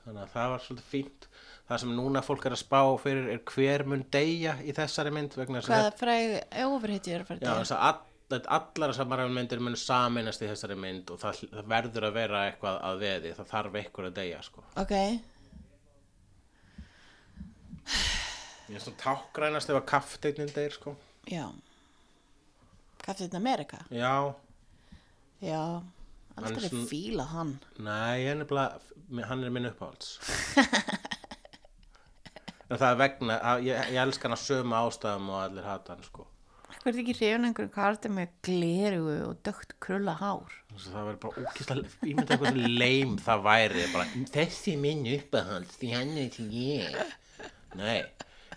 þannig 0.03 0.23
að 0.23 0.31
það 0.33 0.49
var 0.53 0.63
svolítið 0.67 0.87
fínt. 0.91 1.27
Það 1.69 1.81
sem 1.83 1.93
núna 1.95 2.23
fólk 2.27 2.47
er 2.49 2.55
að 2.57 2.61
spá 2.65 2.81
fyrir 3.01 3.29
er 3.33 3.43
hver 3.53 3.85
mun 3.87 4.01
deyja 4.13 4.57
í 4.67 4.73
þessari 4.77 5.13
mynd 5.15 5.37
að 5.37 5.45
Hvaða 5.71 5.93
er 7.21 7.27
að 7.39 7.45
Já, 7.47 7.53
að 7.53 7.61
þess 7.63 7.75
að 7.77 7.85
all, 7.87 8.41
allar 8.57 8.93
þessar 8.93 9.11
Marvel 9.13 9.37
myndir 9.37 9.63
mun 9.63 9.79
saminast 9.79 10.43
í 10.43 10.49
þessari 10.51 10.79
mynd 10.83 11.13
og 11.15 11.21
það, 11.23 11.43
það 11.53 11.71
verður 11.77 12.09
að 12.09 12.17
vera 12.19 12.43
eitthvað 12.49 12.81
að 12.91 13.05
veði, 13.07 13.35
það 13.39 13.53
þarf 13.55 13.79
eitthvað 13.83 14.09
að 14.11 14.17
deyja 14.19 14.43
sko. 14.49 14.65
Ok, 14.83 14.95
Ég 18.73 18.79
er 18.79 18.83
svona 18.83 19.01
tákgrænast 19.03 19.71
ef 19.71 19.79
að 19.79 19.89
kafteinnin 19.91 20.53
deyr 20.55 20.75
sko. 20.75 20.97
já 21.29 21.45
Captain 23.03 23.35
America 23.39 23.79
Já, 23.91 24.35
Já, 25.43 25.63
Hann 26.33 26.45
er 26.45 26.49
alltaf 26.49 26.65
er 26.65 26.69
svona- 26.71 26.89
fíla 26.89 27.25
hann 27.33 27.51
nei, 27.79 28.23
ég 28.25 28.31
er 28.33 28.37
nefnilega, 28.41 28.81
hann 29.29 29.43
er 29.45 29.51
minn 29.53 29.67
uppáhalds. 29.69 30.15
en 32.71 32.79
það 32.81 32.89
er 32.95 33.01
vegna, 33.03 33.35
að- 33.53 33.65
ég, 33.67 33.91
ég 33.93 34.01
elska 34.07 34.25
hann 34.29 34.37
að 34.39 34.45
sömu 34.47 34.79
ástæðum 34.79 35.29
og 35.35 35.41
allir 35.43 35.67
hata 35.69 35.93
hann 35.97 36.07
sko. 36.07 36.25
Hvað 36.73 36.89
er 36.97 37.01
ekki 37.03 37.15
hrifin 37.19 37.45
einhverjum 37.47 37.75
karti 37.75 38.09
með 38.11 38.31
glerugu 38.49 39.17
og 39.29 39.35
dögt 39.47 39.75
krulla 39.85 40.15
hár 40.19 40.55
Þess 40.73 40.87
að 40.89 40.95
það 40.97 41.05
verður 41.07 41.21
bara 41.27 41.43
ókýrslega, 41.45 41.91
ég 42.09 42.17
myndi 42.17 42.33
eitthvað 42.33 42.57
sem 42.57 42.77
leim 42.81 43.13
það 43.23 43.43
væri, 43.45 43.83
bara 43.93 44.07
þessi 44.39 44.73
er 44.73 44.81
minn 44.87 45.05
uppáhalds, 45.13 45.77
því 45.83 45.89
hann 45.93 46.15
er 46.23 46.31
til 46.33 46.49
ég. 46.57 46.97
Nei, 47.79 48.01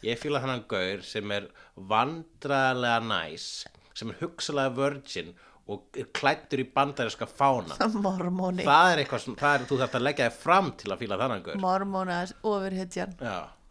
ég 0.07 0.15
fíla 0.23 0.39
hann 0.45 0.63
gaur 0.71 1.03
sem 1.05 1.27
er 1.35 1.49
vandræðlega 1.91 3.03
næs, 3.11 3.49
sem 3.95 4.11
er 4.11 4.21
hugsalega 4.21 4.73
virgin 4.75 5.33
og 5.71 5.97
er 5.97 6.05
klættur 6.13 6.61
í 6.61 6.67
bandaríska 6.75 7.25
fána. 7.29 7.77
Mormóni 8.05 8.65
Það 8.67 8.91
er 8.91 9.01
eitthvað 9.01 9.23
sem, 9.23 9.37
er, 9.49 9.65
þú 9.65 9.79
þarft 9.81 9.97
að 9.97 10.05
leggja 10.05 10.29
þig 10.29 10.43
fram 10.43 10.71
til 10.77 10.91
að 10.93 11.01
fíla 11.01 11.17
þannan 11.21 11.41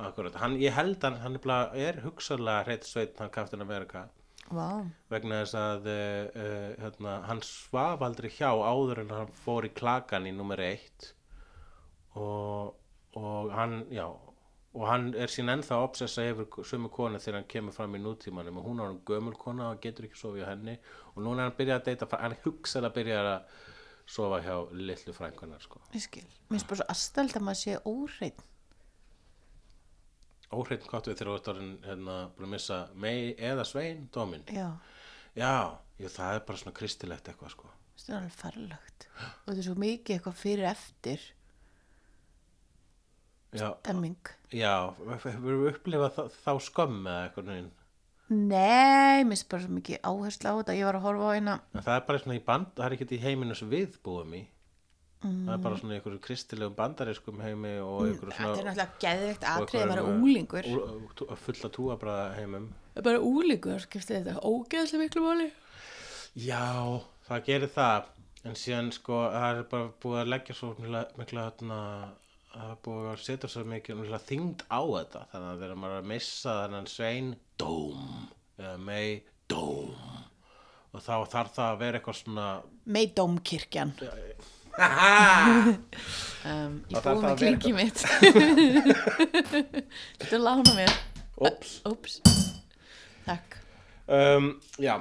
akkurat. 0.08 0.40
Hann, 0.42 0.58
ég 0.58 0.74
held 0.74 1.06
hann, 1.06 1.20
hann 1.22 1.38
er, 1.38 2.02
hugsalega 2.02 2.66
hreitt 2.66 2.88
sveit, 2.88 3.14
hann 3.22 3.30
Captain 3.34 3.62
America. 3.62 4.08
Vá, 4.52 4.84
vegna 5.08 5.38
þess 5.40 5.56
að 5.56 5.86
uh, 5.88 6.72
hérna, 6.82 7.14
hann 7.30 7.40
svaf 7.46 8.02
aldrei 8.04 8.28
hjá 8.34 8.50
áður 8.50 9.04
en 9.04 9.14
hann 9.14 9.30
fór 9.44 9.64
í 9.64 9.72
klakan 9.72 10.26
í 10.28 10.34
nummer 10.36 10.60
eitt. 10.60 11.14
Og, 12.18 12.74
og 13.16 13.54
hann, 13.54 13.84
já 13.94 14.08
og 14.74 14.86
hann 14.90 15.12
er 15.14 15.30
sín 15.30 15.52
ennþá 15.52 15.76
obsessa 15.84 16.24
yfir 16.26 16.48
sömu 16.66 16.90
konu 16.90 17.20
þegar 17.22 17.40
hann 17.40 17.50
kemur 17.50 17.76
fram 17.76 17.94
í 17.94 18.00
nútímanum. 18.02 18.58
Og 18.58 18.66
hún 18.68 18.80
er 18.82 18.90
hann 18.90 19.02
gömul 19.06 19.36
kona 19.38 19.70
og 19.70 19.82
getur 19.84 20.08
ekki 20.08 20.18
sofið 20.18 20.42
hjá 20.42 20.48
henni. 20.50 20.78
Og 21.14 21.22
núna 21.22 21.44
er 21.44 21.50
hann 21.50 21.58
byrjað 21.60 21.78
að 21.80 21.86
deyta 21.90 22.08
hann 22.24 22.38
hugsaðlega 22.44 22.96
byrjað 22.98 23.30
að 23.34 23.60
sofa 24.16 24.40
hjá 24.44 24.56
litlu 24.74 25.14
frænkunar 25.16 25.62
sko. 25.62 25.80
ég 25.94 26.02
skil. 26.02 26.26
Mér 26.50 26.58
finnst 26.58 26.68
bara 26.72 26.82
svo 26.82 26.90
aðstæld 26.94 27.38
að 27.38 27.46
maður 27.46 27.62
sé 27.62 27.78
óhreinn. 27.84 28.42
Óhreitin 30.54 30.90
kottu 30.90 31.14
þegar 31.14 31.30
þú 31.30 31.36
ert 31.38 31.86
hérna, 31.88 32.16
að 32.38 32.50
missa 32.52 32.80
mei 32.94 33.34
eða 33.34 33.64
svein 33.66 34.04
dómin 34.14 34.44
Já, 34.52 34.68
já, 35.34 35.54
jú, 35.98 36.10
það 36.12 36.36
er 36.36 36.44
bara 36.48 36.60
svona 36.60 36.76
kristilegt 36.76 37.30
eitthvað 37.30 37.54
sko. 37.54 37.70
það 37.98 38.12
er 38.12 38.18
alveg 38.20 38.36
farlegt 38.38 39.06
og 39.14 39.48
þetta 39.48 39.56
er 39.56 39.66
svo 39.68 39.76
mikið 39.80 40.16
eitthvað 40.16 40.38
fyrir 40.42 40.68
eftir 40.70 41.26
stemming 43.62 44.32
Já, 44.54 44.74
hefur 45.24 45.40
við 45.60 45.70
upplifað 45.72 46.12
þá, 46.18 46.22
þá 46.44 46.52
skömm 46.68 47.00
eða 47.10 47.22
eitthvað 47.28 47.48
neginn? 47.50 47.70
Nei, 48.34 49.20
mér 49.24 49.34
finnst 49.34 49.48
bara 49.52 49.62
svo 49.66 49.74
mikið 49.76 49.98
áherslu 50.08 50.48
á 50.48 50.54
þetta 50.58 50.74
Ég 50.78 50.86
var 50.88 50.96
að 50.98 51.04
horfa 51.06 51.28
á 51.28 51.32
eina 51.36 51.54
En 51.76 51.84
það 51.84 51.96
er 51.98 52.04
bara 52.08 52.20
svona 52.22 52.36
í 52.38 52.44
band, 52.46 52.70
það 52.78 52.86
er 52.86 52.94
ekkert 52.96 53.12
í 53.14 53.22
heiminu 53.24 53.56
sem 53.58 53.68
við 53.72 53.98
búum 54.06 54.32
í. 54.38 54.42
Það 55.24 55.52
er 55.54 55.60
bara 55.64 55.76
svona 55.80 55.94
í 55.94 55.98
einhverju 55.98 56.20
kristilegum 56.24 56.74
bandarískum 56.76 57.38
heimi 57.40 57.74
og 57.80 58.00
einhverju 58.04 58.32
Þetta 58.36 58.48
er 58.48 58.56
svona... 58.56 58.64
náttúrulega 58.70 59.02
geðveikt 59.04 59.44
og 59.44 59.62
atrið 59.62 59.84
að 59.84 59.92
vera 59.92 60.06
úlingur 60.24 60.66
ú- 60.68 61.36
Fulla 61.44 61.70
trúabræða 61.76 62.26
heimum. 62.38 62.66
Það 62.94 63.00
er 63.00 63.06
bara 63.08 63.22
úlingur, 63.30 63.84
skipti 63.86 64.18
þetta 64.18 64.34
ógeðslega 64.44 65.02
miklu 65.04 65.22
máli 65.24 65.46
Já, 66.34 66.64
það 67.28 67.44
gerir 67.48 67.72
það. 67.72 68.10
En 68.44 68.58
síðan 68.60 68.90
sko, 68.92 69.22
það 69.32 69.62
er 69.62 69.66
bara 69.70 69.88
búið 70.04 70.20
að 70.20 70.30
leggja 70.34 70.56
svo 70.58 70.72
mikla, 70.76 71.04
mikla 71.16 71.44
þarna, 71.48 71.78
það 72.54 72.70
er 72.70 72.78
búið 72.86 73.08
að 73.10 73.22
setja 73.24 73.50
svo 73.50 73.64
mikið 73.68 74.04
þyngd 74.28 74.64
á 74.70 74.80
þetta. 74.80 75.24
Þannig 75.32 75.50
að 75.50 75.62
þegar 75.64 75.80
maður 75.82 75.96
er 75.96 76.02
að 76.04 76.10
missa 76.12 76.54
þennan 76.62 76.88
svein, 76.90 77.30
dóm, 77.60 78.04
eða 78.60 78.76
mei, 78.86 79.08
dóm. 79.50 79.94
Og 80.94 81.02
þá 81.02 81.14
þarf 81.26 81.54
það 81.56 81.72
að 81.72 81.80
vera 81.80 81.98
eitthvað 81.98 82.18
svona 82.20 82.44
Með 82.94 83.06
dómkirkjan 83.18 83.90
um, 86.50 86.76
Ég 86.90 86.98
búið 87.02 87.18
með 87.18 87.30
að 87.30 87.40
klingi 87.40 87.72
mitt 87.74 87.98
Þetta 90.22 90.38
lána 90.42 90.76
mér. 90.76 90.94
Úps 91.42 92.20
Takk 93.26 93.58
um, 94.06 94.52
Já, 94.78 94.94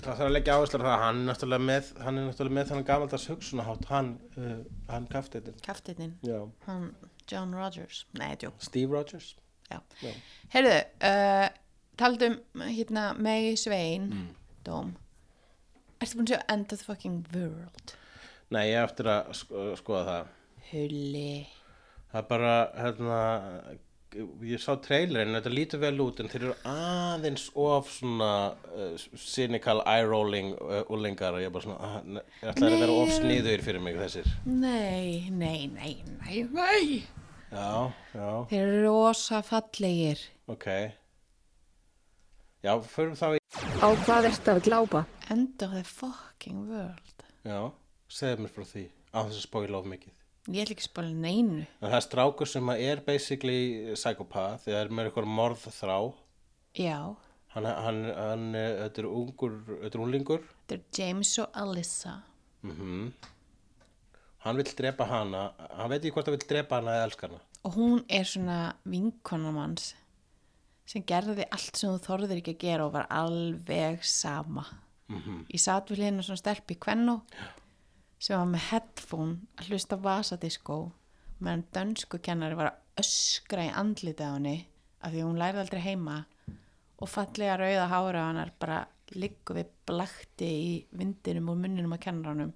það 0.00 0.10
þarf 0.10 0.24
að 0.26 0.32
leggja 0.34 0.54
áherslu 0.58 0.78
á 0.80 0.84
það 0.84 1.02
hann 1.04 1.20
er 1.20 1.26
náttúrulega 1.30 1.64
með, 1.68 1.90
hann 2.04 2.18
er 2.20 2.26
náttúrulega 2.28 2.56
með 2.58 2.70
þannig 2.70 2.86
gamaldags 2.90 3.26
hugsunahátt, 3.30 3.84
hann, 3.90 4.10
uh, 4.36 4.56
hann 4.90 5.08
kaftiðin. 5.12 5.58
Kaftininn 5.64 6.14
Já. 6.26 6.38
Hann 6.66 6.88
John 7.30 7.54
Rogers 7.56 8.04
Nei, 8.18 8.34
Joe 8.42 8.52
Steve 8.58 8.92
Rogers. 8.92 9.34
Já. 9.70 9.78
Já. 10.02 10.12
Heyrðu, 10.54 10.76
uh, 11.08 11.48
taldum 12.00 12.38
hérna 12.66 13.12
May 13.18 13.54
Svein 13.56 14.10
Mm. 14.12 14.28
Dóm 14.64 14.94
Ertu 16.00 16.18
búin 16.18 16.26
að 16.28 16.34
sjá 16.34 16.42
End 16.52 16.72
of 16.72 16.78
the 16.80 16.84
Fucking 16.84 17.22
World? 17.32 17.94
Nei, 18.52 18.66
ég 18.74 18.82
á 18.82 18.84
eftir 18.84 19.08
að 19.08 19.30
sko, 19.38 19.70
skoða 19.80 20.04
það. 20.08 20.32
Hulli 20.70 21.46
Það 22.12 22.20
er 22.20 22.26
bara, 22.28 22.50
hérna, 22.78 23.20
ég 24.46 24.60
sá 24.62 24.76
trailerinn, 24.78 25.34
þetta 25.34 25.50
lítur 25.52 25.80
vel 25.82 25.96
út 26.04 26.20
en 26.22 26.28
þeir 26.30 26.44
eru 26.48 26.54
aðeins 26.70 27.48
of 27.58 27.88
svona 27.90 28.30
uh, 28.74 28.94
cynical 29.18 29.80
eye 29.90 30.04
rolling 30.06 30.52
uh, 30.60 30.82
úlingar 30.94 31.34
og 31.34 31.42
ég 31.42 31.50
er 31.50 31.54
bara 31.54 31.66
svona 31.66 31.90
uh, 31.98 32.20
ég 32.42 32.52
ætla 32.52 32.70
að 32.70 32.76
vera 32.84 32.96
of 33.02 33.12
sniður 33.16 33.64
fyrir 33.66 33.82
mig 33.82 33.98
þessir 33.98 34.28
Nei, 34.46 35.30
nei, 35.34 35.66
nei, 35.74 35.94
nei, 36.20 36.36
nei. 36.54 37.02
já, 37.50 37.92
já, 38.14 38.28
Þeir 38.52 38.62
eru 38.68 38.82
rosa 38.86 39.42
fallegir. 39.46 40.22
ok 40.50 40.68
já, 42.64 42.74
förum 42.94 43.16
þá 43.18 43.26
í 43.36 43.40
Á 43.84 43.88
hvað 44.06 44.30
ertu 44.30 44.50
að 44.54 44.62
glápa? 44.66 45.04
End 45.30 45.62
of 45.64 45.74
the 45.76 45.84
fucking 45.84 46.64
world. 46.70 47.24
já, 47.46 47.60
segðu 48.08 48.46
mér 48.46 48.54
frá 48.54 48.64
því 48.70 48.86
á 49.14 49.18
þess 49.26 49.38
að 49.42 49.46
spóila 49.48 49.78
of 49.82 49.86
mikið 49.90 50.12
Ég 50.44 50.60
ætla 50.60 50.74
ekki 50.74 50.84
að 50.84 50.90
spála 50.90 51.12
neinu. 51.16 51.62
en 51.80 51.88
það 51.88 51.98
er 51.98 52.04
strákur 52.04 52.48
sem 52.50 52.68
er 52.74 53.00
basically 53.06 53.94
psychopath, 53.96 54.66
það 54.66 54.80
er 54.82 54.90
með 54.92 55.08
eitthvað 55.08 55.30
morðþrá. 55.38 55.98
Já, 56.76 56.98
hann, 57.54 57.64
hann, 57.70 58.02
hann, 58.18 58.48
þetta 58.52 59.04
er 59.04 59.08
ungur 59.08 59.54
þetta 59.84 59.94
er 59.98 60.04
unlingur 60.04 60.42
þetta 60.66 60.74
er 60.74 60.82
James 60.98 61.32
og 61.38 61.48
Alyssa. 61.54 62.16
mm 62.62 63.12
hann 64.44 64.58
vill 64.60 64.74
drepa 64.76 65.06
hana 65.08 65.42
hann 65.78 65.88
veit 65.88 66.02
ekki 66.02 66.10
hvort 66.12 66.26
hann 66.28 66.34
vill 66.36 66.48
drepa 66.50 66.76
hana 66.76 66.98
eða 66.98 67.04
elska 67.08 67.28
hana. 67.30 67.38
Og 67.64 67.76
hún 67.78 68.02
er 68.12 68.26
svona 68.28 68.74
vinkonamanns 68.84 69.94
sem 70.84 71.00
gerði 71.08 71.46
allt 71.48 71.78
sem 71.80 71.94
þú 71.94 72.02
þorðir 72.04 72.42
ekki 72.42 72.52
að 72.58 72.64
gera 72.66 72.84
og 72.84 72.92
var 72.92 73.06
alveg 73.08 74.02
sama. 74.04 74.66
Ég 75.48 75.60
satt 75.62 75.88
við 75.88 76.02
hérna 76.04 76.24
svona 76.26 76.42
stelp 76.42 76.68
í 76.74 76.76
kvennu 76.76 77.14
sem 78.24 78.38
var 78.40 78.48
með 78.48 78.68
headphone 78.70 79.34
að 79.60 79.68
hlusta 79.68 79.98
vasadiskó 80.00 80.78
meðan 81.44 81.66
dönsku 81.76 82.20
kennari 82.24 82.56
var 82.56 82.70
að 82.70 83.02
öskra 83.04 83.66
í 83.66 83.72
andlita 83.76 84.30
á 84.32 84.36
henni 84.38 84.56
af 85.04 85.12
því 85.12 85.24
hún 85.26 85.40
lærði 85.40 85.60
aldrei 85.60 85.82
heima 85.84 86.16
og 87.04 87.10
fallega 87.10 87.58
rauða 87.60 87.88
hára 87.90 88.22
á 88.24 88.28
hennar 88.30 88.52
bara 88.60 88.78
liggur 89.14 89.58
við 89.58 89.72
blakti 89.88 90.48
í 90.48 90.70
vindinum 90.96 91.50
og 91.52 91.58
munninum 91.60 91.92
að 91.94 92.04
kennaranum. 92.06 92.54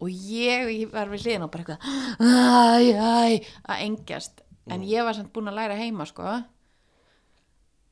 Og 0.00 0.08
ég, 0.08 0.70
ég 0.72 0.92
var 0.92 1.10
við 1.10 1.26
hliðin 1.26 1.44
og 1.44 1.50
bara 1.52 1.64
eitthvað 1.64 3.48
að 3.66 3.82
engjast. 3.88 4.44
En 4.70 4.86
ég 4.86 5.04
var 5.04 5.16
samt 5.16 5.32
búin 5.34 5.50
að 5.50 5.58
læra 5.58 5.76
heima 5.80 6.06
sko. 6.08 6.38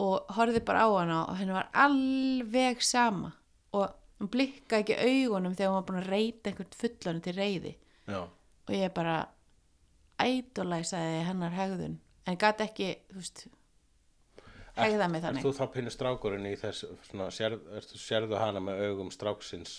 Og 0.06 0.30
horfði 0.36 0.62
bara 0.64 0.86
á 0.86 0.88
hana 0.94 1.18
og 1.26 1.36
henni 1.40 1.56
var 1.56 1.68
alveg 1.74 2.80
sama 2.86 3.34
hún 4.18 4.30
blikkaði 4.32 4.82
ekki 4.84 4.96
augunum 5.08 5.54
þegar 5.58 5.70
hún 5.72 5.78
var 5.80 5.86
búin 5.90 6.00
að 6.02 6.10
reyta 6.12 6.50
einhvern 6.50 6.78
fullanum 6.82 7.22
til 7.24 7.34
reyði 7.36 7.74
já, 8.08 8.20
og 8.24 8.74
ég 8.74 8.94
bara 8.96 9.16
ædolæsaði 10.22 11.22
hennar 11.28 11.54
hegðun 11.54 11.98
en 12.28 12.38
gæti 12.40 12.66
ekki, 12.66 12.88
þú 13.12 13.20
veist 13.22 13.44
hegða 14.78 15.08
mig 15.10 15.20
Er 15.22 15.26
þannig. 15.28 15.44
þú 15.46 15.52
þá 15.58 15.64
pinnur 15.74 15.94
strákurinn 15.94 16.48
í 16.50 16.54
þessu 16.58 16.90
svona, 17.08 17.28
sér, 17.34 17.56
ertu, 17.78 17.98
sérðu 17.98 18.38
hana 18.38 18.62
með 18.62 18.82
augum 18.88 19.10
stráksins 19.14 19.78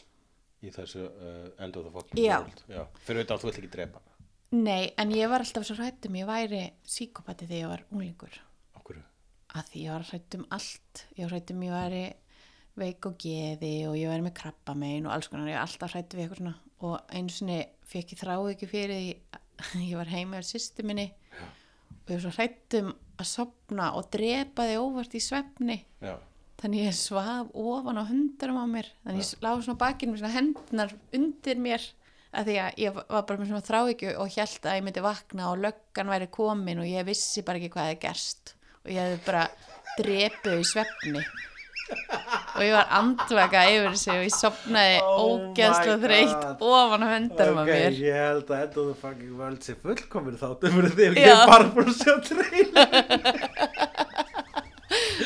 í 0.64 0.72
þessu 0.76 1.06
uh, 1.08 1.50
end 1.64 1.78
of 1.80 1.86
the 1.88 1.92
fucking 1.94 2.20
Já. 2.20 2.40
world? 2.42 2.64
Já, 2.68 2.82
fyrir 3.06 3.22
auðvitað 3.22 3.36
að 3.38 3.44
þú 3.44 3.50
vill 3.52 3.60
ekki 3.64 3.74
drepa 3.78 4.06
Nei, 4.50 4.90
en 4.98 5.12
ég 5.14 5.30
var 5.30 5.44
alltaf 5.44 5.68
svo 5.68 5.76
hrættum 5.78 6.16
ég 6.18 6.26
væri 6.26 6.64
síkopati 6.90 7.46
þegar 7.46 7.60
ég 7.62 7.70
var 7.70 7.84
unglingur. 7.94 8.38
Okkur 8.80 8.98
að 9.54 9.68
því 9.70 9.84
ég 9.84 9.94
var 9.94 10.06
hrættum 10.10 10.46
allt. 10.58 11.04
Ég 11.20 11.28
var 11.28 11.36
hrættum 11.36 11.62
ég 11.68 11.76
væri 11.76 12.00
veik 12.80 13.06
og 13.10 13.18
geði 13.22 13.74
og 13.90 13.98
ég 14.00 14.12
væri 14.12 14.26
með 14.26 14.36
krabba 14.40 14.76
megin 14.78 15.08
og 15.08 15.14
alls 15.16 15.30
konar, 15.30 15.50
ég 15.50 15.60
var 15.60 15.68
alltaf 15.68 15.94
hrættu 15.94 16.18
við 16.18 16.26
eitthvað 16.26 16.42
svona. 16.42 16.56
Og 16.88 17.14
einu 17.14 17.34
sinni 17.34 17.60
fekk 17.90 18.14
ég 18.16 18.22
þráð 18.22 18.50
ekki 18.54 18.70
fyrir 18.72 19.02
því 19.04 19.40
ég 19.90 20.00
var 20.00 20.12
heima 20.14 20.40
á 20.40 20.44
sýstu 20.46 20.86
minni 20.88 21.10
og 21.40 22.12
ég 22.12 22.16
var 22.16 22.24
svo 22.24 22.34
hrættum 22.38 22.92
að 23.20 23.30
sopna 23.30 23.92
og 24.00 24.10
drepa 24.14 24.66
þig 24.70 24.82
óvart 24.82 25.16
í 25.16 25.22
svefni. 25.24 25.80
Já, 26.02 26.16
þannig 26.62 26.86
ég 26.88 26.98
svaf 26.98 27.52
ofan 27.54 28.00
á 28.00 28.04
hundarum 28.08 28.62
á 28.64 28.66
mér. 28.72 28.92
Þannig 29.04 29.26
ég 29.26 29.44
lág 29.46 29.64
svona 29.66 29.80
á 29.80 29.84
bakinu 29.84 30.16
með 30.16 30.24
svona 30.24 30.36
hendnar 30.38 30.96
undir 31.20 31.60
mér 31.60 31.90
að 32.30 32.50
því 32.52 32.56
að 32.62 32.80
ég 32.84 32.98
var 32.98 33.26
bara 33.26 33.42
með 33.42 33.52
svona 33.52 33.66
þráhyggju 33.66 34.16
og 34.22 34.34
held 34.38 34.70
að 34.70 34.80
ég 34.80 34.88
myndi 34.88 35.04
vakna 35.04 35.52
og 35.52 35.62
löggan 35.66 36.14
væri 36.14 36.32
komin 36.34 36.82
og 36.82 36.90
ég 36.90 37.08
vissi 37.08 37.44
bara 37.46 37.60
ekki 37.60 37.74
hvað 37.76 37.92
hefði 37.92 38.02
gerst. 38.08 38.56
Og 38.86 38.92
ég 38.94 39.06
hefði 39.06 39.22
bara 39.28 39.46
drepið 40.00 40.62
í 40.62 40.68
svefni 40.70 41.24
og 41.90 42.62
ég 42.66 42.74
var 42.76 42.88
andvaka 43.00 43.62
yfir 43.72 43.88
þessu 43.94 44.12
og 44.14 44.24
ég 44.26 44.34
sopnaði 44.36 44.98
Oh 45.04 45.20
ógeðslega 45.26 45.96
my 45.96 46.04
þreytt 46.06 46.64
ofan 46.70 47.06
á 47.06 47.08
hundarum 47.14 47.60
á 47.62 47.64
mér. 47.70 47.98
ég 48.04 48.18
held 48.20 48.50
að 48.52 48.64
end 48.66 48.78
of 48.82 48.90
the 48.90 48.98
fucking 49.02 49.34
world 49.40 49.62
sé 49.66 49.76
fullkomin 49.84 50.38
þáttu 50.42 50.72
fyrir 50.76 50.94
því 50.98 51.08
Já. 51.18 51.30
ég 51.32 51.46
bara 51.50 51.70
búin 51.74 51.90
að 51.90 51.98
sjá 52.02 52.14
trailer. 52.30 52.90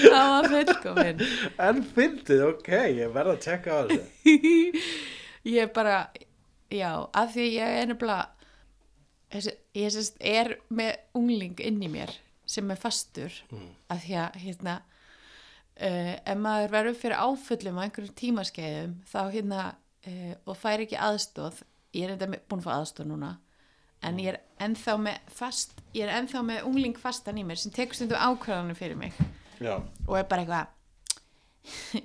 Það 0.03 0.29
var 0.33 0.47
fullkomin 0.51 1.21
en 1.63 1.81
fyndið, 1.95 2.41
ok, 2.51 2.69
ég 2.99 3.13
verð 3.15 3.33
að 3.33 3.41
tjekka 3.45 3.69
á 3.73 3.81
þessu. 3.89 4.83
Ég 5.53 5.71
bara 5.75 5.97
já, 6.71 6.91
af 7.11 7.33
því 7.33 7.45
ég 7.57 7.77
er 7.81 7.87
nefnilega 7.89 8.29
ég 9.75 9.89
sérst 9.91 10.15
er 10.23 10.53
með 10.71 10.93
ungling 11.17 11.59
inn 11.59 11.81
í 11.83 11.89
mér 11.91 12.13
sem 12.47 12.69
er 12.71 12.79
fastur 12.79 13.33
af 13.91 14.03
því 14.05 14.15
að 14.23 14.37
hérna 14.43 14.75
uh, 15.83 16.13
ef 16.23 16.37
maður 16.39 16.73
verður 16.77 16.97
fyrir 17.03 17.19
áföllum 17.27 17.79
á 17.79 17.83
einhverjum 17.85 18.15
tímaskeiðum 18.21 18.93
þá 19.11 19.19
hérna 19.35 19.61
uh, 20.07 20.33
og 20.47 20.57
fær 20.59 20.83
ekki 20.85 20.97
aðstóð 20.99 21.61
ég 21.93 22.07
er 22.07 22.15
enda 22.15 22.27
með- 22.33 22.45
búin 22.49 22.63
að 22.63 22.67
fá 22.69 22.73
aðstóð 22.79 23.09
núna 23.11 23.31
en 24.03 24.17
ég 24.19 24.33
er 24.33 24.39
ennþá 24.65 24.97
með 24.99 25.17
fast 25.31 25.77
ég 25.95 26.03
er 26.07 26.15
ennþá 26.17 26.41
með 26.43 26.65
ungling 26.67 26.97
fastan 26.99 27.37
í 27.39 27.43
mér 27.47 27.59
sem 27.61 27.71
tekur 27.71 27.95
stundum 27.95 28.19
ákvæðanum 28.19 28.75
fyrir 28.75 28.97
mig. 28.99 29.13
Já, 29.63 29.77
og 30.07 30.17
er 30.19 30.25
bara 30.27 30.43
eitthvað 30.43 30.67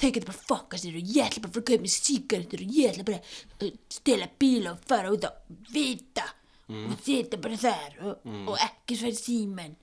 þau 0.00 0.08
getur 0.14 0.24
bara 0.30 0.40
fokka 0.48 0.78
sér 0.80 0.94
og 0.96 1.10
ég 1.12 1.26
ætla 1.26 1.42
bara 1.44 1.50
að 1.50 1.56
fara 1.56 1.60
að 1.60 1.68
kaupa 1.68 1.84
mér 1.84 1.92
sígarettur 1.92 2.62
og 2.64 2.70
ég 2.72 2.88
ætla 2.94 3.04
bara 3.10 3.18
að 3.66 3.72
stela 3.92 4.28
bíla 4.40 4.72
og 4.72 4.84
fara 4.88 5.10
út 5.12 5.26
á 5.28 5.30
vita 5.74 6.24
og 6.70 6.94
sitja 7.04 7.36
bara 7.42 7.58
þar 7.60 7.96
og, 8.06 8.28
og 8.48 8.56
ekki 8.64 8.96
sværi 8.96 9.18
símen 9.18 9.74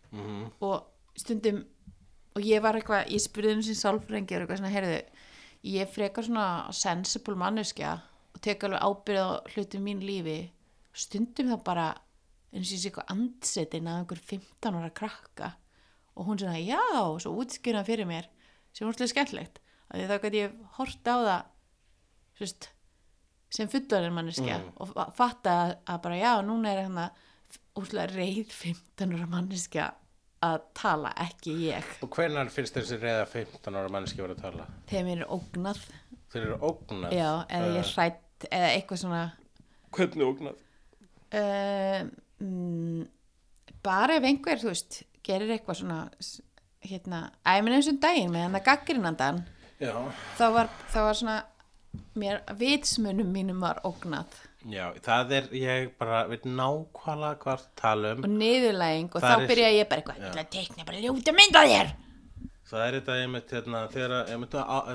og 0.63 1.13
stundum 1.19 1.59
og 2.38 2.45
ég 2.45 2.61
var 2.61 2.77
eitthvað, 2.77 3.07
ég 3.09 3.23
spurði 3.23 3.55
um 3.57 3.64
sín 3.65 3.77
sálfrengi 3.80 4.35
og 4.38 4.43
eitthvað 4.45 4.59
svona, 4.61 4.73
heyrðu 4.76 4.97
ég 5.68 5.81
er 5.84 5.89
frekar 5.89 6.26
svona 6.27 6.47
sensible 6.77 7.35
manneskja 7.41 7.95
og 8.35 8.41
tek 8.45 8.64
alveg 8.68 8.84
ábyrð 8.85 9.23
á 9.26 9.30
hlutum 9.55 9.85
mín 9.88 10.03
lífi 10.05 10.38
stundum 10.97 11.49
þá 11.51 11.57
bara 11.65 11.88
eins 12.53 12.69
og 12.69 12.76
ég 12.77 12.81
sé 12.84 12.89
eitthvað 12.91 13.11
andsetin 13.15 13.89
að 13.89 13.99
einhver 14.03 14.22
15 14.31 14.77
ára 14.80 14.91
krakka 15.01 15.49
og 16.18 16.26
hún 16.30 16.39
svona, 16.41 16.57
já, 16.61 16.80
og 17.01 17.19
svo 17.22 17.34
útskýra 17.41 17.81
hann 17.81 17.89
fyrir 17.89 18.07
mér 18.09 18.30
sem 18.73 18.85
hún 18.88 18.95
slega 18.95 19.11
skemmtlegt 19.15 19.59
að 19.89 19.99
því 20.03 20.07
þá 20.11 20.18
gæti 20.27 20.41
ég 20.43 20.55
hort 20.77 21.09
á 21.09 21.15
það 21.18 21.43
sérst, 22.39 22.69
sem 23.57 23.69
fullorinn 23.72 24.14
manneskja 24.15 24.57
og 24.77 24.91
fa- 24.93 25.09
fatta 25.18 25.53
að, 25.88 26.01
bara, 26.03 26.18
já, 26.22 26.31
núna 26.45 26.73
er 26.73 26.84
hann 26.85 26.99
að 27.07 27.23
úslega 27.81 28.14
reið 28.18 28.51
15 28.53 29.15
ára 29.18 29.30
manneskja 29.31 29.85
að 30.48 30.60
tala, 30.78 31.14
ekki 31.28 31.56
ég. 31.68 31.90
Og 32.06 32.14
hvenær 32.14 32.52
finnst 32.53 32.78
þessi 32.78 32.99
reyða 33.02 33.26
15 33.32 33.80
ára 33.80 33.91
manneski 33.94 34.24
verið 34.24 34.40
að 34.40 34.45
tala? 34.45 34.69
Þegar 34.90 35.10
mér 35.10 35.26
er 35.26 35.34
ógnað. 35.38 35.84
Þeir 36.32 36.45
eru 36.45 36.61
ógnað? 36.72 37.18
Já, 37.18 37.30
eða 37.48 37.74
ég 37.74 37.82
er 37.82 37.91
hrætt 37.95 38.48
eða 38.52 38.72
eitthvað 38.76 39.03
svona. 39.03 39.26
Hvernig 39.98 40.28
ógnað? 40.28 40.64
uh, 41.34 42.07
mm, 42.40 43.07
bara 43.84 44.18
ef 44.18 44.28
einhver, 44.28 44.61
þú 44.61 44.72
veist 44.72 45.02
gerir 45.28 45.52
eitthvað 45.56 45.82
svona 45.82 45.99
hérna, 46.88 47.22
æminn 47.48 47.78
eins 47.78 47.90
og 47.90 47.98
um 47.98 48.02
daginn 48.03 48.34
með 48.34 48.48
hann 48.48 48.60
að 48.60 48.68
gaggrinandan 48.69 49.41
já, 49.82 49.94
þá 50.38 50.45
var, 50.56 50.69
þá 50.94 50.99
var 51.03 51.18
svona 51.19 51.38
mér, 52.19 52.44
vitsmunum 52.60 53.34
mínum 53.34 53.64
var 53.64 53.82
ógnað 53.88 54.38
já, 54.65 54.85
það 55.05 55.31
er 55.38 55.47
ég 55.53 55.91
bara 55.99 56.23
veit 56.31 56.43
nákvæmlega 56.49 57.38
hvað 57.43 57.63
tala 57.79 58.11
um. 58.15 58.23
Og 58.25 58.34
niðurlæging 58.41 59.09
og 59.13 59.21
Það 59.23 59.34
þá 59.43 59.47
byrja 59.53 59.71
ég 59.77 59.89
bara 59.89 60.01
eitthvað, 60.01 60.19
ég 60.21 60.27
ætla 60.31 60.43
að 60.45 60.51
teikna 60.57 60.85
bara 60.89 61.01
ljóta 61.05 61.34
mynd 61.38 61.57
á 61.57 61.63
þér. 61.67 61.91
Það 62.67 62.81
er 62.84 62.95
þetta 62.97 63.13
einmitt 63.23 63.51
hérna, 63.55 63.81
þegar 63.93 64.13
að- 64.17 64.31
einmitt 64.34 64.55
að, 64.59 64.88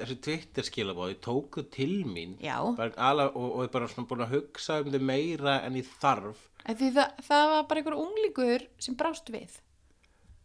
þessi 0.00 0.14
Twitter 0.24 0.62
skilabóð, 0.64 1.10
ég 1.12 1.18
tók 1.20 1.58
þau 1.58 1.66
til 1.70 2.04
mín. 2.08 2.36
Bara, 2.78 2.94
ala, 2.96 3.26
og, 3.34 3.48
og 3.58 3.66
ég 3.66 3.72
bara 3.74 3.88
svona 3.92 4.08
búin 4.08 4.24
að 4.24 4.32
hugsa 4.38 4.78
um 4.80 4.88
þau 4.94 5.00
meira 5.04 5.58
en 5.66 5.74
ég 5.76 5.90
þarf. 6.00 6.38
Það, 6.64 6.96
það 7.28 7.44
var 7.52 7.66
bara 7.68 7.80
einhver 7.82 7.98
unglingur 8.00 8.64
sem 8.78 8.96
brást 8.96 9.28
við 9.32 9.58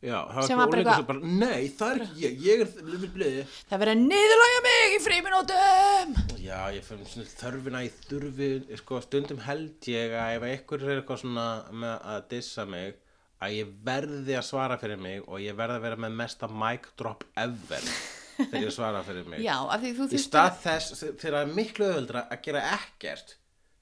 Já, 0.06 0.20
Sem 0.46 0.60
var 0.60 0.70
bara 0.70 0.84
eitthvað 0.84 1.24
nei, 1.26 1.70
það 1.74 1.92
er 1.96 2.02
ekki 2.06 2.22
ég, 2.22 2.36
ég 2.46 2.64
er 2.66 2.74
blöði 2.86 3.08
blöði 3.16 3.46
það 3.70 3.82
verið 3.82 3.94
að 3.96 4.02
niðurlægja 4.12 4.60
mig 4.66 4.96
í 4.96 5.00
fríminútum 5.06 6.12
Já, 6.44 6.60
ég 6.76 6.86
fyrir 6.86 7.08
svona 7.10 7.32
þörfina 7.40 7.82
í 7.82 7.90
þurfi, 8.04 8.50
sko, 8.82 9.00
stundum 9.06 9.42
held 9.46 9.90
ég 9.90 10.14
að 10.20 10.36
ef 10.36 10.46
einhver 10.52 10.86
er 10.86 11.00
eitthvað 11.00 11.22
svona 11.24 11.46
með 11.72 11.96
að 12.14 12.28
dissa 12.36 12.68
mig, 12.70 13.00
að 13.42 13.56
ég 13.56 13.72
verði 13.88 14.38
að 14.38 14.46
svara 14.52 14.78
fyrir 14.84 15.02
mig 15.08 15.26
og 15.26 15.42
ég 15.42 15.58
verði 15.58 15.80
að 15.80 15.88
vera 15.88 16.02
með 16.06 16.20
mesta 16.22 16.52
mic 16.66 16.92
drop 17.02 17.26
ever 17.42 17.90
þegar 18.52 18.68
ég 18.68 18.78
svara 18.78 19.02
fyrir 19.08 19.32
mig. 19.32 19.42
já, 19.42 19.56
af 19.58 19.82
því 19.82 19.90
þú 19.90 19.96
Í 19.96 20.00
þurftir 20.04 20.24
stað 20.28 20.62
þess, 20.68 21.02
þegar 21.02 21.40
það 21.40 21.42
er 21.42 21.58
miklu 21.58 21.90
öðuldra 21.90 22.26
að 22.30 22.46
gera 22.46 22.64
ekkert, 22.76 23.36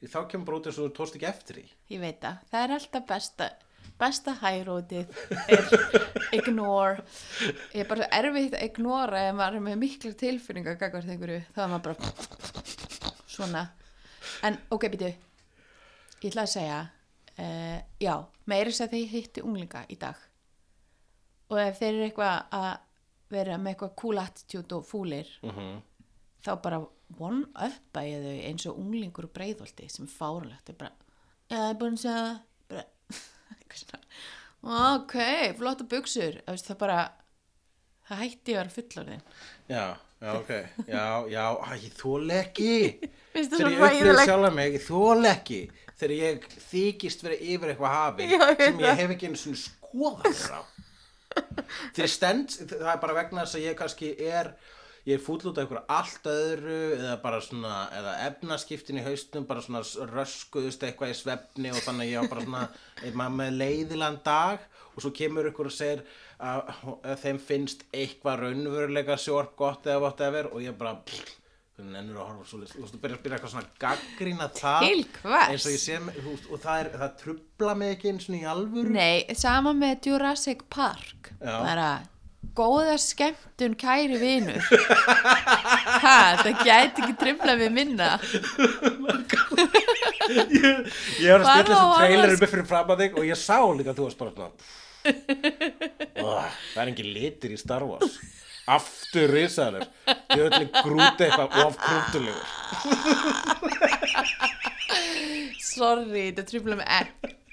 þá 0.07 0.19
kemur 0.31 0.59
eins 0.61 0.77
og 0.77 0.87
þú 0.87 0.89
tókst 1.01 1.19
ekki 1.19 1.29
eftir 1.33 1.59
því. 1.59 1.67
ég 1.97 2.03
veit 2.07 2.23
það, 2.23 2.41
það 2.53 2.63
er 2.63 2.75
alltaf 2.79 3.07
best 3.11 3.43
að 3.49 3.61
besta 4.03 4.35
hærótið 4.41 5.13
er 5.47 5.67
ignore. 6.37 7.03
Ég 7.73 7.83
er 7.85 7.89
bara 7.89 8.07
erfitt 8.19 8.57
að 8.59 8.65
ignora 8.67 9.23
ef 9.29 9.37
maður 9.39 9.59
er 9.61 9.65
með 9.69 9.79
gagvart 10.81 11.09
einhverju, 11.13 11.41
þá 11.55 11.61
er 11.65 11.71
maður 11.71 11.85
bara 11.87 11.95
svona. 13.33 13.63
En 14.43 14.59
ok, 14.75 14.89
býtu 14.93 15.09
ég 16.23 16.29
ætla 16.31 16.43
að 16.45 16.51
segja 16.53 16.79
uh, 17.39 17.79
já, 17.99 18.13
meiri 18.51 18.71
sér 18.75 18.91
þegar 18.91 19.01
ég 19.05 19.13
hitti 19.17 19.43
unglinga 19.43 19.85
í 19.91 19.97
dag. 19.99 20.19
Og 21.51 21.59
ef 21.59 21.79
þeir 21.81 21.93
eru 21.97 22.05
eitthvað 22.07 22.57
að 22.59 22.69
vera 23.33 23.57
með 23.59 23.73
eitthvað 23.73 23.95
cool 23.99 24.19
attitude 24.21 24.77
og 24.77 24.85
fúlir 24.87 25.29
Mhm. 25.43 25.81
þá 26.43 26.51
bara 26.61 26.79
one 27.19 27.43
up 27.55 27.97
að 27.99 28.07
ég 28.09 28.23
þau 28.23 28.37
eins 28.49 28.65
og 28.69 28.77
unglingur 28.81 29.27
og 29.27 29.33
breiðolti 29.35 29.89
sem 29.91 30.07
fáralegt 30.09 30.69
er 30.69 30.77
bara, 30.79 30.91
ég 31.51 31.69
er 31.69 31.77
búin 31.79 31.97
að 31.97 32.03
segja 32.03 32.23
ok, 34.63 35.15
flotta 35.59 35.87
buksur 35.91 36.39
það 36.69 36.79
bara 36.83 36.97
það 38.07 38.21
hætti 38.23 38.53
að 38.55 38.59
vera 38.61 38.73
fullorðin. 38.77 39.23
Já, 39.71 39.83
já, 40.23 40.29
ok. 40.37 40.51
Já, 40.87 41.05
já, 41.31 41.45
æ, 41.51 41.71
það 41.83 42.91
Þegar 43.33 43.71
ég 43.73 43.81
upplýði 43.87 44.27
sjálfa 44.27 44.51
mig, 44.57 44.77
ekki. 45.29 45.61
Þegar 45.93 46.15
ég 46.17 46.47
þykist 46.69 47.23
vera 47.25 47.39
yfir 47.39 47.73
eitthvað 47.73 47.95
hafi 47.97 48.27
Já, 48.27 48.39
ég 48.51 48.63
sem 48.63 48.83
ég 48.83 49.01
hef 49.01 49.13
ekki 49.15 49.29
einu 49.29 49.41
svona 49.41 49.61
skoðað 49.63 50.39
þér 50.39 50.55
á. 50.57 50.61
Þegar 51.95 52.11
stend, 52.13 52.55
það 52.71 52.89
er 52.93 53.01
bara 53.01 53.17
vegna 53.17 53.43
þess 53.45 53.57
að 53.59 53.67
ég 53.67 53.77
kannski 53.79 54.13
er 54.29 54.51
ég 55.03 55.17
er 55.17 55.23
fúll 55.23 55.41
út 55.41 55.57
af 55.57 55.65
einhverju 55.65 55.83
allt 55.91 56.27
öðru 56.31 56.77
eða 56.95 57.15
bara 57.23 57.41
svona, 57.43 57.73
eða 57.91 58.13
efnaskiptin 58.29 59.01
í 59.01 59.03
haustum 59.03 59.47
bara 59.49 59.63
svona 59.65 59.81
röskuðust 60.13 60.85
eitthvað 60.87 61.11
í 61.11 61.17
svefni 61.19 61.73
og 61.73 61.81
þannig 61.83 62.07
að 62.07 62.13
ég 62.13 62.23
var 62.23 62.31
bara 62.31 62.45
svona 62.47 62.63
maður 63.19 63.37
með 63.41 63.57
leiðilegan 63.59 64.19
dag 64.23 64.63
og 64.93 65.03
svo 65.03 65.11
kemur 65.15 65.49
ykkur 65.49 65.69
og 65.69 65.75
segir 65.75 66.03
að, 66.43 66.73
þeim 67.23 67.39
finnst 67.41 67.85
eitthvað 67.91 68.45
raunveruleika 68.45 69.17
sjórp 69.19 69.55
gott 69.59 69.87
eða 69.89 70.03
whatever 70.05 70.51
og 70.53 70.63
ég 70.63 70.77
bara 70.79 70.95
pff, 71.03 71.35
ennur 71.83 72.19
að 72.21 72.27
horfa 72.29 72.47
svo 72.47 72.61
list 72.61 72.77
og 72.77 72.87
þú 72.91 73.01
byrjar 73.03 73.17
að 73.17 73.23
byrja 73.25 73.37
eitthvað 73.39 73.53
svona 73.55 73.77
gaggrína 73.83 74.49
það 74.55 74.87
Til 74.87 75.03
hvers? 75.19 75.49
eins 75.49 75.67
og 75.67 76.07
veist, 76.07 76.47
og 76.47 76.63
það, 76.63 76.79
er, 76.79 76.91
það 77.01 77.15
trubla 77.23 77.75
mig 77.81 77.95
ekki 77.97 78.11
eins 78.13 78.29
og 78.29 78.37
í 78.37 78.43
alvöru 78.53 78.93
nei, 78.93 79.35
sama 79.35 79.73
með 79.75 80.11
Jurassic 80.11 80.63
Park 80.71 81.33
Já. 81.41 81.55
bara 81.59 81.91
góða 82.57 82.97
skemmtun 83.01 83.73
kæri 83.79 84.17
vinur. 84.21 84.61
Ha, 86.03 86.17
það 86.43 86.63
gæti 86.67 87.03
ekki 87.03 87.15
trifla 87.21 87.55
við 87.59 87.71
minna? 87.73 88.09
Ég 91.23 91.31
var 91.31 91.41
að 91.41 91.47
stilla 91.47 91.63
þessu 91.63 91.79
á 91.79 91.97
trailer 91.97 92.27
annars- 92.27 92.37
upp 92.37 92.53
fyrir 92.53 92.67
fram 92.69 92.93
að 92.93 93.03
þig 93.03 93.11
og 93.19 93.27
ég 93.29 93.37
sá 93.39 93.57
líka 93.73 93.91
að 93.93 93.97
þú 93.99 94.03
varst 94.07 94.21
bara 94.21 94.31
oh, 96.23 96.45
Það 96.73 96.81
er 96.83 96.87
engin 96.93 97.11
litir 97.15 97.51
í 97.55 97.59
Star 97.59 97.83
Wars. 97.87 98.13
Aftur 98.73 99.27
risaður. 99.35 99.83
Ég 100.07 100.45
ætli 100.47 100.65
grúti 100.71 101.25
eitthvað 101.27 101.49
of 101.65 101.75
krútulegur 101.83 102.47
sorry, 105.73 106.29
þetta 106.29 106.45
trifla 106.47 106.77
mig 106.79 106.87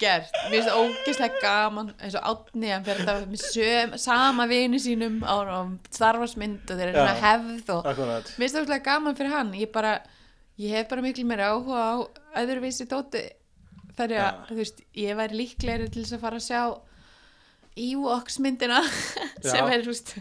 ekkert 0.00 0.32
mér 0.48 0.54
finnst 0.54 0.68
það 0.70 0.78
ógeðslega 0.80 1.40
gaman 1.42 1.90
eins 2.00 2.16
og 2.16 2.28
átni 2.30 2.70
hann 2.72 2.84
fyrir 2.86 3.02
þetta 3.04 3.28
með 3.30 3.42
söm, 3.44 3.96
sama 4.00 4.46
vini 4.50 4.80
sínum 4.80 5.18
á, 5.24 5.36
starfarsmynd 5.92 6.70
og 6.70 6.80
þeir 6.80 6.88
eru 6.88 7.02
svona 7.02 7.18
hefð 7.20 7.72
og 7.74 7.90
Akkurat. 7.90 8.30
Mér 8.30 8.44
finnst 8.46 8.56
það 8.56 8.62
ógeðslega 8.62 8.86
gaman 8.88 9.18
fyrir 9.18 9.34
hann. 9.34 9.52
Ég 9.60 9.72
bara, 9.74 9.92
ég 10.60 10.76
hef 10.76 10.88
bara 10.92 11.04
miklu 11.04 11.26
meira 11.28 11.50
áhuga 11.52 11.82
á 11.84 11.94
öðruvísi 12.40 12.88
dóti. 12.90 13.26
Þar 13.98 14.14
að, 14.14 14.22
Já. 14.22 14.30
þú 14.48 14.58
veist, 14.60 14.80
ég 14.96 15.18
væri 15.18 15.40
líklegri 15.42 15.90
til 15.92 16.04
þess 16.06 16.16
að 16.16 16.24
fara 16.24 16.40
að 16.40 16.46
sjá 16.46 16.62
Ewoks 17.80 18.40
myndina 18.42 18.80
sem 19.50 19.68
er, 19.70 19.84
veist 19.86 20.14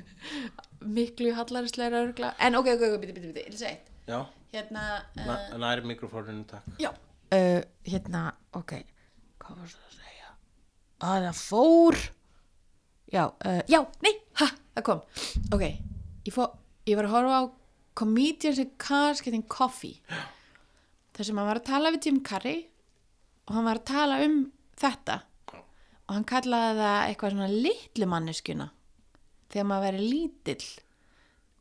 miklu 0.79 1.31
hallarisleira 1.35 2.03
örgla 2.05 2.33
en 2.39 2.55
ok, 2.59 2.69
ok, 2.75 2.83
ok, 2.89 2.99
biti, 3.01 3.15
biti, 3.15 3.31
biti, 3.31 3.49
biti, 3.49 3.55
biti. 3.55 3.71
Já, 4.09 4.19
hérna 4.53 4.85
uh, 5.15 5.25
Na, 5.27 5.39
næri 5.61 5.85
mikrofóninu 5.87 6.45
takk. 6.49 6.67
Já. 6.81 6.91
Uh, 7.29 7.61
Hérna, 7.85 8.31
ok 8.57 8.79
Hvað 9.49 9.61
var 9.63 9.69
það 9.73 9.85
að 9.87 9.93
segja? 9.97 10.31
Að 11.09 11.23
það 11.25 11.37
fór? 11.41 11.95
Já, 13.09 13.23
uh, 13.25 13.61
já, 13.65 13.79
nei, 14.05 14.11
ha, 14.37 14.47
það 14.75 14.83
kom. 14.85 14.99
Ok, 15.55 15.63
ég, 15.65 16.35
fó, 16.35 16.43
ég 16.85 16.99
var 16.99 17.07
að 17.07 17.15
horfa 17.15 17.39
á 17.41 17.43
Comedians 17.97 18.59
in 18.61 18.69
Cars 18.77 19.23
Getting 19.25 19.47
Coffee. 19.49 19.97
Þar 21.17 21.25
sem 21.25 21.41
hann 21.41 21.49
var 21.49 21.61
að 21.63 21.65
tala 21.71 21.93
við 21.95 22.05
Jim 22.11 22.19
Carrey 22.29 22.59
og 23.49 23.55
hann 23.57 23.65
var 23.65 23.81
að 23.81 23.89
tala 23.89 24.19
um 24.27 24.37
þetta. 24.77 25.17
Og 25.49 26.13
hann 26.13 26.29
kallaði 26.29 26.77
það 26.83 26.99
eitthvað 27.07 27.33
svona 27.33 27.49
litlu 27.65 28.09
manneskuna 28.13 28.69
þegar 29.49 29.67
maður 29.71 29.87
verið 29.89 30.07
lítill 30.13 30.69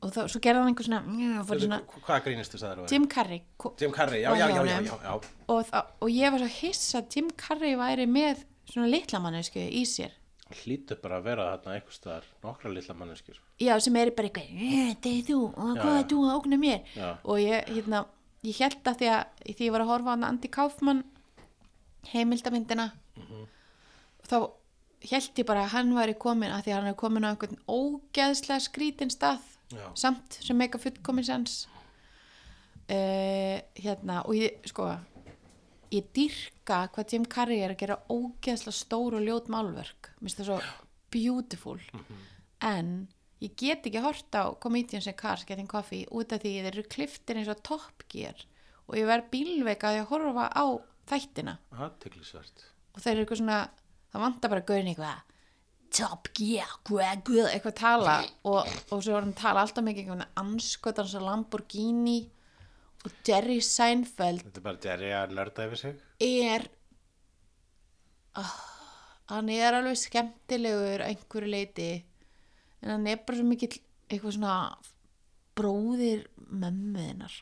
og 0.02 0.12
þá, 0.14 0.20
svo 0.30 0.40
gerði 0.40 0.60
hann 0.62 0.68
einhver 0.70 0.86
svona, 0.86 1.00
mjö, 1.02 1.44
svona 1.48 1.80
Hvað 2.06 2.22
grínistu 2.28 2.58
sagður 2.60 2.84
þú? 2.84 2.92
Jim 2.92 3.06
Carrey 3.10 3.40
Jim 3.80 3.92
Carrey, 3.96 4.20
já, 4.22 4.30
já, 4.38 4.46
já, 4.48 4.62
já, 4.64 4.80
já, 4.86 4.94
já. 5.02 5.14
og, 5.48 5.64
það, 5.66 5.88
og 6.00 6.08
ég 6.14 6.30
var 6.32 6.38
svo 6.44 6.50
hiss 6.60 6.94
að 6.94 7.16
Jim 7.16 7.30
Carrey 7.36 7.74
væri 7.80 8.06
með 8.06 8.44
svona 8.70 8.88
litla 8.92 9.18
mannesku 9.24 9.58
í 9.58 9.82
sér 9.88 10.14
Hlýtur 10.62 10.96
bara 11.02 11.18
að 11.20 11.26
vera 11.28 11.46
þarna 11.58 11.74
einhvers 11.76 11.96
staðar 12.00 12.28
nokkra 12.44 12.70
litla 12.72 12.94
manneskjur 12.96 13.36
já 13.60 13.74
sem 13.84 13.96
er 14.00 14.10
bara 14.16 14.28
eitthvað 14.30 14.48
"Eh, 14.48 14.94
þetta 14.94 15.10
er 15.10 15.26
þú 15.26 15.40
og 15.50 15.74
hvað 15.76 15.98
er 15.98 16.06
þú 16.08 16.20
að 16.24 16.36
ógna 16.38 16.56
mér 16.62 16.80
Já. 16.94 17.10
og 17.24 17.36
ég, 17.42 17.66
hérna, 17.68 18.04
ég 18.44 18.56
held 18.62 18.80
að 18.88 18.96
því 19.02 19.10
að 19.12 19.24
því 19.44 19.66
ég 19.66 19.72
var 19.74 19.80
að 19.84 19.90
horfa 19.92 20.08
á 20.08 20.14
hann 20.14 20.24
Andy 20.24 20.48
Kaufman 20.48 21.02
heimildamindina 22.12 22.92
Mhm. 23.18 23.46
þá 24.28 24.50
held 25.10 25.34
ég 25.38 25.46
bara 25.46 25.64
að 25.66 25.72
hann 25.74 25.92
væri 25.94 26.14
komin 26.18 26.50
að 26.52 26.64
því 26.64 26.70
að 26.72 26.74
hann 26.80 26.86
er 26.92 26.94
komin 26.94 27.24
á 27.24 27.30
einhvern 27.34 27.58
ógeðslega 27.68 28.60
skrítin 28.64 29.10
stað 29.12 29.40
Já. 29.68 29.84
samt 29.98 30.38
sem 30.40 30.56
meika 30.56 30.80
fullkomin 30.80 31.26
sens 31.26 31.66
uh, 32.88 33.58
hérna 33.76 34.22
og 34.24 34.36
ég 34.38 34.64
sko 34.70 34.88
ég 35.92 36.08
dýrka 36.16 36.86
hvað 36.94 37.14
Jim 37.14 37.26
Carrey 37.28 37.62
er 37.64 37.74
að 37.74 37.82
gera 37.82 38.00
ógeðslega 38.12 38.76
stór 38.76 39.16
og 39.18 39.24
ljót 39.24 39.48
málverk. 39.52 40.10
Mér 40.18 40.28
finnst 40.28 40.42
það 40.42 40.50
svo 40.50 40.58
beautiful. 41.14 41.78
En 42.64 43.08
ég 43.40 43.54
get 43.56 43.86
ekki 43.88 44.02
hort 44.04 44.36
á 44.36 44.52
Comedians 44.60 45.08
in 45.08 45.16
Cars 45.16 45.46
Getting 45.48 45.70
Coffee 45.70 46.08
út 46.12 46.34
af 46.34 46.42
því 46.42 46.54
þeir 46.58 46.70
eru 46.74 46.84
kliftir 46.92 47.40
eins 47.40 47.48
og 47.48 47.62
Top 47.64 48.04
Gear. 48.12 48.36
Og 48.88 48.98
ég 49.00 49.08
verð 49.08 49.30
bílveika 49.32 49.94
að 49.94 50.10
horfa 50.12 50.48
á 50.52 50.64
þættina. 51.08 51.56
Aðteglisvert 51.72 52.68
og 52.98 53.04
þeir 53.04 53.14
eru 53.14 53.24
eitthvað 53.24 53.40
svona 53.42 53.58
það 54.10 54.24
vantar 54.24 54.52
bara 54.52 54.64
að 54.64 54.70
gauðin 54.70 54.92
eitthvað 54.92 55.27
Top 55.98 56.28
Gear, 56.36 56.70
hvað, 56.86 57.22
hvað, 57.26 57.46
eitthvað 57.50 57.72
að 57.72 57.78
tala 57.80 58.16
og, 58.46 58.68
og 58.94 59.00
svo 59.02 59.14
var 59.16 59.24
hann 59.24 59.32
að 59.34 59.40
tala 59.40 59.62
alltaf 59.64 59.86
mikið 59.86 60.10
um 60.14 60.20
anskotans 60.38 61.14
og 61.18 61.24
Lamborghini 61.26 62.18
og 63.02 63.14
Jerry 63.26 63.58
Seinfeld. 63.64 64.44
Þetta 64.44 64.60
er 64.60 64.66
bara 64.68 64.82
Jerry 64.84 65.08
að 65.16 65.34
nörda 65.38 65.66
yfir 65.66 65.80
sig. 65.80 65.96
Er 66.22 66.68
oh, 68.38 68.52
hann 69.32 69.50
er 69.54 69.78
alveg 69.80 69.98
skemmtilegur 69.98 71.02
að 71.02 71.10
einhverju 71.10 71.50
leiti 71.50 71.88
en 72.82 72.94
hann 72.94 73.08
er 73.10 73.18
bara 73.24 73.40
svo 73.40 73.48
mikill 73.48 73.74
eitthvað 74.08 74.36
svona 74.36 74.58
bróðir 75.58 76.28
mömmuðinnar 76.36 77.34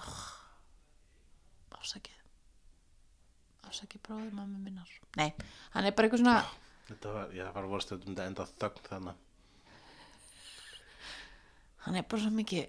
oh, 0.00 0.22
afsakið. 1.76 2.16
Afsakið 3.68 4.02
bróðir 4.08 4.32
mömmu 4.32 4.62
minnar. 4.64 4.96
Nei, 5.20 5.28
hann 5.74 5.84
er 5.84 5.92
bara 5.92 6.08
eitthvað 6.08 6.24
svona 6.24 6.38
Þetta 6.88 7.12
var, 7.12 7.32
ég 7.36 7.54
var 7.54 7.66
voru 7.68 7.84
stundum 7.84 8.14
þetta 8.14 8.30
enda 8.30 8.46
þögn 8.58 8.86
þannig 8.88 9.24
hann 11.88 11.96
er 11.96 12.04
bara 12.08 12.22
svo 12.22 12.30
mikið 12.34 12.66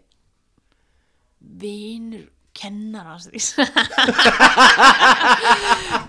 vinur 1.60 2.28
kennara 2.60 3.18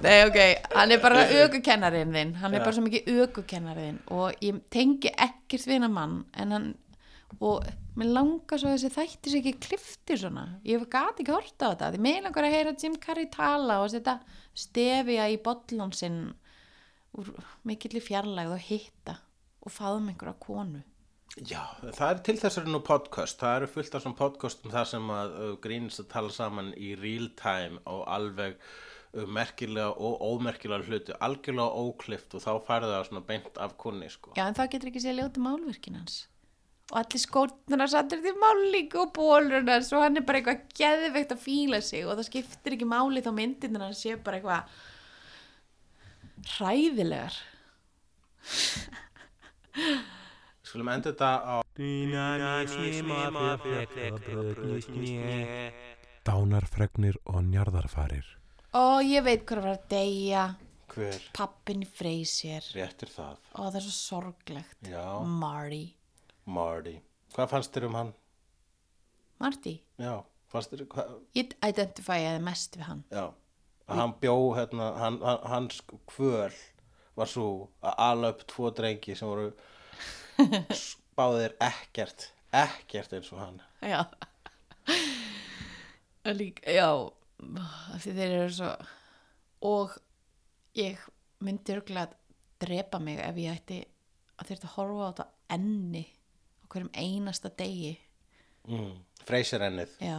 nei 0.04 0.18
ok 0.26 0.38
hann 0.74 0.94
er 0.94 1.00
bara 1.02 1.26
ökukennarinn 1.44 2.14
þinn. 2.16 2.32
Hann 2.40 2.54
er 2.54 2.64
bara 2.64 2.74
svo 2.74 2.84
mikið 2.86 3.02
ökukennarinn 3.24 3.98
og 4.14 4.26
ég 4.42 4.54
tengi 4.72 5.10
ekkert 5.14 5.68
við 5.68 5.76
hennar 5.78 5.94
mann 5.94 6.16
en 6.34 6.48
hann 6.56 6.68
og 7.38 7.56
mér 7.98 8.08
langar 8.16 8.58
svo 8.58 8.68
að 8.70 8.76
þessi 8.78 8.96
þættir 8.96 9.30
sig 9.32 9.40
ekki 9.44 9.66
kliftir 9.68 10.18
svona. 10.18 10.44
Ég 10.66 10.82
gati 10.90 11.22
ekki 11.22 11.34
horta 11.34 11.62
á 11.70 11.72
þetta. 11.72 11.92
Því 11.94 12.00
mér 12.02 12.20
langar 12.26 12.48
að 12.48 12.54
heyra 12.56 12.78
Jim 12.82 12.96
Carrey 13.02 13.28
tala 13.30 13.74
og 13.84 13.88
setja 13.92 14.14
stefja 14.58 15.24
í 15.30 15.36
bollon 15.44 15.92
sinn 15.94 16.20
úr 17.18 17.32
mikilli 17.66 18.02
fjarlægð 18.04 18.54
og 18.54 18.64
hitta 18.68 19.16
og 19.60 19.74
faðum 19.74 20.08
einhverja 20.12 20.38
konu 20.42 20.84
Já, 21.38 21.62
það 21.94 22.08
er 22.08 22.20
til 22.26 22.36
þessari 22.40 22.72
nú 22.72 22.80
podcast 22.82 23.38
það 23.38 23.56
eru 23.60 23.66
fullt 23.70 23.92
af 23.94 24.02
svona 24.02 24.18
podcastum 24.18 24.72
þar 24.72 24.88
sem 24.90 25.12
að 25.14 25.36
uh, 25.36 25.50
grínist 25.62 26.02
að 26.02 26.08
tala 26.10 26.32
saman 26.34 26.72
í 26.74 26.88
real 26.98 27.28
time 27.38 27.78
og 27.86 28.02
alveg 28.10 28.56
uh, 28.58 29.28
merkilega 29.30 29.92
og 29.94 30.24
ómerkilega 30.26 30.88
hluti 30.88 31.14
algjörlega 31.22 31.84
óklift 31.84 32.34
og 32.34 32.42
þá 32.42 32.50
færðu 32.66 32.90
það 32.90 33.06
svona 33.10 33.24
beint 33.30 33.62
af 33.62 33.76
kunni 33.78 34.10
sko. 34.10 34.34
Já, 34.34 34.48
en 34.48 34.58
það 34.58 34.72
getur 34.74 34.90
ekki 34.90 35.04
séð 35.06 35.18
ljóta 35.20 35.44
málverkin 35.44 36.00
hans. 36.00 36.18
Og 36.90 36.98
allir 36.98 37.78
hans 37.78 37.98
allir 38.00 38.24
til 38.26 38.38
máling 38.42 38.96
og 38.98 39.12
bólur 39.14 39.70
hans 39.70 39.92
og 39.94 40.02
hann 40.02 40.18
er 40.18 40.26
bara 40.26 40.42
eitthvað 40.42 40.64
geðveikt 40.80 41.36
að 41.36 41.44
fíla 41.44 41.78
sig 41.86 42.08
og 42.08 42.16
það 42.16 42.26
skiptir 42.32 42.74
ekki 42.74 42.90
máli 42.90 43.22
þá 43.22 43.30
myndirnar 43.36 43.86
hans 43.86 44.02
séu 44.02 44.18
bara 44.18 44.40
eitthvað 44.40 44.80
hræðilegar. 46.56 47.36
Skulum 50.64 50.90
enda 50.92 51.12
þetta 51.12 51.30
á 51.42 51.56
Dánarfregnir 56.26 57.16
og 57.26 57.40
njarðarfarir. 57.48 58.26
Ó, 58.76 59.00
ég 59.02 59.24
veit 59.26 59.46
hvað 59.48 59.64
var 59.64 59.72
að 59.74 59.86
deyja 59.90 60.42
hver 60.90 61.22
pappin 61.34 61.82
freysir 61.86 62.66
réttir 62.74 63.10
það. 63.10 63.38
Ó, 63.56 63.66
það 63.70 63.80
er 63.80 63.86
svo 63.86 63.96
sorglegt 63.96 64.90
Já. 64.90 65.06
Marty 65.26 65.86
Marty. 66.50 66.96
Hvað 67.34 67.52
fannst 67.52 67.74
þér 67.74 67.86
um 67.88 67.98
hann? 67.98 68.12
Marty, 69.40 69.76
Já, 70.00 70.14
fannst 70.52 70.74
þér, 70.74 70.86
hvað, 70.92 71.12
ég 71.38 71.54
identifæði 71.64 72.32
mest 72.44 72.76
við 72.76 72.88
hann 72.90 73.04
já. 73.08 73.24
Að 73.90 73.98
hann 73.98 74.12
bjó, 74.22 74.34
hérna, 74.54 74.90
hann, 75.00 75.16
hans 75.50 75.80
kvöl 76.06 76.52
var 77.18 77.26
svo 77.28 77.46
að 77.82 77.94
ala 78.06 78.30
upp 78.32 78.44
tvo 78.48 78.70
drengi 78.70 79.16
sem 79.18 79.28
voru 79.28 79.48
báðir 81.18 81.56
ekkert, 81.60 82.28
ekkert 82.54 83.12
eins 83.18 83.32
og 83.34 83.40
hann. 83.42 83.58
Já 83.82 84.04
Og 86.26 86.36
Líka, 86.36 86.70
já 86.70 86.88
því 88.00 88.12
þeir 88.16 88.34
eru 88.36 88.52
svo 88.52 88.70
og 89.70 89.94
ég 90.76 91.00
myndi 91.44 91.72
örgulega 91.74 92.12
drepa 92.60 93.00
mig 93.00 93.18
ef 93.24 93.38
ég 93.40 93.54
ætti 93.56 93.78
að 94.40 94.50
þurfti 94.50 94.68
að 94.68 94.74
horfa 94.76 95.00
á 95.00 95.08
þetta 95.10 95.26
enni 95.56 96.02
á 96.60 96.64
hverjum 96.70 96.92
einasta 96.94 97.52
degi 97.56 97.96
Mm. 98.68 98.98
Freysir 99.24 99.62
ennið. 99.64 99.94
já, 100.04 100.18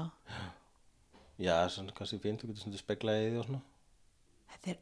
Já, 1.42 1.58
svona 1.74 1.94
kannski 1.98 2.20
fínt, 2.22 2.44
þú 2.44 2.52
getur 2.52 2.62
svona 2.62 2.78
því 2.78 3.40
og 3.42 3.46
svona. 3.48 3.62
þetta 4.54 4.72
er 4.74 4.80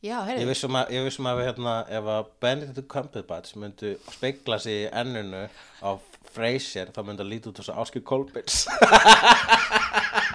já, 0.00 0.16
Ég 0.16 0.26
heyrðu, 0.30 0.46
vissum 0.48 0.78
að, 0.80 0.92
ég 0.96 1.08
vissum 1.08 1.28
að 1.28 1.42
hérna, 1.44 1.74
ef 1.98 2.10
að 2.14 2.30
Benedict 2.44 2.88
Cumberbatch 2.92 3.56
myndi 3.60 3.96
spegla 4.14 4.58
sig 4.62 4.86
í 4.86 4.90
enninu 4.92 5.42
á 5.84 5.90
Frasier, 6.36 6.92
þá 6.92 7.02
myndi 7.04 7.24
að 7.24 7.30
líta 7.32 7.50
út 7.50 7.60
þess 7.60 7.72
að 7.72 7.82
Áskil 7.84 8.04
Kolbins. 8.06 8.56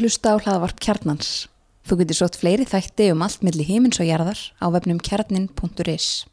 að 0.00 0.06
hlusta 0.08 0.32
á 0.32 0.36
hlaðvarp 0.40 0.78
Kjarnans. 0.80 1.30
Þú 1.84 1.96
getur 2.00 2.16
sótt 2.16 2.38
fleiri 2.40 2.64
þætti 2.64 3.10
um 3.12 3.20
allt 3.26 3.42
milli 3.44 3.66
himins 3.68 4.00
og 4.00 4.08
jarðar 4.08 4.40
á 4.56 4.66
vefnum 4.72 5.00
kjarnin.is. 5.04 6.24